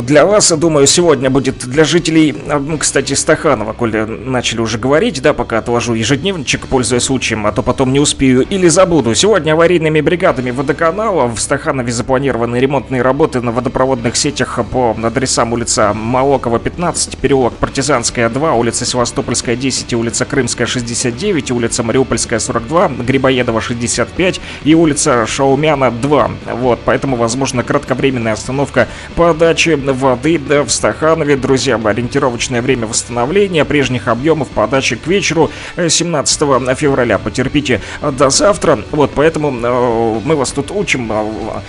для 0.02 0.26
вас, 0.26 0.52
думаю, 0.52 0.88
сегодня 0.88 1.30
будет 1.30 1.68
для 1.68 1.84
жителей, 1.84 2.36
а, 2.48 2.78
кстати, 2.78 3.14
Стаханова, 3.14 3.74
коли 3.74 4.06
начали 4.06 4.62
уже 4.62 4.78
говорить, 4.78 5.22
да, 5.22 5.34
пока 5.34 5.60
отложу 5.60 5.94
ежедневничек, 5.94 6.68
пользуясь 6.68 7.04
случаем, 7.04 7.46
а 7.46 7.52
то 7.52 7.62
потом 7.62 7.94
не 7.94 8.00
успею 8.00 8.42
или 8.42 8.68
забуду. 8.68 9.14
Сегодня 9.14 9.54
аварийными 9.54 10.02
бригадами 10.02 10.52
водоканала 10.52 11.28
в 11.28 11.40
Стаханове 11.40 11.92
запланированы 11.92 12.58
ремонтные 12.58 13.02
работы 13.02 13.42
на 13.42 13.52
водопроводных 13.52 14.16
сетях 14.16 14.60
по 14.72 14.96
адресам 15.04 15.54
улица 15.54 15.94
Молокова, 15.94 16.60
15, 16.60 17.18
переулок 17.18 17.54
Партизанская, 17.54 18.30
2, 18.30 18.54
улица 18.54 18.86
Севастопольская, 18.86 19.56
10, 19.56 19.94
и 19.94 19.96
улица 19.96 20.26
Крымская, 20.26 20.68
69, 20.68 21.52
улица 21.52 21.84
Мариупольская, 21.84 22.40
42, 22.40 22.88
Грибоедова, 23.06 23.62
65 23.62 24.42
и 24.64 24.74
улица 24.74 25.26
Шаумяна, 25.28 25.92
2. 25.92 26.32
Вот, 26.54 26.80
поэтому, 26.86 27.16
возможно, 27.18 27.64
кратковременная 27.64 28.34
остановка 28.34 28.88
подачи 29.16 29.75
воды 29.76 30.38
да, 30.38 30.64
в 30.64 30.70
Стаханове. 30.70 31.36
Друзья, 31.36 31.80
ориентировочное 31.84 32.62
время 32.62 32.88
восстановления 32.88 33.66
прежних 33.66 34.08
объемов 34.08 34.50
подачи 34.50 34.96
к 34.96 35.08
вечеру 35.08 35.52
э, 35.76 35.90
17 35.90 36.40
февраля. 36.78 37.18
Потерпите 37.18 37.82
э, 38.02 38.12
до 38.12 38.30
завтра. 38.30 38.80
Вот, 38.92 39.12
поэтому 39.16 39.52
э, 39.52 40.22
мы 40.26 40.36
вас 40.36 40.52
тут 40.52 40.72
учим 40.72 41.12
э, 41.12 41.62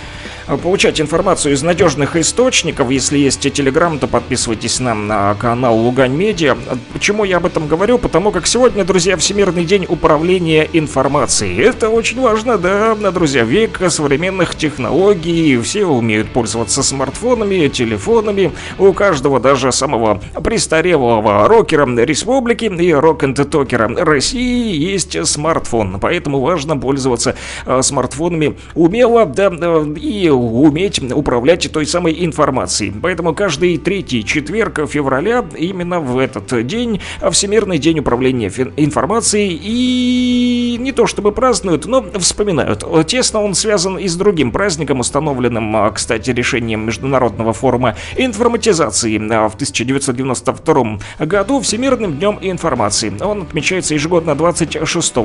получать 0.63 1.01
информацию 1.01 1.55
из 1.55 1.63
надежных 1.63 2.17
источников. 2.17 2.91
Если 2.91 3.19
есть 3.19 3.41
телеграм, 3.53 3.99
то 3.99 4.07
подписывайтесь 4.07 4.81
на, 4.81 4.95
на 4.95 5.35
канал 5.35 5.77
Лугань 5.77 6.15
Медиа. 6.15 6.57
Почему 6.93 7.25
я 7.25 7.39
об 7.39 7.47
этом 7.47 7.67
говорю? 7.67 7.99
Потому 7.99 8.31
как 8.31 8.47
сегодня, 8.47 8.85
друзья, 8.85 9.17
Всемирный 9.17 9.65
день 9.65 9.87
управления 9.89 10.69
информацией. 10.73 11.61
Это 11.61 11.89
очень 11.89 12.21
важно, 12.21 12.59
да, 12.59 12.95
друзья. 13.11 13.43
Век 13.43 13.81
современных 13.89 14.55
технологий. 14.55 15.59
Все 15.59 15.85
умеют 15.87 16.31
пользоваться 16.31 16.83
смартфонами, 16.83 17.69
телефонами. 17.69 18.53
У 18.79 18.93
каждого, 18.93 19.41
даже 19.41 19.73
самого 19.73 20.21
престарелого 20.43 21.49
рокера 21.49 21.87
республики 21.87 22.65
и 22.67 22.93
рок-н-токера 22.93 23.89
России 24.05 24.77
есть 24.77 25.27
смартфон. 25.27 25.99
Поэтому 26.01 26.41
важно 26.41 26.77
пользоваться 26.77 27.37
э, 27.65 27.83
смартфонами 27.83 28.57
умело, 28.75 29.25
да, 29.27 29.51
э, 29.51 29.95
и 29.97 30.29
уметь 30.37 31.01
управлять 31.13 31.71
той 31.73 31.87
самой 31.87 32.25
информацией. 32.25 32.93
Поэтому 33.03 33.35
каждый 33.35 33.79
третий 33.79 34.25
четверг 34.25 34.87
февраля 34.89 35.45
именно 35.57 36.01
в 36.01 36.19
этот 36.19 36.67
день 36.67 37.01
Всемирный 37.31 37.79
день 37.79 37.99
управления 38.01 38.51
информацией 38.77 39.59
и 39.63 40.66
не 40.79 40.93
то 40.93 41.07
чтобы 41.07 41.33
празднуют, 41.33 41.87
но 41.87 42.05
вспоминают. 42.19 42.85
Тесно 43.07 43.43
он 43.43 43.55
связан 43.55 43.99
и 43.99 44.09
с 44.09 44.17
другим 44.17 44.53
праздником, 44.53 45.01
установленным, 45.01 45.77
а, 45.77 45.91
кстати, 45.91 46.31
решением 46.31 46.87
Международного 46.87 47.53
форума 47.53 47.97
информатизации 48.17 49.17
а, 49.17 49.49
в 49.49 49.55
1992 49.55 50.99
году 51.21 51.61
Всемирным 51.61 52.17
днем 52.17 52.39
информации. 52.41 53.13
Он 53.21 53.43
отмечается 53.43 53.95
ежегодно 53.95 54.35
26 54.35 55.17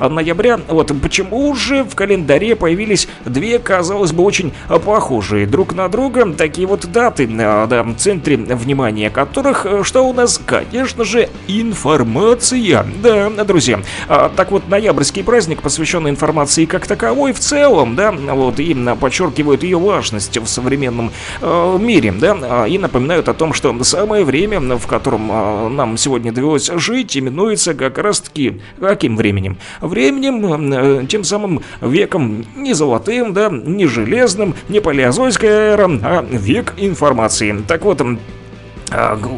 ноября. 0.00 0.60
Вот 0.68 0.92
почему 1.00 1.54
же 1.54 1.84
в 1.84 1.94
календаре 1.94 2.56
появились 2.56 3.08
две, 3.24 3.58
казалось 3.58 4.12
бы, 4.12 4.22
очень 4.22 4.52
похожие 4.84 5.46
друг 5.46 5.74
на 5.74 5.88
друга 5.88 6.32
такие 6.32 6.66
вот 6.66 6.86
даты, 6.90 7.28
а, 7.40 7.66
да, 7.66 7.82
в 7.82 7.94
центре 7.96 8.36
внимания 8.36 9.10
которых, 9.10 9.66
э, 9.66 9.82
что 9.84 10.06
у 10.06 10.12
нас, 10.12 10.40
конечно 10.44 11.04
же, 11.04 11.28
информация. 11.48 12.86
Да, 13.02 13.30
друзья. 13.44 13.80
Так 14.08 14.50
вот, 14.50 14.68
ноябрь 14.68 14.99
октябрьский 15.00 15.24
праздник, 15.24 15.62
посвященный 15.62 16.10
информации 16.10 16.66
как 16.66 16.86
таковой 16.86 17.32
в 17.32 17.38
целом, 17.38 17.96
да, 17.96 18.12
вот, 18.12 18.60
и 18.60 18.76
подчеркивают 19.00 19.62
ее 19.62 19.78
важность 19.78 20.36
в 20.36 20.46
современном 20.46 21.10
э, 21.40 21.78
мире, 21.80 22.12
да, 22.12 22.66
и 22.66 22.76
напоминают 22.76 23.28
о 23.28 23.34
том, 23.34 23.54
что 23.54 23.74
самое 23.82 24.24
время, 24.24 24.60
в 24.60 24.86
котором 24.86 25.30
э, 25.32 25.68
нам 25.70 25.96
сегодня 25.96 26.32
довелось 26.32 26.70
жить, 26.74 27.16
именуется 27.16 27.72
как 27.72 27.96
раз-таки 27.96 28.60
каким 28.78 29.16
временем? 29.16 29.56
Временем, 29.80 30.72
э, 30.72 31.06
тем 31.06 31.24
самым 31.24 31.62
веком 31.80 32.44
не 32.54 32.74
золотым, 32.74 33.32
да, 33.32 33.48
не 33.50 33.86
железным, 33.86 34.54
не 34.68 34.80
палеозойская 34.80 35.72
эра, 35.72 35.90
а 36.02 36.26
век 36.30 36.74
информации. 36.76 37.64
Так 37.66 37.86
вот, 37.86 38.02
а, 38.02 38.18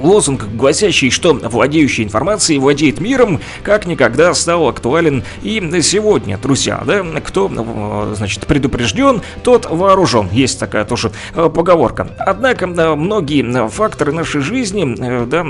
лозунг, 0.03 0.45
гласящий, 0.55 1.11
что 1.11 1.35
владеющий 1.35 2.05
информацией 2.05 2.59
владеет 2.59 3.01
миром, 3.01 3.41
как 3.63 3.87
никогда 3.87 4.33
стал 4.35 4.69
актуален 4.69 5.25
и 5.43 5.61
сегодня, 5.83 6.39
друзья, 6.39 6.83
да, 6.87 7.05
кто, 7.21 7.51
э, 7.53 8.15
значит, 8.17 8.47
предупрежден, 8.47 9.21
тот 9.43 9.67
вооружен, 9.69 10.29
есть 10.33 10.59
такая 10.59 10.85
тоже 10.85 11.13
э, 11.35 11.51
поговорка. 11.55 12.09
Однако 12.19 12.67
многие 12.67 13.69
факторы 13.69 14.13
нашей 14.13 14.41
жизни, 14.41 14.97
э, 14.99 15.27
да, 15.27 15.45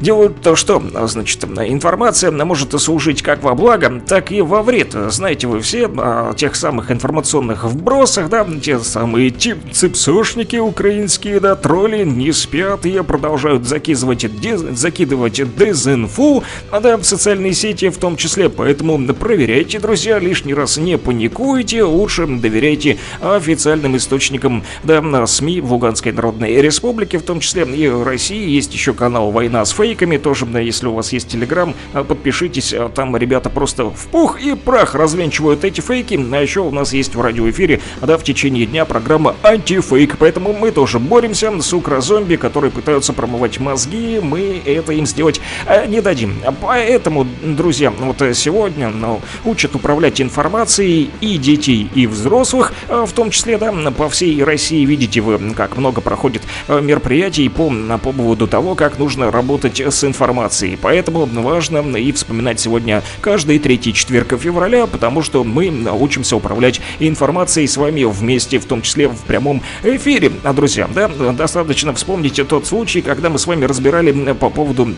делают 0.00 0.40
то, 0.40 0.56
что, 0.56 0.82
значит, 1.06 1.44
информация 1.44 2.32
может 2.32 2.72
служить 2.80 3.22
как 3.22 3.42
во 3.42 3.54
благо, 3.54 4.02
так 4.06 4.32
и 4.32 4.40
во 4.42 4.62
вред. 4.62 4.92
Знаете 5.08 5.46
вы 5.46 5.60
все 5.60 5.86
о 5.86 6.34
тех 6.34 6.56
самых 6.56 6.90
информационных 6.90 7.64
вбросах, 7.64 8.28
да, 8.28 8.44
те 8.60 8.80
самые 8.80 9.30
ципсошники 9.30 10.56
украинские, 10.56 11.38
да, 11.40 11.54
тролли 11.54 12.04
не 12.04 12.32
спят 12.32 12.55
пятые 12.56 13.02
продолжают 13.02 13.66
закидывать, 13.66 14.40
дез, 14.40 14.60
закидывать 14.60 15.42
дезинфу, 15.56 16.42
а 16.70 16.80
да, 16.80 16.96
в 16.96 17.04
социальные 17.04 17.52
сети 17.52 17.90
в 17.90 17.98
том 17.98 18.16
числе, 18.16 18.48
поэтому 18.48 18.98
проверяйте, 19.12 19.78
друзья, 19.78 20.18
лишний 20.18 20.54
раз 20.54 20.78
не 20.78 20.96
паникуйте, 20.96 21.82
лучше 21.82 22.26
доверяйте 22.26 22.96
официальным 23.20 23.94
источникам, 23.98 24.64
да, 24.84 25.02
на 25.02 25.26
СМИ 25.26 25.60
в 25.60 25.70
Луганской 25.70 26.12
Народной 26.12 26.62
Республике, 26.62 27.18
в 27.18 27.22
том 27.22 27.40
числе 27.40 27.64
и 27.64 27.88
в 27.88 28.04
России, 28.04 28.48
есть 28.48 28.72
еще 28.72 28.94
канал 28.94 29.30
«Война 29.32 29.62
с 29.62 29.72
фейками», 29.72 30.16
тоже, 30.16 30.46
да, 30.46 30.58
если 30.58 30.86
у 30.86 30.94
вас 30.94 31.12
есть 31.12 31.28
Телеграм, 31.28 31.74
подпишитесь, 31.92 32.74
там 32.94 33.14
ребята 33.18 33.50
просто 33.50 33.90
в 33.90 34.06
пух 34.06 34.40
и 34.40 34.54
прах 34.54 34.94
развенчивают 34.94 35.62
эти 35.64 35.82
фейки, 35.82 36.18
а 36.32 36.40
еще 36.40 36.60
у 36.60 36.70
нас 36.70 36.94
есть 36.94 37.14
в 37.14 37.20
радиоэфире, 37.20 37.82
да, 38.00 38.16
в 38.16 38.24
течение 38.24 38.64
дня 38.64 38.86
программа 38.86 39.36
«Антифейк», 39.42 40.16
поэтому 40.18 40.54
мы 40.54 40.70
тоже 40.70 40.98
боремся 40.98 41.52
с 41.60 41.72
укрозомби, 41.74 42.36
которые 42.46 42.70
пытаются 42.70 43.12
промывать 43.12 43.58
мозги, 43.58 44.20
мы 44.22 44.62
это 44.64 44.92
им 44.92 45.04
сделать 45.04 45.40
э, 45.66 45.86
не 45.86 46.00
дадим. 46.00 46.36
Поэтому, 46.62 47.26
друзья, 47.42 47.90
вот 47.90 48.22
сегодня 48.34 48.88
ну, 48.88 49.20
учат 49.44 49.74
управлять 49.74 50.20
информацией 50.20 51.10
и 51.20 51.38
детей, 51.38 51.90
и 51.92 52.06
взрослых, 52.06 52.72
э, 52.88 53.04
в 53.04 53.12
том 53.12 53.32
числе, 53.32 53.58
да, 53.58 53.72
по 53.90 54.08
всей 54.08 54.44
России 54.44 54.84
видите 54.84 55.20
вы, 55.20 55.40
как 55.54 55.76
много 55.76 56.00
проходит 56.00 56.42
э, 56.68 56.80
мероприятий 56.80 57.48
по, 57.48 57.68
по 57.98 58.12
поводу 58.12 58.46
того, 58.46 58.76
как 58.76 59.00
нужно 59.00 59.32
работать 59.32 59.80
с 59.80 60.04
информацией. 60.04 60.78
Поэтому 60.80 61.26
важно 61.26 61.96
и 61.96 62.12
вспоминать 62.12 62.60
сегодня 62.60 63.02
каждый 63.20 63.58
третий 63.58 63.92
четверг 63.92 64.38
февраля, 64.38 64.86
потому 64.86 65.20
что 65.22 65.42
мы 65.42 65.68
учимся 65.92 66.36
управлять 66.36 66.80
информацией 67.00 67.66
с 67.66 67.76
вами 67.76 68.04
вместе, 68.04 68.60
в 68.60 68.66
том 68.66 68.82
числе 68.82 69.08
в 69.08 69.18
прямом 69.22 69.62
эфире. 69.82 70.30
А, 70.44 70.52
друзья, 70.52 70.88
да, 70.94 71.08
достаточно 71.32 71.92
вспомнить 71.92 72.35
помните 72.36 72.44
тот 72.44 72.66
случай, 72.66 73.02
когда 73.02 73.30
мы 73.30 73.38
с 73.38 73.46
вами 73.46 73.64
разбирали 73.64 74.32
по 74.34 74.50
поводу 74.50 74.94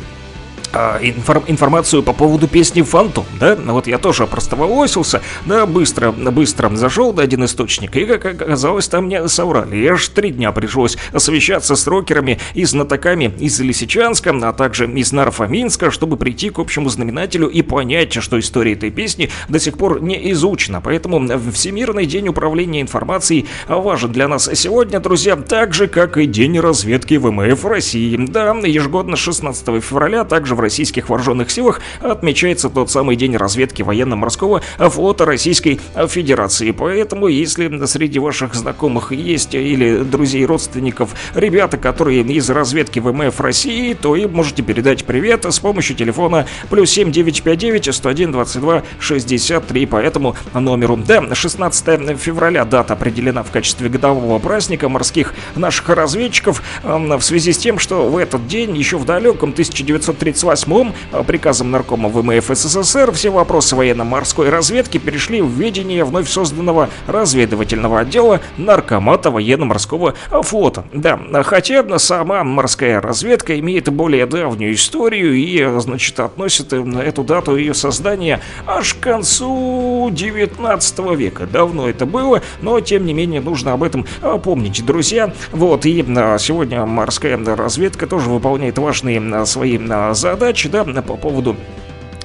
а, 0.73 0.99
информ, 1.01 1.45
информацию 1.47 2.03
по 2.03 2.12
поводу 2.12 2.49
песни 2.49 2.82
«Фантом», 2.82 3.24
да? 3.40 3.57
Ну 3.57 3.73
вот 3.73 3.86
я 3.86 3.99
тоже 3.99 4.27
простоволосился, 4.27 5.23
да, 5.47 5.66
быстро, 5.66 6.12
быстро 6.12 6.69
зашел 6.77 7.12
на 7.12 7.23
один 7.23 7.45
источник, 7.45 7.97
и, 7.97 8.05
как 8.05 8.24
оказалось, 8.24 8.89
там 8.89 9.05
мне 9.05 9.27
соврали. 9.28 9.77
Я 9.77 9.95
аж 9.95 10.09
три 10.09 10.31
дня 10.31 10.53
пришлось 10.53 10.99
освещаться 11.12 11.77
с 11.77 11.86
рокерами 11.86 12.39
и 12.55 12.65
знатоками 12.65 13.32
из 13.39 13.59
Лисичанска, 13.61 14.31
а 14.43 14.53
также 14.53 14.86
из 14.90 15.12
Нарфаминска, 15.12 15.90
чтобы 15.90 16.16
прийти 16.16 16.51
к 16.51 16.59
общему 16.59 16.89
знаменателю 16.89 17.49
и 17.49 17.62
понять, 17.62 18.12
что 18.23 18.39
история 18.39 18.73
этой 18.73 18.90
песни 18.90 19.31
до 19.49 19.59
сих 19.59 19.78
пор 19.78 20.03
не 20.03 20.32
изучена. 20.32 20.81
Поэтому 20.81 21.27
Всемирный 21.53 22.07
день 22.07 22.28
управления 22.28 22.82
информацией 22.82 23.47
важен 23.66 24.12
для 24.12 24.28
нас 24.28 24.51
сегодня, 24.55 25.01
друзья, 25.01 25.36
так 25.36 25.74
же, 25.74 25.89
как 25.89 26.16
и 26.16 26.27
День 26.27 26.61
разведки 26.61 27.15
ВМФ 27.15 27.65
России. 27.65 28.16
Да, 28.16 28.53
ежегодно 28.53 29.16
16 29.16 29.82
февраля 29.82 30.24
также 30.24 30.55
в 30.59 30.60
российских 30.60 31.09
вооруженных 31.09 31.51
силах 31.51 31.80
отмечается 32.01 32.68
тот 32.68 32.90
самый 32.90 33.16
день 33.16 33.36
разведки 33.36 33.82
военно-морского 33.82 34.60
флота 34.78 35.24
Российской 35.24 35.80
Федерации. 36.09 36.72
Поэтому, 36.72 37.28
если 37.28 37.86
среди 37.86 38.18
ваших 38.18 38.55
знакомых 38.55 39.12
есть 39.12 39.55
или 39.55 39.98
друзей, 39.98 40.44
родственников, 40.44 41.14
ребята, 41.35 41.76
которые 41.76 42.22
из 42.22 42.51
разведки 42.51 42.98
ВМФ 42.98 43.40
России, 43.40 43.94
то 43.94 44.16
им 44.16 44.32
можете 44.32 44.62
передать 44.62 45.05
привет 45.05 45.44
с 45.44 45.60
помощью 45.60 45.97
телефона 45.97 46.47
плюс 46.68 46.90
7959 46.90 47.94
101 47.94 48.32
22 48.32 48.82
63 48.98 49.86
по 49.86 49.97
этому 49.97 50.36
номеру. 50.52 50.97
Да, 50.97 51.35
16 51.35 52.18
февраля 52.18 52.64
дата 52.64 52.94
определена 52.94 53.44
в 53.44 53.51
качестве 53.51 53.89
годового 53.89 54.39
праздника 54.40 54.89
морских 54.89 55.35
наших 55.55 55.89
разведчиков 55.89 56.62
в 56.82 57.20
связи 57.20 57.52
с 57.52 57.59
тем, 57.59 57.78
что 57.78 58.09
в 58.09 58.16
этот 58.16 58.47
день 58.48 58.76
еще 58.76 58.98
в 58.98 59.05
далеком 59.05 59.51
1938 59.51 60.48
1938 60.53 60.93
э, 61.12 61.25
приказом 61.25 61.70
наркома 61.70 62.09
ВМФ 62.09 62.47
СССР 62.47 63.12
все 63.12 63.31
вопросы 63.31 63.77
военно-морской 63.77 64.49
разведки 64.49 64.99
перешли 64.99 65.43
в 65.43 65.51
ведение 65.51 66.05
вновь 66.05 66.29
созданного 66.29 66.89
разведывательного 67.07 68.01
отдела 68.01 68.41
Наркомата 68.57 69.31
военно-морского 69.31 70.15
флота. 70.43 70.85
Да, 70.93 71.19
хотя 71.45 71.85
сама 71.99 72.45
морская 72.45 73.01
разведка 73.01 73.59
имеет 73.59 73.89
более 73.91 74.27
давнюю 74.27 74.75
историю 74.75 75.35
и, 75.35 75.81
значит, 75.81 76.19
относит 76.20 76.73
эту 76.73 77.25
дату 77.25 77.57
ее 77.57 77.75
создания 77.75 78.41
аж 78.66 78.95
к 78.95 79.01
концу 79.01 80.09
19 80.11 80.99
века. 81.16 81.47
Давно 81.47 81.89
это 81.89 82.07
было, 82.07 82.43
но 82.61 82.81
тем 82.81 83.07
не 83.07 83.15
менее 83.15 83.41
нужно 83.41 83.73
об 83.73 83.83
этом 83.83 84.07
э, 84.23 84.39
помнить, 84.43 84.85
друзья. 84.85 85.33
Вот, 85.53 85.87
и 85.87 86.05
э, 86.07 86.37
сегодня 86.39 86.85
морская 86.87 87.39
разведка 87.57 88.07
тоже 88.07 88.29
выполняет 88.31 88.79
важные 88.79 89.47
свои 89.47 89.79
задачи 90.12 90.38
задачи, 90.39 90.69
да, 90.69 90.85
по 90.85 91.16
поводу 91.16 91.56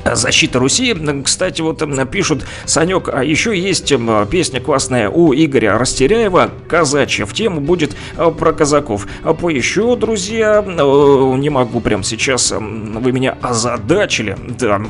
Защита 0.06 0.60
Руси. 0.60 0.96
Кстати, 1.24 1.62
вот 1.62 1.82
пишут, 2.12 2.46
Санек, 2.66 3.10
а 3.12 3.24
еще 3.24 3.58
есть 3.58 3.92
песня 4.30 4.60
классная 4.60 5.10
у 5.10 5.34
Игоря 5.34 5.78
Растеряева 5.78 6.52
«Казачья». 6.68 7.26
В 7.26 7.34
тему 7.34 7.62
будет 7.62 7.96
э, 8.18 8.32
про 8.38 8.52
казаков. 8.52 9.08
А 9.24 9.34
Поищу, 9.34 9.96
друзья, 9.96 10.64
э, 10.66 11.36
не 11.38 11.50
могу 11.50 11.80
прям 11.80 12.04
сейчас, 12.04 12.52
вы 12.52 13.12
меня 13.14 13.38
озадачили. 13.42 14.38
Да, 14.60 14.82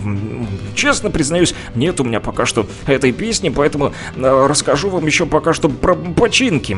честно 0.75 1.11
признаюсь, 1.11 1.53
нет 1.75 2.01
у 2.01 2.03
меня 2.03 2.19
пока 2.19 2.47
что 2.47 2.65
этой 2.87 3.11
песни, 3.11 3.49
поэтому 3.49 3.93
э, 4.15 4.47
расскажу 4.49 4.89
вам 4.89 5.05
еще 5.05 5.27
пока 5.27 5.53
что 5.53 5.69
про 5.69 5.95
починки. 5.95 6.75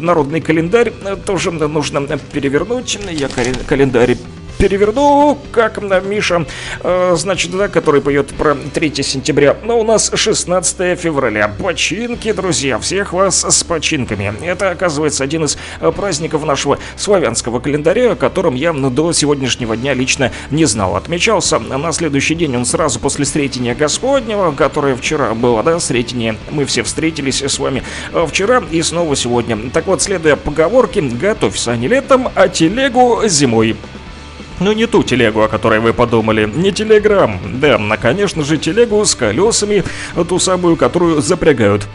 Народный 0.00 0.40
календарь 0.40 0.92
тоже 1.24 1.52
нужно 1.52 2.00
перевернуть. 2.32 2.98
Я 3.12 3.28
календарь 3.66 4.16
переверну, 4.60 5.38
как 5.52 5.80
на 5.80 6.00
Миша, 6.00 6.44
э, 6.82 7.14
значит, 7.16 7.50
да, 7.50 7.68
который 7.68 8.02
поет 8.02 8.28
про 8.28 8.54
3 8.54 9.02
сентября. 9.02 9.56
Но 9.64 9.80
у 9.80 9.84
нас 9.84 10.10
16 10.14 10.98
февраля. 10.98 11.48
Починки, 11.48 12.30
друзья, 12.32 12.78
всех 12.78 13.14
вас 13.14 13.42
с 13.42 13.64
починками. 13.64 14.34
Это, 14.44 14.70
оказывается, 14.70 15.24
один 15.24 15.44
из 15.44 15.56
э, 15.80 15.90
праздников 15.90 16.44
нашего 16.44 16.78
славянского 16.96 17.60
календаря, 17.60 18.12
о 18.12 18.16
котором 18.16 18.54
я 18.54 18.74
до 18.74 19.12
сегодняшнего 19.12 19.76
дня 19.76 19.94
лично 19.94 20.30
не 20.50 20.66
знал. 20.66 20.94
Отмечался 20.96 21.58
на 21.58 21.90
следующий 21.92 22.34
день 22.34 22.54
он 22.56 22.66
сразу 22.66 23.00
после 23.00 23.24
Сретения 23.24 23.74
Господнего, 23.74 24.52
которое 24.52 24.94
вчера 24.94 25.32
было, 25.34 25.62
да, 25.62 25.80
Сретение. 25.80 26.36
Мы 26.50 26.66
все 26.66 26.82
встретились 26.82 27.42
с 27.42 27.58
вами 27.58 27.82
э, 28.12 28.26
вчера 28.28 28.62
и 28.70 28.82
снова 28.82 29.16
сегодня. 29.16 29.70
Так 29.70 29.86
вот, 29.86 30.02
следуя 30.02 30.36
поговорке, 30.36 31.00
готовься 31.00 31.74
не 31.76 31.88
летом, 31.88 32.28
а 32.34 32.48
телегу 32.48 33.22
зимой. 33.26 33.76
Ну 34.60 34.72
не 34.72 34.86
ту 34.86 35.02
телегу, 35.02 35.40
о 35.40 35.48
которой 35.48 35.80
вы 35.80 35.94
подумали, 35.94 36.44
не 36.46 36.70
телеграм. 36.70 37.40
Да, 37.60 37.80
а 37.80 37.96
конечно 37.96 38.44
же 38.44 38.58
телегу 38.58 39.02
с 39.04 39.14
колесами, 39.14 39.84
ту 40.28 40.38
самую, 40.38 40.76
которую 40.76 41.22
запрягают 41.22 41.88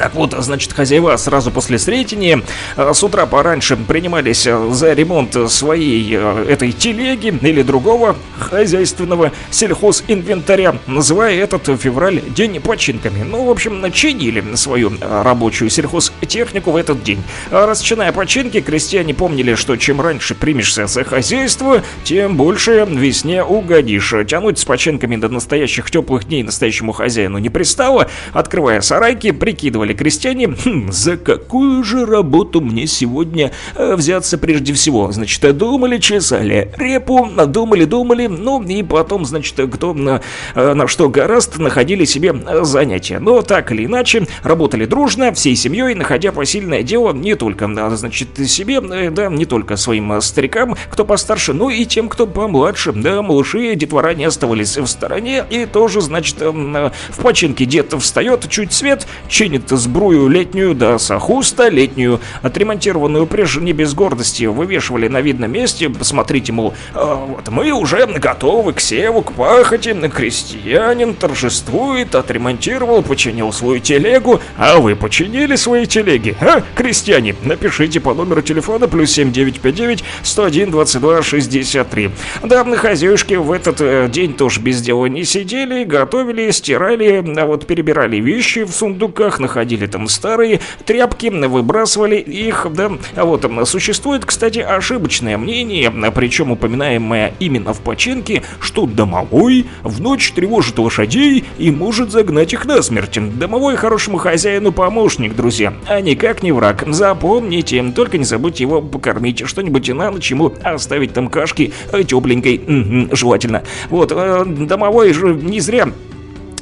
Так 0.00 0.14
вот, 0.14 0.34
значит, 0.38 0.72
хозяева 0.72 1.14
сразу 1.18 1.50
после 1.50 1.78
Сретения 1.78 2.40
э, 2.78 2.92
с 2.94 3.04
утра 3.04 3.26
пораньше 3.26 3.76
принимались 3.76 4.46
э, 4.46 4.70
за 4.72 4.94
ремонт 4.94 5.36
своей 5.50 6.16
э, 6.16 6.46
этой 6.48 6.72
телеги 6.72 7.38
или 7.42 7.60
другого 7.60 8.16
хозяйственного 8.38 9.30
сельхозинвентаря, 9.50 10.76
называя 10.86 11.34
этот 11.34 11.66
февраль 11.78 12.22
день 12.34 12.62
починками. 12.62 13.24
Ну, 13.24 13.44
в 13.44 13.50
общем, 13.50 13.82
начинили 13.82 14.42
свою 14.54 14.90
рабочую 15.02 15.68
сельхозтехнику 15.68 16.70
в 16.70 16.76
этот 16.76 17.02
день. 17.02 17.22
А 17.50 17.66
Расчиная 17.66 18.12
починки, 18.12 18.62
крестьяне 18.62 19.12
помнили, 19.12 19.54
что 19.54 19.76
чем 19.76 20.00
раньше 20.00 20.34
примешься 20.34 20.86
за 20.86 21.04
хозяйство, 21.04 21.82
тем 22.04 22.38
больше 22.38 22.86
весне 22.88 23.44
угодишь. 23.44 24.14
Тянуть 24.26 24.58
с 24.58 24.64
починками 24.64 25.16
до 25.16 25.28
настоящих 25.28 25.90
теплых 25.90 26.24
дней 26.24 26.42
настоящему 26.42 26.92
хозяину 26.92 27.36
не 27.36 27.50
пристало. 27.50 28.08
Открывая 28.32 28.80
сарайки, 28.80 29.30
прикидывали 29.32 29.89
крестьяне, 29.94 30.48
«Хм, 30.48 30.90
за 30.92 31.16
какую 31.16 31.82
же 31.84 32.06
работу 32.06 32.60
мне 32.60 32.86
сегодня 32.86 33.52
э, 33.74 33.94
взяться 33.94 34.38
прежде 34.38 34.72
всего. 34.72 35.12
Значит, 35.12 35.56
думали, 35.56 35.98
чесали 35.98 36.72
репу, 36.76 37.28
думали, 37.46 37.84
думали, 37.84 38.26
ну 38.26 38.62
и 38.62 38.82
потом, 38.82 39.24
значит, 39.24 39.56
кто 39.72 39.94
на, 39.94 40.20
э, 40.54 40.74
на 40.74 40.86
что 40.86 41.08
гораст, 41.08 41.58
находили 41.58 42.04
себе 42.04 42.34
э, 42.34 42.64
занятия. 42.64 43.18
Но 43.18 43.42
так 43.42 43.72
или 43.72 43.86
иначе, 43.86 44.26
работали 44.42 44.84
дружно, 44.84 45.32
всей 45.32 45.56
семьей, 45.56 45.94
находя 45.94 46.32
посильное 46.32 46.82
дело 46.82 47.12
не 47.12 47.34
только, 47.34 47.68
значит, 47.96 48.28
себе, 48.48 48.80
да, 48.80 49.28
не 49.28 49.44
только 49.44 49.76
своим 49.76 50.20
старикам, 50.20 50.76
кто 50.90 51.04
постарше, 51.04 51.52
но 51.52 51.70
и 51.70 51.84
тем, 51.84 52.08
кто 52.08 52.26
помладше. 52.26 52.92
Да, 52.92 53.22
малыши, 53.22 53.74
детвора 53.74 54.14
не 54.14 54.24
оставались 54.24 54.76
в 54.76 54.86
стороне, 54.86 55.44
и 55.50 55.66
тоже, 55.66 56.00
значит, 56.00 56.40
в 56.40 57.22
починке 57.22 57.64
дед 57.64 57.92
встает, 58.00 58.48
чуть 58.48 58.72
свет, 58.72 59.06
чинит 59.28 59.69
сбрую 59.76 60.28
летнюю, 60.28 60.74
да, 60.74 60.98
сахуста 60.98 61.68
летнюю, 61.68 62.20
отремонтированную 62.42 63.26
прежде 63.26 63.60
не 63.60 63.72
без 63.72 63.94
гордости, 63.94 64.44
вывешивали 64.44 65.08
на 65.08 65.20
видном 65.20 65.52
месте, 65.52 65.88
посмотрите, 65.88 66.52
мол, 66.52 66.74
«А, 66.94 67.14
вот 67.14 67.48
мы 67.48 67.70
уже 67.72 68.06
готовы 68.06 68.72
к 68.72 68.80
севу, 68.80 69.22
к 69.22 69.32
пахоте, 69.32 69.94
крестьянин 69.94 71.14
торжествует, 71.14 72.14
отремонтировал, 72.14 73.02
починил 73.02 73.52
свою 73.52 73.80
телегу, 73.80 74.40
а 74.56 74.78
вы 74.78 74.96
починили 74.96 75.56
свои 75.56 75.86
телеги, 75.86 76.36
а, 76.40 76.62
крестьяне? 76.74 77.34
Напишите 77.42 78.00
по 78.00 78.14
номеру 78.14 78.42
телефона 78.42 78.88
плюс 78.88 79.10
7959 79.12 80.04
101 80.22 80.70
22 80.70 81.22
63. 81.22 82.10
Да, 82.42 82.64
хозяюшки 82.76 83.34
в 83.34 83.52
этот 83.52 83.80
э, 83.80 84.08
день 84.10 84.34
тоже 84.34 84.60
без 84.60 84.80
дела 84.82 85.06
не 85.06 85.24
сидели, 85.24 85.84
готовили, 85.84 86.50
стирали, 86.50 87.24
а 87.36 87.46
вот 87.46 87.66
перебирали 87.66 88.16
вещи 88.16 88.64
в 88.64 88.70
сундуках, 88.70 89.38
находили 89.38 89.59
там 89.86 90.08
старые 90.08 90.60
тряпки, 90.84 91.28
выбрасывали 91.30 92.16
их, 92.16 92.66
да. 92.72 92.92
А 93.14 93.24
вот 93.24 93.50
существует, 93.64 94.24
кстати, 94.24 94.58
ошибочное 94.58 95.38
мнение, 95.38 95.90
причем 96.14 96.52
упоминаемое 96.52 97.34
именно 97.38 97.72
в 97.72 97.80
починке, 97.80 98.42
что 98.60 98.86
домовой 98.86 99.66
в 99.82 100.00
ночь 100.00 100.32
тревожит 100.32 100.78
лошадей 100.78 101.44
и 101.58 101.70
может 101.70 102.10
загнать 102.10 102.52
их 102.52 102.64
насмерть. 102.64 103.18
Домовой 103.38 103.76
хорошему 103.76 104.18
хозяину 104.18 104.72
помощник, 104.72 105.34
друзья, 105.34 105.74
а 105.86 106.00
никак 106.00 106.42
не 106.42 106.52
враг. 106.52 106.84
Запомните, 106.86 107.82
только 107.94 108.18
не 108.18 108.24
забудьте 108.24 108.64
его 108.64 108.80
покормить, 108.80 109.46
что-нибудь 109.46 109.88
на 109.90 110.10
ночь 110.10 110.30
ему 110.30 110.52
оставить 110.62 111.12
там 111.12 111.28
кашки 111.28 111.72
э, 111.92 112.04
тепленькой, 112.04 113.08
желательно. 113.12 113.62
Вот, 113.88 114.12
э, 114.12 114.44
домовой 114.46 115.12
же 115.12 115.34
не 115.34 115.60
зря 115.60 115.88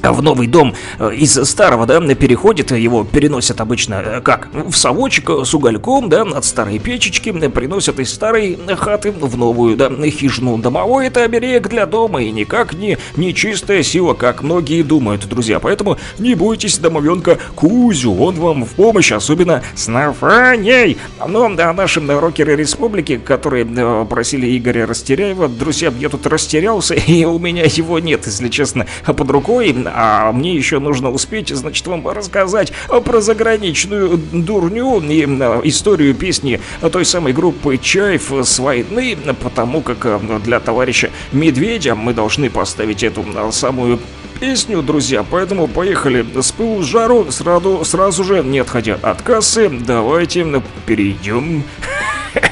в 0.02 0.22
новый 0.22 0.46
дом 0.46 0.74
э, 0.98 1.14
из 1.14 1.34
старого, 1.48 1.86
да, 1.86 2.00
переходит, 2.14 2.70
его 2.72 3.04
переносят 3.04 3.60
обычно 3.60 3.94
э, 3.94 4.20
как? 4.20 4.48
В 4.52 4.74
совочек 4.76 5.30
э, 5.30 5.44
с 5.44 5.54
угольком, 5.54 6.08
да, 6.08 6.22
от 6.22 6.44
старой 6.44 6.78
печечки, 6.78 7.30
э, 7.30 7.48
приносят 7.48 7.98
из 8.00 8.12
старой 8.12 8.58
хаты 8.76 9.12
в 9.12 9.36
новую, 9.36 9.76
да, 9.76 9.90
хижину. 10.10 10.58
Домовой 10.58 11.06
это 11.06 11.24
оберег 11.24 11.68
для 11.68 11.86
дома 11.86 12.22
и 12.22 12.30
никак 12.30 12.74
не 12.74 12.98
нечистая 13.16 13.82
сила, 13.82 14.14
как 14.14 14.42
многие 14.42 14.82
думают, 14.82 15.28
друзья. 15.28 15.60
Поэтому 15.60 15.98
не 16.18 16.34
бойтесь 16.34 16.78
домовенка 16.78 17.38
Кузю, 17.54 18.14
он 18.14 18.36
вам 18.36 18.64
в 18.64 18.70
помощь, 18.70 19.12
особенно 19.12 19.62
с 19.74 19.88
Нафаней. 19.88 20.98
Но 21.26 21.48
да, 21.54 21.72
наши 21.72 22.00
э, 22.00 22.18
рокеры 22.18 22.56
республики, 22.56 23.18
которые 23.18 23.66
э, 23.66 24.06
просили 24.08 24.56
Игоря 24.56 24.86
Растеряева, 24.86 25.48
друзья, 25.48 25.92
я 25.98 26.08
тут 26.08 26.26
растерялся, 26.26 26.94
и 27.08 27.24
у 27.24 27.38
меня 27.38 27.64
его 27.64 27.98
нет, 27.98 28.26
если 28.26 28.48
честно, 28.48 28.86
под 29.04 29.30
рукой, 29.30 29.72
а 29.94 30.32
мне 30.32 30.54
еще 30.54 30.78
нужно 30.78 31.10
успеть, 31.10 31.48
значит, 31.48 31.86
вам 31.86 32.06
рассказать 32.08 32.72
про 33.04 33.20
заграничную 33.20 34.18
дурню 34.32 35.00
и 35.00 35.24
историю 35.68 36.14
песни 36.14 36.60
той 36.92 37.04
самой 37.04 37.32
группы 37.32 37.76
Чайф 37.78 38.32
с 38.32 38.58
войны, 38.58 39.16
потому 39.42 39.80
как 39.80 40.04
э, 40.04 40.18
для 40.44 40.60
товарища 40.60 41.10
Медведя 41.32 41.94
мы 41.94 42.14
должны 42.14 42.50
поставить 42.50 43.02
эту 43.02 43.24
э, 43.34 43.50
самую 43.52 44.00
песню, 44.40 44.82
друзья, 44.82 45.24
поэтому 45.28 45.66
поехали 45.66 46.24
с 46.40 46.52
пылу 46.52 46.82
жару, 46.82 47.30
сразу, 47.30 47.84
сразу 47.84 48.24
же, 48.24 48.42
не 48.42 48.60
отходя 48.60 48.98
от 49.02 49.22
кассы, 49.22 49.68
давайте 49.68 50.62
перейдем 50.86 51.64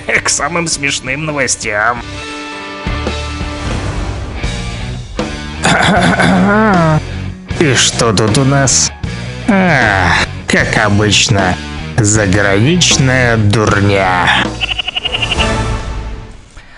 к 0.24 0.28
самым 0.28 0.66
смешным 0.66 1.24
новостям. 1.24 2.02
И 7.58 7.74
что 7.74 8.12
тут 8.12 8.36
у 8.36 8.44
нас? 8.44 8.92
А, 9.48 10.10
как 10.46 10.76
обычно, 10.84 11.56
заграничная 11.96 13.38
дурня. 13.38 14.28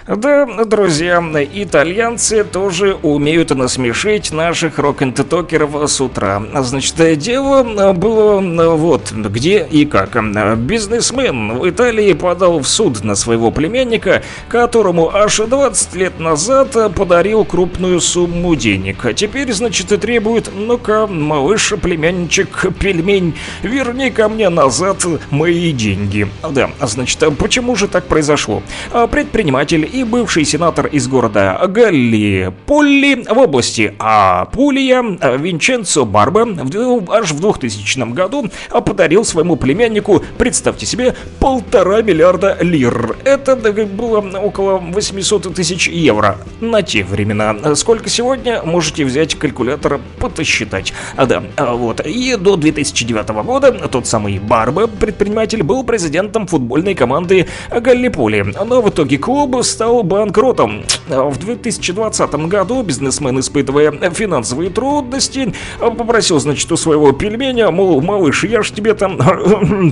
Да, 0.09 0.47
друзья, 0.65 1.23
итальянцы 1.53 2.43
тоже 2.43 2.97
умеют 3.03 3.51
насмешить 3.51 4.33
наших 4.33 4.79
рок-н-токеров 4.79 5.91
с 5.91 6.01
утра. 6.01 6.43
Значит, 6.63 7.19
дело 7.19 7.93
было 7.93 8.41
вот 8.75 9.13
где 9.13 9.67
и 9.71 9.85
как. 9.85 10.17
Бизнесмен 10.57 11.59
в 11.59 11.69
Италии 11.69 12.15
подал 12.15 12.59
в 12.61 12.67
суд 12.67 13.05
на 13.05 13.17
своего 13.17 13.51
племянника, 13.51 14.23
которому 14.49 15.15
аж 15.15 15.41
20 15.41 15.95
лет 15.97 16.19
назад 16.19 16.95
подарил 16.95 17.45
крупную 17.45 18.01
сумму 18.01 18.57
денег. 18.57 19.15
Теперь, 19.15 19.53
значит, 19.53 19.93
и 19.93 19.99
требует, 19.99 20.51
ну-ка, 20.55 21.07
малыш, 21.07 21.75
племянничек, 21.83 22.73
пельмень, 22.79 23.35
верни 23.63 24.11
ко 24.11 24.31
мне 24.31 24.49
назад 24.49 25.05
мои 25.29 25.71
деньги. 25.73 26.29
Да, 26.51 26.71
значит, 26.81 27.23
почему 27.37 27.77
же 27.77 27.89
так 27.89 28.07
произошло? 28.07 28.63
Предприниматель 29.11 29.87
и 29.99 30.05
бывший 30.05 30.45
сенатор 30.45 30.87
из 30.87 31.09
города 31.09 31.61
Галлиполи 31.67 33.25
в 33.29 33.39
области 33.39 33.95
Апулия 33.99 35.03
Винченцо 35.37 36.05
Барба 36.05 36.45
в- 36.45 37.11
аж 37.13 37.33
в 37.33 37.41
2000 37.41 38.13
году 38.13 38.49
подарил 38.85 39.25
своему 39.25 39.57
племяннику, 39.57 40.23
представьте 40.37 40.87
себе, 40.87 41.17
полтора 41.41 42.03
миллиарда 42.03 42.59
лир. 42.61 43.17
Это 43.25 43.57
было 43.57 44.21
около 44.39 44.79
800 44.79 45.53
тысяч 45.55 45.89
евро 45.89 46.39
на 46.61 46.83
те 46.83 47.03
времена. 47.03 47.75
Сколько 47.75 48.09
сегодня, 48.09 48.63
можете 48.63 49.05
взять 49.05 49.35
калькулятор, 49.35 50.01
подсчитать. 50.21 50.93
А, 51.17 51.27
да, 51.27 51.43
а, 51.57 51.75
вот. 51.75 52.07
И 52.07 52.37
до 52.37 52.57
2009 52.57 53.43
года 53.43 53.73
тот 53.89 54.07
самый 54.07 54.39
Барба, 54.39 54.87
предприниматель, 54.87 55.63
был 55.63 55.83
президентом 55.83 56.47
футбольной 56.47 56.95
команды 56.95 57.49
Галлиполи. 57.71 58.45
Но 58.65 58.81
в 58.81 58.91
итоге 58.91 59.19
клуб 59.19 59.57
стал 59.65 59.88
банкротом. 60.03 60.83
В 61.09 61.39
2020 61.39 62.35
году 62.47 62.83
бизнесмен, 62.83 63.41
испытывая 63.41 63.93
финансовые 64.11 64.71
трудности, 64.71 65.53
попросил, 65.79 66.39
значит, 66.39 66.71
у 66.71 66.77
своего 66.77 67.13
пельменя, 67.13 67.71
мол, 67.71 68.01
малыш, 68.01 68.45
я 68.45 68.63
ж 68.63 68.71
тебе 68.71 68.95
там 68.95 69.19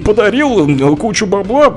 подарил 0.05 0.97
кучу 0.97 1.27
бабла, 1.27 1.71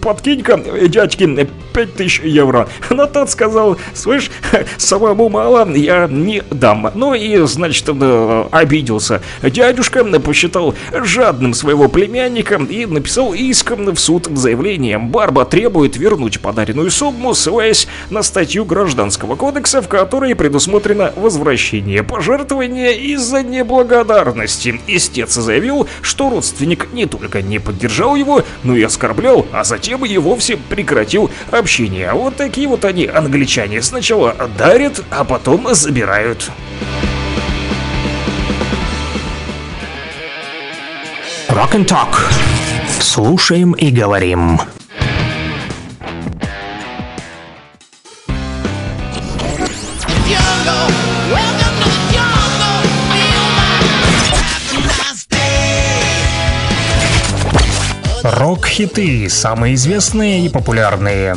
подкинь-ка 0.00 0.58
дядьке 0.88 1.48
5000 1.72 2.20
евро. 2.24 2.68
Но 2.90 3.06
тот 3.06 3.30
сказал, 3.30 3.76
слышь, 3.94 4.30
самому 4.76 5.28
мало, 5.28 5.68
я 5.74 6.06
не 6.08 6.42
дам. 6.50 6.90
Ну 6.94 7.14
и, 7.14 7.38
значит, 7.46 7.88
э, 7.88 8.44
обиделся. 8.50 9.22
Дядюшка 9.42 10.04
посчитал 10.20 10.74
жадным 10.92 11.54
своего 11.54 11.88
племянника 11.88 12.56
и 12.56 12.86
написал 12.86 13.32
иск 13.32 13.72
в 13.72 13.96
суд 13.98 14.28
заявлением. 14.32 15.08
Барба 15.08 15.44
требует 15.44 15.96
вернуть 15.96 16.40
подаренную 16.40 16.90
сумму, 16.90 17.34
ссылаясь 17.34 17.61
на 18.10 18.22
статью 18.22 18.64
Гражданского 18.64 19.36
кодекса, 19.36 19.80
в 19.80 19.88
которой 19.88 20.34
предусмотрено 20.34 21.12
возвращение 21.16 22.02
пожертвования 22.02 22.92
из-за 22.92 23.42
неблагодарности. 23.42 24.80
Истец 24.86 25.34
заявил, 25.34 25.88
что 26.00 26.30
родственник 26.30 26.92
не 26.92 27.06
только 27.06 27.42
не 27.42 27.58
поддержал 27.58 28.16
его, 28.16 28.42
но 28.64 28.76
и 28.76 28.82
оскорблял, 28.82 29.46
а 29.52 29.64
затем 29.64 30.04
и 30.04 30.18
вовсе 30.18 30.56
прекратил 30.56 31.30
общение. 31.50 32.12
Вот 32.12 32.36
такие 32.36 32.68
вот 32.68 32.84
они, 32.84 33.06
англичане. 33.06 33.80
Сначала 33.82 34.34
дарят, 34.58 35.02
а 35.10 35.24
потом 35.24 35.74
забирают. 35.74 36.50
Rock 41.48 41.74
and 41.74 41.86
Talk. 41.86 42.16
Слушаем 43.00 43.72
и 43.72 43.90
говорим. 43.90 44.58
Рок-хиты, 58.52 59.30
самые 59.30 59.76
известные 59.76 60.44
и 60.44 60.50
популярные. 60.50 61.34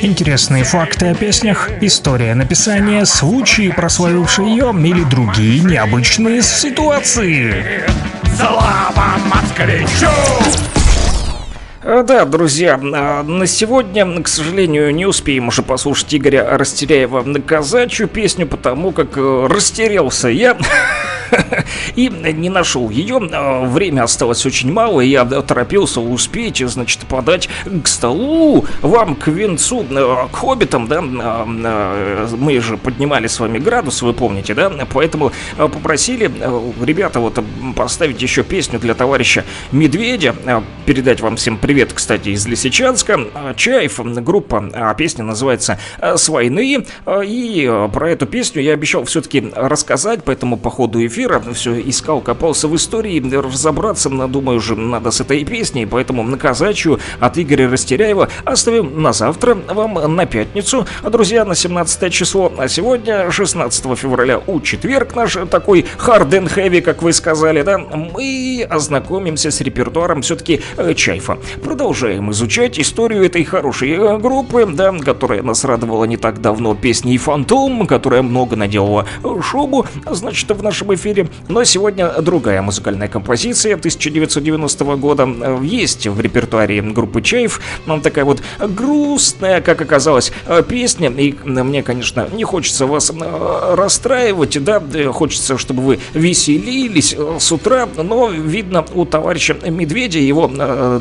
Интересные 0.00 0.62
факты 0.62 1.06
о 1.06 1.14
песнях, 1.16 1.68
история 1.80 2.36
написания, 2.36 3.04
случаи, 3.04 3.72
прославившие 3.72 4.48
ее 4.48 4.72
или 4.78 5.02
другие 5.02 5.64
необычные 5.64 6.40
ситуации. 6.40 7.82
А, 11.82 12.04
Да, 12.04 12.24
друзья, 12.26 12.78
а, 12.80 13.24
на 13.24 13.46
сегодня, 13.48 14.22
к 14.22 14.28
сожалению, 14.28 14.94
не 14.94 15.04
успеем 15.04 15.48
уже 15.48 15.62
послушать 15.62 16.14
Игоря 16.14 16.56
Растеряева 16.56 17.22
на 17.24 17.40
казачью 17.40 18.06
песню, 18.06 18.46
потому 18.46 18.92
как 18.92 19.16
э, 19.16 19.46
растерялся 19.50 20.28
я 20.28 20.56
и 21.96 22.08
не 22.08 22.48
нашел 22.48 22.90
ее. 22.90 23.20
А, 23.32 23.64
Время 23.66 24.04
осталось 24.04 24.44
очень 24.46 24.72
мало, 24.72 25.00
и 25.00 25.08
я 25.08 25.24
торопился 25.24 26.00
успеть, 26.00 26.62
значит, 26.66 27.00
подать 27.06 27.48
к 27.82 27.86
столу. 27.88 28.64
Вам, 28.82 29.16
к 29.16 29.28
венцу, 29.28 29.84
э, 29.90 30.28
к 30.30 30.36
хоббитам, 30.36 30.88
да, 30.88 30.98
а, 31.00 31.46
а, 31.46 32.28
мы 32.36 32.60
же 32.60 32.76
поднимали 32.76 33.26
с 33.26 33.40
вами 33.40 33.58
градус, 33.58 34.02
вы 34.02 34.12
помните, 34.12 34.54
да, 34.54 34.70
поэтому 34.92 35.32
а, 35.58 35.68
попросили 35.68 36.30
э, 36.40 36.72
ребята 36.84 37.20
вот 37.20 37.38
поставить 37.74 38.22
еще 38.22 38.42
песню 38.42 38.78
для 38.78 38.94
товарища 38.94 39.44
Медведя, 39.72 40.34
передать 40.84 41.20
вам 41.20 41.36
всем 41.36 41.58
привет, 41.58 41.92
кстати, 41.92 42.30
из 42.30 42.46
Лисичанска, 42.46 43.20
Чаев, 43.56 44.00
группа, 44.22 44.94
песня 44.96 45.24
называется 45.24 45.78
«С 46.00 46.28
войны», 46.28 46.86
и 47.06 47.88
про 47.92 48.10
эту 48.10 48.26
песню 48.26 48.62
я 48.62 48.74
обещал 48.74 49.04
все-таки 49.04 49.52
рассказать, 49.54 50.20
поэтому 50.24 50.56
по 50.56 50.70
ходу 50.70 51.04
эфира 51.04 51.15
все 51.54 51.80
искал, 51.80 52.20
копался 52.20 52.68
в 52.68 52.76
истории, 52.76 53.22
разобраться, 53.34 54.10
думаю, 54.10 54.58
уже 54.58 54.76
надо 54.76 55.10
с 55.10 55.20
этой 55.20 55.44
песней, 55.44 55.86
поэтому 55.86 56.22
на 56.22 56.36
казачью 56.36 57.00
от 57.20 57.38
Игоря 57.38 57.70
Растеряева 57.70 58.28
оставим 58.44 59.00
на 59.00 59.12
завтра, 59.14 59.54
вам 59.54 59.94
на 60.14 60.26
пятницу, 60.26 60.86
а, 61.02 61.08
друзья, 61.08 61.46
на 61.46 61.54
17 61.54 62.12
число, 62.12 62.52
а 62.58 62.68
сегодня, 62.68 63.30
16 63.30 63.96
февраля, 63.96 64.42
у 64.46 64.60
четверг 64.60 65.14
наш 65.14 65.38
такой 65.50 65.86
hard 65.98 66.28
and 66.30 66.54
heavy, 66.54 66.82
как 66.82 67.02
вы 67.02 67.14
сказали, 67.14 67.62
да, 67.62 67.78
мы 67.78 68.66
ознакомимся 68.68 69.50
с 69.50 69.60
репертуаром 69.62 70.20
все-таки 70.20 70.60
Чайфа. 70.96 71.38
Продолжаем 71.62 72.30
изучать 72.32 72.78
историю 72.78 73.24
этой 73.24 73.44
хорошей 73.44 73.92
э, 73.92 74.18
группы, 74.18 74.66
да, 74.66 74.92
которая 74.92 75.42
нас 75.42 75.64
радовала 75.64 76.04
не 76.04 76.18
так 76.18 76.42
давно. 76.42 76.74
Песней 76.74 77.16
«Фантом», 77.16 77.86
которая 77.86 78.22
много 78.22 78.56
наделала 78.56 79.06
э, 79.24 79.40
шубу, 79.40 79.86
значит, 80.10 80.50
в 80.50 80.62
нашем 80.62 80.94
эфире. 80.94 81.05
Но 81.48 81.64
сегодня 81.64 82.10
другая 82.20 82.62
музыкальная 82.62 83.08
композиция 83.08 83.74
1990 83.74 84.84
года 84.96 85.28
э, 85.28 85.60
есть 85.62 86.06
в 86.06 86.20
репертуаре 86.20 86.82
группы 86.82 87.22
Чайф. 87.22 87.60
Нам 87.86 88.00
такая 88.00 88.24
вот 88.24 88.42
грустная, 88.58 89.60
как 89.60 89.80
оказалось, 89.80 90.32
э, 90.46 90.62
песня. 90.68 91.08
И 91.10 91.34
мне, 91.44 91.82
конечно, 91.82 92.28
не 92.32 92.44
хочется 92.44 92.86
вас 92.86 93.10
э, 93.10 93.74
расстраивать, 93.76 94.62
да, 94.64 94.82
хочется, 95.12 95.58
чтобы 95.58 95.82
вы 95.82 95.98
веселились 96.12 97.16
с 97.38 97.52
утра, 97.52 97.88
но 97.96 98.28
видно 98.28 98.84
у 98.94 99.04
товарища 99.04 99.56
Медведя, 99.66 100.18
его 100.18 100.50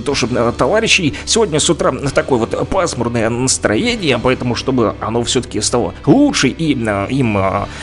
тоже 0.06 0.27
товарищей, 0.57 1.14
сегодня 1.26 1.60
с 1.60 1.69
утра 1.69 1.91
такое 2.14 2.40
вот 2.40 2.68
пасмурное 2.69 3.30
настроение, 3.30 4.19
поэтому, 4.22 4.56
чтобы 4.56 4.95
оно 4.99 5.23
все-таки 5.23 5.61
стало 5.61 5.94
лучше 6.06 6.49
и 6.49 6.73
им 6.73 7.38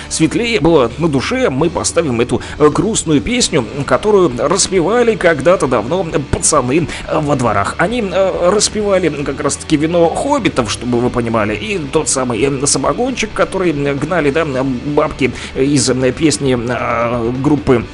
светлее 0.09 0.61
было 0.61 0.91
на 0.99 1.09
душе, 1.09 1.51
мы 1.51 1.71
поставим 1.71 2.12
эту 2.21 2.41
э, 2.59 2.69
грустную 2.69 3.21
песню, 3.21 3.65
которую 3.87 4.33
распевали 4.39 5.17
когда-то 5.17 5.67
давно 5.67 6.07
пацаны 6.31 6.89
э, 7.09 7.21
во 7.21 7.37
дворах. 7.37 7.75
Они 7.79 8.03
э, 8.03 8.51
распевали 8.51 9.09
как 9.09 9.41
раз-таки 9.41 9.77
вино 9.77 10.09
хоббитов, 10.09 10.71
чтобы 10.71 11.01
вы 11.01 11.11
понимали, 11.11 11.55
и 11.55 11.79
тот 11.79 12.09
самый 12.09 12.67
самогончик, 12.67 13.33
который 13.33 13.73
гнали, 13.73 14.31
да, 14.31 14.45
бабки 14.45 15.33
из 15.55 15.91
песни 16.17 16.59
группы 17.43 17.85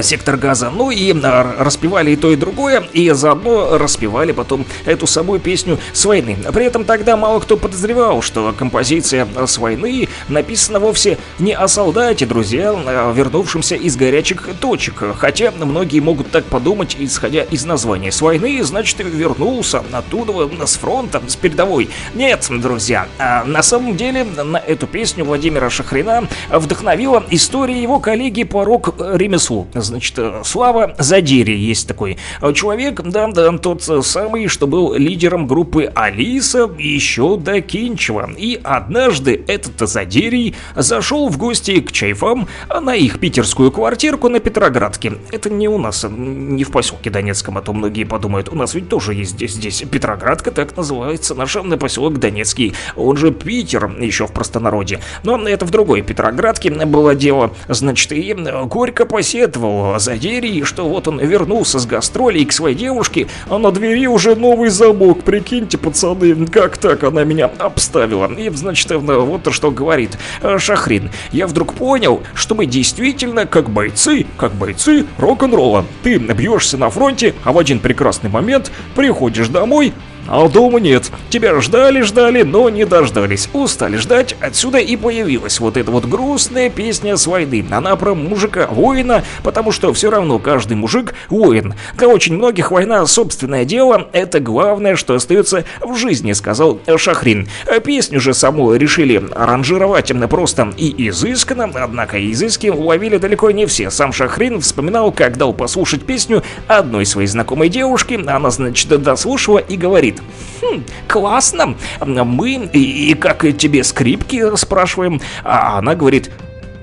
сектор 0.00 0.36
газа. 0.36 0.70
Ну 0.70 0.90
и 0.90 1.14
а, 1.22 1.56
распевали 1.58 2.12
и 2.12 2.16
то, 2.16 2.30
и 2.30 2.36
другое, 2.36 2.82
и 2.92 3.10
заодно 3.10 3.78
распевали 3.78 4.32
потом 4.32 4.64
эту 4.84 5.06
самую 5.06 5.40
песню 5.40 5.78
с 5.92 6.04
войны. 6.04 6.36
При 6.52 6.64
этом 6.64 6.84
тогда 6.84 7.16
мало 7.16 7.40
кто 7.40 7.56
подозревал, 7.56 8.22
что 8.22 8.54
композиция 8.56 9.26
с 9.46 9.58
войны 9.58 10.08
написана 10.28 10.80
вовсе 10.80 11.18
не 11.38 11.52
о 11.52 11.68
солдате, 11.68 12.26
друзья, 12.26 12.74
а 12.74 13.12
вернувшемся 13.12 13.74
из 13.74 13.96
горячих 13.96 14.48
точек. 14.60 15.02
Хотя 15.18 15.52
многие 15.52 16.00
могут 16.00 16.30
так 16.30 16.44
подумать, 16.44 16.96
исходя 16.98 17.42
из 17.42 17.64
названия. 17.64 18.12
С 18.12 18.20
войны, 18.20 18.62
значит, 18.62 18.98
вернулся 19.00 19.82
оттуда, 19.92 20.66
с 20.66 20.76
фронта, 20.76 21.22
с 21.26 21.36
передовой. 21.36 21.88
Нет, 22.14 22.46
друзья, 22.50 23.08
а 23.18 23.44
на 23.44 23.62
самом 23.62 23.96
деле 23.96 24.24
на 24.24 24.58
эту 24.58 24.86
песню 24.86 25.24
Владимира 25.24 25.70
Шахрина 25.70 26.28
вдохновила 26.50 27.24
история 27.30 27.80
его 27.80 28.00
коллеги 28.00 28.44
по 28.44 28.64
рок-ремеслу. 28.64 29.66
Значит, 29.80 30.18
э, 30.18 30.42
Слава 30.44 30.94
Задири 30.98 31.56
есть 31.56 31.88
такой 31.88 32.18
э, 32.40 32.52
человек, 32.52 33.02
да, 33.02 33.28
да, 33.28 33.56
тот 33.58 33.82
самый, 33.82 34.48
что 34.48 34.66
был 34.66 34.94
лидером 34.94 35.46
группы 35.46 35.90
Алиса 35.94 36.70
еще 36.78 37.36
до 37.36 37.60
Кинчева. 37.60 38.30
И 38.36 38.60
однажды 38.62 39.44
этот 39.46 39.88
Задирий 39.88 40.54
зашел 40.74 41.28
в 41.28 41.38
гости 41.38 41.80
к 41.80 41.92
Чайфам 41.92 42.48
на 42.68 42.94
их 42.94 43.20
питерскую 43.20 43.70
квартирку 43.70 44.28
на 44.28 44.40
Петроградке. 44.40 45.14
Это 45.30 45.50
не 45.50 45.68
у 45.68 45.78
нас, 45.78 46.06
не 46.08 46.64
в 46.64 46.70
поселке 46.70 47.10
Донецком, 47.10 47.58
а 47.58 47.62
то 47.62 47.72
многие 47.72 48.04
подумают, 48.04 48.48
у 48.48 48.54
нас 48.54 48.74
ведь 48.74 48.88
тоже 48.88 49.14
есть 49.14 49.32
здесь, 49.32 49.52
здесь 49.52 49.84
Петроградка, 49.90 50.50
так 50.50 50.76
называется 50.76 51.34
наш 51.34 51.56
поселок 51.80 52.18
Донецкий, 52.18 52.74
он 52.96 53.16
же 53.16 53.30
Питер, 53.30 53.90
еще 54.00 54.26
в 54.26 54.32
простонародье. 54.32 55.00
Но 55.22 55.36
это 55.48 55.64
в 55.64 55.70
другой 55.70 56.02
Петроградке 56.02 56.70
было 56.70 57.14
дело, 57.14 57.52
значит, 57.68 58.12
и 58.12 58.34
горько 58.64 59.06
посетовал 59.06 59.65
Задерий, 59.98 60.64
что 60.64 60.88
вот 60.88 61.08
он 61.08 61.20
вернулся 61.20 61.78
с 61.78 61.86
гастролей 61.86 62.44
к 62.44 62.52
своей 62.52 62.76
девушке, 62.76 63.26
а 63.48 63.58
на 63.58 63.72
двери 63.72 64.06
уже 64.06 64.34
новый 64.34 64.70
замок, 64.70 65.22
прикиньте, 65.22 65.78
пацаны, 65.78 66.46
как 66.46 66.78
так 66.78 67.04
она 67.04 67.24
меня 67.24 67.50
обставила. 67.58 68.32
И, 68.32 68.50
значит, 68.50 68.90
вот 68.90 69.52
что 69.52 69.70
говорит 69.70 70.18
э, 70.42 70.58
Шахрин. 70.58 71.10
Я 71.32 71.46
вдруг 71.46 71.74
понял, 71.74 72.22
что 72.34 72.54
мы 72.54 72.66
действительно 72.66 73.46
как 73.46 73.70
бойцы, 73.70 74.26
как 74.36 74.54
бойцы 74.54 75.06
рок-н-ролла. 75.18 75.84
Ты 76.02 76.18
бьешься 76.18 76.76
на 76.76 76.90
фронте, 76.90 77.34
а 77.44 77.52
в 77.52 77.58
один 77.58 77.78
прекрасный 77.78 78.30
момент 78.30 78.70
приходишь 78.94 79.48
домой, 79.48 79.92
а 80.28 80.48
дома 80.48 80.80
нет. 80.80 81.10
Тебя 81.30 81.60
ждали-ждали, 81.60 82.42
но 82.42 82.68
не 82.68 82.84
дождались. 82.84 83.48
Устали 83.52 83.96
ждать, 83.96 84.36
отсюда 84.40 84.78
и 84.78 84.96
появилась 84.96 85.60
вот 85.60 85.76
эта 85.76 85.90
вот 85.90 86.06
грустная 86.06 86.70
песня 86.70 87.16
с 87.16 87.26
войны. 87.26 87.64
Она 87.70 87.96
про 87.96 88.14
мужика, 88.14 88.66
воина, 88.68 89.24
потому 89.42 89.72
что 89.72 89.92
все 89.92 90.10
равно 90.10 90.38
каждый 90.38 90.76
мужик 90.76 91.14
воин. 91.28 91.74
Для 91.94 92.08
очень 92.08 92.34
многих 92.34 92.70
война 92.70 93.06
собственное 93.06 93.64
дело, 93.64 94.08
это 94.12 94.40
главное, 94.40 94.96
что 94.96 95.14
остается 95.14 95.64
в 95.80 95.96
жизни, 95.96 96.32
сказал 96.32 96.80
Шахрин. 96.96 97.48
Песню 97.84 98.20
же 98.20 98.34
саму 98.34 98.74
решили 98.74 99.22
аранжировать 99.34 100.12
просто 100.28 100.72
и 100.76 101.08
изысканно, 101.08 101.70
однако 101.74 102.18
изыски 102.32 102.68
уловили 102.68 103.18
далеко 103.18 103.50
не 103.50 103.66
все. 103.66 103.90
Сам 103.90 104.12
Шахрин 104.12 104.60
вспоминал, 104.60 105.12
как 105.12 105.36
дал 105.36 105.52
послушать 105.52 106.04
песню 106.04 106.42
одной 106.66 107.06
своей 107.06 107.28
знакомой 107.28 107.68
девушке, 107.68 108.16
она, 108.26 108.50
значит, 108.50 108.88
дослушала 109.02 109.58
и 109.58 109.76
говорит, 109.76 110.15
Хм, 110.60 110.82
классно. 111.08 111.76
Мы 112.00 112.68
и, 112.72 113.10
и 113.10 113.14
как 113.14 113.44
тебе 113.56 113.84
скрипки 113.84 114.56
спрашиваем, 114.56 115.20
а 115.44 115.78
она 115.78 115.94
говорит, 115.94 116.30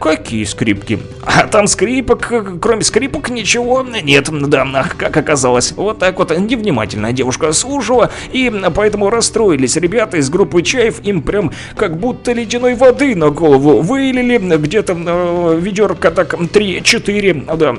Какие 0.04 0.44
скрипки? 0.44 1.00
А 1.26 1.48
там 1.48 1.66
скрипок, 1.66 2.30
кроме 2.62 2.84
скрипок, 2.84 3.30
ничего 3.30 3.84
нет, 3.84 4.28
да, 4.50 4.86
как 4.98 5.16
оказалось. 5.16 5.72
Вот 5.72 6.00
так 6.00 6.20
вот 6.20 6.38
невнимательная 6.38 7.14
девушка 7.14 7.54
слушала, 7.54 8.12
и 8.34 8.52
поэтому 8.76 9.10
расстроились 9.10 9.78
ребята 9.78 10.18
из 10.18 10.30
группы 10.30 10.62
Чаев, 10.62 11.00
им 11.06 11.22
прям 11.22 11.54
как 11.78 11.98
будто 11.98 12.34
ледяной 12.34 12.76
воды 12.76 13.16
на 13.16 13.30
голову 13.30 13.80
вылили, 13.80 14.40
где-то 14.58 14.94
э, 14.94 15.60
ведерко 15.62 16.12
так 16.12 16.34
3-4, 16.34 17.56
да, 17.56 17.78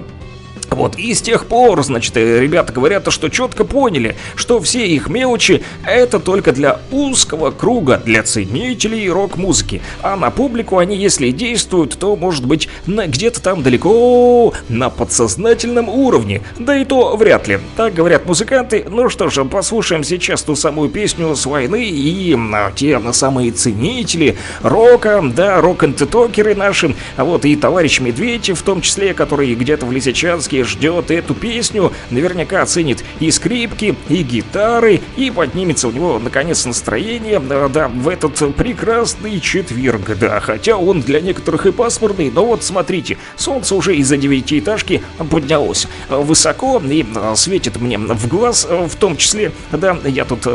Вот, 0.74 0.96
и 0.96 1.14
с 1.14 1.22
тех 1.22 1.46
пор, 1.46 1.82
значит, 1.84 2.16
э, 2.16 2.40
ребята 2.40 2.72
говорят, 2.72 3.10
что 3.12 3.28
четко 3.28 3.64
поняли, 3.64 4.16
что 4.34 4.60
все 4.60 4.86
их 4.86 5.08
мелочи 5.08 5.62
это 5.86 6.18
только 6.18 6.52
для 6.52 6.80
узкого 6.90 7.50
круга, 7.50 8.02
для 8.04 8.22
ценителей 8.22 9.08
рок-музыки. 9.08 9.82
А 10.02 10.16
на 10.16 10.30
публику 10.30 10.78
они, 10.78 10.96
если 10.96 11.30
действуют, 11.30 11.96
то, 11.98 12.16
может 12.16 12.44
быть, 12.44 12.68
на 12.86 13.06
где-то 13.06 13.40
там 13.40 13.62
далеко 13.62 14.52
на 14.68 14.90
подсознательном 14.90 15.88
уровне. 15.88 16.42
Да 16.58 16.76
и 16.76 16.84
то 16.84 17.16
вряд 17.16 17.46
ли. 17.46 17.60
Так 17.76 17.94
говорят 17.94 18.26
музыканты. 18.26 18.84
Ну 18.88 19.08
что 19.08 19.28
ж, 19.28 19.44
послушаем 19.44 20.02
сейчас 20.02 20.42
ту 20.42 20.56
самую 20.56 20.90
песню 20.90 21.36
с 21.36 21.46
войны 21.46 21.84
и 21.84 22.32
м, 22.32 22.54
те 22.74 23.00
самые 23.12 23.52
ценители 23.52 24.36
рока, 24.62 25.22
да, 25.22 25.60
рок-антитокеры 25.60 26.54
наши, 26.54 26.94
а 27.16 27.24
вот 27.24 27.44
и 27.44 27.54
товарищ 27.54 28.00
Медведь 28.00 28.50
в 28.50 28.62
том 28.62 28.80
числе, 28.80 29.14
который 29.14 29.54
где-то 29.54 29.86
в 29.86 29.92
Лисичанске 29.92 30.63
ждет 30.64 31.10
эту 31.10 31.34
песню, 31.34 31.92
наверняка 32.10 32.62
оценит 32.62 33.04
и 33.20 33.30
скрипки, 33.30 33.94
и 34.08 34.22
гитары, 34.22 35.00
и 35.16 35.30
поднимется 35.30 35.88
у 35.88 35.92
него 35.92 36.18
наконец 36.18 36.64
настроение, 36.64 37.40
да, 37.40 37.88
в 37.88 38.08
этот 38.08 38.56
прекрасный 38.56 39.40
четверг, 39.40 40.16
да, 40.18 40.40
хотя 40.40 40.76
он 40.76 41.00
для 41.00 41.20
некоторых 41.20 41.66
и 41.66 41.72
пасмурный, 41.72 42.30
но 42.30 42.44
вот 42.44 42.62
смотрите, 42.62 43.18
солнце 43.36 43.74
уже 43.74 43.96
из-за 43.96 44.16
девятиэтажки 44.16 45.02
поднялось 45.30 45.86
высоко 46.08 46.80
и 46.84 47.04
а, 47.14 47.34
светит 47.36 47.80
мне 47.80 47.98
в 47.98 48.28
глаз, 48.28 48.66
а, 48.68 48.88
в 48.88 48.94
том 48.96 49.16
числе, 49.16 49.52
да, 49.72 49.98
я 50.04 50.24
тут 50.24 50.46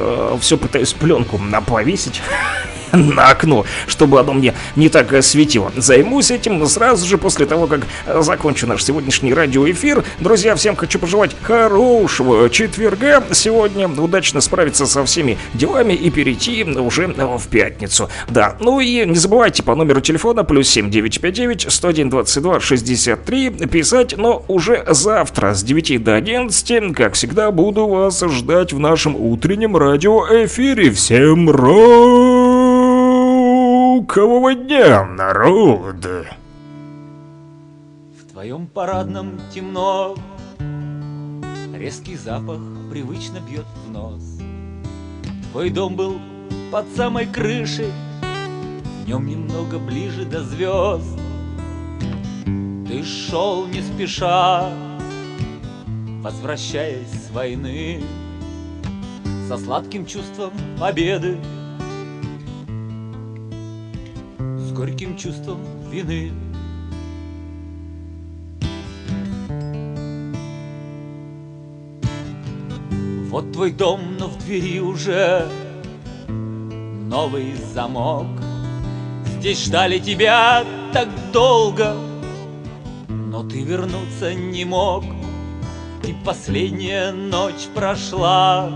все 0.42 0.58
пытаюсь 0.58 0.94
пленку 0.94 1.40
а, 1.54 1.62
повесить 1.62 2.22
на 2.94 3.30
окно, 3.30 3.66
чтобы 3.88 4.20
оно 4.20 4.34
мне 4.34 4.54
не 4.76 4.90
так 4.90 5.14
э, 5.14 5.22
светило. 5.22 5.72
Займусь 5.76 6.32
этим 6.32 6.66
сразу 6.68 7.06
же 7.06 7.18
после 7.18 7.46
того, 7.46 7.68
как 7.68 7.82
э, 8.06 8.22
закончу 8.22 8.68
наш 8.68 8.84
сегодняшний 8.84 9.34
радиоэфир. 9.34 10.04
Друзья, 10.20 10.56
всем 10.56 10.76
хочу 10.76 11.00
пожелать 11.00 11.36
хорошего 11.42 12.50
четверга. 12.50 13.24
Сегодня 13.32 13.88
удачно 13.88 14.42
справиться 14.42 14.86
со 14.86 15.04
всеми 15.06 15.38
делами 15.54 15.94
и 15.94 16.10
перейти 16.10 16.64
уже 16.64 17.14
э, 17.16 17.38
в 17.38 17.48
пятницу. 17.48 18.10
Да, 18.28 18.56
ну 18.60 18.80
и 18.80 19.06
не 19.06 19.16
забывайте 19.16 19.64
по 19.64 19.76
номеру 19.76 20.02
телефона 20.02 20.44
плюс 20.44 20.70
7959 20.70 21.72
101 21.72 22.10
22 22.10 22.60
63 22.60 23.50
писать, 23.50 24.18
но 24.18 24.44
уже 24.48 24.84
завтра 24.88 25.54
с 25.54 25.64
9 25.64 26.04
до 26.04 26.16
11, 26.16 26.96
как 26.96 27.14
всегда, 27.14 27.52
буду 27.52 27.88
вас 27.88 28.22
ждать 28.22 28.74
в 28.74 28.80
нашем 28.80 29.16
утреннем 29.16 29.76
радиоэфире. 29.78 30.92
Всем 30.92 31.50
рокового 34.10 34.56
дня, 34.56 35.06
народ! 35.06 36.04
В 38.18 38.32
твоем 38.32 38.66
парадном 38.66 39.40
темно. 39.54 40.16
Резкий 41.76 42.16
запах 42.16 42.60
привычно 42.90 43.38
бьет 43.40 43.66
в 43.86 43.92
нос. 43.92 44.40
Твой 45.52 45.70
дом 45.70 45.96
был 45.96 46.20
под 46.72 46.88
самой 46.96 47.28
крышей 47.28 47.92
В 49.04 49.08
нем 49.08 49.28
немного 49.28 49.78
ближе 49.78 50.26
до 50.26 50.42
звезд. 50.42 51.20
Ты 52.88 53.04
шел 53.04 53.68
не 53.68 53.82
спеша 53.82 54.72
Возвращаясь 56.24 57.28
с 57.28 57.30
войны 57.30 58.02
Со 59.48 59.58
сладким 59.60 60.08
чувством 60.08 60.52
победы 60.80 61.38
горьким 64.80 65.18
чувством 65.18 65.60
вины 65.92 66.32
Вот 73.30 73.52
твой 73.52 73.72
дом, 73.72 74.16
но 74.18 74.28
в 74.28 74.38
двери 74.40 74.80
уже 74.80 75.48
новый 76.28 77.56
замок. 77.74 78.26
Здесь 79.38 79.66
ждали 79.66 80.00
тебя 80.00 80.64
так 80.94 81.10
долго, 81.34 81.96
но 83.10 83.44
ты 83.44 83.62
вернуться 83.62 84.34
не 84.34 84.64
мог. 84.64 85.04
И 86.08 86.16
последняя 86.26 87.12
ночь 87.12 87.68
прошла 87.76 88.70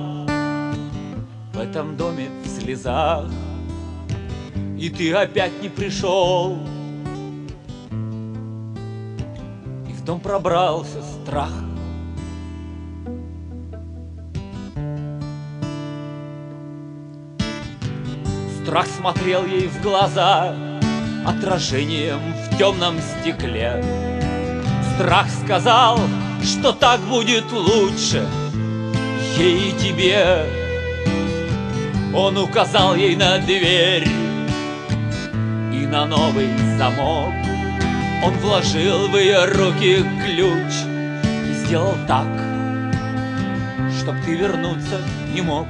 в 1.54 1.60
этом 1.60 1.96
доме 1.96 2.30
в 2.44 2.48
слезах, 2.48 3.26
и 4.84 4.90
ты 4.90 5.14
опять 5.14 5.62
не 5.62 5.70
пришел. 5.70 6.58
И 9.88 9.94
в 9.94 10.04
дом 10.04 10.20
пробрался 10.20 11.02
страх. 11.02 11.54
Страх 18.62 18.88
смотрел 18.88 19.46
ей 19.46 19.68
в 19.68 19.82
глаза 19.82 20.54
Отражением 21.26 22.20
в 22.34 22.58
темном 22.58 22.96
стекле 23.00 23.84
Страх 24.96 25.28
сказал, 25.44 26.00
что 26.42 26.72
так 26.72 27.00
будет 27.02 27.52
лучше 27.52 28.26
Ей 29.38 29.70
и 29.70 29.72
тебе 29.74 30.46
Он 32.16 32.38
указал 32.38 32.96
ей 32.96 33.16
на 33.16 33.38
дверь 33.40 34.23
на 35.94 36.08
новый 36.08 36.50
замок 36.76 37.32
Он 38.26 38.34
вложил 38.40 39.10
в 39.10 39.16
ее 39.16 39.46
руки 39.46 40.04
ключ 40.26 40.74
И 41.24 41.54
сделал 41.54 41.96
так, 42.08 42.26
чтоб 44.00 44.16
ты 44.26 44.34
вернуться 44.34 45.00
не 45.36 45.42
мог 45.42 45.68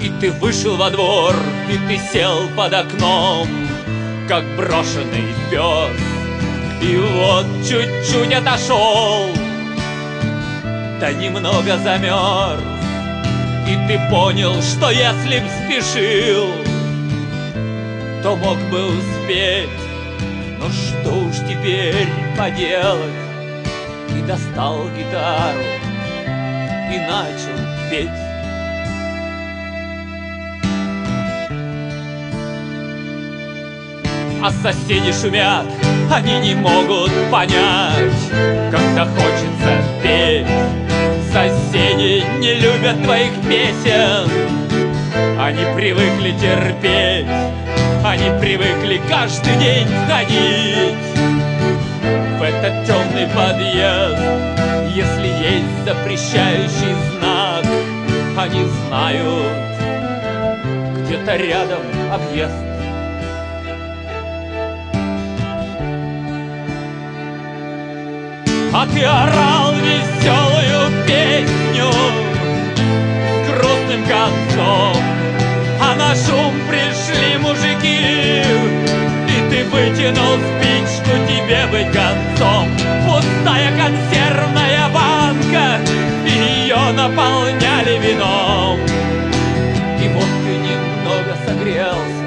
И 0.00 0.10
ты 0.20 0.32
вышел 0.32 0.76
во 0.76 0.90
двор, 0.90 1.32
и 1.70 1.78
ты 1.86 1.96
сел 2.12 2.48
под 2.56 2.74
окном, 2.74 3.46
Как 4.28 4.42
брошенный 4.56 5.32
пес. 5.50 5.96
И 6.82 6.96
вот 6.96 7.46
чуть-чуть 7.66 8.34
отошел, 8.34 9.28
Да 11.00 11.12
немного 11.12 11.78
замерз. 11.78 12.73
И 13.66 13.88
ты 13.88 13.98
понял, 14.10 14.60
что 14.62 14.90
если 14.90 15.40
б 15.40 15.46
спешил, 15.64 16.48
То 18.22 18.36
мог 18.36 18.58
бы 18.70 18.86
успеть. 18.86 19.70
Но 20.58 20.68
что 20.70 21.14
уж 21.26 21.36
теперь 21.48 22.08
поделать? 22.36 23.12
И 24.16 24.22
достал 24.26 24.88
гитару 24.90 25.60
и 26.92 26.98
начал 26.98 27.90
петь. 27.90 28.24
а 34.44 34.50
соседи 34.50 35.10
шумят, 35.10 35.64
они 36.12 36.38
не 36.40 36.54
могут 36.54 37.10
понять, 37.30 38.12
когда 38.70 39.06
хочется 39.06 39.82
петь. 40.02 40.83
Соседи 41.34 42.22
не 42.38 42.54
любят 42.60 43.02
твоих 43.02 43.32
песен, 43.48 44.30
они 45.36 45.64
привыкли 45.74 46.30
терпеть, 46.30 47.26
они 48.04 48.38
привыкли 48.40 49.00
каждый 49.08 49.56
день 49.56 49.88
входить 50.04 50.94
в 52.38 52.40
этот 52.40 52.86
темный 52.86 53.26
подъезд. 53.34 54.22
Если 54.94 55.26
есть 55.26 55.84
запрещающий 55.84 56.94
знак, 57.18 57.64
они 58.38 58.66
знают, 58.86 59.56
где-то 61.00 61.34
рядом 61.34 61.80
объезд. 62.12 62.54
А 68.72 68.86
ты 68.86 69.04
орал 69.04 69.63
грустным 73.94 74.02
концом, 74.04 74.96
А 75.80 75.94
на 75.96 76.14
шум 76.14 76.54
пришли 76.68 77.36
мужики, 77.38 78.42
и 79.28 79.50
ты 79.50 79.64
вытянул 79.64 80.38
спичку 80.38 81.10
тебе 81.28 81.66
быть 81.70 81.92
концом. 81.92 82.68
Пустая 83.06 83.70
консервная 83.76 84.88
банка, 84.88 85.80
и 86.26 86.30
ее 86.30 86.92
наполняли 86.92 87.98
вином. 87.98 88.78
И 90.00 90.08
вот 90.08 90.28
ты 90.44 90.56
немного 90.68 91.36
согрелся, 91.46 92.24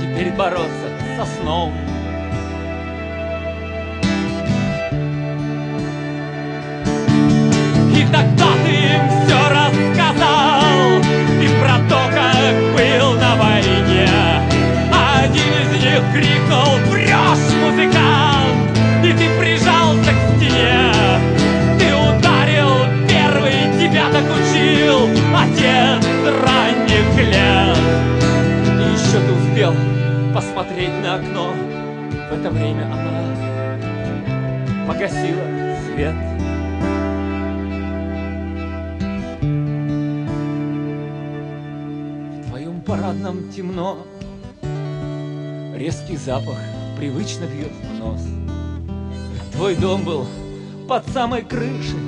теперь 0.00 0.32
бороться 0.32 0.88
со 1.18 1.26
сном. 1.40 1.85
Тогда 8.16 8.48
ты 8.64 8.70
им 8.70 9.02
все 9.24 9.40
рассказал 9.48 11.00
И 11.42 11.48
про 11.60 11.76
то, 11.88 12.00
как 12.14 12.54
был 12.74 13.12
на 13.20 13.36
войне 13.36 14.08
И 15.34 16.02
крикнул 16.12 16.72
«Врешь, 16.90 17.48
музыкант!» 17.62 18.58
И 19.04 19.12
ты 19.12 19.26
прижался 19.38 20.10
к 20.10 20.36
стене. 20.36 20.92
Ты 21.78 21.86
ударил 21.94 22.72
первый, 23.08 23.56
тебя 23.78 24.06
так 24.10 24.24
учил 24.24 25.08
Отец 25.34 26.04
ранних 26.42 27.08
лет. 27.18 27.78
И 28.80 28.84
еще 28.94 29.18
ты 29.20 29.32
успел 29.32 29.74
посмотреть 30.34 30.96
на 31.02 31.14
окно. 31.16 31.52
В 32.30 32.32
это 32.34 32.50
время 32.50 32.84
она 32.86 33.16
погасила 34.86 35.44
свет 35.86 36.35
парадном 43.06 43.52
темно. 43.52 43.98
Резкий 45.76 46.16
запах 46.16 46.58
привычно 46.96 47.44
бьет 47.44 47.70
в 47.70 47.98
нос. 48.00 48.20
Твой 49.52 49.76
дом 49.76 50.04
был 50.04 50.26
под 50.88 51.06
самой 51.10 51.42
крышей. 51.42 52.00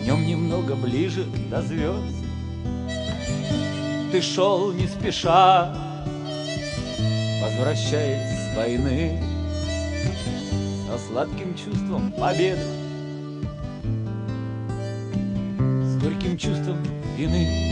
В 0.00 0.06
нем 0.06 0.26
немного 0.26 0.76
ближе 0.76 1.26
до 1.50 1.60
звезд. 1.60 2.16
Ты 4.10 4.20
шел 4.22 4.72
не 4.72 4.86
спеша 4.86 5.74
Возвращаясь 7.42 8.50
с 8.50 8.56
войны. 8.56 9.22
Со 10.86 10.98
сладким 11.06 11.54
чувством 11.54 12.12
победы. 12.12 12.62
С 15.84 16.02
горьким 16.02 16.38
чувством 16.38 16.78
вины 17.18 17.71